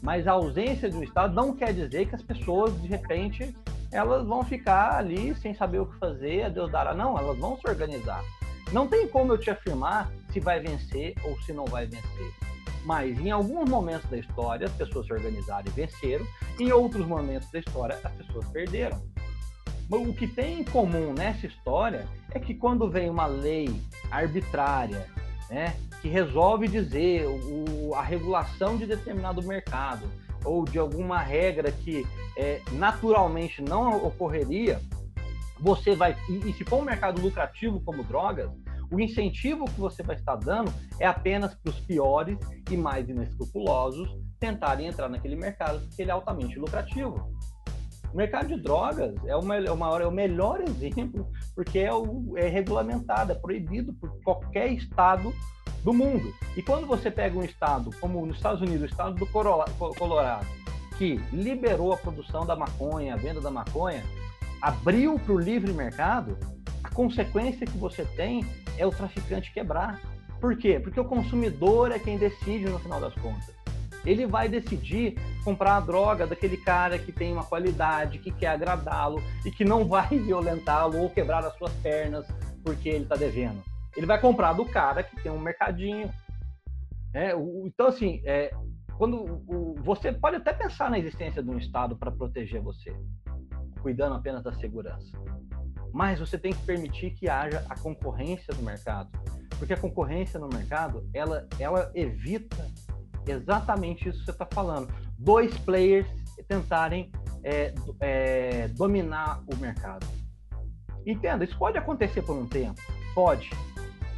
Mas 0.02 0.28
a 0.28 0.32
ausência 0.32 0.90
do 0.90 1.04
Estado 1.04 1.34
não 1.34 1.54
quer 1.54 1.74
dizer 1.74 2.08
que 2.08 2.16
as 2.16 2.24
pessoas, 2.24 2.82
de 2.82 2.88
repente, 2.88 3.54
elas 3.91 4.26
vão 4.26 4.44
ficar 4.44 4.95
ali 4.95 5.36
sem 5.36 5.53
saber 5.53 5.80
o 5.80 5.86
que 5.86 5.98
fazer, 5.98 6.44
a 6.44 6.49
Deus 6.49 6.72
dará. 6.72 6.94
Não, 6.94 7.18
elas 7.18 7.38
vão 7.38 7.57
se 7.57 7.68
organizar. 7.68 8.24
Não 8.72 8.88
tem 8.88 9.07
como 9.07 9.34
eu 9.34 9.38
te 9.38 9.49
afirmar 9.49 10.11
se 10.32 10.40
vai 10.40 10.60
vencer 10.60 11.16
ou 11.24 11.40
se 11.41 11.52
não 11.52 11.66
vai 11.66 11.88
vencer. 11.88 12.34
Mas 12.86 13.20
em 13.20 13.32
alguns 13.32 13.70
momentos 13.70 14.10
da 14.10 14.18
história 14.18 14.68
as 14.68 14.74
pessoas 14.74 15.07
se 15.07 15.14
organizaram 15.14 15.66
e 15.68 15.72
venceram, 15.72 16.26
em 16.60 16.72
outros 16.72 17.06
momentos 17.06 17.49
da 17.52 17.60
história 17.60 17.99
as 18.03 18.11
pessoas 18.14 18.48
perderam. 18.49 19.02
O 19.90 20.14
que 20.14 20.28
tem 20.28 20.60
em 20.60 20.64
comum 20.64 21.14
nessa 21.14 21.48
história 21.48 22.07
é 22.32 22.40
que 22.40 22.53
quando 22.53 22.88
vem 22.88 23.10
uma 23.10 23.26
lei 23.26 23.82
arbitrária, 24.11 25.07
né, 25.49 25.76
que 25.99 26.07
resolve 26.07 26.68
dizer 26.68 27.26
o, 27.26 27.95
a 27.95 28.03
regulação 28.03 28.78
de 28.78 28.86
determinado 28.86 29.41
mercado 29.41 30.07
ou 30.45 30.64
de 30.64 30.78
alguma 30.78 31.20
regra 31.20 31.72
que 31.72 32.06
é, 32.40 32.61
naturalmente 32.72 33.61
não 33.61 33.98
ocorreria, 33.98 34.80
você 35.60 35.94
vai. 35.94 36.16
E, 36.30 36.49
e 36.49 36.53
se 36.53 36.64
for 36.64 36.82
um 36.82 36.86
mercado 36.86 37.22
lucrativo 37.22 37.82
como 37.82 38.02
drogas, 38.02 38.49
o 38.90 38.98
incentivo 38.98 39.66
que 39.66 39.80
você 39.80 40.02
vai 40.02 40.16
estar 40.16 40.38
dando 40.38 40.74
é 40.99 41.06
apenas 41.06 41.53
para 41.53 41.70
os 41.70 41.80
piores 41.82 42.40
e 42.72 42.78
mais 42.78 43.10
inescrupulosos 43.10 44.10
tentarem 44.40 44.88
entrar 44.88 45.10
naquele 45.10 45.36
mercado, 45.36 45.82
porque 45.82 46.02
ele 46.02 46.11
é 46.11 46.14
altamente 46.14 46.57
lucrativo. 46.57 47.30
O 48.14 48.16
mercado 48.16 48.48
de 48.48 48.60
drogas 48.60 49.14
é, 49.26 49.36
uma, 49.36 49.57
é, 49.57 49.70
uma, 49.70 50.02
é 50.02 50.07
o 50.07 50.11
melhor 50.11 50.61
exemplo, 50.66 51.30
porque 51.53 51.80
é, 51.80 51.94
o, 51.94 52.38
é 52.38 52.48
regulamentado, 52.48 53.34
é 53.34 53.36
proibido 53.36 53.94
por 53.95 54.18
qualquer 54.24 54.72
estado 54.72 55.34
do 55.84 55.94
mundo. 55.94 56.34
E 56.56 56.64
quando 56.64 56.88
você 56.88 57.11
pega 57.11 57.38
um 57.38 57.44
estado, 57.44 57.91
como 57.99 58.26
nos 58.26 58.38
Estados 58.38 58.61
Unidos, 58.61 58.84
o 58.84 58.86
estado 58.86 59.16
do 59.16 59.28
Colorado, 59.28 60.48
que 61.00 61.16
liberou 61.32 61.94
a 61.94 61.98
produção 61.98 62.46
da 62.46 62.58
maconha, 62.58 63.14
a 63.14 63.18
venda 63.18 63.40
da 63.40 63.50
maconha, 63.50 64.04
abriu 64.62 65.18
para 65.18 65.34
o 65.34 65.40
livre 65.40 65.72
mercado, 65.72 66.38
a 66.84 66.90
consequência 66.90 67.66
que 67.66 67.78
você 67.78 68.04
tem 68.04 68.46
é 68.78 68.86
o 68.86 68.92
traficante 68.92 69.54
quebrar. 69.54 69.98
Por 70.42 70.58
quê? 70.58 70.78
Porque 70.78 71.00
o 71.00 71.06
consumidor 71.06 71.94
é 71.94 72.00
quem 72.00 72.18
decide 72.18 72.66
no 72.66 72.78
final 72.80 73.00
das 73.00 73.16
contas. 73.16 73.56
Ele 74.06 74.26
vai 74.26 74.50
decidir 74.50 75.18
comprar 75.46 75.78
a 75.78 75.80
droga 75.80 76.28
daquele 76.28 76.58
cara 76.58 77.00
que 77.00 77.14
tem 77.14 77.32
uma 77.32 77.46
qualidade, 77.46 78.20
que 78.20 78.32
quer 78.32 78.48
agradá-lo 78.48 79.24
e 79.46 79.52
que 79.52 79.64
não 79.64 79.86
vai 79.86 80.10
violentá-lo 80.20 81.00
ou 81.00 81.10
quebrar 81.10 81.46
as 81.46 81.58
suas 81.58 81.72
pernas 81.76 82.28
porque 82.62 82.90
ele 82.90 83.04
está 83.04 83.16
devendo. 83.16 83.64
Ele 83.96 84.06
vai 84.06 84.20
comprar 84.20 84.52
do 84.52 84.66
cara 84.66 85.02
que 85.02 85.16
tem 85.22 85.32
um 85.32 85.40
mercadinho. 85.40 86.12
É, 87.14 87.34
então, 87.66 87.88
assim, 87.88 88.22
é, 88.26 88.54
quando 89.00 89.42
o, 89.48 89.76
você 89.82 90.12
pode 90.12 90.36
até 90.36 90.52
pensar 90.52 90.92
na 90.92 91.00
existência 91.00 91.42
de 91.42 91.50
um 91.50 91.58
Estado 91.58 91.96
para 91.96 92.12
proteger 92.12 92.62
você, 92.62 92.94
cuidando 93.82 94.16
apenas 94.16 94.44
da 94.44 94.52
segurança. 94.56 95.18
Mas 95.94 96.20
você 96.20 96.38
tem 96.38 96.52
que 96.52 96.62
permitir 96.64 97.12
que 97.12 97.30
haja 97.30 97.66
a 97.70 97.80
concorrência 97.80 98.54
no 98.54 98.62
mercado, 98.62 99.10
porque 99.58 99.72
a 99.72 99.78
concorrência 99.78 100.38
no 100.38 100.50
mercado 100.50 101.10
ela, 101.14 101.48
ela 101.58 101.90
evita 101.96 102.58
exatamente 103.26 104.10
isso 104.10 104.20
que 104.20 104.26
você 104.26 104.32
está 104.32 104.46
falando. 104.46 104.94
Dois 105.18 105.58
players 105.60 106.08
tentarem 106.46 107.10
é, 107.42 107.74
é, 108.02 108.68
dominar 108.68 109.42
o 109.48 109.56
mercado. 109.56 110.06
Entenda, 111.06 111.46
isso 111.46 111.58
pode 111.58 111.78
acontecer 111.78 112.22
por 112.22 112.36
um 112.36 112.46
tempo, 112.46 112.82
pode, 113.16 113.50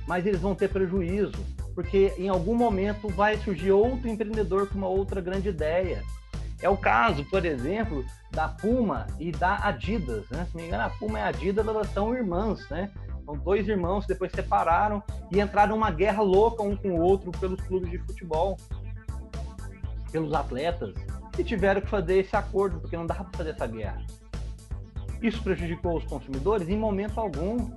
mas 0.07 0.25
eles 0.25 0.41
vão 0.41 0.55
ter 0.55 0.69
prejuízo, 0.69 1.37
porque 1.81 2.13
em 2.15 2.29
algum 2.29 2.55
momento 2.55 3.09
vai 3.09 3.37
surgir 3.37 3.71
outro 3.71 4.07
empreendedor 4.07 4.69
com 4.69 4.77
uma 4.77 4.87
outra 4.87 5.19
grande 5.19 5.49
ideia. 5.49 6.03
É 6.61 6.69
o 6.69 6.77
caso, 6.77 7.25
por 7.25 7.43
exemplo, 7.43 8.05
da 8.29 8.47
Puma 8.47 9.07
e 9.19 9.31
da 9.31 9.55
Adidas, 9.65 10.29
né? 10.29 10.45
Se 10.45 10.55
não 10.55 10.61
me 10.61 10.67
engano, 10.67 10.83
a 10.83 10.89
Puma 10.91 11.17
e 11.17 11.21
a 11.23 11.27
Adidas 11.29 11.67
elas 11.67 11.91
são 11.91 12.13
irmãs, 12.13 12.69
né? 12.69 12.91
São 13.25 13.35
dois 13.35 13.67
irmãos 13.67 14.01
que 14.05 14.09
depois 14.09 14.31
separaram 14.31 15.01
e 15.31 15.41
entraram 15.41 15.75
numa 15.75 15.89
guerra 15.89 16.21
louca 16.21 16.61
um 16.61 16.75
com 16.75 16.91
o 16.91 17.01
outro 17.01 17.31
pelos 17.31 17.59
clubes 17.61 17.89
de 17.89 17.97
futebol, 17.97 18.57
pelos 20.11 20.33
atletas, 20.33 20.93
e 21.35 21.43
tiveram 21.43 21.81
que 21.81 21.87
fazer 21.87 22.19
esse 22.19 22.35
acordo, 22.35 22.79
porque 22.79 22.95
não 22.95 23.07
dava 23.07 23.23
para 23.23 23.37
fazer 23.39 23.49
essa 23.51 23.65
guerra. 23.65 24.05
Isso 25.19 25.41
prejudicou 25.41 25.97
os 25.97 26.03
consumidores 26.03 26.69
em 26.69 26.77
momento 26.77 27.19
algum. 27.19 27.71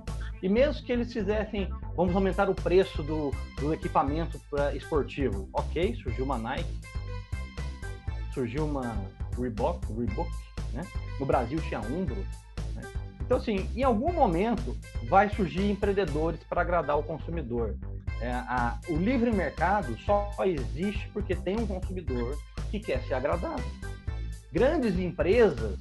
E 0.45 0.47
mesmo 0.47 0.85
que 0.85 0.91
eles 0.91 1.11
fizessem, 1.11 1.67
vamos 1.95 2.15
aumentar 2.15 2.47
o 2.51 2.53
preço 2.53 3.01
do, 3.01 3.31
do 3.59 3.73
equipamento 3.73 4.39
esportivo, 4.75 5.49
ok, 5.51 5.95
surgiu 5.95 6.23
uma 6.23 6.37
Nike, 6.37 6.81
surgiu 8.31 8.63
uma 8.63 8.95
Reebok, 9.39 9.91
Reebok 9.91 10.29
né? 10.71 10.85
no 11.19 11.25
Brasil 11.25 11.59
tinha 11.61 11.79
Umbro. 11.79 12.23
Né? 12.75 12.83
Então, 13.21 13.37
assim, 13.37 13.67
em 13.75 13.81
algum 13.81 14.13
momento 14.13 14.77
vai 15.09 15.31
surgir 15.31 15.67
empreendedores 15.67 16.39
para 16.43 16.61
agradar 16.61 16.99
o 16.99 17.01
consumidor. 17.01 17.75
É, 18.21 18.31
a, 18.31 18.79
o 18.87 18.97
livre 18.97 19.31
mercado 19.31 19.97
só 20.05 20.31
existe 20.45 21.09
porque 21.11 21.35
tem 21.35 21.57
um 21.57 21.65
consumidor 21.65 22.37
que 22.69 22.79
quer 22.79 23.01
ser 23.05 23.15
agradado. 23.15 23.63
Grandes 24.53 24.99
empresas 24.99 25.79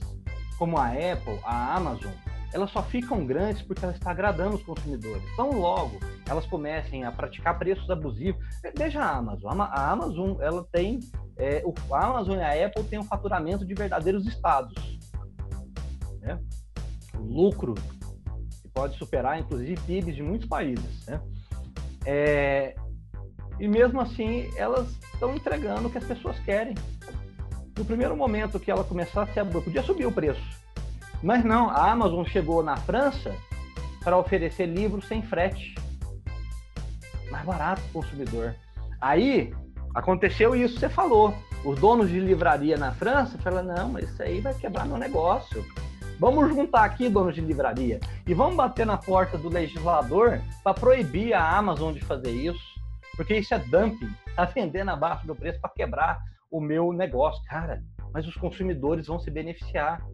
como 0.57 0.78
a 0.78 0.86
Apple, 0.86 1.39
a 1.45 1.77
Amazon, 1.77 2.12
elas 2.55 2.70
só 2.70 2.85
ficam 2.85 3.26
grandes 3.26 3.62
porque 3.62 3.85
elas 3.85 3.97
estão 3.97 4.12
agradando 4.12 4.55
os 4.55 4.62
consumidores. 4.62 5.22
Então, 5.32 5.51
logo 5.51 5.98
elas 6.24 6.47
comecem 6.47 7.05
a 7.05 7.10
praticar 7.10 7.59
preços 7.59 7.90
abusivos. 7.90 8.40
Veja 8.78 9.01
a 9.01 9.16
Amazon. 9.16 9.60
A 9.60 9.90
Amazon 9.90 10.40
ela 10.40 10.64
tem 10.70 11.01
é, 11.36 11.64
a 11.90 12.06
Amazon 12.06 12.36
e 12.36 12.43
a 12.43 12.66
Apple 12.66 12.85
têm 12.85 13.01
um 13.01 13.05
faturamento 13.05 13.66
de 13.66 13.74
verdadeiros 13.74 14.24
estados. 14.24 14.72
Né? 16.20 16.39
Lucro 17.16 17.74
que 17.74 18.68
pode 18.72 18.97
superar, 18.98 19.40
inclusive, 19.40 19.76
PIBs 19.81 20.14
de 20.14 20.22
muitos 20.22 20.47
países. 20.47 21.06
Né? 21.06 21.20
É, 22.06 22.76
e 23.59 23.66
mesmo 23.66 24.01
assim, 24.01 24.48
elas 24.56 24.89
estão 25.12 25.35
entregando 25.35 25.89
o 25.89 25.90
que 25.90 25.98
as 25.98 26.05
pessoas 26.05 26.39
querem. 26.39 26.74
No 27.76 27.85
primeiro 27.85 28.16
momento 28.16 28.60
que 28.60 28.70
ela 28.70 28.85
começasse 28.85 29.40
a 29.40 29.44
podia 29.44 29.82
subir 29.82 30.06
o 30.06 30.12
preço. 30.12 30.53
Mas 31.25 31.45
não, 31.45 31.71
a 31.71 31.91
Amazon 31.91 32.25
chegou 32.25 32.63
na 32.63 32.77
França 32.77 33.35
para 34.03 34.17
oferecer 34.17 34.67
livros 34.67 35.07
sem 35.07 35.23
frete. 35.23 35.75
Mais 37.31 37.45
barato 37.45 37.81
para 37.83 37.91
o 37.91 38.03
consumidor. 38.03 38.55
Aí 39.01 39.53
Aconteceu 39.95 40.57
isso, 40.57 40.81
você 40.81 40.89
falou. 40.89 41.33
Os 41.65 41.79
donos 41.79 42.11
de 42.11 42.19
livraria 42.19 42.77
na 42.77 42.93
França 42.93 43.39
falaram: 43.39 43.75
não, 43.75 43.89
mas 43.91 44.11
isso 44.11 44.23
aí 44.23 44.41
vai 44.41 44.53
quebrar 44.53 44.85
meu 44.85 44.99
negócio. 44.99 45.65
Vamos 46.19 46.49
juntar 46.49 46.85
aqui, 46.85 47.09
donos 47.09 47.35
de 47.35 47.41
livraria, 47.41 48.01
e 48.27 48.35
vamos 48.35 48.57
bater 48.57 48.85
na 48.85 48.97
porta 48.97 49.39
do 49.39 49.49
legislador 49.49 50.41
para 50.63 50.75
proibir 50.75 51.33
a 51.33 51.57
Amazon 51.57 51.93
de 51.93 52.01
fazer 52.01 52.31
isso, 52.31 52.65
porque 53.17 53.37
isso 53.37 53.53
é 53.53 53.59
dumping, 53.59 54.11
está 54.29 54.45
vendendo 54.45 54.91
abaixo 54.91 55.27
do 55.27 55.35
preço 55.35 55.61
para 55.61 55.71
quebrar 55.71 56.23
o 56.51 56.61
meu 56.61 56.93
negócio. 56.93 57.43
Cara, 57.45 57.83
mas 58.13 58.27
os 58.27 58.37
consumidores 58.37 59.07
vão 59.07 59.19
se 59.19 59.31
beneficiar. 59.31 60.05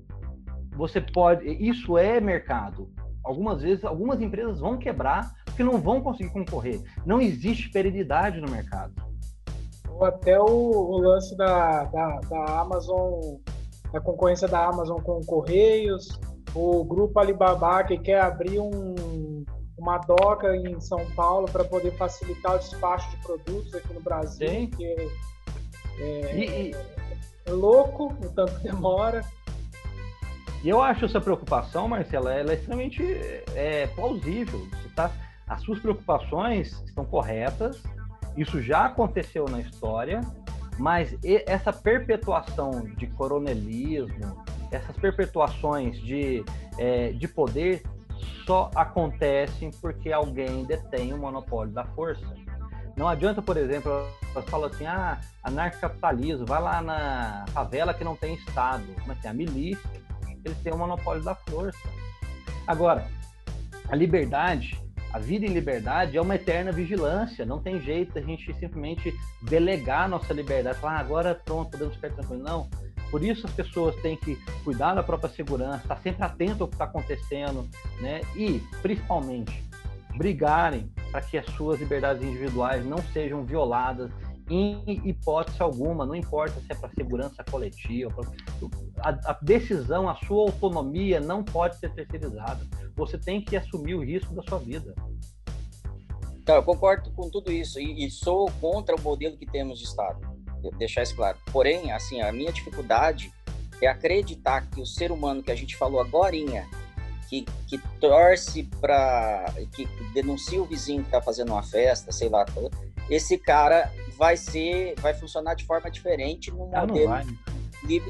Você 0.81 1.01
pode. 1.01 1.47
Isso 1.47 1.97
é 1.97 2.21
mercado. 2.21 2.91
Algumas 3.23 3.63
vezes, 3.63 3.85
algumas 3.85 4.21
empresas 4.21 4.59
vão 4.59 4.79
quebrar 4.79 5.31
porque 5.45 5.63
não 5.63 5.79
vão 5.79 6.01
conseguir 6.01 6.31
concorrer. 6.31 6.81
Não 7.05 7.21
existe 7.21 7.71
perenidade 7.71 8.41
no 8.41 8.51
mercado 8.51 8.95
até 10.05 10.41
o, 10.41 10.47
o 10.47 10.99
lance 10.99 11.37
da, 11.37 11.85
da, 11.85 12.21
da, 12.21 12.61
Amazon, 12.61 13.37
da 13.93 14.01
concorrência 14.01 14.49
da 14.49 14.67
Amazon 14.67 15.01
com 15.01 15.21
Correios, 15.25 16.19
o 16.55 16.85
grupo 16.85 17.19
Alibaba 17.19 17.85
que 17.85 17.99
quer 17.99 18.21
abrir 18.21 18.59
um, 18.59 19.45
uma 19.79 19.99
doca 19.99 20.57
em 20.57 20.81
São 20.81 21.05
Paulo 21.15 21.47
para 21.51 21.65
poder 21.65 21.93
facilitar 21.97 22.57
o 22.57 22.59
despacho 22.59 23.11
de 23.11 23.23
produtos 23.23 23.75
aqui 23.75 23.93
no 23.93 24.01
Brasil, 24.01 24.49
Sim. 24.49 24.71
que 24.71 24.85
é, 24.85 25.09
é, 25.99 26.39
e, 26.39 26.75
é 27.47 27.51
louco 27.53 28.07
o 28.07 28.31
tanto 28.31 28.59
demora. 28.61 29.25
E 30.63 30.69
eu 30.69 30.83
acho 30.83 31.07
essa 31.07 31.21
preocupação, 31.21 31.89
Marcela, 31.89 32.35
ela 32.35 32.53
é 32.53 32.55
extremamente 32.55 33.03
é, 33.55 33.87
plausível. 33.89 34.67
Tá, 34.95 35.11
as 35.49 35.63
suas 35.63 35.79
preocupações 35.79 36.83
estão 36.87 37.05
corretas, 37.05 37.83
isso 38.37 38.61
já 38.63 38.85
aconteceu 38.85 39.47
na 39.47 39.61
história, 39.61 40.21
mas 40.79 41.17
essa 41.47 41.73
perpetuação 41.73 42.83
de 42.97 43.07
coronelismo, 43.07 44.45
essas 44.71 44.97
perpetuações 44.97 46.01
de, 46.01 46.45
é, 46.79 47.13
de 47.13 47.27
poder 47.27 47.83
só 48.47 48.71
acontecem 48.75 49.71
porque 49.81 50.13
alguém 50.13 50.65
detém 50.65 51.13
o 51.13 51.19
monopólio 51.19 51.73
da 51.73 51.85
força. 51.85 52.25
Não 52.97 53.09
adianta, 53.09 53.41
por 53.41 53.57
exemplo, 53.57 53.91
elas 54.35 54.49
falam 54.49 54.69
assim, 54.69 54.87
ah, 54.87 55.19
anarcocapitalismo, 55.43 56.45
vai 56.45 56.61
lá 56.61 56.83
na 56.83 57.45
favela 57.53 57.95
que 57.95 58.05
não 58.05 58.15
tem 58.15 58.35
Estado, 58.35 58.85
mas 59.07 59.19
tem 59.21 59.31
a 59.31 59.35
milícia, 59.35 59.89
eles 60.45 60.59
têm 60.59 60.73
o 60.73 60.79
monopólio 60.79 61.23
da 61.23 61.35
força. 61.35 61.89
Agora, 62.67 63.07
a 63.89 63.97
liberdade 63.97 64.79
a 65.13 65.19
vida 65.19 65.45
em 65.45 65.49
liberdade 65.49 66.17
é 66.17 66.21
uma 66.21 66.37
eterna 66.37 66.71
vigilância, 66.71 67.45
não 67.45 67.59
tem 67.59 67.81
jeito 67.81 68.17
a 68.17 68.23
gente 68.23 68.55
simplesmente 68.55 69.13
delegar 69.43 70.09
nossa 70.09 70.33
liberdade, 70.33 70.79
falar 70.79 70.99
ah, 70.99 71.01
agora 71.01 71.35
pronto, 71.35 71.71
podemos 71.73 71.97
ficar 71.97 72.11
tranquilos. 72.11 72.45
Não. 72.45 72.71
Por 73.11 73.25
isso 73.25 73.45
as 73.45 73.53
pessoas 73.53 73.97
têm 73.97 74.17
que 74.17 74.37
cuidar 74.63 74.95
da 74.95 75.03
própria 75.03 75.29
segurança, 75.31 75.79
estar 75.79 75.97
sempre 75.97 76.23
atento 76.23 76.63
ao 76.63 76.69
que 76.69 76.77
está 76.77 76.85
acontecendo, 76.85 77.69
né? 78.01 78.21
E, 78.37 78.63
principalmente, 78.83 79.65
brigarem 80.17 80.89
para 81.11 81.21
que 81.21 81.37
as 81.37 81.47
suas 81.57 81.81
liberdades 81.81 82.23
individuais 82.23 82.87
não 82.87 82.99
sejam 83.13 83.45
violadas 83.45 84.13
em 84.51 85.09
hipótese 85.09 85.63
alguma, 85.63 86.05
não 86.05 86.15
importa 86.15 86.61
se 86.61 86.73
é 86.73 86.75
para 86.75 86.91
segurança 86.91 87.45
coletiva, 87.45 88.21
a, 88.99 89.31
a, 89.31 89.39
decisão, 89.41 90.09
a 90.09 90.17
sua 90.17 90.43
autonomia 90.43 91.21
não 91.21 91.45
pode 91.45 91.79
ser 91.79 91.95
terceirizada. 91.95 92.67
Você 92.97 93.17
tem 93.17 93.41
que 93.41 93.57
assumir 93.57 93.95
o 93.95 94.05
risco 94.05 94.35
da 94.35 94.43
sua 94.43 94.59
vida. 94.59 94.93
Então, 96.43 96.57
eu 96.57 96.63
concordo 96.65 97.13
com 97.13 97.31
tudo 97.31 97.53
isso 97.53 97.79
e, 97.79 98.05
e 98.05 98.11
sou 98.11 98.51
contra 98.61 98.97
o 98.97 99.01
modelo 99.01 99.37
que 99.37 99.47
temos 99.47 99.79
de 99.79 99.85
Estado, 99.85 100.19
deixar 100.77 101.05
isso 101.05 101.15
claro. 101.15 101.39
Porém, 101.53 101.93
assim, 101.93 102.21
a 102.21 102.33
minha 102.33 102.53
dificuldade 102.53 103.33
é 103.81 103.87
acreditar 103.87 104.69
que 104.69 104.81
o 104.81 104.87
ser 104.87 105.13
humano 105.13 105.45
que 105.45 105.53
a 105.53 105.55
gente 105.55 105.77
falou 105.77 106.01
agora, 106.01 106.35
que, 107.29 107.47
que 107.69 107.79
torce 108.01 108.65
para. 108.81 109.55
que 109.73 109.87
denuncia 110.13 110.61
o 110.61 110.65
vizinho 110.65 111.03
que 111.03 111.09
está 111.09 111.23
fazendo 111.23 111.53
uma 111.53 111.63
festa, 111.63 112.11
sei 112.11 112.29
lá, 112.29 112.45
esse 113.09 113.39
cara 113.39 113.91
vai 114.21 114.37
ser, 114.37 114.95
vai 115.01 115.15
funcionar 115.15 115.55
de 115.55 115.65
forma 115.65 115.91
diferente 115.91 116.51
no 116.51 116.69
ah, 116.77 116.87
modelo 116.87 117.15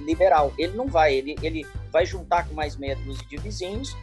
liberal. 0.05 0.53
Ele 0.59 0.77
não 0.77 0.89
vai, 0.89 1.15
ele, 1.15 1.37
ele 1.41 1.65
vai 1.93 2.05
juntar 2.05 2.49
com 2.49 2.53
mais 2.53 2.77
meia 2.77 2.97
dúzia 2.97 3.24
de 3.28 3.37
vizinhos 3.37 3.97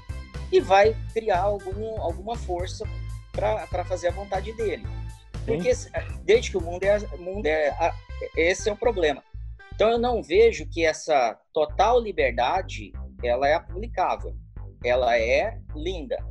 e 0.50 0.62
vai 0.62 0.96
criar 1.14 1.42
algum, 1.42 2.02
alguma 2.02 2.38
força 2.38 2.86
para 3.34 3.84
fazer 3.84 4.08
a 4.08 4.12
vontade 4.12 4.54
dele. 4.54 4.88
Porque 5.46 5.70
desde 6.24 6.52
que 6.52 6.58
o 6.58 6.62
mundo 6.62 6.84
é, 6.84 6.98
mundo 7.18 7.46
é, 7.46 7.76
esse 8.38 8.70
é 8.70 8.72
o 8.72 8.78
problema. 8.78 9.22
Então 9.76 9.90
eu 9.90 10.00
não 10.00 10.24
vejo 10.24 10.66
que 10.66 10.86
essa 10.86 11.38
total 11.52 12.00
liberdade 12.00 12.94
ela 13.22 13.50
é 13.50 13.54
aplicável. 13.54 14.34
Ela 14.82 15.20
é 15.20 15.60
linda, 15.76 16.26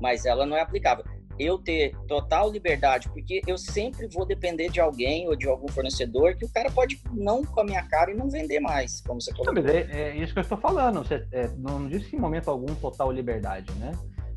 mas 0.00 0.24
ela 0.24 0.46
não 0.46 0.56
é 0.56 0.62
aplicável. 0.62 1.04
Eu 1.38 1.58
ter 1.58 1.94
total 2.08 2.50
liberdade, 2.50 3.08
porque 3.08 3.42
eu 3.46 3.58
sempre 3.58 4.06
vou 4.08 4.26
depender 4.26 4.68
de 4.70 4.80
alguém 4.80 5.28
ou 5.28 5.36
de 5.36 5.48
algum 5.48 5.68
fornecedor 5.68 6.34
que 6.36 6.44
o 6.44 6.48
cara 6.48 6.70
pode 6.70 7.00
não 7.12 7.44
com 7.44 7.60
a 7.60 7.64
minha 7.64 7.82
cara 7.82 8.10
e 8.10 8.14
não 8.14 8.28
vender 8.28 8.60
mais, 8.60 9.00
como 9.00 9.20
você 9.20 9.32
colocou. 9.32 9.62
Não, 9.62 9.70
é, 9.70 9.86
é, 9.90 10.16
isso 10.16 10.32
que 10.32 10.38
eu 10.38 10.42
estou 10.42 10.58
falando. 10.58 10.98
Você 11.04 11.26
é, 11.32 11.48
não 11.56 11.88
disse 11.88 12.14
em 12.14 12.18
momento 12.18 12.50
algum 12.50 12.74
total 12.74 13.12
liberdade, 13.12 13.70
né? 13.74 13.92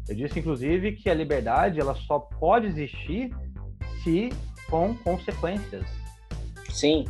Eu 0.07 0.15
disse, 0.15 0.39
inclusive, 0.39 0.93
que 0.93 1.09
a 1.09 1.13
liberdade 1.13 1.79
ela 1.79 1.95
só 1.95 2.19
pode 2.19 2.67
existir 2.67 3.31
se 4.03 4.29
com 4.69 4.95
consequências. 4.95 5.85
Sim. 6.69 7.05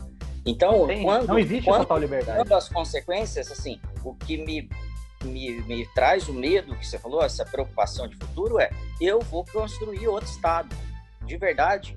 Então, 0.45 0.87
Tem, 0.87 1.03
quando, 1.03 1.27
não 1.27 1.39
existe 1.39 1.65
quando, 1.65 1.81
total 1.81 1.97
liberdade. 1.97 2.37
Quando 2.37 2.53
as 2.53 2.69
consequências, 2.69 3.51
assim, 3.51 3.79
o 4.03 4.15
que 4.15 4.37
me 4.37 4.69
me, 5.23 5.61
me 5.63 5.85
traz 5.87 6.27
o 6.27 6.33
medo 6.33 6.75
que 6.75 6.85
você 6.85 6.97
falou, 6.97 7.23
essa 7.23 7.45
preocupação 7.45 8.07
de 8.07 8.15
futuro 8.15 8.59
é 8.59 8.69
eu 8.99 9.19
vou 9.19 9.45
construir 9.45 10.07
outro 10.07 10.29
Estado. 10.29 10.75
De 11.25 11.37
verdade, 11.37 11.95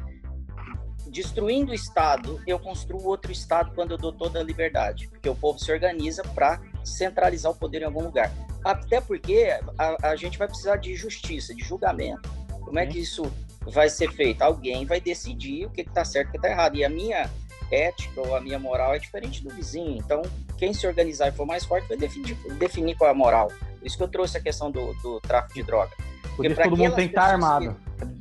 destruindo 1.09 1.73
o 1.73 1.75
Estado, 1.75 2.41
eu 2.47 2.59
construo 2.59 3.05
outro 3.05 3.31
Estado 3.31 3.73
quando 3.75 3.93
eu 3.93 3.99
dou 3.99 4.13
toda 4.13 4.41
a 4.41 4.43
liberdade, 4.43 5.09
porque 5.09 5.29
o 5.29 5.35
povo 5.35 5.59
se 5.59 5.71
organiza 5.73 6.23
para 6.23 6.61
centralizar 6.85 7.53
o 7.53 7.55
poder 7.55 7.83
em 7.83 7.85
algum 7.85 8.03
lugar. 8.03 8.31
Até 8.65 9.01
porque 9.01 9.49
a, 9.79 10.11
a, 10.11 10.17
gente 10.17 10.39
vai 10.39 10.47
precisar 10.47 10.77
de 10.77 10.95
justiça, 10.95 11.55
de 11.55 11.63
julgamento. 11.63 12.31
Como 12.65 12.79
é 12.79 12.87
que 12.87 12.99
isso 12.99 13.31
vai 13.67 13.91
ser 13.91 14.13
feito? 14.13 14.43
Alguém 14.43 14.87
vai 14.87 15.01
decidir 15.01 15.67
o 15.67 15.71
que 15.71 15.83
está 15.83 16.05
certo 16.05 16.27
e 16.27 16.29
o 16.29 16.33
que 16.33 16.39
está 16.39 16.49
errado. 16.49 16.77
E 16.77 16.85
a 16.85 16.89
minha 16.89 17.29
ética 17.73 18.21
ou 18.21 18.37
a 18.37 18.41
minha 18.41 18.59
moral 18.59 18.95
é 18.95 18.99
diferente 18.99 19.43
do 19.43 19.51
vizinho. 19.51 19.97
Então, 19.97 20.23
quem 20.59 20.75
se 20.75 20.87
organizar 20.87 21.29
e 21.29 21.33
for 21.33 21.47
mais 21.47 21.65
forte 21.65 21.89
vai 21.89 21.97
definir, 21.97 22.37
definir 22.59 22.97
qual 22.97 23.09
é 23.09 23.13
a 23.13 23.17
moral. 23.17 23.49
Por 23.49 23.87
isso 23.87 23.97
que 23.97 24.03
eu 24.03 24.09
trouxe 24.09 24.37
a 24.37 24.41
questão 24.41 24.71
do, 24.71 24.93
do 25.03 25.21
tráfico 25.21 25.55
de 25.55 25.63
droga. 25.63 25.93
Porque 26.37 26.55
Por 26.55 26.63
todo 26.63 26.77
mundo 26.77 26.95
tem 26.95 27.09
que 27.09 27.13
estar 27.13 27.31
armado 27.31 27.77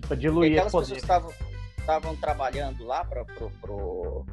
para 0.07 0.17
diluir 0.17 0.53
aquelas 0.53 0.73
esse 0.73 0.93
poder. 0.93 1.01
pessoas 1.01 1.35
estavam 1.77 2.15
trabalhando 2.15 2.85
lá 2.85 3.03
para 3.03 3.25
pro, 3.25 3.51
pro, 3.61 4.25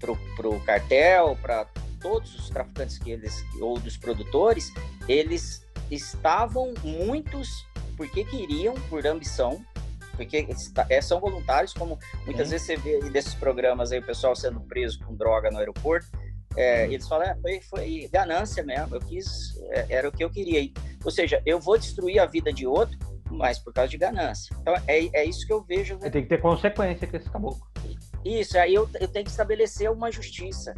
pro, 0.00 0.16
pro 0.36 0.60
cartel, 0.60 1.36
para 1.40 1.66
todos 2.00 2.34
os 2.34 2.50
traficantes 2.50 2.98
que 2.98 3.10
eles 3.10 3.44
ou 3.60 3.78
dos 3.78 3.96
produtores, 3.96 4.72
eles 5.08 5.66
estavam 5.90 6.74
muitos 6.82 7.66
porque 7.96 8.24
queriam 8.24 8.74
por 8.90 9.06
ambição 9.06 9.64
porque 10.14 10.46
é, 10.88 11.00
são 11.00 11.20
voluntários, 11.20 11.72
como 11.72 11.98
muitas 12.24 12.50
vezes 12.50 12.66
você 12.66 12.76
vê 12.76 13.00
desses 13.10 13.34
programas 13.34 13.92
aí, 13.92 13.98
o 13.98 14.06
pessoal 14.06 14.34
sendo 14.34 14.60
preso 14.60 14.98
com 15.00 15.14
droga 15.14 15.50
no 15.50 15.58
aeroporto, 15.58 16.06
é, 16.56 16.84
eles 16.86 17.06
falam, 17.08 17.26
é, 17.26 17.36
foi, 17.40 17.60
foi 17.62 18.08
ganância 18.12 18.62
mesmo, 18.62 18.94
eu 18.94 19.00
quis, 19.00 19.56
é, 19.70 19.86
era 19.88 20.08
o 20.08 20.12
que 20.12 20.22
eu 20.22 20.30
queria. 20.30 20.70
Ou 21.04 21.10
seja, 21.10 21.42
eu 21.44 21.60
vou 21.60 21.76
destruir 21.76 22.20
a 22.20 22.26
vida 22.26 22.52
de 22.52 22.66
outro, 22.66 22.96
mas 23.30 23.58
por 23.58 23.72
causa 23.72 23.90
de 23.90 23.98
ganância. 23.98 24.54
Então, 24.60 24.74
é, 24.86 25.08
é 25.12 25.24
isso 25.24 25.46
que 25.46 25.52
eu 25.52 25.62
vejo. 25.62 25.98
Tem 25.98 26.22
que 26.22 26.28
ter 26.28 26.40
consequência 26.40 27.06
com 27.06 27.16
esse 27.16 27.28
caboclo. 27.28 27.66
Isso, 28.24 28.56
aí 28.58 28.74
eu, 28.74 28.88
eu 29.00 29.08
tenho 29.08 29.24
que 29.24 29.30
estabelecer 29.30 29.90
uma 29.90 30.10
justiça. 30.10 30.74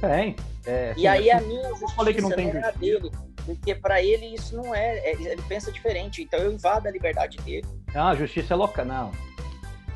Tem. 0.00 0.36
É, 0.66 0.92
e 0.96 1.06
aí 1.06 1.30
a 1.30 1.40
minha 1.40 1.68
justiça 1.70 1.94
falei 1.94 2.14
que 2.14 2.20
não, 2.20 2.30
tem 2.30 2.52
não 2.52 2.60
é 2.60 2.72
dele, 2.72 3.10
porque 3.46 3.74
para 3.74 4.02
ele 4.02 4.34
isso 4.34 4.54
não 4.56 4.74
é, 4.74 4.98
é, 4.98 5.12
ele 5.12 5.42
pensa 5.48 5.70
diferente, 5.70 6.22
então 6.22 6.40
eu 6.40 6.52
invado 6.52 6.86
a 6.88 6.90
liberdade 6.90 7.38
dele. 7.38 7.66
Não, 7.94 8.08
a 8.08 8.14
justiça 8.14 8.52
é 8.52 8.56
louca, 8.56 8.84
não. 8.84 9.12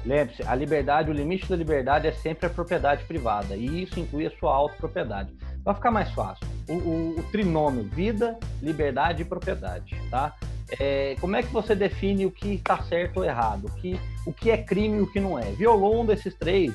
Lembre-se, 0.06 0.42
a 0.44 0.54
liberdade, 0.54 1.10
o 1.10 1.12
limite 1.12 1.46
da 1.46 1.56
liberdade 1.56 2.06
é 2.06 2.12
sempre 2.12 2.46
a 2.46 2.50
propriedade 2.50 3.04
privada, 3.04 3.54
e 3.54 3.82
isso 3.82 4.00
inclui 4.00 4.26
a 4.26 4.30
sua 4.30 4.54
autopropriedade. 4.54 5.36
Vai 5.62 5.74
ficar 5.74 5.90
mais 5.90 6.10
fácil. 6.12 6.46
O, 6.68 6.72
o, 6.72 7.20
o 7.20 7.22
trinômio 7.24 7.84
vida, 7.84 8.38
liberdade 8.62 9.22
e 9.22 9.24
propriedade, 9.24 9.94
tá? 10.10 10.34
É, 10.78 11.16
como 11.20 11.36
é 11.36 11.42
que 11.42 11.52
você 11.52 11.74
define 11.74 12.24
o 12.24 12.30
que 12.30 12.54
está 12.54 12.80
certo 12.84 13.18
ou 13.18 13.24
errado? 13.24 13.66
O 13.66 13.74
que, 13.74 14.00
o 14.24 14.32
que 14.32 14.50
é 14.50 14.56
crime 14.56 14.98
e 14.98 15.00
o 15.00 15.10
que 15.10 15.20
não 15.20 15.38
é? 15.38 15.50
Violou 15.50 16.00
um 16.00 16.06
desses 16.06 16.34
três 16.34 16.72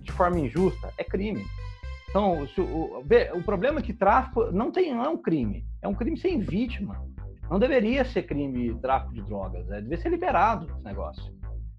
de 0.00 0.10
forma 0.12 0.40
injusta, 0.40 0.92
é 0.96 1.04
crime. 1.04 1.44
Então, 2.08 2.48
o, 2.56 2.60
o, 2.62 3.04
o 3.34 3.42
problema 3.42 3.80
é 3.80 3.82
que 3.82 3.92
tráfico 3.92 4.50
não, 4.50 4.72
tem, 4.72 4.94
não 4.94 5.04
é 5.04 5.08
um 5.08 5.18
crime, 5.18 5.64
é 5.86 5.88
um 5.88 5.94
crime 5.94 6.18
sem 6.18 6.40
vítima. 6.40 7.00
Não 7.50 7.58
deveria 7.58 8.04
ser 8.04 8.24
crime 8.24 8.74
tráfico 8.80 9.14
de 9.14 9.22
drogas, 9.22 9.66
né? 9.66 9.76
deveria 9.76 10.02
ser 10.02 10.08
liberado 10.10 10.66
esse 10.68 10.84
negócio. 10.84 11.32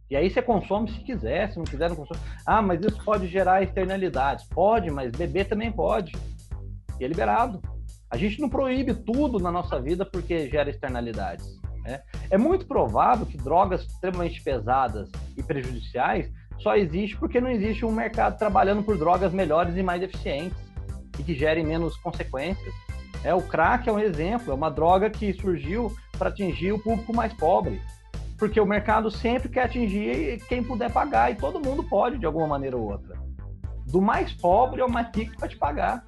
E 0.09 0.15
aí 0.15 0.29
você 0.29 0.41
consome 0.41 0.89
se 0.89 0.99
quiser, 1.01 1.51
se 1.51 1.57
não 1.57 1.65
quiser, 1.65 1.89
não 1.89 1.97
consome. 1.97 2.19
Ah, 2.45 2.61
mas 2.61 2.79
isso 2.79 3.03
pode 3.03 3.27
gerar 3.27 3.61
externalidades. 3.61 4.47
Pode, 4.47 4.89
mas 4.89 5.11
beber 5.11 5.49
também 5.49 5.69
pode. 5.69 6.13
E 6.97 7.03
é 7.03 7.07
liberado. 7.07 7.61
A 8.09 8.15
gente 8.15 8.39
não 8.39 8.49
proíbe 8.49 8.93
tudo 8.93 9.37
na 9.37 9.51
nossa 9.51 9.81
vida 9.81 10.05
porque 10.05 10.49
gera 10.49 10.69
externalidades. 10.69 11.45
Né? 11.83 12.01
É 12.29 12.37
muito 12.37 12.65
provável 12.65 13.25
que 13.25 13.35
drogas 13.35 13.81
extremamente 13.81 14.41
pesadas 14.41 15.11
e 15.35 15.43
prejudiciais 15.43 16.31
só 16.59 16.77
existe 16.77 17.17
porque 17.17 17.41
não 17.41 17.49
existe 17.49 17.85
um 17.85 17.91
mercado 17.91 18.37
trabalhando 18.37 18.81
por 18.83 18.97
drogas 18.97 19.33
melhores 19.33 19.75
e 19.75 19.83
mais 19.83 20.01
eficientes 20.01 20.57
e 21.19 21.23
que 21.23 21.35
gerem 21.35 21.65
menos 21.65 21.97
consequências. 21.97 22.73
É, 23.23 23.33
o 23.33 23.41
crack 23.41 23.87
é 23.89 23.91
um 23.91 23.99
exemplo, 23.99 24.51
é 24.51 24.55
uma 24.55 24.69
droga 24.69 25.09
que 25.09 25.33
surgiu 25.33 25.95
para 26.17 26.29
atingir 26.29 26.71
o 26.71 26.79
público 26.79 27.13
mais 27.13 27.33
pobre. 27.33 27.81
Porque 28.37 28.59
o 28.59 28.65
mercado 28.65 29.09
sempre 29.09 29.49
quer 29.49 29.63
atingir 29.63 30.39
quem 30.47 30.63
puder 30.63 30.91
pagar, 30.91 31.31
e 31.31 31.35
todo 31.35 31.59
mundo 31.59 31.83
pode, 31.83 32.19
de 32.19 32.25
alguma 32.25 32.47
maneira 32.47 32.77
ou 32.77 32.91
outra. 32.91 33.17
Do 33.87 34.01
mais 34.01 34.31
pobre 34.33 34.81
ao 34.81 34.89
mais 34.89 35.07
rico 35.15 35.35
para 35.37 35.47
te 35.47 35.57
pagar. 35.57 36.05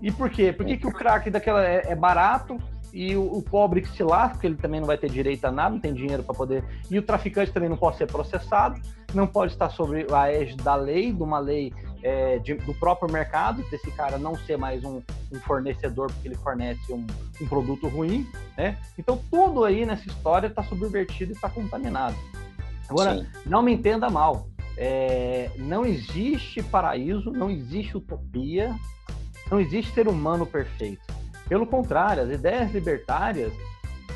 E 0.00 0.12
por 0.12 0.30
quê? 0.30 0.52
Por 0.52 0.66
que, 0.66 0.76
que 0.76 0.86
o 0.86 0.92
crack 0.92 1.30
daquela 1.30 1.64
é, 1.64 1.82
é 1.86 1.94
barato 1.94 2.58
e 2.92 3.16
o, 3.16 3.38
o, 3.38 3.42
pobre 3.42 3.80
que 3.80 3.88
se 3.88 4.02
lasca, 4.02 4.34
porque 4.34 4.46
ele 4.46 4.56
também 4.56 4.80
não 4.80 4.86
vai 4.86 4.98
ter 4.98 5.10
direito 5.10 5.44
a 5.46 5.50
nada, 5.50 5.70
não 5.70 5.80
tem 5.80 5.94
dinheiro 5.94 6.22
para 6.22 6.34
poder. 6.34 6.62
E 6.90 6.98
o 6.98 7.02
traficante 7.02 7.50
também 7.50 7.68
não 7.68 7.76
pode 7.76 7.96
ser 7.96 8.06
processado, 8.06 8.80
não 9.14 9.26
pode 9.26 9.52
estar 9.52 9.70
sobre 9.70 10.06
a 10.12 10.30
égide 10.30 10.62
da 10.62 10.74
lei, 10.74 11.10
de 11.10 11.22
uma 11.22 11.38
lei 11.38 11.72
é, 12.02 12.38
de, 12.38 12.54
do 12.54 12.74
próprio 12.74 13.10
mercado, 13.10 13.62
desse 13.70 13.90
cara 13.92 14.18
não 14.18 14.36
ser 14.36 14.56
mais 14.56 14.84
um, 14.84 15.00
um 15.32 15.38
fornecedor 15.40 16.12
porque 16.12 16.28
ele 16.28 16.36
fornece 16.36 16.92
um, 16.92 17.06
um, 17.40 17.46
produto 17.46 17.88
ruim, 17.88 18.26
né? 18.56 18.76
Então 18.98 19.20
tudo 19.30 19.64
aí 19.64 19.86
nessa 19.86 20.06
história 20.08 20.48
está 20.48 20.62
subvertido 20.62 21.32
e 21.32 21.34
está 21.34 21.48
contaminado. 21.48 22.16
Agora, 22.88 23.16
Sim. 23.16 23.26
não 23.46 23.62
me 23.62 23.72
entenda 23.72 24.10
mal, 24.10 24.48
é, 24.76 25.50
não 25.56 25.84
existe 25.84 26.62
paraíso, 26.62 27.30
não 27.30 27.50
existe 27.50 27.96
utopia, 27.96 28.74
não 29.50 29.60
existe 29.60 29.92
ser 29.94 30.08
humano 30.08 30.44
perfeito. 30.44 31.02
Pelo 31.48 31.66
contrário, 31.66 32.22
as 32.22 32.30
ideias 32.30 32.72
libertárias 32.72 33.52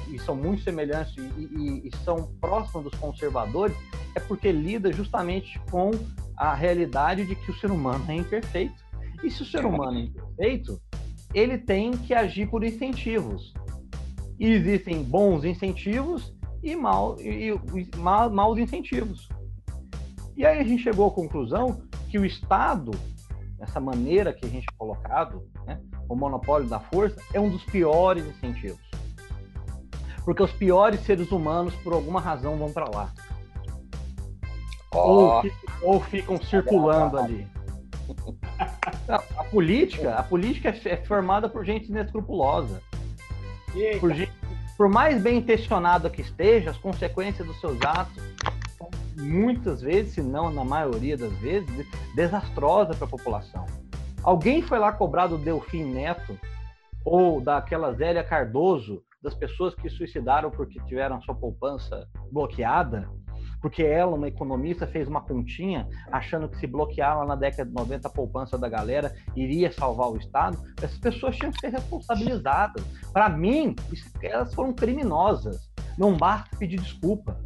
e 0.08 0.18
são 0.18 0.34
muito 0.34 0.62
semelhantes 0.62 1.14
e, 1.16 1.20
e, 1.20 1.88
e, 1.88 1.96
são 2.04 2.30
próximas 2.40 2.84
dos 2.84 2.94
conservadores, 2.98 3.76
é 4.14 4.20
porque 4.20 4.52
lida 4.52 4.92
justamente 4.92 5.58
com 5.70 5.90
a 6.36 6.54
realidade 6.54 7.24
de 7.24 7.34
que 7.34 7.50
o 7.50 7.54
ser 7.58 7.70
humano 7.70 8.04
é 8.08 8.14
imperfeito. 8.14 8.84
E 9.22 9.30
se 9.30 9.42
o 9.42 9.46
ser 9.46 9.64
humano 9.64 9.98
é 9.98 10.02
imperfeito, 10.02 10.80
ele 11.32 11.58
tem 11.58 11.92
que 11.92 12.14
agir 12.14 12.48
por 12.48 12.62
incentivos. 12.62 13.54
E 14.38 14.46
existem 14.46 15.02
bons 15.02 15.44
incentivos 15.44 16.34
e, 16.62 16.76
mal, 16.76 17.16
e, 17.20 17.50
e 17.50 17.96
mal, 17.96 18.30
maus 18.30 18.58
incentivos. 18.58 19.28
E 20.36 20.44
aí 20.44 20.58
a 20.58 20.64
gente 20.64 20.82
chegou 20.82 21.08
à 21.08 21.10
conclusão 21.10 21.80
que 22.10 22.18
o 22.18 22.24
Estado, 22.24 22.90
essa 23.58 23.80
maneira 23.80 24.32
que 24.32 24.44
a 24.44 24.48
gente 24.48 24.66
é 24.70 24.76
colocado, 24.76 25.48
né, 25.64 25.80
o 26.08 26.14
monopólio 26.14 26.68
da 26.68 26.78
força, 26.78 27.20
é 27.32 27.40
um 27.40 27.48
dos 27.48 27.64
piores 27.64 28.26
incentivos. 28.26 28.84
Porque 30.24 30.42
os 30.42 30.52
piores 30.52 31.00
seres 31.00 31.30
humanos, 31.32 31.74
por 31.76 31.92
alguma 31.92 32.20
razão, 32.20 32.56
vão 32.56 32.72
para 32.72 32.90
lá. 32.90 33.12
Oh. 34.96 35.42
Ou, 35.42 35.42
ou, 35.82 36.00
ficam 36.00 36.36
circulando 36.38 37.18
ali. 37.18 37.46
A, 39.08 39.44
política, 39.44 40.14
a 40.14 40.22
política 40.22 40.68
é, 40.68 40.88
é 40.88 40.96
formada 40.96 41.48
por 41.48 41.64
gente 41.64 41.88
inescrupulosa. 41.88 42.82
Por, 44.00 44.12
gente, 44.12 44.32
por 44.76 44.88
mais 44.88 45.22
bem 45.22 45.38
intencionada 45.38 46.10
que 46.10 46.22
esteja, 46.22 46.70
as 46.70 46.76
consequências 46.76 47.46
dos 47.46 47.60
seus 47.60 47.80
atos 47.82 48.22
são 48.76 48.90
muitas 49.16 49.80
vezes, 49.80 50.14
se 50.14 50.22
não 50.22 50.50
na 50.50 50.64
maioria 50.64 51.16
das 51.16 51.32
vezes, 51.34 51.68
desastrosas 52.14 52.96
para 52.96 53.06
a 53.06 53.10
população. 53.10 53.64
Alguém 54.22 54.60
foi 54.62 54.78
lá 54.78 54.92
cobrar 54.92 55.28
do 55.28 55.38
Delfim 55.38 55.84
Neto 55.84 56.38
ou 57.04 57.40
daquela 57.40 57.92
Zélia 57.92 58.24
Cardoso, 58.24 59.02
das 59.22 59.34
pessoas 59.34 59.74
que 59.74 59.88
suicidaram 59.88 60.50
porque 60.50 60.80
tiveram 60.86 61.20
sua 61.22 61.34
poupança 61.34 62.08
bloqueada, 62.30 63.08
porque 63.66 63.82
ela, 63.82 64.14
uma 64.14 64.28
economista, 64.28 64.86
fez 64.86 65.08
uma 65.08 65.20
continha 65.20 65.88
achando 66.12 66.48
que 66.48 66.56
se 66.56 66.68
bloquear 66.68 67.18
lá 67.18 67.26
na 67.26 67.34
década 67.34 67.68
de 67.68 67.74
90 67.74 68.06
a 68.06 68.10
poupança 68.12 68.56
da 68.56 68.68
galera 68.68 69.12
iria 69.34 69.72
salvar 69.72 70.08
o 70.08 70.16
Estado, 70.16 70.56
essas 70.80 70.96
pessoas 70.98 71.34
tinham 71.34 71.50
que 71.50 71.58
ser 71.58 71.72
responsabilizadas. 71.72 72.84
Para 73.12 73.28
mim, 73.28 73.74
elas 74.22 74.54
foram 74.54 74.72
criminosas. 74.72 75.68
Não 75.98 76.16
basta 76.16 76.56
pedir 76.56 76.78
desculpa. 76.78 77.36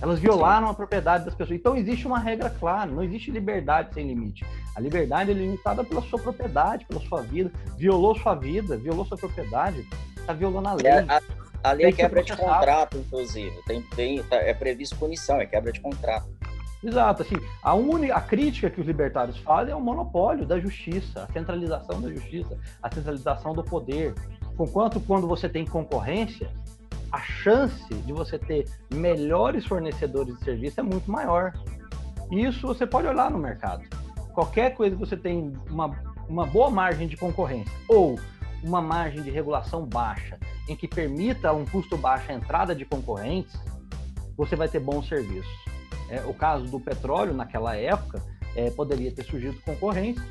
Elas 0.00 0.18
violaram 0.18 0.68
Sim. 0.68 0.72
a 0.72 0.74
propriedade 0.74 1.26
das 1.26 1.34
pessoas. 1.34 1.60
Então 1.60 1.76
existe 1.76 2.06
uma 2.06 2.18
regra 2.18 2.48
clara, 2.48 2.90
não 2.90 3.02
existe 3.02 3.30
liberdade 3.30 3.92
sem 3.92 4.06
limite. 4.06 4.46
A 4.74 4.80
liberdade 4.80 5.30
é 5.30 5.34
limitada 5.34 5.84
pela 5.84 6.00
sua 6.00 6.18
propriedade, 6.18 6.86
pela 6.86 7.00
sua 7.00 7.20
vida. 7.20 7.52
Violou 7.76 8.16
sua 8.18 8.34
vida, 8.34 8.78
violou 8.78 9.04
sua 9.04 9.18
propriedade, 9.18 9.86
está 10.16 10.32
violando 10.32 10.68
a 10.68 10.72
lei. 10.72 10.86
É, 10.86 11.00
a, 11.00 11.20
A 11.62 11.72
lei 11.72 11.86
é 11.86 11.92
quebra 11.92 12.22
de 12.22 12.36
contrato, 12.36 12.96
inclusive. 12.96 13.54
Tem, 13.66 13.82
tem, 13.82 14.22
tá, 14.24 14.36
é 14.36 14.54
previsto 14.54 14.96
punição, 14.96 15.40
é 15.40 15.46
quebra 15.46 15.72
de 15.72 15.80
contrato. 15.80 16.28
Exato, 16.82 17.22
assim, 17.22 17.36
a, 17.62 17.74
única, 17.74 18.14
a 18.14 18.20
crítica 18.22 18.70
que 18.70 18.80
os 18.80 18.86
libertários 18.86 19.36
fazem 19.38 19.72
é 19.72 19.76
o 19.76 19.80
monopólio 19.80 20.46
da 20.46 20.58
justiça, 20.58 21.24
a 21.24 21.32
centralização 21.32 22.00
da 22.00 22.08
justiça, 22.08 22.56
a 22.82 22.90
centralização 22.90 23.52
do 23.52 23.62
poder. 23.62 24.14
Conquanto 24.56 24.98
quando 25.00 25.28
você 25.28 25.46
tem 25.46 25.66
concorrência, 25.66 26.50
a 27.12 27.20
chance 27.20 27.92
de 27.94 28.12
você 28.12 28.38
ter 28.38 28.66
melhores 28.94 29.66
fornecedores 29.66 30.38
de 30.38 30.44
serviço 30.44 30.80
é 30.80 30.82
muito 30.82 31.10
maior. 31.10 31.52
Isso 32.30 32.66
você 32.66 32.86
pode 32.86 33.06
olhar 33.06 33.30
no 33.30 33.38
mercado. 33.38 33.84
Qualquer 34.32 34.74
coisa 34.74 34.96
que 34.96 35.00
você 35.00 35.16
tem 35.16 35.52
uma, 35.68 35.90
uma 36.28 36.46
boa 36.46 36.70
margem 36.70 37.08
de 37.08 37.16
concorrência 37.16 37.72
ou 37.88 38.18
uma 38.62 38.80
margem 38.80 39.22
de 39.22 39.30
regulação 39.30 39.84
baixa, 39.84 40.38
em 40.70 40.76
que 40.76 40.86
permita 40.86 41.52
um 41.52 41.64
custo 41.64 41.96
baixo 41.96 42.30
a 42.30 42.34
entrada 42.34 42.74
de 42.74 42.84
concorrentes, 42.84 43.58
você 44.36 44.54
vai 44.54 44.68
ter 44.68 44.78
bons 44.78 45.08
serviços. 45.08 45.52
É, 46.08 46.20
o 46.26 46.32
caso 46.32 46.64
do 46.66 46.78
petróleo, 46.78 47.34
naquela 47.34 47.76
época, 47.76 48.22
é, 48.54 48.70
poderia 48.70 49.10
ter 49.10 49.24
surgido 49.24 49.60
concorrência, 49.62 50.22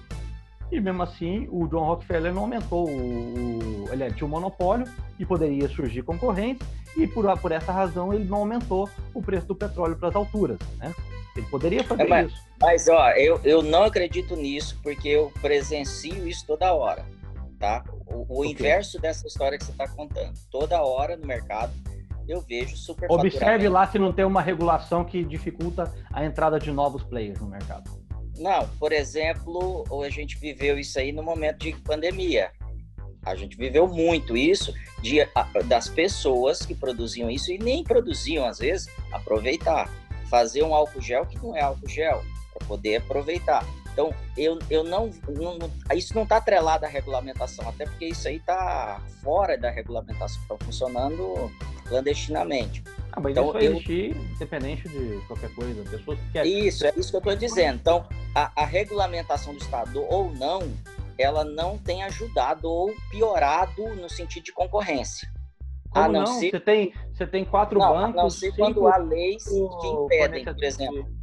e 0.72 0.80
mesmo 0.80 1.03
assim 1.03 1.48
o 1.52 1.68
John 1.68 1.84
Rockefeller 1.84 2.34
não 2.34 2.44
aumentou 2.44 2.88
o, 2.88 3.86
o 3.86 3.90
ele 3.91 4.11
tinha 4.14 4.28
um 4.28 4.30
monopólio 4.30 4.88
e 5.18 5.26
poderia 5.26 5.68
surgir 5.68 6.03
concorrência 6.03 6.66
e 6.95 7.07
por, 7.07 7.26
por 7.40 7.52
essa 7.52 7.72
razão 7.72 8.14
ele 8.14 8.26
não 8.26 8.40
aumentou 8.40 8.88
o 9.14 9.22
preço 9.22 9.48
do 9.48 9.56
petróleo 9.56 9.95
para 9.98 10.10
as 10.10 10.16
alturas, 10.16 10.60
né? 10.78 10.94
Ele 11.36 11.45
poderia 11.48 11.84
fazer 11.84 12.03
é, 12.03 12.07
mas, 12.07 12.32
isso. 12.32 12.44
Mas 12.61 12.88
ó, 12.88 13.10
eu, 13.11 13.40
eu 13.44 13.61
não 13.64 13.84
acredito 13.84 14.36
nisso 14.36 14.80
porque 14.84 15.10
eu 15.10 15.32
presencio 15.41 16.28
isso 16.28 16.45
toda 16.45 16.74
hora, 16.74 17.03
tá? 17.60 17.84
O, 18.07 18.40
o 18.40 18.45
inverso 18.45 18.99
dessa 18.99 19.27
história 19.27 19.57
que 19.57 19.65
você 19.65 19.72
está 19.72 19.88
contando, 19.88 20.34
toda 20.49 20.81
hora 20.81 21.15
no 21.18 21.27
mercado 21.27 21.73
eu 22.27 22.41
vejo 22.41 22.77
super. 22.77 23.11
Observe 23.11 23.68
lá 23.68 23.88
se 23.88 23.98
não 23.98 24.14
tem 24.14 24.23
uma 24.23 24.41
regulação 24.41 25.03
que 25.03 25.23
dificulta 25.23 25.91
a 26.14 26.23
entrada 26.23 26.60
de 26.60 26.72
novos 26.72 27.03
players 27.03 27.40
no 27.40 27.48
mercado. 27.48 27.90
Não, 28.38 28.68
por 28.80 28.94
exemplo, 28.94 29.84
a 30.06 30.10
gente 30.10 30.38
viveu 30.38 30.77
isso 30.80 30.98
aí 30.99 31.11
no 31.11 31.23
momento 31.23 31.60
de 31.60 31.73
pandemia. 31.73 32.52
A 33.26 33.36
gente 33.36 33.57
viveu 33.57 33.88
muito 33.88 34.38
isso 34.38 34.73
de, 35.02 35.18
das 35.65 35.90
pessoas 35.90 36.65
que 36.65 36.73
produziam 36.73 37.30
isso 37.30 37.52
e 37.52 37.57
nem 37.57 37.84
produziam, 37.84 38.45
às 38.45 38.60
vezes, 38.60 38.88
aproveitar. 39.11 39.90
Fazer 40.30 40.64
um 40.64 40.73
álcool 40.73 41.02
gel 41.02 41.26
que 41.26 41.38
não 41.38 41.56
é 41.56 41.61
álcool 41.61 41.90
gel, 41.90 42.23
para 42.53 42.68
poder 42.68 42.98
aproveitar. 42.98 43.65
Então, 43.99 44.13
eu, 44.38 44.57
eu 44.69 44.81
não, 44.85 45.09
não, 45.27 45.59
Isso 45.93 46.15
não 46.15 46.23
está 46.23 46.38
atrelado 46.38 46.85
à 46.85 46.88
regulamentação, 46.88 47.67
até 47.67 47.84
porque 47.84 48.05
isso 48.05 48.30
aí 48.30 48.38
está 48.38 49.01
fora 49.21 49.57
da 49.57 49.69
regulamentação, 49.69 50.41
está 50.41 50.55
funcionando 50.63 51.51
clandestinamente. 51.85 52.81
Ah, 53.11 53.19
mas 53.19 53.34
então, 53.34 53.51
eu... 53.59 53.73
existir 53.73 54.15
independente 54.15 54.88
de 54.88 55.19
qualquer 55.27 55.53
coisa. 55.53 55.84
Pessoas 55.89 56.17
que 56.17 56.31
querem... 56.31 56.65
Isso, 56.65 56.88
é 56.88 56.93
isso 56.95 57.09
que 57.09 57.17
eu 57.17 57.19
estou 57.19 57.35
dizendo. 57.35 57.76
Então, 57.76 58.07
a, 58.34 58.49
a, 58.55 58.65
regulamentação 58.65 59.53
do 59.53 59.59
Estado 59.59 60.01
ou 60.07 60.31
não, 60.31 60.61
ela 61.17 61.43
não 61.43 61.77
tem 61.77 62.01
ajudado 62.03 62.69
ou 62.69 62.93
piorado 63.11 63.95
no 63.95 64.09
sentido 64.09 64.45
de 64.45 64.53
concorrência. 64.53 65.30
Como 65.89 66.05
a 66.05 66.07
não, 66.07 66.21
não? 66.21 66.39
Ser... 66.39 66.51
Você, 66.51 66.59
tem, 66.61 66.93
você 67.11 67.27
tem 67.27 67.43
quatro 67.43 67.77
não, 67.77 67.89
bancos. 67.89 68.17
A 68.17 68.23
não 68.23 68.30
ser 68.30 68.55
quando 68.55 68.88
há 68.88 68.95
leis 68.95 69.43
que 69.43 69.88
impedem, 69.88 70.45
por 70.45 70.63
exemplo. 70.63 71.19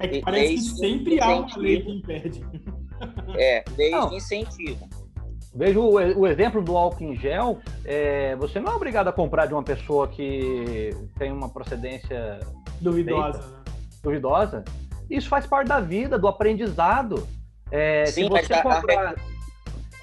É 0.00 0.08
que 0.08 0.20
parece 0.22 0.48
leis 0.48 0.72
que 0.72 0.78
sempre 0.78 1.20
há 1.20 1.28
uma 1.28 1.56
lei 1.56 1.82
que 1.82 1.90
impede. 1.90 2.44
É, 3.38 3.64
leis 3.76 3.92
não. 3.92 4.08
de 4.08 4.16
incentivo. 4.16 4.88
Vejo 5.54 5.80
o, 5.80 5.94
o, 5.94 6.26
exemplo 6.26 6.62
do 6.62 6.76
álcool 6.76 7.04
em 7.04 7.16
gel. 7.16 7.58
É, 7.84 8.36
você 8.36 8.60
não 8.60 8.72
é 8.72 8.74
obrigado 8.74 9.08
a 9.08 9.12
comprar 9.12 9.46
de 9.46 9.54
uma 9.54 9.62
pessoa 9.62 10.06
que 10.08 10.90
tem 11.18 11.32
uma 11.32 11.48
procedência 11.48 12.40
duvidosa. 12.80 13.40
Feita, 13.40 13.48
né? 13.48 13.62
Duvidosa. 14.02 14.64
Isso 15.08 15.28
faz 15.28 15.46
parte 15.46 15.68
da 15.68 15.80
vida, 15.80 16.18
do 16.18 16.28
aprendizado. 16.28 17.26
É, 17.70 18.06
Sim, 18.06 18.24
se 18.24 18.28
você 18.28 18.52
mas 18.52 18.62
comprar 18.62 19.14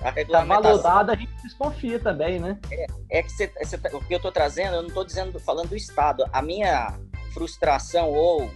a, 0.01 0.09
a 0.09 0.25
tá 0.25 0.43
validada, 0.43 1.13
a 1.13 1.15
gente 1.15 1.31
desconfia 1.41 1.99
também, 1.99 2.39
né? 2.39 2.59
É, 2.71 2.85
é 3.09 3.23
que 3.23 3.31
você, 3.31 3.51
você, 3.57 3.77
tá, 3.77 3.89
o 3.95 4.03
que 4.03 4.13
eu 4.13 4.17
estou 4.17 4.31
trazendo, 4.31 4.75
eu 4.75 4.81
não 4.81 4.89
estou 4.89 5.05
dizendo 5.05 5.39
falando 5.39 5.69
do 5.69 5.75
Estado. 5.75 6.25
A 6.31 6.41
minha 6.41 6.93
frustração 7.37 8.11
ou 8.11 8.49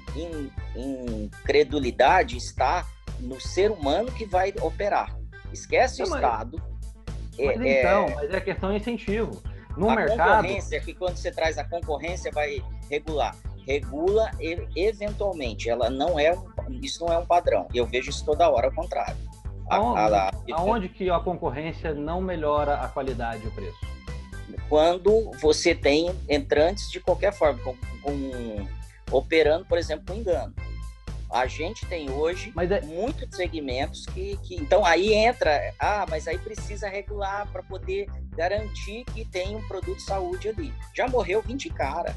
incredulidade 0.76 2.36
está 2.36 2.84
no 3.20 3.40
ser 3.40 3.70
humano 3.70 4.12
que 4.12 4.26
vai 4.26 4.52
operar. 4.60 5.16
Esquece 5.54 6.02
não, 6.02 6.12
o 6.12 6.16
Estado. 6.16 6.64
Mas, 7.38 7.62
é, 7.62 7.80
então, 7.80 8.06
é... 8.06 8.16
mas 8.16 8.34
é 8.34 8.42
questão 8.42 8.72
de 8.72 8.78
incentivo. 8.78 9.44
No 9.78 9.88
a 9.88 9.96
mercado. 9.96 10.38
concorrência, 10.38 10.82
que 10.82 10.96
quando 10.96 11.18
você 11.18 11.32
traz 11.32 11.60
a 11.60 11.64
concorrência, 11.64 12.32
vai 12.32 12.64
regular. 12.90 13.36
Regula 13.68 14.32
eventualmente. 14.76 15.70
Ela 15.70 15.92
não 15.92 16.20
é 16.20 16.36
isso 16.82 17.06
não 17.06 17.14
é 17.14 17.20
um 17.20 17.26
padrão. 17.26 17.68
Eu 17.72 17.86
vejo 17.86 18.10
isso 18.10 18.26
toda 18.26 18.50
hora 18.50 18.66
ao 18.68 18.74
contrário. 18.74 19.16
Aonde, 19.70 20.16
a, 20.16 20.30
a... 20.30 20.32
aonde 20.54 20.90
que 20.90 21.08
a 21.08 21.20
concorrência 21.20 21.94
não 21.94 22.20
melhora 22.20 22.78
a 22.78 22.88
qualidade 22.88 23.46
e 23.46 23.48
o 23.48 23.52
preço? 23.52 23.91
Quando 24.70 25.32
você 25.40 25.74
tem 25.76 26.12
entrantes 26.30 26.90
de 26.92 27.00
qualquer 27.00 27.34
forma, 27.34 27.60
com, 27.60 27.76
com 28.02 28.68
operando, 29.12 29.66
por 29.66 29.78
exemplo, 29.78 30.06
com 30.08 30.20
engano. 30.20 30.54
A 31.32 31.48
gente 31.48 31.86
tem 31.86 32.10
hoje 32.10 32.52
é... 32.58 32.82
muitos 32.82 33.36
segmentos 33.36 34.06
que, 34.06 34.38
que. 34.44 34.56
Então 34.56 34.86
aí 34.86 35.14
entra. 35.14 35.74
Ah, 35.80 36.06
mas 36.10 36.28
aí 36.28 36.38
precisa 36.38 36.90
regular 36.90 37.48
para 37.52 37.64
poder 37.64 38.08
garantir 38.36 39.06
que 39.14 39.24
tem 39.24 39.56
um 39.56 39.66
produto 39.68 39.98
de 39.98 40.04
saúde 40.04 40.50
ali. 40.50 40.74
Já 40.94 41.08
morreu 41.08 41.42
20 41.42 41.70
cara, 41.70 42.14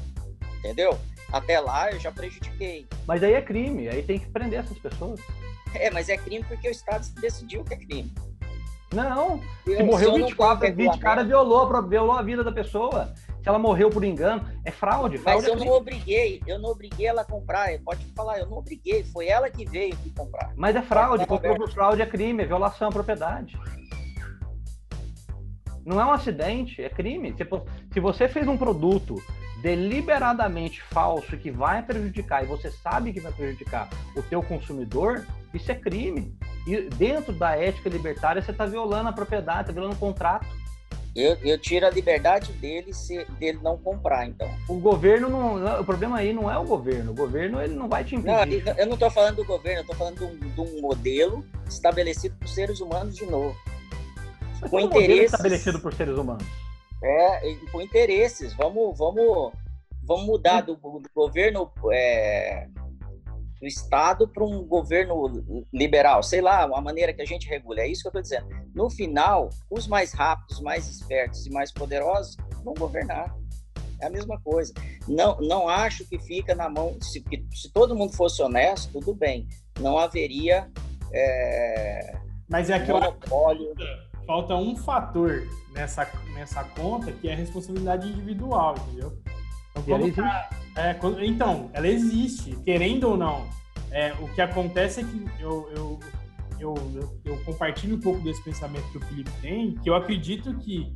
entendeu? 0.59 0.99
Até 1.31 1.59
lá 1.59 1.91
eu 1.91 1.99
já 1.99 2.11
prejudiquei. 2.11 2.87
Mas 3.07 3.23
aí 3.23 3.33
é 3.33 3.41
crime, 3.41 3.87
aí 3.87 4.03
tem 4.03 4.19
que 4.19 4.27
prender 4.27 4.59
essas 4.59 4.77
pessoas. 4.77 5.19
É, 5.73 5.89
mas 5.89 6.09
é 6.09 6.17
crime 6.17 6.45
porque 6.47 6.67
o 6.67 6.71
Estado 6.71 7.07
decidiu 7.19 7.63
que 7.63 7.73
é 7.73 7.77
crime. 7.77 8.13
Não, 8.95 9.41
eu, 9.67 9.77
se 9.77 9.83
morreu 9.83 10.13
se 10.13 10.21
24, 10.21 10.73
20 10.73 10.99
cara 10.99 11.23
violou, 11.23 11.87
violou 11.87 12.13
a 12.13 12.21
vida 12.21 12.43
da 12.43 12.51
pessoa 12.51 13.13
se 13.45 13.49
ela 13.49 13.59
morreu 13.59 13.91
por 13.91 14.03
engano, 14.03 14.43
é 14.63 14.71
fraude. 14.71 15.19
fraude 15.19 15.43
Mas 15.43 15.47
eu 15.47 15.61
é 15.61 15.65
não 15.67 15.73
obriguei, 15.75 16.41
eu 16.47 16.57
não 16.57 16.71
obriguei 16.71 17.05
ela 17.05 17.21
a 17.21 17.25
comprar. 17.25 17.69
Pode 17.85 18.03
falar, 18.15 18.39
eu 18.39 18.47
não 18.47 18.57
obriguei, 18.57 19.03
foi 19.03 19.27
ela 19.27 19.51
que 19.51 19.63
veio 19.63 19.93
aqui 19.93 20.09
comprar. 20.09 20.51
Mas 20.55 20.75
é 20.75 20.81
fraude, 20.81 21.27
comprou 21.27 21.55
por 21.55 21.69
fraude 21.69 22.01
é 22.01 22.07
crime, 22.07 22.41
é 22.41 22.47
violação 22.47 22.87
à 22.87 22.91
propriedade. 22.91 23.55
Não 25.85 26.01
é 26.01 26.05
um 26.05 26.11
acidente, 26.11 26.81
é 26.81 26.89
crime. 26.89 27.35
Se 27.93 27.99
você 27.99 28.27
fez 28.27 28.47
um 28.47 28.57
produto 28.57 29.21
deliberadamente 29.61 30.81
falso 30.81 31.37
que 31.37 31.51
vai 31.51 31.83
prejudicar 31.83 32.43
e 32.43 32.47
você 32.47 32.71
sabe 32.71 33.13
que 33.13 33.19
vai 33.19 33.31
prejudicar 33.31 33.87
o 34.15 34.23
teu 34.23 34.41
consumidor, 34.41 35.23
isso 35.53 35.71
é 35.71 35.75
crime. 35.75 36.35
E 36.65 36.81
dentro 36.81 37.31
da 37.31 37.55
ética 37.55 37.89
libertária 37.89 38.41
você 38.41 38.51
está 38.51 38.65
violando 38.65 39.09
a 39.09 39.13
propriedade, 39.13 39.61
está 39.61 39.73
violando 39.73 39.95
o 39.95 39.99
contrato. 39.99 40.47
Eu, 41.15 41.37
eu 41.45 41.57
tiro 41.57 41.85
a 41.85 41.89
liberdade 41.89 42.51
dele 42.53 42.93
se 42.93 43.23
dele 43.39 43.59
não 43.63 43.77
comprar, 43.77 44.27
então. 44.27 44.49
O 44.67 44.77
governo 44.79 45.29
não. 45.29 45.79
O 45.79 45.85
problema 45.85 46.17
aí 46.17 46.33
não 46.33 46.51
é 46.51 46.57
o 46.57 46.65
governo. 46.65 47.11
O 47.11 47.15
governo 47.15 47.61
ele 47.61 47.73
não 47.73 47.87
vai 47.87 48.03
te 48.03 48.15
impedir. 48.15 48.65
Não, 48.65 48.73
eu 48.73 48.85
não 48.85 48.95
estou 48.95 49.09
falando 49.09 49.37
do 49.37 49.45
governo, 49.45 49.79
eu 49.79 49.81
estou 49.81 49.95
falando 49.95 50.17
de 50.17 50.23
um, 50.25 50.37
de 50.37 50.61
um, 50.61 50.81
modelo 50.81 51.45
estabelecido 51.69 52.35
por 52.35 52.49
seres 52.49 52.81
humanos 52.81 53.15
de 53.15 53.25
novo. 53.25 53.55
Mas 54.59 54.69
com 54.69 54.81
interesses. 54.81 55.31
Estabelecido 55.31 55.79
por 55.79 55.93
seres 55.93 56.17
humanos. 56.17 56.45
É, 57.01 57.55
com 57.71 57.81
interesses. 57.81 58.53
Vamos, 58.53 58.97
vamos, 58.97 59.53
vamos 60.03 60.25
mudar 60.25 60.61
do, 60.61 60.75
do 60.75 61.09
governo. 61.15 61.71
É, 61.93 62.67
do 63.59 63.67
Estado 63.67 64.27
para 64.27 64.43
um 64.43 64.63
governo 64.63 65.65
liberal, 65.73 66.21
sei 66.21 66.41
lá, 66.41 66.65
uma 66.65 66.81
maneira 66.81 67.13
que 67.13 67.21
a 67.21 67.25
gente 67.25 67.47
regula. 67.47 67.81
É 67.81 67.87
isso 67.87 68.01
que 68.01 68.07
eu 68.07 68.21
estou 68.21 68.21
dizendo. 68.21 68.47
No 68.73 68.89
final, 68.89 69.49
os 69.69 69.87
mais 69.87 70.13
rápidos, 70.13 70.59
mais 70.61 70.87
espertos 70.87 71.45
e 71.45 71.49
mais 71.51 71.71
poderosos 71.71 72.35
vão 72.63 72.73
governar. 72.73 73.35
É 74.01 74.07
a 74.07 74.09
mesma 74.09 74.39
coisa. 74.41 74.73
Não, 75.07 75.37
não 75.39 75.69
acho 75.69 76.05
que 76.05 76.19
fica 76.19 76.53
na 76.53 76.69
mão. 76.69 76.97
Se, 77.01 77.23
se 77.53 77.71
todo 77.71 77.95
mundo 77.95 78.13
fosse 78.13 78.41
honesto, 78.41 78.91
tudo 78.91 79.15
bem. 79.15 79.47
Não 79.79 79.97
haveria. 79.97 80.69
É, 81.13 82.17
Mas 82.49 82.69
é 82.69 82.73
aquela. 82.75 82.99
Monopólio. 82.99 83.73
Falta 84.27 84.55
um 84.55 84.75
fator 84.75 85.47
nessa, 85.71 86.09
nessa 86.33 86.63
conta 86.63 87.11
que 87.11 87.29
é 87.29 87.33
a 87.33 87.35
responsabilidade 87.35 88.07
individual, 88.09 88.75
entendeu? 88.87 89.15
Então, 89.77 90.25
ela 90.25 90.49
é, 90.75 90.93
quando, 90.93 91.23
então, 91.23 91.69
ela 91.73 91.87
existe, 91.87 92.55
querendo 92.65 93.09
ou 93.09 93.17
não. 93.17 93.47
É, 93.91 94.13
o 94.19 94.27
que 94.33 94.41
acontece 94.41 95.01
é 95.01 95.03
que 95.03 95.25
eu, 95.39 95.69
eu, 95.73 95.99
eu, 96.59 96.75
eu, 97.23 97.43
compartilho 97.45 97.95
um 97.95 98.01
pouco 98.01 98.19
desse 98.21 98.43
pensamento 98.43 98.83
que 98.91 98.97
o 98.97 99.01
Felipe 99.01 99.31
tem, 99.41 99.75
que 99.75 99.89
eu 99.89 99.95
acredito 99.95 100.53
que 100.55 100.93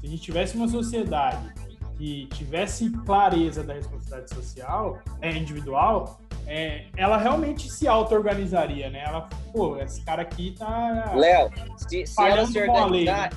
se 0.00 0.06
a 0.06 0.10
gente 0.10 0.22
tivesse 0.22 0.56
uma 0.56 0.66
sociedade 0.66 1.52
que 1.96 2.26
tivesse 2.32 2.90
clareza 3.04 3.62
da 3.62 3.74
responsabilidade 3.74 4.34
social, 4.34 4.98
é, 5.20 5.30
individual, 5.30 6.18
é, 6.46 6.86
ela 6.96 7.18
realmente 7.18 7.70
se 7.70 7.86
auto-organizaria, 7.86 8.90
né? 8.90 9.04
Ela, 9.06 9.28
pô, 9.52 9.76
esse 9.76 10.02
cara 10.02 10.22
aqui 10.22 10.54
tá. 10.58 11.12
Léo, 11.14 11.50
se, 11.76 12.06
se 12.06 12.22
ela 12.22 12.46
se 12.46 12.58
organizar, 12.58 13.30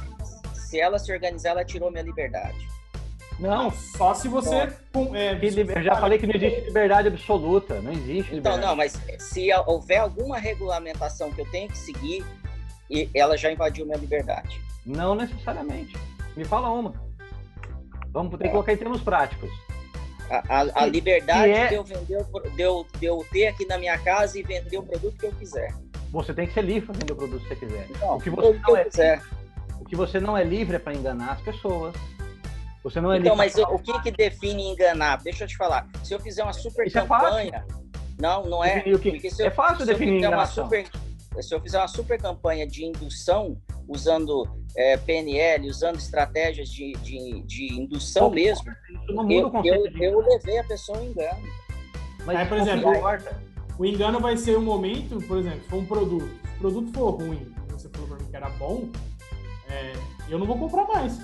se 0.56 0.80
ela 0.80 0.98
se 0.98 1.12
organizar, 1.12 1.50
ela 1.52 1.66
tirou 1.66 1.92
minha 1.92 2.04
liberdade. 2.04 2.74
Não, 3.40 3.72
só 3.72 4.14
se 4.14 4.28
você. 4.28 4.72
com- 4.94 5.16
é, 5.16 5.34
liber- 5.34 5.78
eu 5.78 5.84
já 5.84 5.96
falei 5.96 6.18
que 6.20 6.28
não 6.28 6.36
existe 6.36 6.62
liberdade 6.62 7.08
absoluta. 7.08 7.82
Não 7.82 7.92
existe 7.92 8.36
Então, 8.36 8.54
liberdade. 8.56 8.62
não, 8.62 8.76
mas 8.76 9.00
se 9.20 9.50
houver 9.66 9.98
alguma 9.98 10.38
regulamentação 10.38 11.32
que 11.32 11.42
eu 11.42 11.50
tenho 11.52 11.68
que 11.68 11.78
seguir, 11.78 12.24
e 12.90 13.10
ela 13.14 13.36
já 13.38 13.52
invadiu 13.52 13.86
minha 13.86 13.98
liberdade. 13.98 14.62
Não 14.86 15.16
necessariamente. 15.16 15.96
Me 16.38 16.44
fala 16.46 16.70
uma. 16.72 16.94
Vamos 18.12 18.38
ter 18.38 18.46
que 18.46 18.50
colocar 18.52 18.74
em 18.74 18.78
termos 18.78 19.02
práticos. 19.02 19.50
A, 20.30 20.62
a- 20.62 20.84
a 20.84 20.86
liberdade 20.86 21.52
que 21.52 21.58
é- 21.58 21.68
de, 21.68 21.76
eu 21.76 21.84
vender, 21.84 22.24
de, 22.56 22.62
eu, 22.62 22.88
de 23.00 23.06
eu 23.06 23.26
ter 23.32 23.48
aqui 23.48 23.66
na 23.66 23.78
minha 23.78 23.98
casa 23.98 24.40
e 24.40 24.44
vender 24.44 24.78
o 24.78 24.84
produto 24.84 25.18
que 25.18 25.26
eu 25.26 25.32
quiser. 25.34 25.74
Você 26.12 26.34
tem 26.34 26.46
que 26.48 26.54
ser 26.54 26.62
livre 26.64 26.86
para 26.86 26.94
vender 27.00 27.14
o 27.14 27.16
produto 27.16 27.42
que 27.42 27.48
você 27.50 27.56
quiser. 27.56 27.88
Então, 27.90 28.16
O 28.18 28.22
que 28.22 28.30
você 28.30 28.60
não 28.68 28.78
é, 28.78 28.84
quiser. 28.86 29.22
o 29.82 29.86
que 29.86 29.96
você 29.96 30.20
não 30.20 30.38
é 30.38 30.44
livre 30.44 30.76
é 30.76 30.80
para 30.80 30.94
enganar 30.94 31.32
as 31.34 31.42
pessoas. 31.42 31.96
Você 32.84 33.00
não 33.00 33.14
é 33.14 33.18
Então, 33.18 33.36
mas 33.36 33.56
o 33.56 33.80
que 33.80 34.02
que 34.02 34.12
define 34.12 34.68
enganar? 34.72 35.22
Deixa 35.24 35.46
eu 35.46 35.48
te 35.48 35.56
falar. 35.56 35.88
Se 36.04 36.14
eu 36.14 36.20
fizer 36.20 36.44
uma 36.44 36.54
super 36.54 36.86
Isso 36.86 36.98
é 36.98 37.02
campanha, 37.02 37.66
não, 38.20 38.44
não 38.44 38.64
é. 38.64 38.76
Definir 38.76 38.96
o 38.96 39.00
que- 39.00 39.12
Porque 39.12 39.30
se 39.32 39.42
eu, 39.42 39.48
é 39.48 39.52
fácil 39.52 39.86
definir 39.86 40.18
enganação. 40.18 40.66
super, 40.66 40.86
se 41.42 41.56
eu 41.56 41.62
fizer 41.62 41.78
uma 41.80 41.88
super 41.88 42.20
campanha 42.22 42.68
de 42.68 42.84
indução 42.86 43.58
usando 43.88 44.48
é, 44.76 44.98
PNL, 44.98 45.68
usando 45.70 45.98
estratégias 45.98 46.70
de, 46.70 46.94
de, 46.94 47.42
de 47.44 47.74
indução 47.74 48.24
Pouco 48.24 48.36
mesmo, 48.36 48.72
eu, 49.30 49.52
eu, 49.64 49.86
eu 50.02 50.20
levei 50.20 50.58
a 50.58 50.64
pessoa 50.64 50.98
ao 50.98 51.04
engano. 51.06 51.42
Mas 52.26 52.38
Aí, 52.38 52.46
por 52.48 52.58
exemplo, 52.58 52.94
importa. 52.94 53.42
O 53.78 53.86
engano 53.86 54.20
vai 54.20 54.38
ser 54.38 54.56
o 54.58 54.62
momento, 54.62 55.18
por 55.28 55.38
exemplo, 55.38 55.64
se 55.64 55.70
for 55.70 55.78
um 55.78 55.86
produto. 55.86 56.30
Se 56.30 56.56
o 56.58 56.60
produto 56.60 56.94
for 56.94 57.10
ruim, 57.12 57.54
e 57.68 57.72
você 57.72 57.90
falou 57.90 58.08
pra 58.08 58.18
mim 58.18 58.26
que 58.30 58.36
era 58.36 58.50
bom, 58.52 58.90
é, 59.70 59.94
eu 60.30 60.38
não 60.38 60.46
vou 60.46 60.58
comprar 60.58 60.86
mais. 60.88 61.20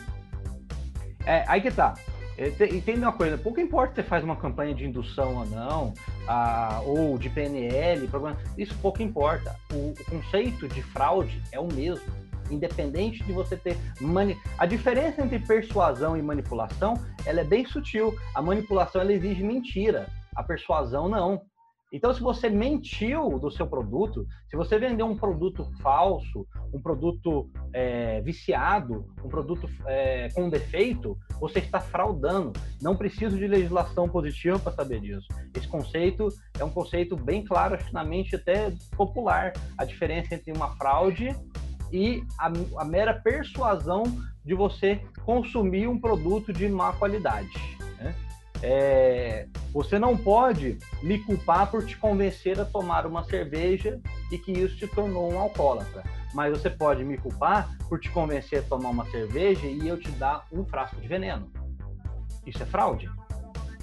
É, 1.25 1.43
aí 1.47 1.61
que 1.61 1.71
tá. 1.71 1.93
É, 2.37 2.49
te- 2.51 2.73
Entenda 2.75 3.07
uma 3.07 3.11
coisa, 3.13 3.37
pouco 3.37 3.59
importa 3.59 3.95
se 3.95 4.01
você 4.01 4.03
faz 4.07 4.23
uma 4.23 4.35
campanha 4.35 4.73
de 4.73 4.85
indução 4.85 5.35
ou 5.39 5.45
não, 5.45 5.93
ah, 6.27 6.81
ou 6.85 7.17
de 7.17 7.29
PNL, 7.29 8.07
programa- 8.07 8.37
isso 8.57 8.73
pouco 8.81 9.01
importa. 9.01 9.55
O, 9.73 9.91
o 9.99 10.05
conceito 10.09 10.67
de 10.69 10.81
fraude 10.81 11.41
é 11.51 11.59
o 11.59 11.67
mesmo, 11.73 12.05
independente 12.49 13.21
de 13.23 13.33
você 13.33 13.57
ter 13.57 13.77
mani... 13.99 14.37
A 14.57 14.65
diferença 14.65 15.21
entre 15.21 15.37
persuasão 15.39 16.15
e 16.15 16.21
manipulação, 16.21 16.93
ela 17.25 17.41
é 17.41 17.43
bem 17.43 17.65
sutil. 17.65 18.17
A 18.33 18.41
manipulação 18.41 19.01
ela 19.01 19.11
exige 19.11 19.43
mentira, 19.43 20.07
a 20.35 20.41
persuasão 20.41 21.09
não. 21.09 21.41
Então, 21.91 22.13
se 22.13 22.21
você 22.21 22.49
mentiu 22.49 23.39
do 23.39 23.49
seu 23.49 23.65
produto, 23.65 24.25
se 24.47 24.55
você 24.55 24.77
vendeu 24.77 25.07
um 25.07 25.17
produto 25.17 25.65
falso, 25.81 26.45
um 26.71 26.79
produto 26.79 27.49
é, 27.73 28.21
viciado, 28.21 29.07
um 29.23 29.27
produto 29.27 29.67
é, 29.87 30.29
com 30.29 30.49
defeito, 30.49 31.17
você 31.39 31.57
está 31.59 31.79
fraudando. 31.79 32.53
Não 32.79 32.95
preciso 32.95 33.37
de 33.37 33.47
legislação 33.47 34.07
positiva 34.07 34.59
para 34.59 34.71
saber 34.71 35.01
disso. 35.01 35.27
Esse 35.55 35.67
conceito 35.67 36.27
é 36.59 36.63
um 36.63 36.69
conceito 36.69 37.15
bem 37.15 37.43
claro, 37.43 37.73
acho 37.73 37.85
que 37.85 37.93
na 37.93 38.03
mente 38.03 38.35
até 38.35 38.71
popular. 38.95 39.53
A 39.75 39.83
diferença 39.83 40.35
entre 40.35 40.51
uma 40.51 40.75
fraude 40.75 41.35
e 41.91 42.23
a, 42.39 42.51
a 42.77 42.85
mera 42.85 43.15
persuasão 43.15 44.03
de 44.45 44.53
você 44.53 45.01
consumir 45.25 45.87
um 45.87 45.99
produto 45.99 46.53
de 46.53 46.67
má 46.69 46.93
qualidade. 46.93 47.49
né? 47.97 48.15
É, 48.61 49.47
você 49.71 49.97
não 49.97 50.17
pode 50.17 50.77
me 51.01 51.19
culpar 51.19 51.71
por 51.71 51.85
te 51.85 51.95
convencer 51.97 52.59
a 52.59 52.65
tomar 52.65 53.05
uma 53.05 53.23
cerveja 53.23 53.99
e 54.31 54.37
que 54.37 54.51
isso 54.51 54.75
te 54.75 54.87
tornou 54.87 55.31
um 55.31 55.39
alcoólatra. 55.39 56.03
Mas 56.33 56.51
você 56.51 56.69
pode 56.69 57.03
me 57.03 57.17
culpar 57.17 57.69
por 57.87 57.99
te 57.99 58.09
convencer 58.09 58.59
a 58.59 58.63
tomar 58.63 58.89
uma 58.89 59.05
cerveja 59.05 59.65
e 59.65 59.87
eu 59.87 59.97
te 59.97 60.11
dar 60.11 60.45
um 60.51 60.65
frasco 60.65 60.99
de 60.99 61.07
veneno. 61.07 61.51
Isso 62.45 62.61
é 62.61 62.65
fraude. 62.65 63.09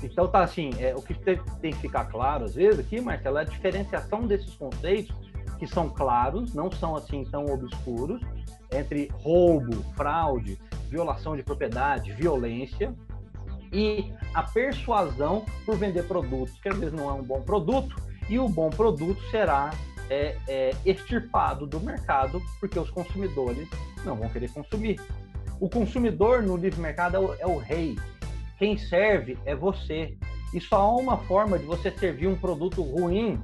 Então 0.02 0.28
tá 0.28 0.42
assim, 0.42 0.70
é, 0.78 0.94
o 0.94 1.00
que 1.00 1.14
tem, 1.14 1.40
tem 1.60 1.72
que 1.72 1.78
ficar 1.78 2.04
claro 2.06 2.44
às 2.44 2.54
vezes 2.54 2.80
aqui, 2.80 3.00
Marcelo, 3.00 3.38
é 3.38 3.42
a 3.42 3.44
diferenciação 3.44 4.26
desses 4.26 4.54
conceitos 4.54 5.16
que 5.58 5.66
são 5.66 5.88
claros, 5.88 6.54
não 6.54 6.70
são 6.70 6.94
assim 6.94 7.24
tão 7.24 7.46
obscuros, 7.46 8.20
entre 8.70 9.08
roubo, 9.14 9.82
fraude, 9.94 10.58
violação 10.88 11.34
de 11.34 11.42
propriedade, 11.42 12.12
violência, 12.12 12.94
e 13.76 14.10
a 14.32 14.42
persuasão 14.42 15.44
por 15.66 15.76
vender 15.76 16.04
produtos 16.04 16.58
que 16.58 16.68
às 16.70 16.78
vezes 16.78 16.94
não 16.94 17.10
é 17.10 17.12
um 17.12 17.22
bom 17.22 17.42
produto 17.42 17.94
e 18.26 18.38
o 18.38 18.48
bom 18.48 18.70
produto 18.70 19.20
será 19.30 19.70
é, 20.08 20.34
é, 20.48 20.74
extirpado 20.86 21.66
do 21.66 21.78
mercado 21.78 22.40
porque 22.58 22.78
os 22.78 22.88
consumidores 22.88 23.68
não 24.02 24.16
vão 24.16 24.30
querer 24.30 24.50
consumir. 24.50 24.98
O 25.60 25.68
consumidor 25.68 26.42
no 26.42 26.56
livre 26.56 26.80
mercado 26.80 27.16
é 27.16 27.20
o, 27.20 27.34
é 27.34 27.46
o 27.46 27.58
rei. 27.58 27.98
Quem 28.58 28.78
serve 28.78 29.38
é 29.44 29.54
você. 29.54 30.16
E 30.54 30.60
só 30.60 30.76
há 30.76 30.96
uma 30.96 31.18
forma 31.18 31.58
de 31.58 31.66
você 31.66 31.90
servir 31.90 32.28
um 32.28 32.36
produto 32.36 32.82
ruim 32.82 33.38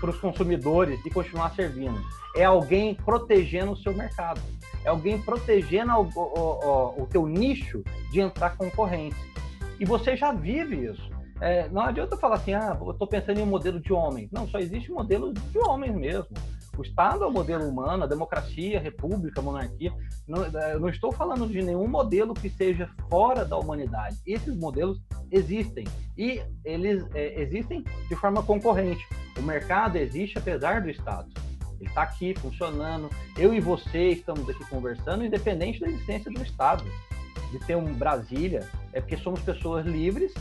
para 0.00 0.10
os 0.10 0.20
consumidores 0.20 1.00
e 1.06 1.10
continuar 1.10 1.54
servindo. 1.54 1.98
É 2.36 2.44
alguém 2.44 2.94
protegendo 2.94 3.72
o 3.72 3.76
seu 3.76 3.94
mercado. 3.94 4.40
É 4.84 4.88
alguém 4.88 5.20
protegendo 5.20 5.92
o, 5.92 6.08
o, 6.14 6.98
o, 6.98 7.02
o 7.02 7.06
teu 7.06 7.26
nicho 7.26 7.82
de 8.10 8.20
entrar 8.20 8.56
concorrentes. 8.56 9.18
E 9.78 9.84
você 9.84 10.16
já 10.16 10.32
vive 10.32 10.86
isso. 10.86 11.10
É, 11.40 11.68
não 11.70 11.82
adianta 11.82 12.16
falar 12.18 12.36
assim, 12.36 12.52
ah, 12.52 12.76
eu 12.78 12.90
estou 12.90 13.08
pensando 13.08 13.40
em 13.40 13.42
um 13.42 13.46
modelo 13.46 13.80
de 13.80 13.92
homem. 13.92 14.28
Não, 14.30 14.46
só 14.46 14.58
existe 14.58 14.92
modelo 14.92 15.32
de 15.32 15.58
homens 15.58 15.94
mesmo. 15.94 16.28
O 16.76 16.82
Estado 16.82 17.24
é 17.24 17.26
o 17.26 17.32
modelo 17.32 17.66
humano, 17.68 18.04
a 18.04 18.06
democracia, 18.06 18.78
a 18.78 18.82
república, 18.82 19.40
a 19.40 19.42
monarquia. 19.42 19.92
Não, 20.28 20.44
eu 20.44 20.80
não 20.80 20.88
estou 20.88 21.12
falando 21.12 21.46
de 21.46 21.62
nenhum 21.62 21.88
modelo 21.88 22.34
que 22.34 22.48
seja 22.48 22.88
fora 23.08 23.44
da 23.44 23.58
humanidade. 23.58 24.16
Esses 24.26 24.54
modelos 24.56 25.00
existem 25.30 25.84
e 26.16 26.42
eles 26.64 27.06
é, 27.14 27.40
existem 27.40 27.84
de 28.08 28.16
forma 28.16 28.42
concorrente. 28.42 29.06
O 29.38 29.42
mercado 29.42 29.96
existe 29.96 30.38
apesar 30.38 30.82
do 30.82 30.90
Estado. 30.90 31.30
Ele 31.80 31.88
está 31.88 32.02
aqui 32.02 32.34
funcionando. 32.34 33.08
Eu 33.36 33.54
e 33.54 33.60
você 33.60 34.10
estamos 34.10 34.48
aqui 34.48 34.64
conversando, 34.68 35.24
independente 35.24 35.80
da 35.80 35.88
existência 35.88 36.30
do 36.30 36.42
Estado. 36.42 36.84
De 37.50 37.58
ter 37.58 37.76
um 37.76 37.92
Brasília, 37.94 38.68
é 38.92 39.00
porque 39.00 39.16
somos 39.16 39.40
pessoas 39.40 39.84
livres. 39.84 40.32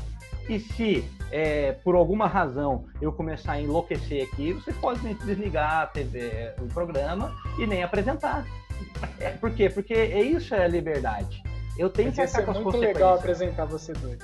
E 0.47 0.59
se 0.59 1.03
é, 1.31 1.71
por 1.83 1.95
alguma 1.95 2.27
razão 2.27 2.85
eu 3.01 3.11
começar 3.11 3.53
a 3.53 3.61
enlouquecer 3.61 4.27
aqui, 4.31 4.53
você 4.53 4.73
pode 4.73 5.01
desligar 5.15 5.81
a 5.81 5.85
TV, 5.87 6.53
o 6.59 6.67
programa 6.67 7.35
e 7.57 7.65
nem 7.65 7.83
apresentar. 7.83 8.45
É, 9.19 9.29
por 9.31 9.51
quê? 9.51 9.69
Porque 9.69 9.93
é 9.93 10.21
isso 10.21 10.53
é 10.53 10.65
a 10.65 10.67
liberdade. 10.67 11.41
Eu 11.77 11.89
tenho 11.89 12.09
Mas 12.09 12.15
que 12.15 12.21
arcar 12.21 12.35
ser 12.39 12.45
com 12.45 12.51
as 12.51 12.57
muito 12.57 12.65
consequências. 12.65 12.97
legal 12.97 13.15
apresentar 13.15 13.65
você 13.65 13.93
dois. 13.93 14.19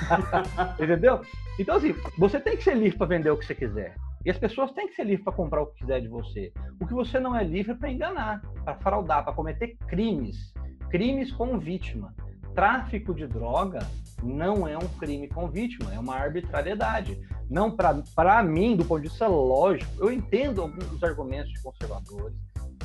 Entendeu? 0.80 1.20
Então, 1.58 1.76
assim, 1.76 1.94
você 2.16 2.40
tem 2.40 2.56
que 2.56 2.64
ser 2.64 2.74
livre 2.74 2.96
para 2.96 3.06
vender 3.06 3.30
o 3.30 3.36
que 3.36 3.44
você 3.44 3.54
quiser. 3.54 3.94
E 4.24 4.30
as 4.30 4.38
pessoas 4.38 4.70
têm 4.72 4.88
que 4.88 4.94
ser 4.94 5.04
livres 5.04 5.24
para 5.24 5.32
comprar 5.32 5.62
o 5.62 5.66
que 5.66 5.80
quiser 5.80 6.00
de 6.00 6.08
você. 6.08 6.52
O 6.80 6.86
que 6.86 6.92
você 6.92 7.18
não 7.18 7.34
é 7.34 7.42
livre 7.42 7.74
para 7.74 7.90
enganar, 7.90 8.42
para 8.64 8.74
fraudar, 8.76 9.24
para 9.24 9.32
cometer 9.32 9.76
crimes. 9.88 10.52
Crimes 10.90 11.32
com 11.32 11.58
vítima. 11.58 12.14
Tráfico 12.54 13.14
de 13.14 13.26
droga 13.26 13.78
não 14.22 14.68
é 14.68 14.76
um 14.76 14.88
crime 14.98 15.28
com 15.28 15.48
vítima, 15.48 15.94
é 15.94 15.98
uma 15.98 16.16
arbitrariedade. 16.16 17.18
Não 17.48 17.74
para 17.74 18.42
mim, 18.42 18.76
do 18.76 18.84
ponto 18.84 19.02
de 19.02 19.08
vista 19.08 19.26
lógico, 19.26 19.90
eu 19.98 20.12
entendo 20.12 20.60
alguns 20.60 20.86
dos 20.86 21.02
argumentos 21.02 21.52
de 21.52 21.62
conservadores, 21.62 22.36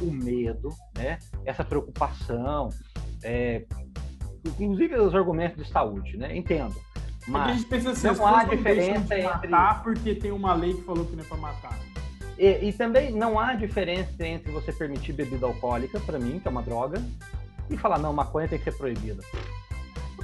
o 0.01 0.05
medo, 0.05 0.69
né? 0.95 1.19
essa 1.45 1.63
preocupação, 1.63 2.69
é, 3.23 3.65
inclusive 4.45 4.95
os 4.95 5.13
argumentos 5.15 5.63
de 5.63 5.71
saúde, 5.71 6.17
né? 6.17 6.35
Entendo. 6.35 6.75
Mas 7.27 7.49
a 7.49 7.53
gente 7.53 7.65
pensa 7.65 7.91
assim, 7.91 8.07
não 8.07 8.27
há 8.27 8.43
diferença 8.43 9.15
de 9.15 9.21
entre 9.21 9.47
matar 9.47 9.83
porque 9.83 10.13
tem 10.15 10.31
uma 10.31 10.53
lei 10.53 10.73
que 10.73 10.81
falou 10.83 11.05
que 11.05 11.15
não 11.15 11.23
é 11.23 11.27
para 11.27 11.37
matar. 11.37 11.79
E, 12.37 12.69
e, 12.69 12.73
também 12.73 13.11
não 13.11 13.39
há 13.39 13.53
diferença 13.53 14.25
entre 14.25 14.51
você 14.51 14.71
permitir 14.71 15.13
bebida 15.13 15.45
alcoólica, 15.45 15.99
para 16.01 16.19
mim, 16.19 16.39
que 16.39 16.47
é 16.47 16.51
uma 16.51 16.61
droga, 16.61 17.01
e 17.69 17.77
falar, 17.77 17.97
não, 17.97 18.11
maconha 18.13 18.47
tem 18.47 18.59
que 18.59 18.65
ser 18.65 18.77
proibida. 18.77 19.23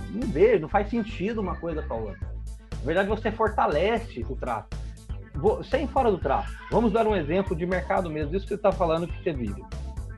Não 0.09 0.27
vejo, 0.27 0.61
não 0.61 0.69
faz 0.69 0.89
sentido 0.89 1.39
uma 1.39 1.55
coisa 1.55 1.81
com 1.81 1.93
a 1.93 1.97
outra. 1.97 2.31
Na 2.79 2.85
verdade, 2.85 3.07
você 3.07 3.31
fortalece 3.31 4.25
o 4.29 4.35
tráfico. 4.35 4.75
Vou, 5.35 5.63
sem 5.63 5.87
fora 5.87 6.11
do 6.11 6.17
tráfico. 6.17 6.53
Vamos 6.69 6.91
dar 6.91 7.07
um 7.07 7.15
exemplo 7.15 7.55
de 7.55 7.65
mercado 7.65 8.09
mesmo, 8.09 8.31
disso 8.31 8.43
que 8.43 8.49
você 8.49 8.55
está 8.55 8.71
falando 8.71 9.07
que 9.07 9.23
você 9.23 9.31
vive. 9.31 9.63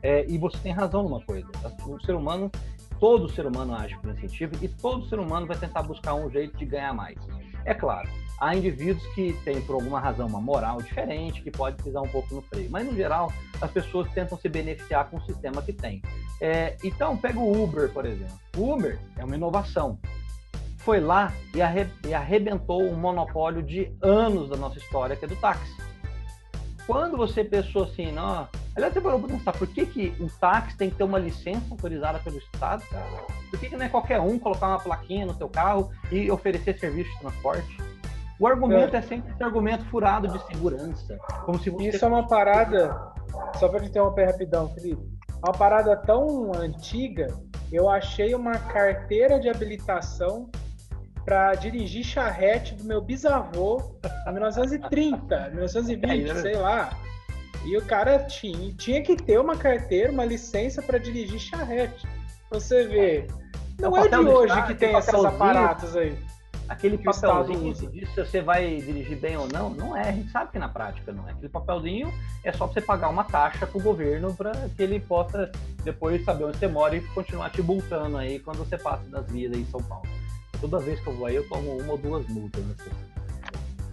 É, 0.02 0.26
e 0.28 0.38
você 0.38 0.58
tem 0.58 0.74
razão 0.74 1.04
numa 1.04 1.22
coisa. 1.22 1.48
O 1.86 2.00
ser 2.04 2.16
humano 2.16 2.52
todo 3.00 3.30
ser 3.30 3.46
humano 3.46 3.76
age 3.76 3.98
por 4.00 4.12
incentivo 4.12 4.54
e 4.62 4.68
todo 4.68 5.08
ser 5.08 5.20
humano 5.20 5.46
vai 5.46 5.58
tentar 5.58 5.84
buscar 5.84 6.14
um 6.14 6.30
jeito 6.30 6.58
de 6.58 6.66
ganhar 6.66 6.94
mais. 6.94 7.18
É 7.66 7.74
claro, 7.74 8.10
há 8.40 8.56
indivíduos 8.56 9.06
que 9.14 9.34
têm, 9.46 9.62
por 9.62 9.76
alguma 9.76 10.00
razão, 10.00 10.28
uma 10.28 10.42
moral 10.42 10.82
diferente, 10.82 11.42
que 11.42 11.50
pode 11.50 11.82
pisar 11.82 12.02
um 12.02 12.08
pouco 12.08 12.36
no 12.36 12.42
freio, 12.42 12.70
mas 12.70 12.86
no 12.86 12.94
geral, 12.94 13.32
as 13.62 13.72
pessoas 13.72 14.12
tentam 14.12 14.38
se 14.38 14.50
beneficiar 14.50 15.10
com 15.10 15.18
o 15.18 15.22
sistema 15.26 15.62
que 15.62 15.72
tem. 15.72 16.02
É, 16.42 16.76
então, 16.84 17.16
pega 17.16 17.40
o 17.40 17.64
Uber, 17.64 17.90
por 17.94 18.06
exemplo. 18.06 18.38
O 18.58 18.74
Uber 18.74 19.00
é 19.18 19.24
uma 19.24 19.36
inovação. 19.36 19.98
Foi 20.80 21.00
lá 21.00 21.32
e, 21.56 21.62
arre 21.62 21.88
arrebentou 22.14 22.84
um 22.84 22.98
monopólio 22.98 23.64
de 23.64 23.90
anos 24.02 24.50
da 24.50 24.58
nossa 24.58 24.78
história, 24.78 25.16
que 25.16 25.24
é 25.24 25.28
do 25.28 25.36
táxi. 25.38 25.72
Quando 26.86 27.16
você 27.16 27.46
pensou 27.46 27.84
assim, 27.84 28.12
não, 28.12 28.46
Aliás, 28.76 28.94
você 28.94 29.02
parou 29.02 29.20
para 29.20 29.30
pensar, 29.30 29.54
por 29.54 29.68
que, 29.68 29.86
que 29.86 30.16
o 30.20 30.28
táxi 30.40 30.76
tem 30.76 30.90
que 30.90 30.96
ter 30.96 31.04
uma 31.04 31.20
licença 31.20 31.66
autorizada 31.70 32.20
pelo 32.20 32.38
Estado, 32.38 32.84
cara? 32.90 33.06
Por 33.52 33.60
que, 33.60 33.70
que 33.70 33.78
não 33.78 33.86
é 33.86 33.90
qualquer 33.90 34.20
um 34.20 34.40
colocar 34.40 34.68
uma 34.68 34.80
plaquinha 34.80 35.26
no 35.28 35.36
seu 35.36 35.48
carro 35.48 35.92
e 36.12 36.32
oferecer 36.32 36.80
serviço 36.80 37.12
de 37.12 37.20
transporte? 37.20 37.78
O 38.40 38.48
argumento 38.48 38.96
é, 38.96 39.00
é 39.00 39.02
sempre 39.02 39.32
esse 39.32 39.44
argumento 39.44 39.86
furado 39.86 40.28
de 40.28 40.44
segurança. 40.48 41.18
Como 41.46 41.60
se 41.60 41.70
você... 41.70 41.90
Isso 41.90 42.04
é 42.04 42.08
uma 42.08 42.28
parada, 42.28 43.14
só 43.60 43.70
para 43.70 43.80
te 43.80 43.88
interromper 43.88 44.26
rapidão, 44.26 44.68
Felipe. 44.74 45.04
É 45.30 45.48
uma 45.48 45.54
parada 45.54 45.96
tão 45.96 46.52
antiga, 46.54 47.28
eu 47.72 47.88
achei 47.88 48.34
uma 48.34 48.54
carteira 48.54 49.40
de 49.40 49.50
habilitação 49.50 50.50
para 51.24 51.54
dirigir 51.54 52.04
charrete 52.04 52.76
do 52.76 52.84
meu 52.84 53.02
bisavô 53.02 54.00
em 54.28 54.34
1930, 54.34 55.50
1920, 55.52 56.30
é, 56.32 56.36
sei 56.36 56.56
lá. 56.56 56.90
E 57.66 57.78
o 57.78 57.82
cara 57.86 58.20
tinha, 58.20 58.74
tinha 58.74 59.02
que 59.02 59.16
ter 59.16 59.40
uma 59.40 59.56
carteira, 59.56 60.12
uma 60.12 60.26
licença 60.26 60.82
para 60.82 60.98
dirigir 60.98 61.40
charrete. 61.40 62.06
Você 62.50 62.86
vê. 62.88 63.28
Não 63.80 63.98
é 63.98 64.08
de 64.08 64.16
hoje 64.16 64.64
que 64.68 64.76
tem 64.76 64.96
esses 64.96 65.14
aparatos 65.14 65.96
aí. 65.96 66.16
Aquele 66.68 66.98
que 66.98 67.04
papelzinho 67.04 67.76
que 67.76 67.88
diz 67.88 68.10
se 68.10 68.26
você 68.26 68.42
vai 68.42 68.78
dirigir 68.78 69.18
bem 69.18 69.36
ou 69.36 69.48
não, 69.48 69.70
não 69.70 69.98
é. 69.98 70.10
A 70.10 70.12
gente 70.12 70.32
sabe 70.32 70.52
que 70.52 70.60
na 70.60 70.70
prática 70.70 71.12
não 71.12 71.28
é. 71.28 71.32
Aquele 71.32 71.50
papelzinho 71.50 72.14
é 72.44 72.52
só 72.52 72.66
pra 72.66 72.74
você 72.74 72.82
pagar 72.82 73.10
uma 73.10 73.24
taxa 73.24 73.68
pro 73.68 73.82
governo 73.82 74.34
para 74.34 74.52
que 74.76 74.82
ele 74.82 75.00
possa 75.00 75.52
depois 75.84 76.24
saber 76.24 76.46
onde 76.46 76.58
você 76.58 76.68
mora 76.68 76.96
e 76.96 77.02
continuar 77.02 77.50
te 77.50 77.62
multando 77.62 78.18
aí 78.18 78.40
quando 78.40 78.58
você 78.60 78.78
passa 78.78 79.04
das 79.10 79.30
vias 79.30 79.52
aí 79.52 79.62
em 79.62 79.66
São 79.66 79.82
Paulo. 79.84 80.08
Toda 80.62 80.80
vez 80.80 81.00
que 81.02 81.08
eu 81.08 81.14
vou 81.14 81.26
aí, 81.26 81.36
eu 81.36 81.48
tomo 81.50 81.78
uma 81.78 81.92
ou 81.92 81.98
duas 81.98 82.26
multas. 82.28 82.64
Né? 82.64 82.76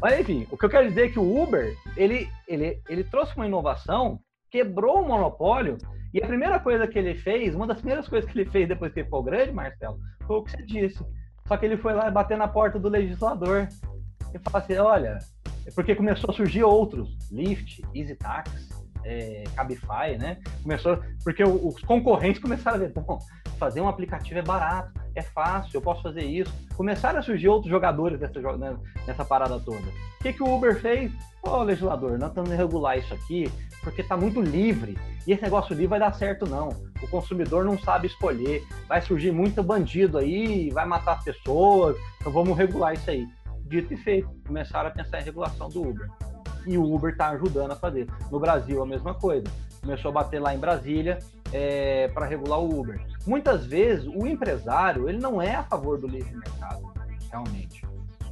Mas 0.01 0.19
enfim, 0.19 0.47
o 0.51 0.57
que 0.57 0.65
eu 0.65 0.71
quero 0.71 0.89
dizer 0.89 1.07
é 1.07 1.09
que 1.11 1.19
o 1.19 1.43
Uber, 1.43 1.77
ele, 1.97 2.29
ele, 2.49 2.81
ele 2.89 3.05
trouxe 3.05 3.37
uma 3.37 3.47
inovação, 3.47 4.19
quebrou 4.51 5.03
o 5.03 5.09
monopólio, 5.09 5.77
e 6.13 6.23
a 6.23 6.27
primeira 6.27 6.59
coisa 6.59 6.89
que 6.89 6.99
ele 6.99 7.15
fez, 7.15 7.55
uma 7.55 7.67
das 7.67 7.79
primeiras 7.79 8.09
coisas 8.09 8.29
que 8.31 8.39
ele 8.39 8.51
fez 8.51 8.67
depois 8.67 8.93
que 8.93 9.01
ele 9.01 9.05
ficou 9.05 9.23
grande, 9.23 9.53
Marcelo, 9.53 9.99
foi 10.27 10.37
o 10.37 10.43
que 10.43 10.51
você 10.51 10.63
disse. 10.63 11.05
Só 11.47 11.57
que 11.57 11.67
ele 11.67 11.77
foi 11.77 11.93
lá 11.93 12.11
bater 12.11 12.37
na 12.37 12.49
porta 12.49 12.79
do 12.79 12.89
legislador 12.89 13.69
e 14.35 14.39
falar 14.39 14.65
assim, 14.65 14.77
olha, 14.77 15.19
é 15.67 15.71
porque 15.73 15.95
começou 15.95 16.31
a 16.31 16.33
surgir 16.33 16.65
outros, 16.65 17.17
Lyft, 17.31 17.83
EasyTax, 17.95 18.71
é, 19.05 19.45
Cabify, 19.55 20.17
né? 20.19 20.39
Começou 20.63 21.01
porque 21.23 21.45
os 21.45 21.81
concorrentes 21.83 22.41
começaram 22.41 22.77
a 22.77 22.81
ver, 22.81 22.93
bom, 22.93 23.19
fazer 23.61 23.83
um 23.83 23.89
aplicativo 23.89 24.39
é 24.39 24.43
barato, 24.43 24.99
é 25.15 25.21
fácil, 25.23 25.77
eu 25.77 25.83
posso 25.83 26.03
fazer 26.03 26.25
isso. 26.25 26.53
Começaram 26.75 27.19
a 27.19 27.23
surgir 27.23 27.47
outros 27.49 27.71
jogadores 27.71 28.19
dessa, 28.19 28.41
né, 28.57 28.75
nessa 29.07 29.25
parada 29.25 29.61
toda. 29.61 29.79
O 29.79 30.23
que, 30.23 30.33
que 30.33 30.43
o 30.43 30.53
Uber 30.53 30.81
fez? 30.81 31.13
Ô, 31.43 31.51
oh, 31.51 31.63
legislador, 31.63 32.19
nós 32.19 32.31
estamos 32.31 32.51
regular 32.51 32.99
isso 32.99 33.13
aqui 33.13 33.51
porque 33.83 34.01
está 34.01 34.17
muito 34.17 34.41
livre. 34.41 34.99
E 35.27 35.33
esse 35.33 35.43
negócio 35.43 35.75
livre 35.75 35.89
vai 35.89 36.01
dar 36.01 36.13
certo, 36.15 36.49
não. 36.49 36.69
O 37.03 37.09
consumidor 37.09 37.65
não 37.65 37.79
sabe 37.79 38.07
escolher. 38.07 38.67
Vai 38.89 39.03
surgir 39.03 39.31
muito 39.31 39.63
bandido 39.63 40.19
aí, 40.19 40.71
vai 40.71 40.87
matar 40.87 41.13
as 41.13 41.25
pessoas. 41.25 41.97
Então 42.19 42.33
vamos 42.33 42.57
regular 42.57 42.95
isso 42.95 43.11
aí. 43.11 43.27
Dito 43.67 43.95
e 43.95 43.97
feito, 43.99 44.29
começaram 44.47 44.89
a 44.89 44.93
pensar 44.93 45.21
em 45.21 45.25
regulação 45.25 45.69
do 45.69 45.83
Uber. 45.83 46.09
E 46.67 46.77
o 46.77 46.95
Uber 46.95 47.13
está 47.13 47.29
ajudando 47.29 47.73
a 47.73 47.77
fazer. 47.77 48.07
No 48.31 48.41
Brasil, 48.41 48.83
a 48.83 48.87
mesma 48.87 49.15
coisa. 49.15 49.47
Começou 49.81 50.11
a 50.11 50.15
bater 50.15 50.41
lá 50.41 50.55
em 50.55 50.59
Brasília 50.59 51.19
é, 51.53 52.09
para 52.09 52.27
regular 52.27 52.61
o 52.61 52.81
Uber. 52.81 53.01
Muitas 53.27 53.67
vezes 53.67 54.07
o 54.07 54.27
empresário 54.27 55.09
ele 55.09 55.19
não 55.19 55.41
é 55.41 55.55
a 55.55 55.63
favor 55.63 55.99
do 55.99 56.07
livre 56.07 56.35
mercado, 56.35 56.93
realmente. 57.31 57.85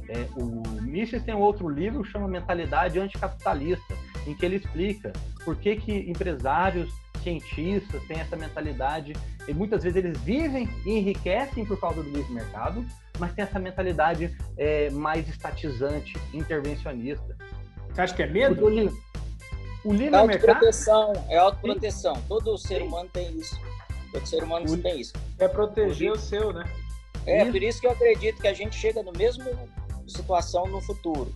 É, 0.07 0.27
o 0.35 0.81
Mises 0.81 1.21
tem 1.23 1.35
um 1.35 1.39
outro 1.39 1.69
livro 1.69 2.03
que 2.03 2.09
chama 2.09 2.27
Mentalidade 2.27 2.99
Anticapitalista, 2.99 3.95
em 4.25 4.33
que 4.33 4.45
ele 4.45 4.55
explica 4.55 5.13
por 5.45 5.55
que, 5.55 5.75
que 5.75 6.09
empresários, 6.09 6.91
cientistas 7.21 8.01
têm 8.07 8.19
essa 8.19 8.35
mentalidade 8.35 9.13
e 9.47 9.53
muitas 9.53 9.83
vezes 9.83 9.97
eles 9.97 10.17
vivem 10.21 10.69
e 10.85 10.97
enriquecem 10.97 11.65
por 11.65 11.79
causa 11.79 12.01
do 12.01 12.09
livre 12.09 12.33
mercado, 12.33 12.85
mas 13.17 13.33
tem 13.33 13.43
essa 13.43 13.59
mentalidade 13.59 14.35
é, 14.57 14.89
mais 14.91 15.27
estatizante, 15.27 16.17
intervencionista. 16.33 17.37
Você 17.91 18.01
acha 18.01 18.15
que 18.15 18.23
é 18.23 18.27
medo? 18.27 18.89
O 19.83 19.93
livre 19.93 20.15
é 20.15 20.19
autoproteção, 20.19 21.07
mercado... 21.07 21.31
é 21.31 21.37
autoproteção. 21.37 22.21
Todo 22.27 22.57
ser 22.57 22.81
humano 22.81 23.09
tem 23.11 23.31
isso. 23.37 23.59
Todo 24.11 24.25
ser 24.25 24.43
humano 24.43 24.71
o... 24.71 24.77
tem 24.77 24.99
isso. 24.99 25.13
É 25.37 25.47
proteger 25.47 26.11
o, 26.11 26.15
o 26.15 26.17
seu, 26.17 26.51
né? 26.51 26.63
É, 27.25 27.43
isso. 27.43 27.51
por 27.51 27.63
isso 27.63 27.81
que 27.81 27.87
eu 27.87 27.91
acredito 27.91 28.41
que 28.41 28.47
a 28.47 28.53
gente 28.53 28.75
chega 28.75 29.03
no 29.03 29.11
mesmo 29.11 29.45
situação 30.07 30.65
no 30.65 30.81
futuro. 30.81 31.33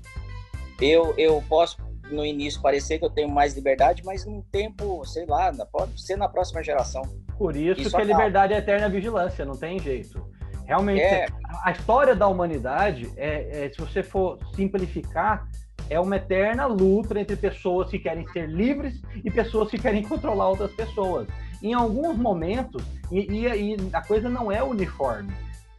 Eu, 0.82 1.14
eu 1.18 1.42
posso, 1.48 1.78
no 2.12 2.26
início, 2.26 2.62
parecer 2.62 3.00
que 3.00 3.06
eu 3.06 3.10
tenho 3.10 3.30
mais 3.30 3.54
liberdade, 3.54 4.04
mas 4.04 4.26
num 4.26 4.42
tempo, 4.42 5.06
sei 5.06 5.26
lá, 5.26 5.52
pode 5.72 6.02
ser 6.02 6.18
na 6.18 6.28
próxima 6.28 6.64
geração. 6.64 7.04
Por 7.38 7.56
isso, 7.56 7.82
isso 7.82 7.96
que 7.96 8.02
a 8.02 8.06
liberdade 8.06 8.54
é 8.54 8.58
eterna 8.58 8.90
vigilância, 8.90 9.46
não 9.46 9.56
tem 9.56 9.80
jeito. 9.80 10.26
Realmente, 10.66 11.02
é. 11.02 11.26
a 11.64 11.72
história 11.72 12.16
da 12.16 12.28
humanidade, 12.28 13.12
é, 13.18 13.66
é, 13.66 13.70
se 13.70 13.80
você 13.80 14.02
for 14.02 14.40
simplificar, 14.56 15.48
é 15.90 16.00
uma 16.00 16.16
eterna 16.16 16.66
luta 16.66 17.20
entre 17.20 17.36
pessoas 17.36 17.90
que 17.90 18.00
querem 18.00 18.28
ser 18.30 18.50
livres 18.50 19.02
e 19.24 19.30
pessoas 19.30 19.70
que 19.70 19.78
querem 19.78 20.04
controlar 20.08 20.50
outras 20.50 20.72
pessoas. 20.72 21.28
Em 21.62 21.74
alguns 21.74 22.18
momentos, 22.18 22.84
e, 23.12 23.20
e, 23.20 23.76
e 23.76 23.78
a 23.94 24.02
coisa 24.02 24.30
não 24.30 24.52
é 24.52 24.62
uniforme. 24.64 25.34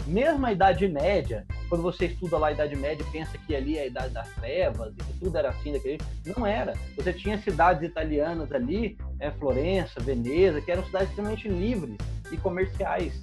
Mesmo 0.07 0.45
a 0.45 0.53
Idade 0.53 0.87
Média, 0.87 1.47
quando 1.69 1.83
você 1.83 2.07
estuda 2.07 2.37
lá 2.37 2.49
a 2.49 2.53
Idade 2.53 2.77
Média, 2.77 3.05
pensa 3.11 3.39
que 3.39 3.57
ali 3.57 3.79
é 3.79 3.83
a 3.83 3.87
Idade 3.87 4.13
das 4.13 4.29
Trevas, 4.35 4.93
e 4.93 5.03
que 5.03 5.19
tudo 5.19 5.37
era 5.37 5.49
assim 5.49 5.73
daquele 5.73 5.99
não 6.37 6.47
era. 6.47 6.75
Você 6.97 7.13
tinha 7.13 7.39
cidades 7.39 7.83
italianas 7.83 8.53
ali, 8.53 8.99
é, 9.19 9.31
Florença, 9.31 10.01
Veneza, 10.01 10.61
que 10.61 10.71
eram 10.71 10.85
cidades 10.85 11.09
extremamente 11.09 11.49
livres 11.49 11.97
e 12.31 12.37
comerciais. 12.37 13.23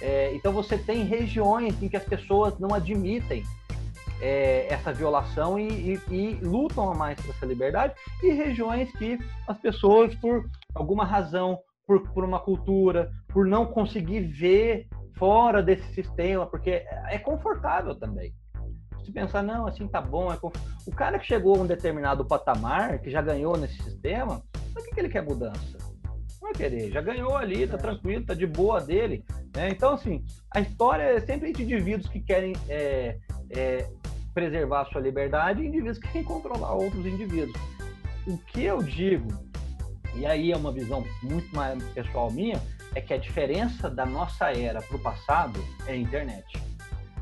É, 0.00 0.32
então 0.34 0.52
você 0.52 0.78
tem 0.78 1.04
regiões 1.04 1.80
em 1.82 1.88
que 1.88 1.96
as 1.96 2.04
pessoas 2.04 2.58
não 2.58 2.72
admitem 2.72 3.42
é, 4.24 4.72
essa 4.72 4.90
violação 4.90 5.58
e, 5.58 5.68
e, 5.68 6.00
e, 6.10 6.34
lutam 6.42 6.90
a 6.90 6.94
mais 6.94 7.20
por 7.20 7.34
essa 7.34 7.44
liberdade, 7.44 7.92
e 8.22 8.30
regiões 8.30 8.90
que 8.92 9.18
as 9.46 9.58
pessoas, 9.58 10.14
por 10.14 10.48
alguma 10.74 11.04
razão, 11.04 11.58
por, 11.86 12.00
por 12.14 12.24
uma 12.24 12.40
cultura, 12.40 13.10
por 13.28 13.46
não 13.46 13.66
conseguir 13.66 14.20
ver 14.20 14.88
fora 15.18 15.62
desse 15.62 15.92
sistema, 15.92 16.46
porque 16.46 16.82
é 17.10 17.18
confortável 17.18 17.94
também. 17.94 18.32
Se 19.04 19.12
pensar, 19.12 19.42
não, 19.42 19.66
assim 19.66 19.86
tá 19.86 20.00
bom, 20.00 20.32
é 20.32 20.38
o 20.86 20.90
cara 20.90 21.18
que 21.18 21.26
chegou 21.26 21.56
a 21.56 21.58
um 21.58 21.66
determinado 21.66 22.24
patamar, 22.24 22.98
que 23.00 23.10
já 23.10 23.20
ganhou 23.20 23.58
nesse 23.58 23.76
sistema, 23.82 24.42
por 24.72 24.82
que, 24.82 24.94
que 24.94 25.00
ele 25.00 25.10
quer 25.10 25.22
mudança? 25.22 25.76
Não 26.40 26.50
vai 26.50 26.54
querer, 26.54 26.90
já 26.90 27.02
ganhou 27.02 27.36
ali, 27.36 27.66
tá 27.66 27.76
tranquilo, 27.76 28.24
tá 28.24 28.32
de 28.32 28.46
boa 28.46 28.80
dele. 28.80 29.22
Né? 29.54 29.68
Então, 29.68 29.92
assim, 29.92 30.24
a 30.50 30.60
história 30.60 31.02
é 31.02 31.20
sempre 31.20 31.52
de 31.52 31.62
indivíduos 31.62 32.08
que 32.08 32.20
querem 32.20 32.54
é, 32.70 33.18
é, 33.50 33.86
preservar 34.34 34.82
a 34.82 34.84
sua 34.86 35.00
liberdade 35.00 35.62
e 35.62 35.66
indivíduos 35.66 35.98
que 35.98 36.08
querem 36.08 36.24
controlar 36.24 36.72
outros 36.74 37.06
indivíduos. 37.06 37.56
O 38.26 38.36
que 38.38 38.64
eu 38.64 38.82
digo, 38.82 39.28
e 40.14 40.26
aí 40.26 40.52
é 40.52 40.56
uma 40.56 40.72
visão 40.72 41.04
muito 41.22 41.54
mais 41.54 41.82
pessoal 41.90 42.30
minha, 42.30 42.60
é 42.94 43.00
que 43.00 43.14
a 43.14 43.18
diferença 43.18 43.88
da 43.88 44.04
nossa 44.04 44.50
era 44.50 44.82
para 44.82 44.96
o 44.96 45.00
passado 45.00 45.62
é 45.86 45.92
a 45.92 45.96
internet. 45.96 46.44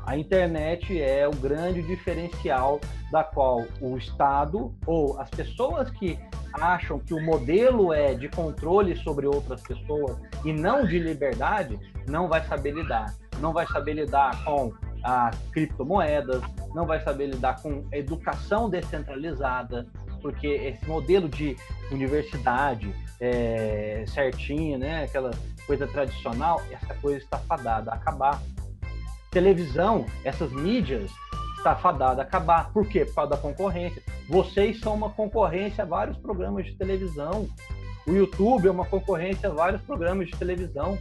A 0.05 0.16
internet 0.16 1.01
é 1.01 1.28
o 1.28 1.32
grande 1.32 1.80
diferencial 1.82 2.80
da 3.10 3.22
qual 3.22 3.64
o 3.80 3.97
Estado 3.97 4.74
ou 4.84 5.18
as 5.20 5.30
pessoas 5.30 5.90
que 5.90 6.18
acham 6.52 6.98
que 6.98 7.14
o 7.14 7.22
modelo 7.22 7.93
é 7.93 8.12
de 8.14 8.28
controle 8.28 8.97
sobre 8.97 9.26
outras 9.26 9.62
pessoas 9.62 10.16
e 10.44 10.52
não 10.52 10.84
de 10.84 10.98
liberdade, 10.98 11.78
não 12.09 12.28
vai 12.28 12.44
saber 12.47 12.72
lidar. 12.72 13.14
Não 13.40 13.52
vai 13.52 13.66
saber 13.66 13.94
lidar 13.94 14.44
com 14.44 14.72
as 15.03 15.37
criptomoedas, 15.51 16.43
não 16.74 16.87
vai 16.87 17.01
saber 17.03 17.27
lidar 17.27 17.61
com 17.61 17.87
educação 17.93 18.70
descentralizada, 18.70 19.87
porque 20.20 20.47
esse 20.47 20.87
modelo 20.87 21.29
de 21.29 21.57
universidade 21.91 22.95
é, 23.20 24.05
certinha, 24.09 24.79
né, 24.79 25.05
aquela 25.05 25.31
coisa 25.66 25.87
tradicional, 25.87 26.61
essa 26.70 26.95
coisa 26.95 27.19
está 27.19 27.39
fadada 27.39 27.91
a 27.91 27.95
acabar. 27.95 28.41
Televisão, 29.31 30.05
essas 30.24 30.53
mídias, 30.53 31.11
está 31.62 31.77
fadada 31.77 32.23
a 32.23 32.24
acabar. 32.24 32.73
Por 32.73 32.87
quê? 32.87 33.05
Por 33.05 33.15
causa 33.15 33.31
da 33.31 33.37
concorrência. 33.37 34.03
Vocês 34.29 34.81
são 34.81 34.95
uma 34.95 35.11
concorrência 35.11 35.85
a 35.85 35.87
vários 35.87 36.19
programas 36.19 36.66
de 36.66 36.74
televisão. 36.74 37.49
O 38.07 38.12
YouTube 38.12 38.66
é 38.66 38.70
uma 38.70 38.85
concorrência 38.85 39.49
a 39.49 39.53
vários 39.53 39.81
programas 39.83 40.29
de 40.29 40.37
televisão. 40.37 40.99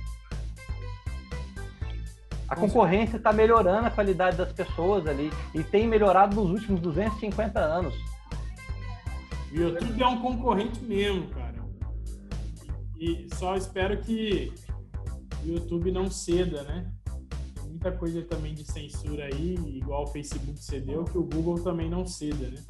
A 2.52 2.56
concorrência 2.58 3.16
está 3.16 3.32
melhorando 3.32 3.88
a 3.88 3.90
qualidade 3.90 4.36
das 4.36 4.52
pessoas 4.52 5.08
ali 5.08 5.32
e 5.56 5.64
tem 5.64 5.88
melhorado 5.88 6.36
nos 6.36 6.52
últimos 6.52 6.82
250 6.82 7.58
anos. 7.58 7.96
O 9.50 9.56
YouTube 9.56 10.04
é 10.04 10.08
um 10.08 10.22
concorrente 10.22 10.84
mesmo, 10.84 11.30
cara. 11.30 11.64
E 13.00 13.26
só 13.36 13.56
espero 13.56 14.02
que 14.02 14.54
o 15.46 15.48
YouTube 15.48 15.94
não 15.94 16.12
ceda, 16.12 16.64
né? 16.64 16.92
Muita 17.70 17.94
coisa 17.94 18.22
também 18.24 18.54
de 18.54 18.70
censura 18.70 19.30
aí, 19.34 19.56
igual 19.78 20.04
o 20.04 20.08
Facebook 20.08 20.62
cedeu, 20.62 21.06
que 21.06 21.18
o 21.18 21.24
Google 21.24 21.64
também 21.64 21.90
não 21.90 22.06
ceda, 22.06 22.50
né? 22.50 22.62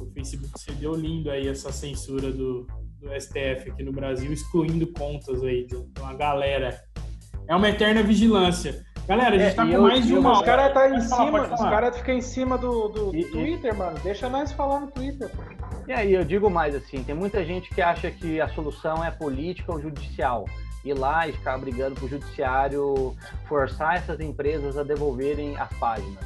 O 0.00 0.06
Facebook 0.14 0.58
cedeu 0.58 0.94
lindo 0.94 1.30
aí 1.30 1.46
essa 1.46 1.70
censura 1.70 2.32
do, 2.32 2.66
do 2.98 3.20
STF 3.20 3.70
aqui 3.70 3.82
no 3.82 3.92
Brasil, 3.92 4.32
excluindo 4.32 4.86
contas 4.94 5.42
aí 5.42 5.66
de 5.66 5.76
uma 5.76 6.14
galera 6.14 6.87
é 7.48 7.56
uma 7.56 7.68
eterna 7.68 8.02
vigilância. 8.02 8.86
Galera, 9.06 9.36
a 9.36 9.38
gente 9.38 9.52
É, 9.52 9.54
tá 9.54 9.64
e 9.64 9.68
com 9.68 9.74
eu- 9.74 9.82
mais 9.82 10.06
de 10.06 10.12
e 10.12 10.18
uma 10.18 10.32
Os 10.32 10.38
hora. 10.38 10.46
caras 10.46 10.74
tá 10.74 10.90
em 10.90 11.00
falar, 11.08 11.24
cima, 11.24 11.54
os 11.54 11.60
caras 11.60 11.96
ficam 11.96 12.14
em 12.14 12.20
cima 12.20 12.58
do, 12.58 12.88
do, 12.88 13.06
do 13.10 13.16
E- 13.16 13.20
e- 13.20 13.24
Twitter, 13.30 13.74
mano. 13.74 13.98
Deixa 14.04 14.28
nós 14.28 14.52
falar 14.52 14.80
no 14.80 14.88
Twitter. 14.88 15.30
E 15.86 15.92
aí, 15.92 16.12
eu 16.12 16.22
digo 16.24 16.50
mais 16.50 16.74
assim, 16.74 17.02
tem 17.02 17.14
muita 17.14 17.42
gente 17.42 17.70
que 17.74 17.80
acha 17.80 18.10
que 18.10 18.38
a 18.38 18.48
solução 18.50 19.02
é 19.02 19.10
política 19.10 19.72
ou 19.72 19.80
judicial. 19.80 20.44
Ir 20.84 20.92
lá 20.92 21.26
e 21.26 21.32
ficar 21.32 21.56
brigando 21.56 21.94
pro 21.94 22.06
judiciário 22.06 23.16
forçar 23.48 23.96
essas 23.96 24.20
empresas 24.20 24.76
a 24.76 24.82
devolverem 24.82 25.56
as 25.56 25.72
páginas. 25.78 26.18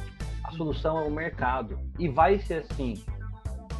A 0.45 0.51
solução 0.53 0.99
é 1.01 1.05
o 1.05 1.11
mercado. 1.11 1.79
E 2.01 2.09
vai 2.09 2.41
ser 2.41 2.65
assim. 2.69 3.01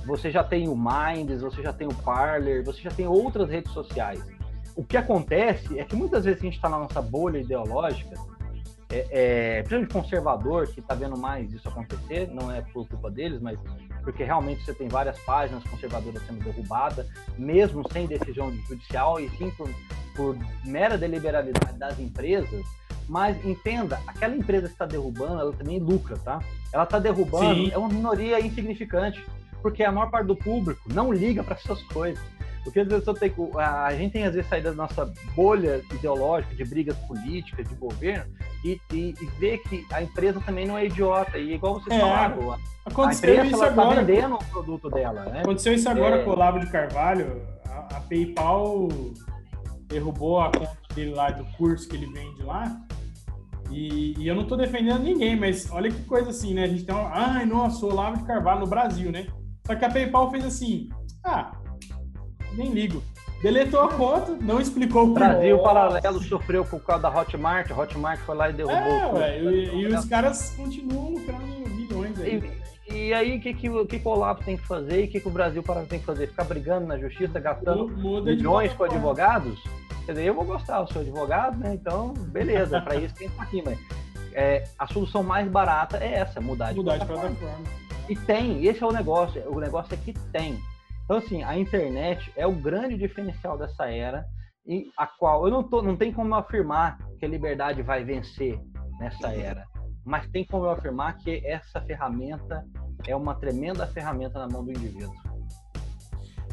Você 0.07 0.31
já 0.31 0.43
tem 0.45 0.69
o 0.69 0.77
Minds, 0.77 1.43
você 1.43 1.61
já 1.63 1.73
tem 1.73 1.87
o 1.89 1.95
Parler, 1.95 2.65
você 2.65 2.81
já 2.81 2.91
tem 2.91 3.07
outras 3.07 3.49
redes 3.51 3.73
sociais. 3.73 4.21
O 4.75 4.85
que 4.85 4.97
acontece 4.97 5.79
é 5.79 5.85
que 5.85 5.95
muitas 5.95 6.25
vezes 6.25 6.41
a 6.41 6.45
gente 6.45 6.57
está 6.57 6.69
na 6.69 6.79
nossa 6.79 7.03
bolha 7.03 7.39
ideológica, 7.39 8.17
é, 8.91 9.07
é, 9.11 9.63
principalmente 9.63 9.93
conservador, 9.93 10.67
que 10.69 10.81
está 10.81 10.95
vendo 10.95 11.17
mais 11.17 11.53
isso 11.53 11.69
acontecer, 11.69 12.29
não 12.29 12.51
é 12.51 12.61
por 12.61 12.87
culpa 12.87 13.11
deles, 13.11 13.41
mas 13.41 13.59
porque 14.03 14.25
realmente 14.25 14.65
você 14.65 14.75
tem 14.75 14.89
várias 14.89 15.19
páginas 15.21 15.63
conservadoras 15.65 16.23
sendo 16.27 16.43
derrubadas, 16.45 17.07
mesmo 17.39 17.83
sem 17.93 18.07
decisão 18.07 18.53
judicial, 18.69 19.21
e 19.21 19.31
sim 19.31 19.51
por, 19.53 19.71
por 20.15 20.37
mera 20.65 20.99
deliberalidade 20.99 21.79
das 21.79 21.99
empresas. 21.99 22.65
Mas 23.09 23.43
entenda, 23.45 24.01
aquela 24.07 24.37
empresa 24.37 24.67
que 24.67 24.73
está 24.73 24.87
derrubando, 24.87 25.41
ela 25.41 25.53
também 25.53 25.79
lucra, 25.79 26.17
tá? 26.19 26.41
Ela 26.73 26.85
está 26.85 26.99
derrubando, 26.99 27.55
Sim. 27.55 27.71
é 27.73 27.79
uma 27.79 27.89
minoria 27.89 28.41
insignificante, 28.41 29.25
porque 29.61 29.83
a 29.83 29.93
maior 29.93 30.11
parte 30.11 30.27
do 30.27 30.37
público 30.37 30.81
não 30.93 31.13
liga 31.13 31.43
para 31.43 31.57
essas 31.57 31.83
coisas. 31.85 32.23
Porque 32.65 32.81
às 32.81 32.89
vezes 32.89 33.07
eu 33.07 33.15
tenho, 33.15 33.33
que- 33.35 33.59
a 33.59 33.93
gente 33.97 34.13
tem 34.13 34.25
às 34.25 34.35
vezes 34.35 34.49
saído 34.49 34.71
da 34.71 34.75
nossa 34.77 35.13
bolha 35.35 35.83
ideológica 35.93 36.55
de 36.55 36.65
brigas 36.65 36.97
políticas, 37.09 37.69
de 37.69 37.75
governo, 37.75 38.33
e, 38.65 38.81
e, 38.93 39.15
e 39.21 39.27
ver 39.39 39.59
que 39.59 39.85
a 39.93 40.03
empresa 40.03 40.41
também 40.41 40.67
não 40.67 40.79
é 40.79 40.87
idiota. 40.87 41.39
E 41.39 41.55
igual 41.55 41.75
vocês 41.81 41.97
É, 41.97 42.01
falaram, 42.01 42.53
a- 42.53 42.55
a 42.55 42.59
Aconteceu 42.91 43.35
empresa 43.35 43.49
isso 43.51 43.59
tá 43.59 43.67
agora. 43.67 44.05
vendendo 44.05 44.35
o 44.37 44.45
produto 44.45 44.89
dela, 44.91 45.25
né? 45.27 45.41
Aconteceu 45.41 45.75
isso 45.75 45.89
agora 45.89 46.17
É. 46.21 46.25
com 46.25 46.31
o 46.31 46.33
Olavo 46.35 46.61
de 46.61 46.71
Carvalho. 46.71 47.43
A, 47.67 47.97
a 47.97 48.01
PayPal 48.01 48.89
derrubou 49.89 50.41
a 50.41 50.51
conta 50.53 50.77
dele 50.95 51.15
lá 51.15 51.31
do 51.31 51.45
curso 51.57 51.89
que 51.89 51.97
ele 51.97 52.07
vende 52.07 52.43
lá. 52.43 52.81
E, 53.71 54.15
e 54.19 54.29
eu 54.29 54.35
não 54.35 54.45
tô 54.45 54.55
defendendo 54.57 55.01
ninguém, 55.03 55.35
mas 55.35 55.71
olha 55.71 55.91
que 55.91 56.03
coisa 56.05 56.31
assim, 56.31 56.53
né? 56.55 56.65
A 56.65 56.69
gente 56.69 56.85
tem 56.85 56.95
uma, 56.95 57.09
ai, 57.11 57.47
nossa, 57.47 57.85
o 57.87 57.91
Olavo 57.91 58.19
de 58.19 58.25
Carvalho 58.25 58.61
no 58.61 58.67
Brasil, 58.67 59.11
né? 59.11 59.27
Só 59.67 59.75
que 59.75 59.85
a 59.85 59.91
PayPal 59.91 60.31
fez 60.31 60.45
assim, 60.45 60.89
ah, 61.25 61.53
nem 62.55 62.71
ligo. 62.71 63.03
Deletou 63.43 63.81
a 63.81 63.89
conta, 63.89 64.37
não 64.41 64.61
explicou 64.61 65.05
o 65.05 65.15
Brasil 65.15 65.59
porquê. 65.59 65.75
Paralelo 65.75 66.23
sofreu 66.23 66.65
por 66.65 66.81
causa 66.81 67.03
da 67.03 67.11
Hotmart, 67.11 67.71
a 67.71 67.77
Hotmart 67.77 68.21
foi 68.21 68.37
lá 68.37 68.51
e 68.51 68.53
derrubou 68.53 69.21
É, 69.21 69.43
o 69.43 69.51
e, 69.51 69.81
e 69.81 69.87
os 69.89 70.05
caras 70.05 70.55
continuam 70.57 71.11
lucrando 71.11 71.45
milhões 71.71 72.21
aí. 72.21 72.63
E, 72.89 72.95
e 72.95 73.15
aí, 73.15 73.37
o 73.37 73.41
que, 73.41 73.53
que, 73.55 73.69
o 73.69 73.85
que, 73.85 74.01
o 74.05 74.09
Olavo 74.09 74.45
tem 74.45 74.57
que 74.57 74.65
fazer 74.67 75.03
e 75.03 75.05
o 75.07 75.11
que, 75.11 75.21
que 75.21 75.27
o 75.27 75.31
Brasil 75.31 75.63
Paralelo 75.63 75.89
tem 75.89 75.99
que 75.99 76.05
fazer? 76.05 76.29
Ficar 76.29 76.45
brigando 76.45 76.87
na 76.87 76.97
justiça, 76.99 77.41
gastando 77.41 77.89
de 77.89 78.37
milhões 78.37 78.73
com 78.75 78.85
advogados? 78.85 79.61
Quer 80.07 80.13
dizer, 80.13 80.27
eu 80.27 80.35
vou 80.35 80.45
gostar, 80.45 80.81
eu 80.81 80.87
sou 80.87 81.03
advogado, 81.03 81.59
né? 81.59 81.75
Então, 81.75 82.13
beleza, 82.15 82.81
para 82.81 82.97
isso 82.97 83.15
tem 83.15 83.29
que 83.29 83.35
estar 83.35 83.43
aqui, 83.43 83.63
mas 83.65 83.79
é, 84.35 84.65
a 84.79 84.87
solução 84.87 85.23
mais 85.23 85.49
barata 85.49 85.97
é 85.99 86.15
essa, 86.15 86.41
mudar 86.41 86.71
de 86.71 86.77
Mudar 86.77 86.99
de 86.99 87.07
plataforma. 87.07 87.37
plataforma. 87.37 87.67
E 88.09 88.17
tem, 88.17 88.67
esse 88.67 88.83
é 88.83 88.87
o 88.87 88.93
negócio. 88.93 89.43
O 89.49 89.61
negócio 89.61 89.95
é 89.95 89.97
que 89.97 90.13
tem. 90.33 90.61
Então, 91.13 91.27
assim, 91.27 91.43
a 91.43 91.59
internet 91.59 92.33
é 92.35 92.47
o 92.47 92.53
grande 92.53 92.97
diferencial 92.97 93.59
dessa 93.59 93.85
era, 93.85 94.25
e 94.67 94.91
a 94.97 95.07
qual 95.07 95.45
eu 95.45 95.53
não, 95.53 95.63
tô, 95.63 95.83
não 95.83 95.95
tem 95.95 96.11
como 96.11 96.31
eu 96.35 96.39
afirmar 96.39 96.97
que 97.19 97.27
a 97.27 97.29
liberdade 97.29 97.83
vai 97.83 98.03
vencer 98.03 98.59
nessa 98.99 99.29
era, 99.29 99.67
mas 100.07 100.27
tem 100.31 100.43
como 100.43 100.65
eu 100.65 100.71
afirmar 100.71 101.19
que 101.19 101.47
essa 101.47 101.83
ferramenta 101.83 102.65
é 103.07 103.15
uma 103.15 103.35
tremenda 103.35 103.87
ferramenta 103.89 104.39
na 104.39 104.49
mão 104.49 104.65
do 104.65 104.71
indivíduo. 104.71 105.13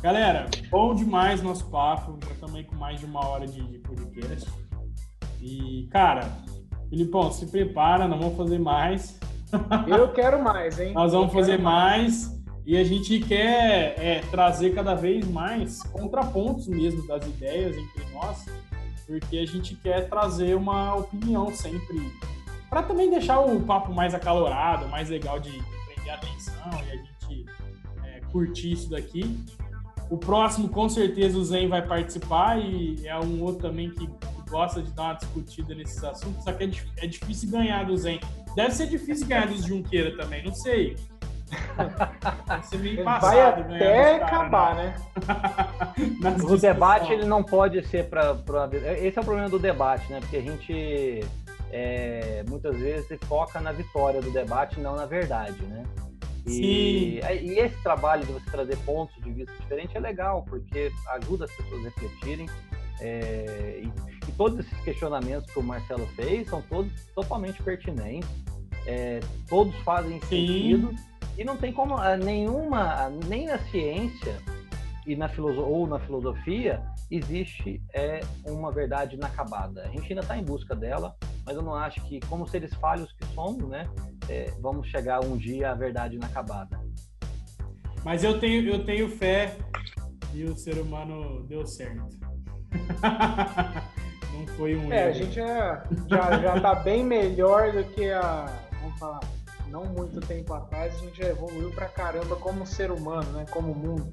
Galera, 0.01 0.49
bom 0.69 0.93
demais 0.93 1.41
nosso 1.41 1.69
papo. 1.69 2.19
Já 2.25 2.33
estamos 2.33 2.55
aí 2.57 2.65
com 2.65 2.75
mais 2.75 2.99
de 2.99 3.05
uma 3.05 3.25
hora 3.25 3.47
de, 3.47 3.65
de 3.65 3.79
podcast. 3.79 4.51
E, 5.39 5.87
cara, 5.89 6.29
Filipão, 6.89 7.31
se 7.31 7.49
prepara, 7.49 8.09
nós 8.09 8.19
vamos 8.19 8.35
fazer 8.35 8.59
mais. 8.59 9.17
Eu 9.87 10.11
quero 10.11 10.43
mais, 10.43 10.77
hein? 10.77 10.91
Nós 10.91 11.13
vamos 11.13 11.31
fazer 11.31 11.57
mais. 11.57 12.37
E 12.69 12.77
a 12.77 12.83
gente 12.83 13.19
quer 13.21 13.95
é, 13.97 14.21
trazer 14.29 14.75
cada 14.75 14.93
vez 14.93 15.27
mais 15.27 15.81
contrapontos 15.81 16.67
mesmo 16.67 17.01
das 17.07 17.25
ideias 17.25 17.75
entre 17.75 18.05
nós, 18.13 18.45
porque 19.07 19.39
a 19.39 19.45
gente 19.47 19.73
quer 19.73 20.07
trazer 20.07 20.55
uma 20.55 20.93
opinião 20.93 21.51
sempre, 21.51 22.13
para 22.69 22.83
também 22.83 23.09
deixar 23.09 23.39
o 23.39 23.59
papo 23.61 23.91
mais 23.91 24.13
acalorado, 24.13 24.87
mais 24.87 25.09
legal 25.09 25.39
de, 25.39 25.49
de 25.49 25.63
prender 25.95 26.13
atenção 26.13 26.69
e 26.85 26.91
a 26.91 26.95
gente 26.95 27.45
é, 28.03 28.21
curtir 28.31 28.73
isso 28.73 28.91
daqui. 28.91 29.35
O 30.07 30.19
próximo, 30.19 30.69
com 30.69 30.87
certeza, 30.87 31.39
o 31.39 31.43
Zen 31.43 31.67
vai 31.67 31.81
participar 31.81 32.59
e 32.59 33.01
é 33.03 33.19
um 33.19 33.41
outro 33.41 33.63
também 33.63 33.89
que 33.89 34.07
gosta 34.47 34.79
de 34.79 34.91
dar 34.91 35.05
uma 35.05 35.13
discutida 35.15 35.73
nesses 35.73 36.03
assuntos, 36.03 36.43
só 36.43 36.53
que 36.53 36.65
é, 36.65 36.69
é 36.97 37.07
difícil 37.07 37.49
ganhar 37.49 37.83
do 37.87 37.97
Zen. 37.97 38.19
Deve 38.55 38.75
ser 38.75 38.85
difícil 38.85 39.25
ganhar 39.25 39.47
dos 39.47 39.65
Junqueira 39.65 40.15
também, 40.15 40.45
não 40.45 40.53
sei. 40.53 40.95
Vai 43.03 43.35
ganhar 43.35 43.49
até 43.59 44.19
caras, 44.19 44.23
acabar, 44.23 44.75
né? 44.75 44.95
né? 46.21 46.35
O 46.43 46.57
debate 46.57 47.13
ele 47.13 47.25
não 47.25 47.43
pode 47.43 47.85
ser 47.87 48.09
para. 48.09 48.37
Esse 48.97 49.17
é 49.17 49.21
o 49.21 49.25
problema 49.25 49.49
do 49.49 49.59
debate, 49.59 50.11
né? 50.11 50.19
Porque 50.19 50.37
a 50.37 50.41
gente 50.41 51.25
é, 51.71 52.43
muitas 52.47 52.75
vezes 52.77 53.19
foca 53.27 53.59
na 53.59 53.71
vitória 53.71 54.21
do 54.21 54.31
debate, 54.31 54.79
não 54.79 54.95
na 54.95 55.05
verdade, 55.05 55.61
né? 55.63 55.85
E, 56.45 57.19
e 57.19 57.59
esse 57.59 57.75
trabalho 57.83 58.25
de 58.25 58.31
você 58.31 58.49
trazer 58.49 58.77
pontos 58.77 59.15
de 59.23 59.31
vista 59.31 59.53
diferentes 59.59 59.95
é 59.95 59.99
legal, 59.99 60.43
porque 60.49 60.91
ajuda 61.19 61.45
as 61.45 61.51
pessoas 61.51 61.81
a 61.81 61.89
refletirem. 61.89 62.49
é, 63.01 63.81
e, 63.83 63.93
e 64.27 64.31
todos 64.33 64.59
esses 64.59 64.77
questionamentos 64.81 65.51
que 65.51 65.59
o 65.59 65.63
Marcelo 65.63 66.07
fez 66.15 66.47
são 66.49 66.61
todos 66.63 66.91
totalmente 67.13 67.61
pertinentes, 67.61 68.29
é, 68.85 69.19
todos 69.47 69.75
fazem 69.77 70.19
Sim. 70.21 70.47
sentido, 70.47 70.95
e 71.39 71.45
não 71.45 71.55
tem 71.55 71.71
como 71.71 71.95
ah, 71.95 72.17
nenhuma, 72.17 73.09
nem 73.29 73.47
na 73.47 73.57
ciência 73.57 74.35
e 75.07 75.15
na 75.15 75.31
ou 75.39 75.87
na 75.87 75.97
filosofia 75.97 76.83
existe 77.09 77.81
é, 77.93 78.19
uma 78.45 78.73
verdade 78.73 79.15
inacabada. 79.15 79.83
A 79.83 79.87
gente 79.87 80.11
ainda 80.11 80.21
está 80.21 80.37
em 80.37 80.43
busca 80.43 80.75
dela, 80.75 81.15
mas 81.45 81.55
eu 81.55 81.61
não 81.61 81.73
acho 81.73 82.01
que, 82.01 82.19
como 82.27 82.45
seres 82.45 82.73
falhos 82.75 83.09
que 83.13 83.25
somos, 83.27 83.69
né, 83.69 83.89
é, 84.27 84.51
vamos 84.59 84.89
chegar 84.89 85.23
um 85.23 85.37
dia 85.37 85.71
à 85.71 85.73
verdade 85.73 86.17
inacabada. 86.17 86.77
Mas 88.03 88.21
eu 88.21 88.37
tenho, 88.37 88.69
eu 88.69 88.83
tenho 88.83 89.09
fé 89.09 89.55
e 90.33 90.43
o 90.43 90.57
ser 90.57 90.77
humano 90.77 91.41
deu 91.47 91.65
certo. 91.65 92.19
não 94.33 94.45
foi 94.57 94.75
um 94.75 94.91
É, 94.91 95.03
a 95.03 95.07
erro. 95.07 95.13
gente 95.13 95.35
já, 95.35 95.83
já, 96.09 96.37
já 96.41 96.59
tá 96.59 96.75
bem 96.75 97.01
melhor 97.01 97.71
do 97.71 97.85
que 97.85 98.11
a. 98.11 98.45
Vamos 98.81 98.99
falar, 98.99 99.19
não 99.69 99.85
muito 99.85 100.19
tempo 100.21 100.53
atrás, 100.53 100.95
a 100.95 100.97
gente 100.99 101.17
já 101.21 101.27
evoluiu 101.29 101.71
pra 101.71 101.87
caramba 101.87 102.35
como 102.35 102.65
ser 102.65 102.91
humano, 102.91 103.31
né? 103.31 103.45
Como 103.51 103.73
mundo. 103.73 104.11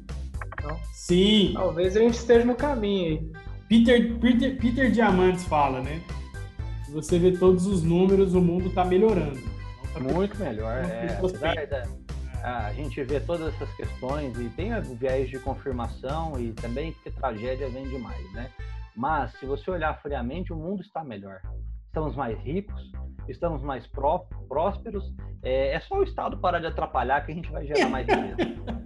Sim, 0.93 1.53
Talvez 1.55 1.97
a 1.97 2.01
gente 2.01 2.15
esteja 2.15 2.45
no 2.45 2.55
caminho 2.55 3.19
aí. 3.19 3.33
Peter, 3.69 4.19
Peter, 4.19 4.59
Peter 4.59 4.91
Diamantes 4.91 5.45
fala, 5.45 5.81
né? 5.81 6.03
Se 6.85 6.93
você 6.93 7.19
vê 7.19 7.33
todos 7.33 7.67
os 7.67 7.83
números, 7.83 8.35
o 8.35 8.41
mundo 8.41 8.71
tá 8.71 8.85
melhorando. 8.85 9.41
Não 9.41 9.93
tá 9.93 10.01
Muito 10.01 10.39
melhor. 10.39 10.83
Muito 10.83 10.93
É, 10.95 11.19
apesar 11.19 11.67
da- 11.67 12.07
a 12.43 12.73
gente 12.73 13.03
vê 13.03 13.19
todas 13.19 13.53
essas 13.55 13.69
questões 13.75 14.39
e 14.39 14.49
tem 14.51 14.73
o 14.77 14.83
viés 14.97 15.29
de 15.29 15.39
confirmação 15.41 16.39
e 16.39 16.53
também 16.53 16.93
que 17.03 17.11
tragédia 17.11 17.69
vem 17.69 17.89
demais, 17.89 18.33
né? 18.33 18.51
Mas 18.95 19.33
se 19.39 19.47
você 19.47 19.69
olhar 19.71 20.01
friamente, 20.01 20.53
o 20.53 20.57
mundo 20.57 20.81
está 20.81 21.03
melhor. 21.03 21.41
Estamos 21.89 22.15
mais 22.15 22.39
ricos, 22.39 22.93
estamos 23.33 23.63
mais 23.63 23.87
pró- 23.87 24.27
prósperos. 24.49 25.13
É, 25.43 25.75
é 25.75 25.81
só 25.81 25.99
o 25.99 26.03
Estado 26.03 26.39
parar 26.39 26.59
de 26.59 26.67
atrapalhar 26.67 27.25
que 27.25 27.33
a 27.33 27.35
gente 27.35 27.51
vai 27.51 27.67
gerar 27.67 27.89
mais 27.89 28.07
riqueza. 28.07 28.37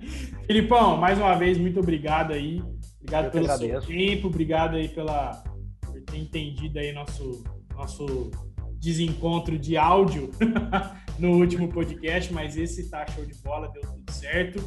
Filipão, 0.46 0.96
mais 0.96 1.18
uma 1.18 1.34
vez, 1.36 1.58
muito 1.58 1.80
obrigado 1.80 2.32
aí. 2.32 2.62
Obrigado 3.00 3.26
Eu 3.26 3.30
pelo 3.30 3.48
seu 3.56 3.80
tempo, 3.82 4.26
obrigado 4.28 4.76
aí 4.76 4.88
pela, 4.88 5.42
por 5.80 6.00
ter 6.02 6.18
entendido 6.18 6.78
aí 6.78 6.92
nosso, 6.92 7.44
nosso 7.74 8.30
desencontro 8.78 9.58
de 9.58 9.76
áudio 9.76 10.30
no 11.18 11.32
último 11.38 11.68
podcast, 11.68 12.32
mas 12.32 12.56
esse 12.56 12.90
tá 12.90 13.06
show 13.06 13.24
de 13.24 13.34
bola, 13.42 13.70
deu 13.72 13.82
tudo 13.82 14.10
certo. 14.12 14.62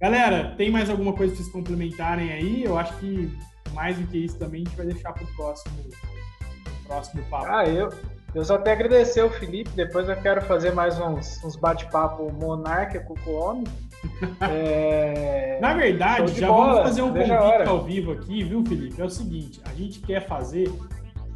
Galera, 0.00 0.54
tem 0.56 0.70
mais 0.70 0.88
alguma 0.88 1.12
coisa 1.12 1.34
pra 1.34 1.42
vocês 1.42 1.52
complementarem 1.52 2.32
aí? 2.32 2.62
Eu 2.64 2.78
acho 2.78 2.96
que 2.98 3.36
mais 3.72 3.98
do 3.98 4.06
que 4.06 4.18
isso 4.18 4.38
também 4.38 4.62
a 4.62 4.64
gente 4.68 4.76
vai 4.76 4.86
deixar 4.86 5.12
pro 5.12 5.26
próximo, 5.34 5.74
pro 5.82 6.84
próximo 6.86 7.22
papo. 7.24 7.46
Ah, 7.48 7.66
eu, 7.66 7.88
eu 8.34 8.44
só 8.44 8.56
até 8.56 8.72
agradecer 8.72 9.22
o 9.22 9.30
Felipe, 9.30 9.70
depois 9.70 10.08
eu 10.08 10.16
quero 10.16 10.42
fazer 10.42 10.72
mais 10.72 10.98
uns, 11.00 11.42
uns 11.42 11.56
bate-papo 11.56 12.30
monárquico 12.32 13.14
com 13.24 13.30
o 13.30 13.34
homem. 13.34 13.64
É, 14.40 15.58
Na 15.60 15.74
verdade, 15.74 16.32
de 16.32 16.40
já 16.40 16.46
bola, 16.46 16.66
vamos 16.66 16.82
fazer 16.82 17.02
um 17.02 17.12
veja 17.12 17.34
a 17.34 17.38
convite 17.38 17.68
ao 17.68 17.84
vivo 17.84 18.12
aqui, 18.12 18.44
viu, 18.44 18.64
Felipe? 18.64 19.00
É 19.00 19.04
o 19.04 19.10
seguinte, 19.10 19.60
a 19.64 19.74
gente 19.74 19.98
quer 19.98 20.24
fazer 20.24 20.70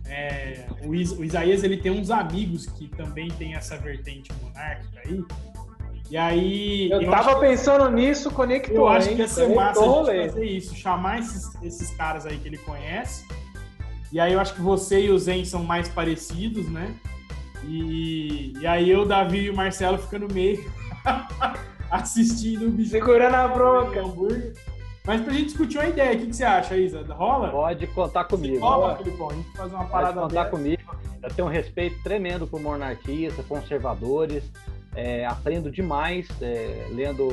é, 0.06 0.66
o, 0.84 0.94
Is, 0.94 1.10
o, 1.12 1.24
Isaías 1.24 1.64
ele 1.64 1.78
tem 1.78 1.90
uns 1.90 2.10
amigos 2.10 2.66
que 2.66 2.86
também 2.86 3.28
tem 3.30 3.54
essa 3.54 3.76
vertente 3.76 4.30
monárquica 4.42 5.00
aí. 5.04 5.24
E 6.10 6.16
aí. 6.16 6.90
Eu, 6.90 7.02
eu 7.02 7.10
tava 7.10 7.40
pensando 7.40 7.90
nisso, 7.90 8.30
conectou. 8.30 8.76
Eu 8.76 8.88
acho 8.88 9.08
que 9.08 9.14
ia 9.16 9.28
ser 9.28 9.48
massa 9.54 9.80
fazer 9.80 10.44
isso, 10.44 10.76
chamar 10.76 11.20
esses, 11.20 11.62
esses 11.62 11.90
caras 11.96 12.26
aí 12.26 12.36
que 12.38 12.46
ele 12.46 12.58
conhece. 12.58 13.26
E 14.12 14.20
aí 14.20 14.34
eu 14.34 14.40
acho 14.40 14.54
que 14.54 14.60
você 14.60 15.06
e 15.06 15.10
o 15.10 15.18
Zen 15.18 15.44
são 15.44 15.64
mais 15.64 15.88
parecidos, 15.88 16.68
né? 16.68 16.94
E, 17.64 18.52
e 18.60 18.66
aí 18.66 18.90
eu, 18.90 19.06
Davi 19.06 19.44
e 19.44 19.50
o 19.50 19.56
Marcelo 19.56 19.96
ficam 19.96 20.20
no 20.20 20.28
meio 20.28 20.70
assistindo 21.90 22.66
o 22.66 22.70
bicho. 22.70 22.90
Segurando 22.90 23.34
a 23.34 23.48
bronca. 23.48 24.02
Mas 25.04 25.20
pra 25.22 25.32
gente 25.32 25.46
discutir 25.46 25.78
uma 25.78 25.88
ideia, 25.88 26.14
o 26.14 26.20
que, 26.20 26.26
que 26.26 26.36
você 26.36 26.44
acha, 26.44 26.76
Isa? 26.76 27.02
Rola? 27.14 27.50
Pode 27.50 27.86
contar 27.88 28.24
comigo. 28.24 28.60
Rola, 28.60 28.96
Filipão, 28.96 29.30
a 29.30 29.34
gente 29.34 29.50
fazer 29.56 29.74
uma 29.74 29.86
parada 29.86 30.20
Pode 30.20 30.34
contar 30.34 30.50
comigo. 30.50 30.82
Eu 31.22 31.30
tenho 31.30 31.48
um 31.48 31.50
respeito 31.50 32.02
tremendo 32.02 32.46
por 32.46 32.60
monarquistas, 32.60 33.44
conservadores. 33.46 34.44
É, 34.94 35.24
aprendo 35.24 35.70
demais 35.70 36.28
é, 36.42 36.86
lendo 36.90 37.28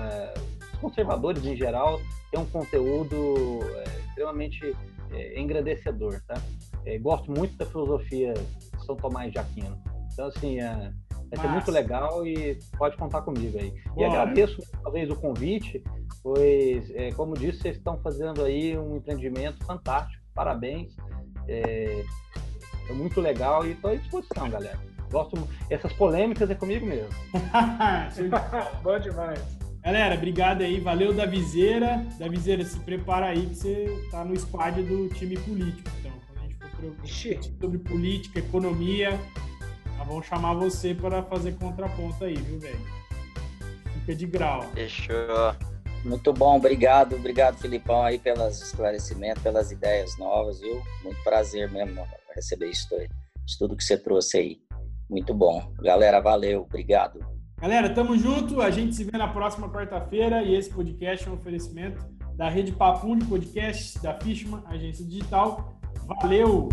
é, 0.00 0.34
conservadores 0.80 1.44
em 1.46 1.56
geral. 1.56 2.00
Tem 2.30 2.40
um 2.40 2.46
conteúdo 2.46 3.60
é, 3.76 3.84
extremamente 4.08 4.74
é, 5.12 5.40
engrandecedor, 5.40 6.20
tá? 6.26 6.34
É, 6.84 6.98
gosto 6.98 7.30
muito 7.30 7.56
da 7.56 7.66
filosofia 7.66 8.32
de 8.34 8.84
São 8.84 8.96
Tomás 8.96 9.32
de 9.32 9.38
Aquino. 9.38 9.80
Então, 10.12 10.26
assim, 10.26 10.60
é, 10.60 10.92
vai 11.30 11.40
ser 11.40 11.48
muito 11.48 11.70
legal 11.70 12.26
e 12.26 12.58
pode 12.76 12.96
contar 12.96 13.22
comigo 13.22 13.58
aí. 13.58 13.72
E 13.96 14.04
agradeço, 14.04 14.58
talvez, 14.82 15.10
o 15.10 15.16
convite, 15.16 15.82
pois, 16.22 16.90
é, 16.90 17.12
como 17.12 17.34
disse, 17.34 17.60
vocês 17.60 17.76
estão 17.76 17.98
fazendo 17.98 18.44
aí 18.44 18.76
um 18.76 18.96
empreendimento 18.96 19.64
fantástico. 19.64 20.22
Parabéns. 20.34 20.96
É, 21.46 22.04
é 22.88 22.92
muito 22.92 23.20
legal 23.20 23.66
e 23.66 23.72
estou 23.72 23.90
à 23.90 23.94
disposição, 23.94 24.48
galera. 24.48 24.78
Gosto 25.10 25.36
essas 25.70 25.92
polêmicas 25.94 26.50
é 26.50 26.54
comigo 26.54 26.86
mesmo. 26.86 27.08
Bom 28.82 28.98
demais. 28.98 29.67
Galera, 29.88 30.16
obrigado 30.16 30.60
aí. 30.60 30.78
Valeu, 30.80 31.14
Davizeira. 31.14 32.04
Davizeira, 32.18 32.62
se 32.62 32.78
prepara 32.80 33.28
aí 33.28 33.46
que 33.46 33.54
você 33.54 34.06
tá 34.10 34.22
no 34.22 34.38
squad 34.38 34.82
do 34.82 35.08
time 35.08 35.34
político. 35.38 35.90
Então, 35.98 36.12
quando 36.26 36.38
a 37.02 37.06
gente 37.06 37.48
for 37.48 37.58
sobre 37.58 37.78
política, 37.78 38.38
economia, 38.38 39.18
nós 39.96 40.06
vamos 40.06 40.26
chamar 40.26 40.52
você 40.52 40.94
para 40.94 41.22
fazer 41.22 41.52
contraponto 41.52 42.22
aí, 42.22 42.34
viu, 42.34 42.60
velho? 42.60 42.78
Fica 43.94 44.14
de 44.14 44.26
grau. 44.26 44.62
Fechou. 44.74 45.56
Muito 46.04 46.34
bom, 46.34 46.56
obrigado, 46.58 47.16
obrigado, 47.16 47.56
Filipão, 47.56 48.02
aí 48.02 48.18
pelos 48.18 48.60
esclarecimentos, 48.60 49.42
pelas 49.42 49.72
ideias 49.72 50.18
novas, 50.18 50.60
viu? 50.60 50.82
Muito 51.02 51.24
prazer 51.24 51.72
mesmo 51.72 52.06
receber 52.36 52.68
isso, 52.68 52.94
isso 53.46 53.58
tudo 53.58 53.74
que 53.74 53.82
você 53.82 53.96
trouxe 53.96 54.36
aí. 54.36 54.58
Muito 55.08 55.32
bom. 55.32 55.72
Galera, 55.80 56.20
valeu, 56.20 56.60
obrigado. 56.60 57.37
Galera, 57.60 57.90
tamo 57.90 58.16
junto. 58.16 58.60
A 58.60 58.70
gente 58.70 58.94
se 58.94 59.02
vê 59.02 59.18
na 59.18 59.26
próxima 59.26 59.68
quarta-feira 59.68 60.42
e 60.42 60.54
esse 60.54 60.70
podcast 60.70 61.26
é 61.26 61.30
um 61.30 61.34
oferecimento 61.34 62.06
da 62.36 62.48
Rede 62.48 62.70
Papum 62.70 63.18
de 63.18 63.24
Podcasts 63.24 64.00
da 64.00 64.14
Fishman, 64.14 64.62
agência 64.66 65.04
digital. 65.04 65.76
Valeu! 66.06 66.68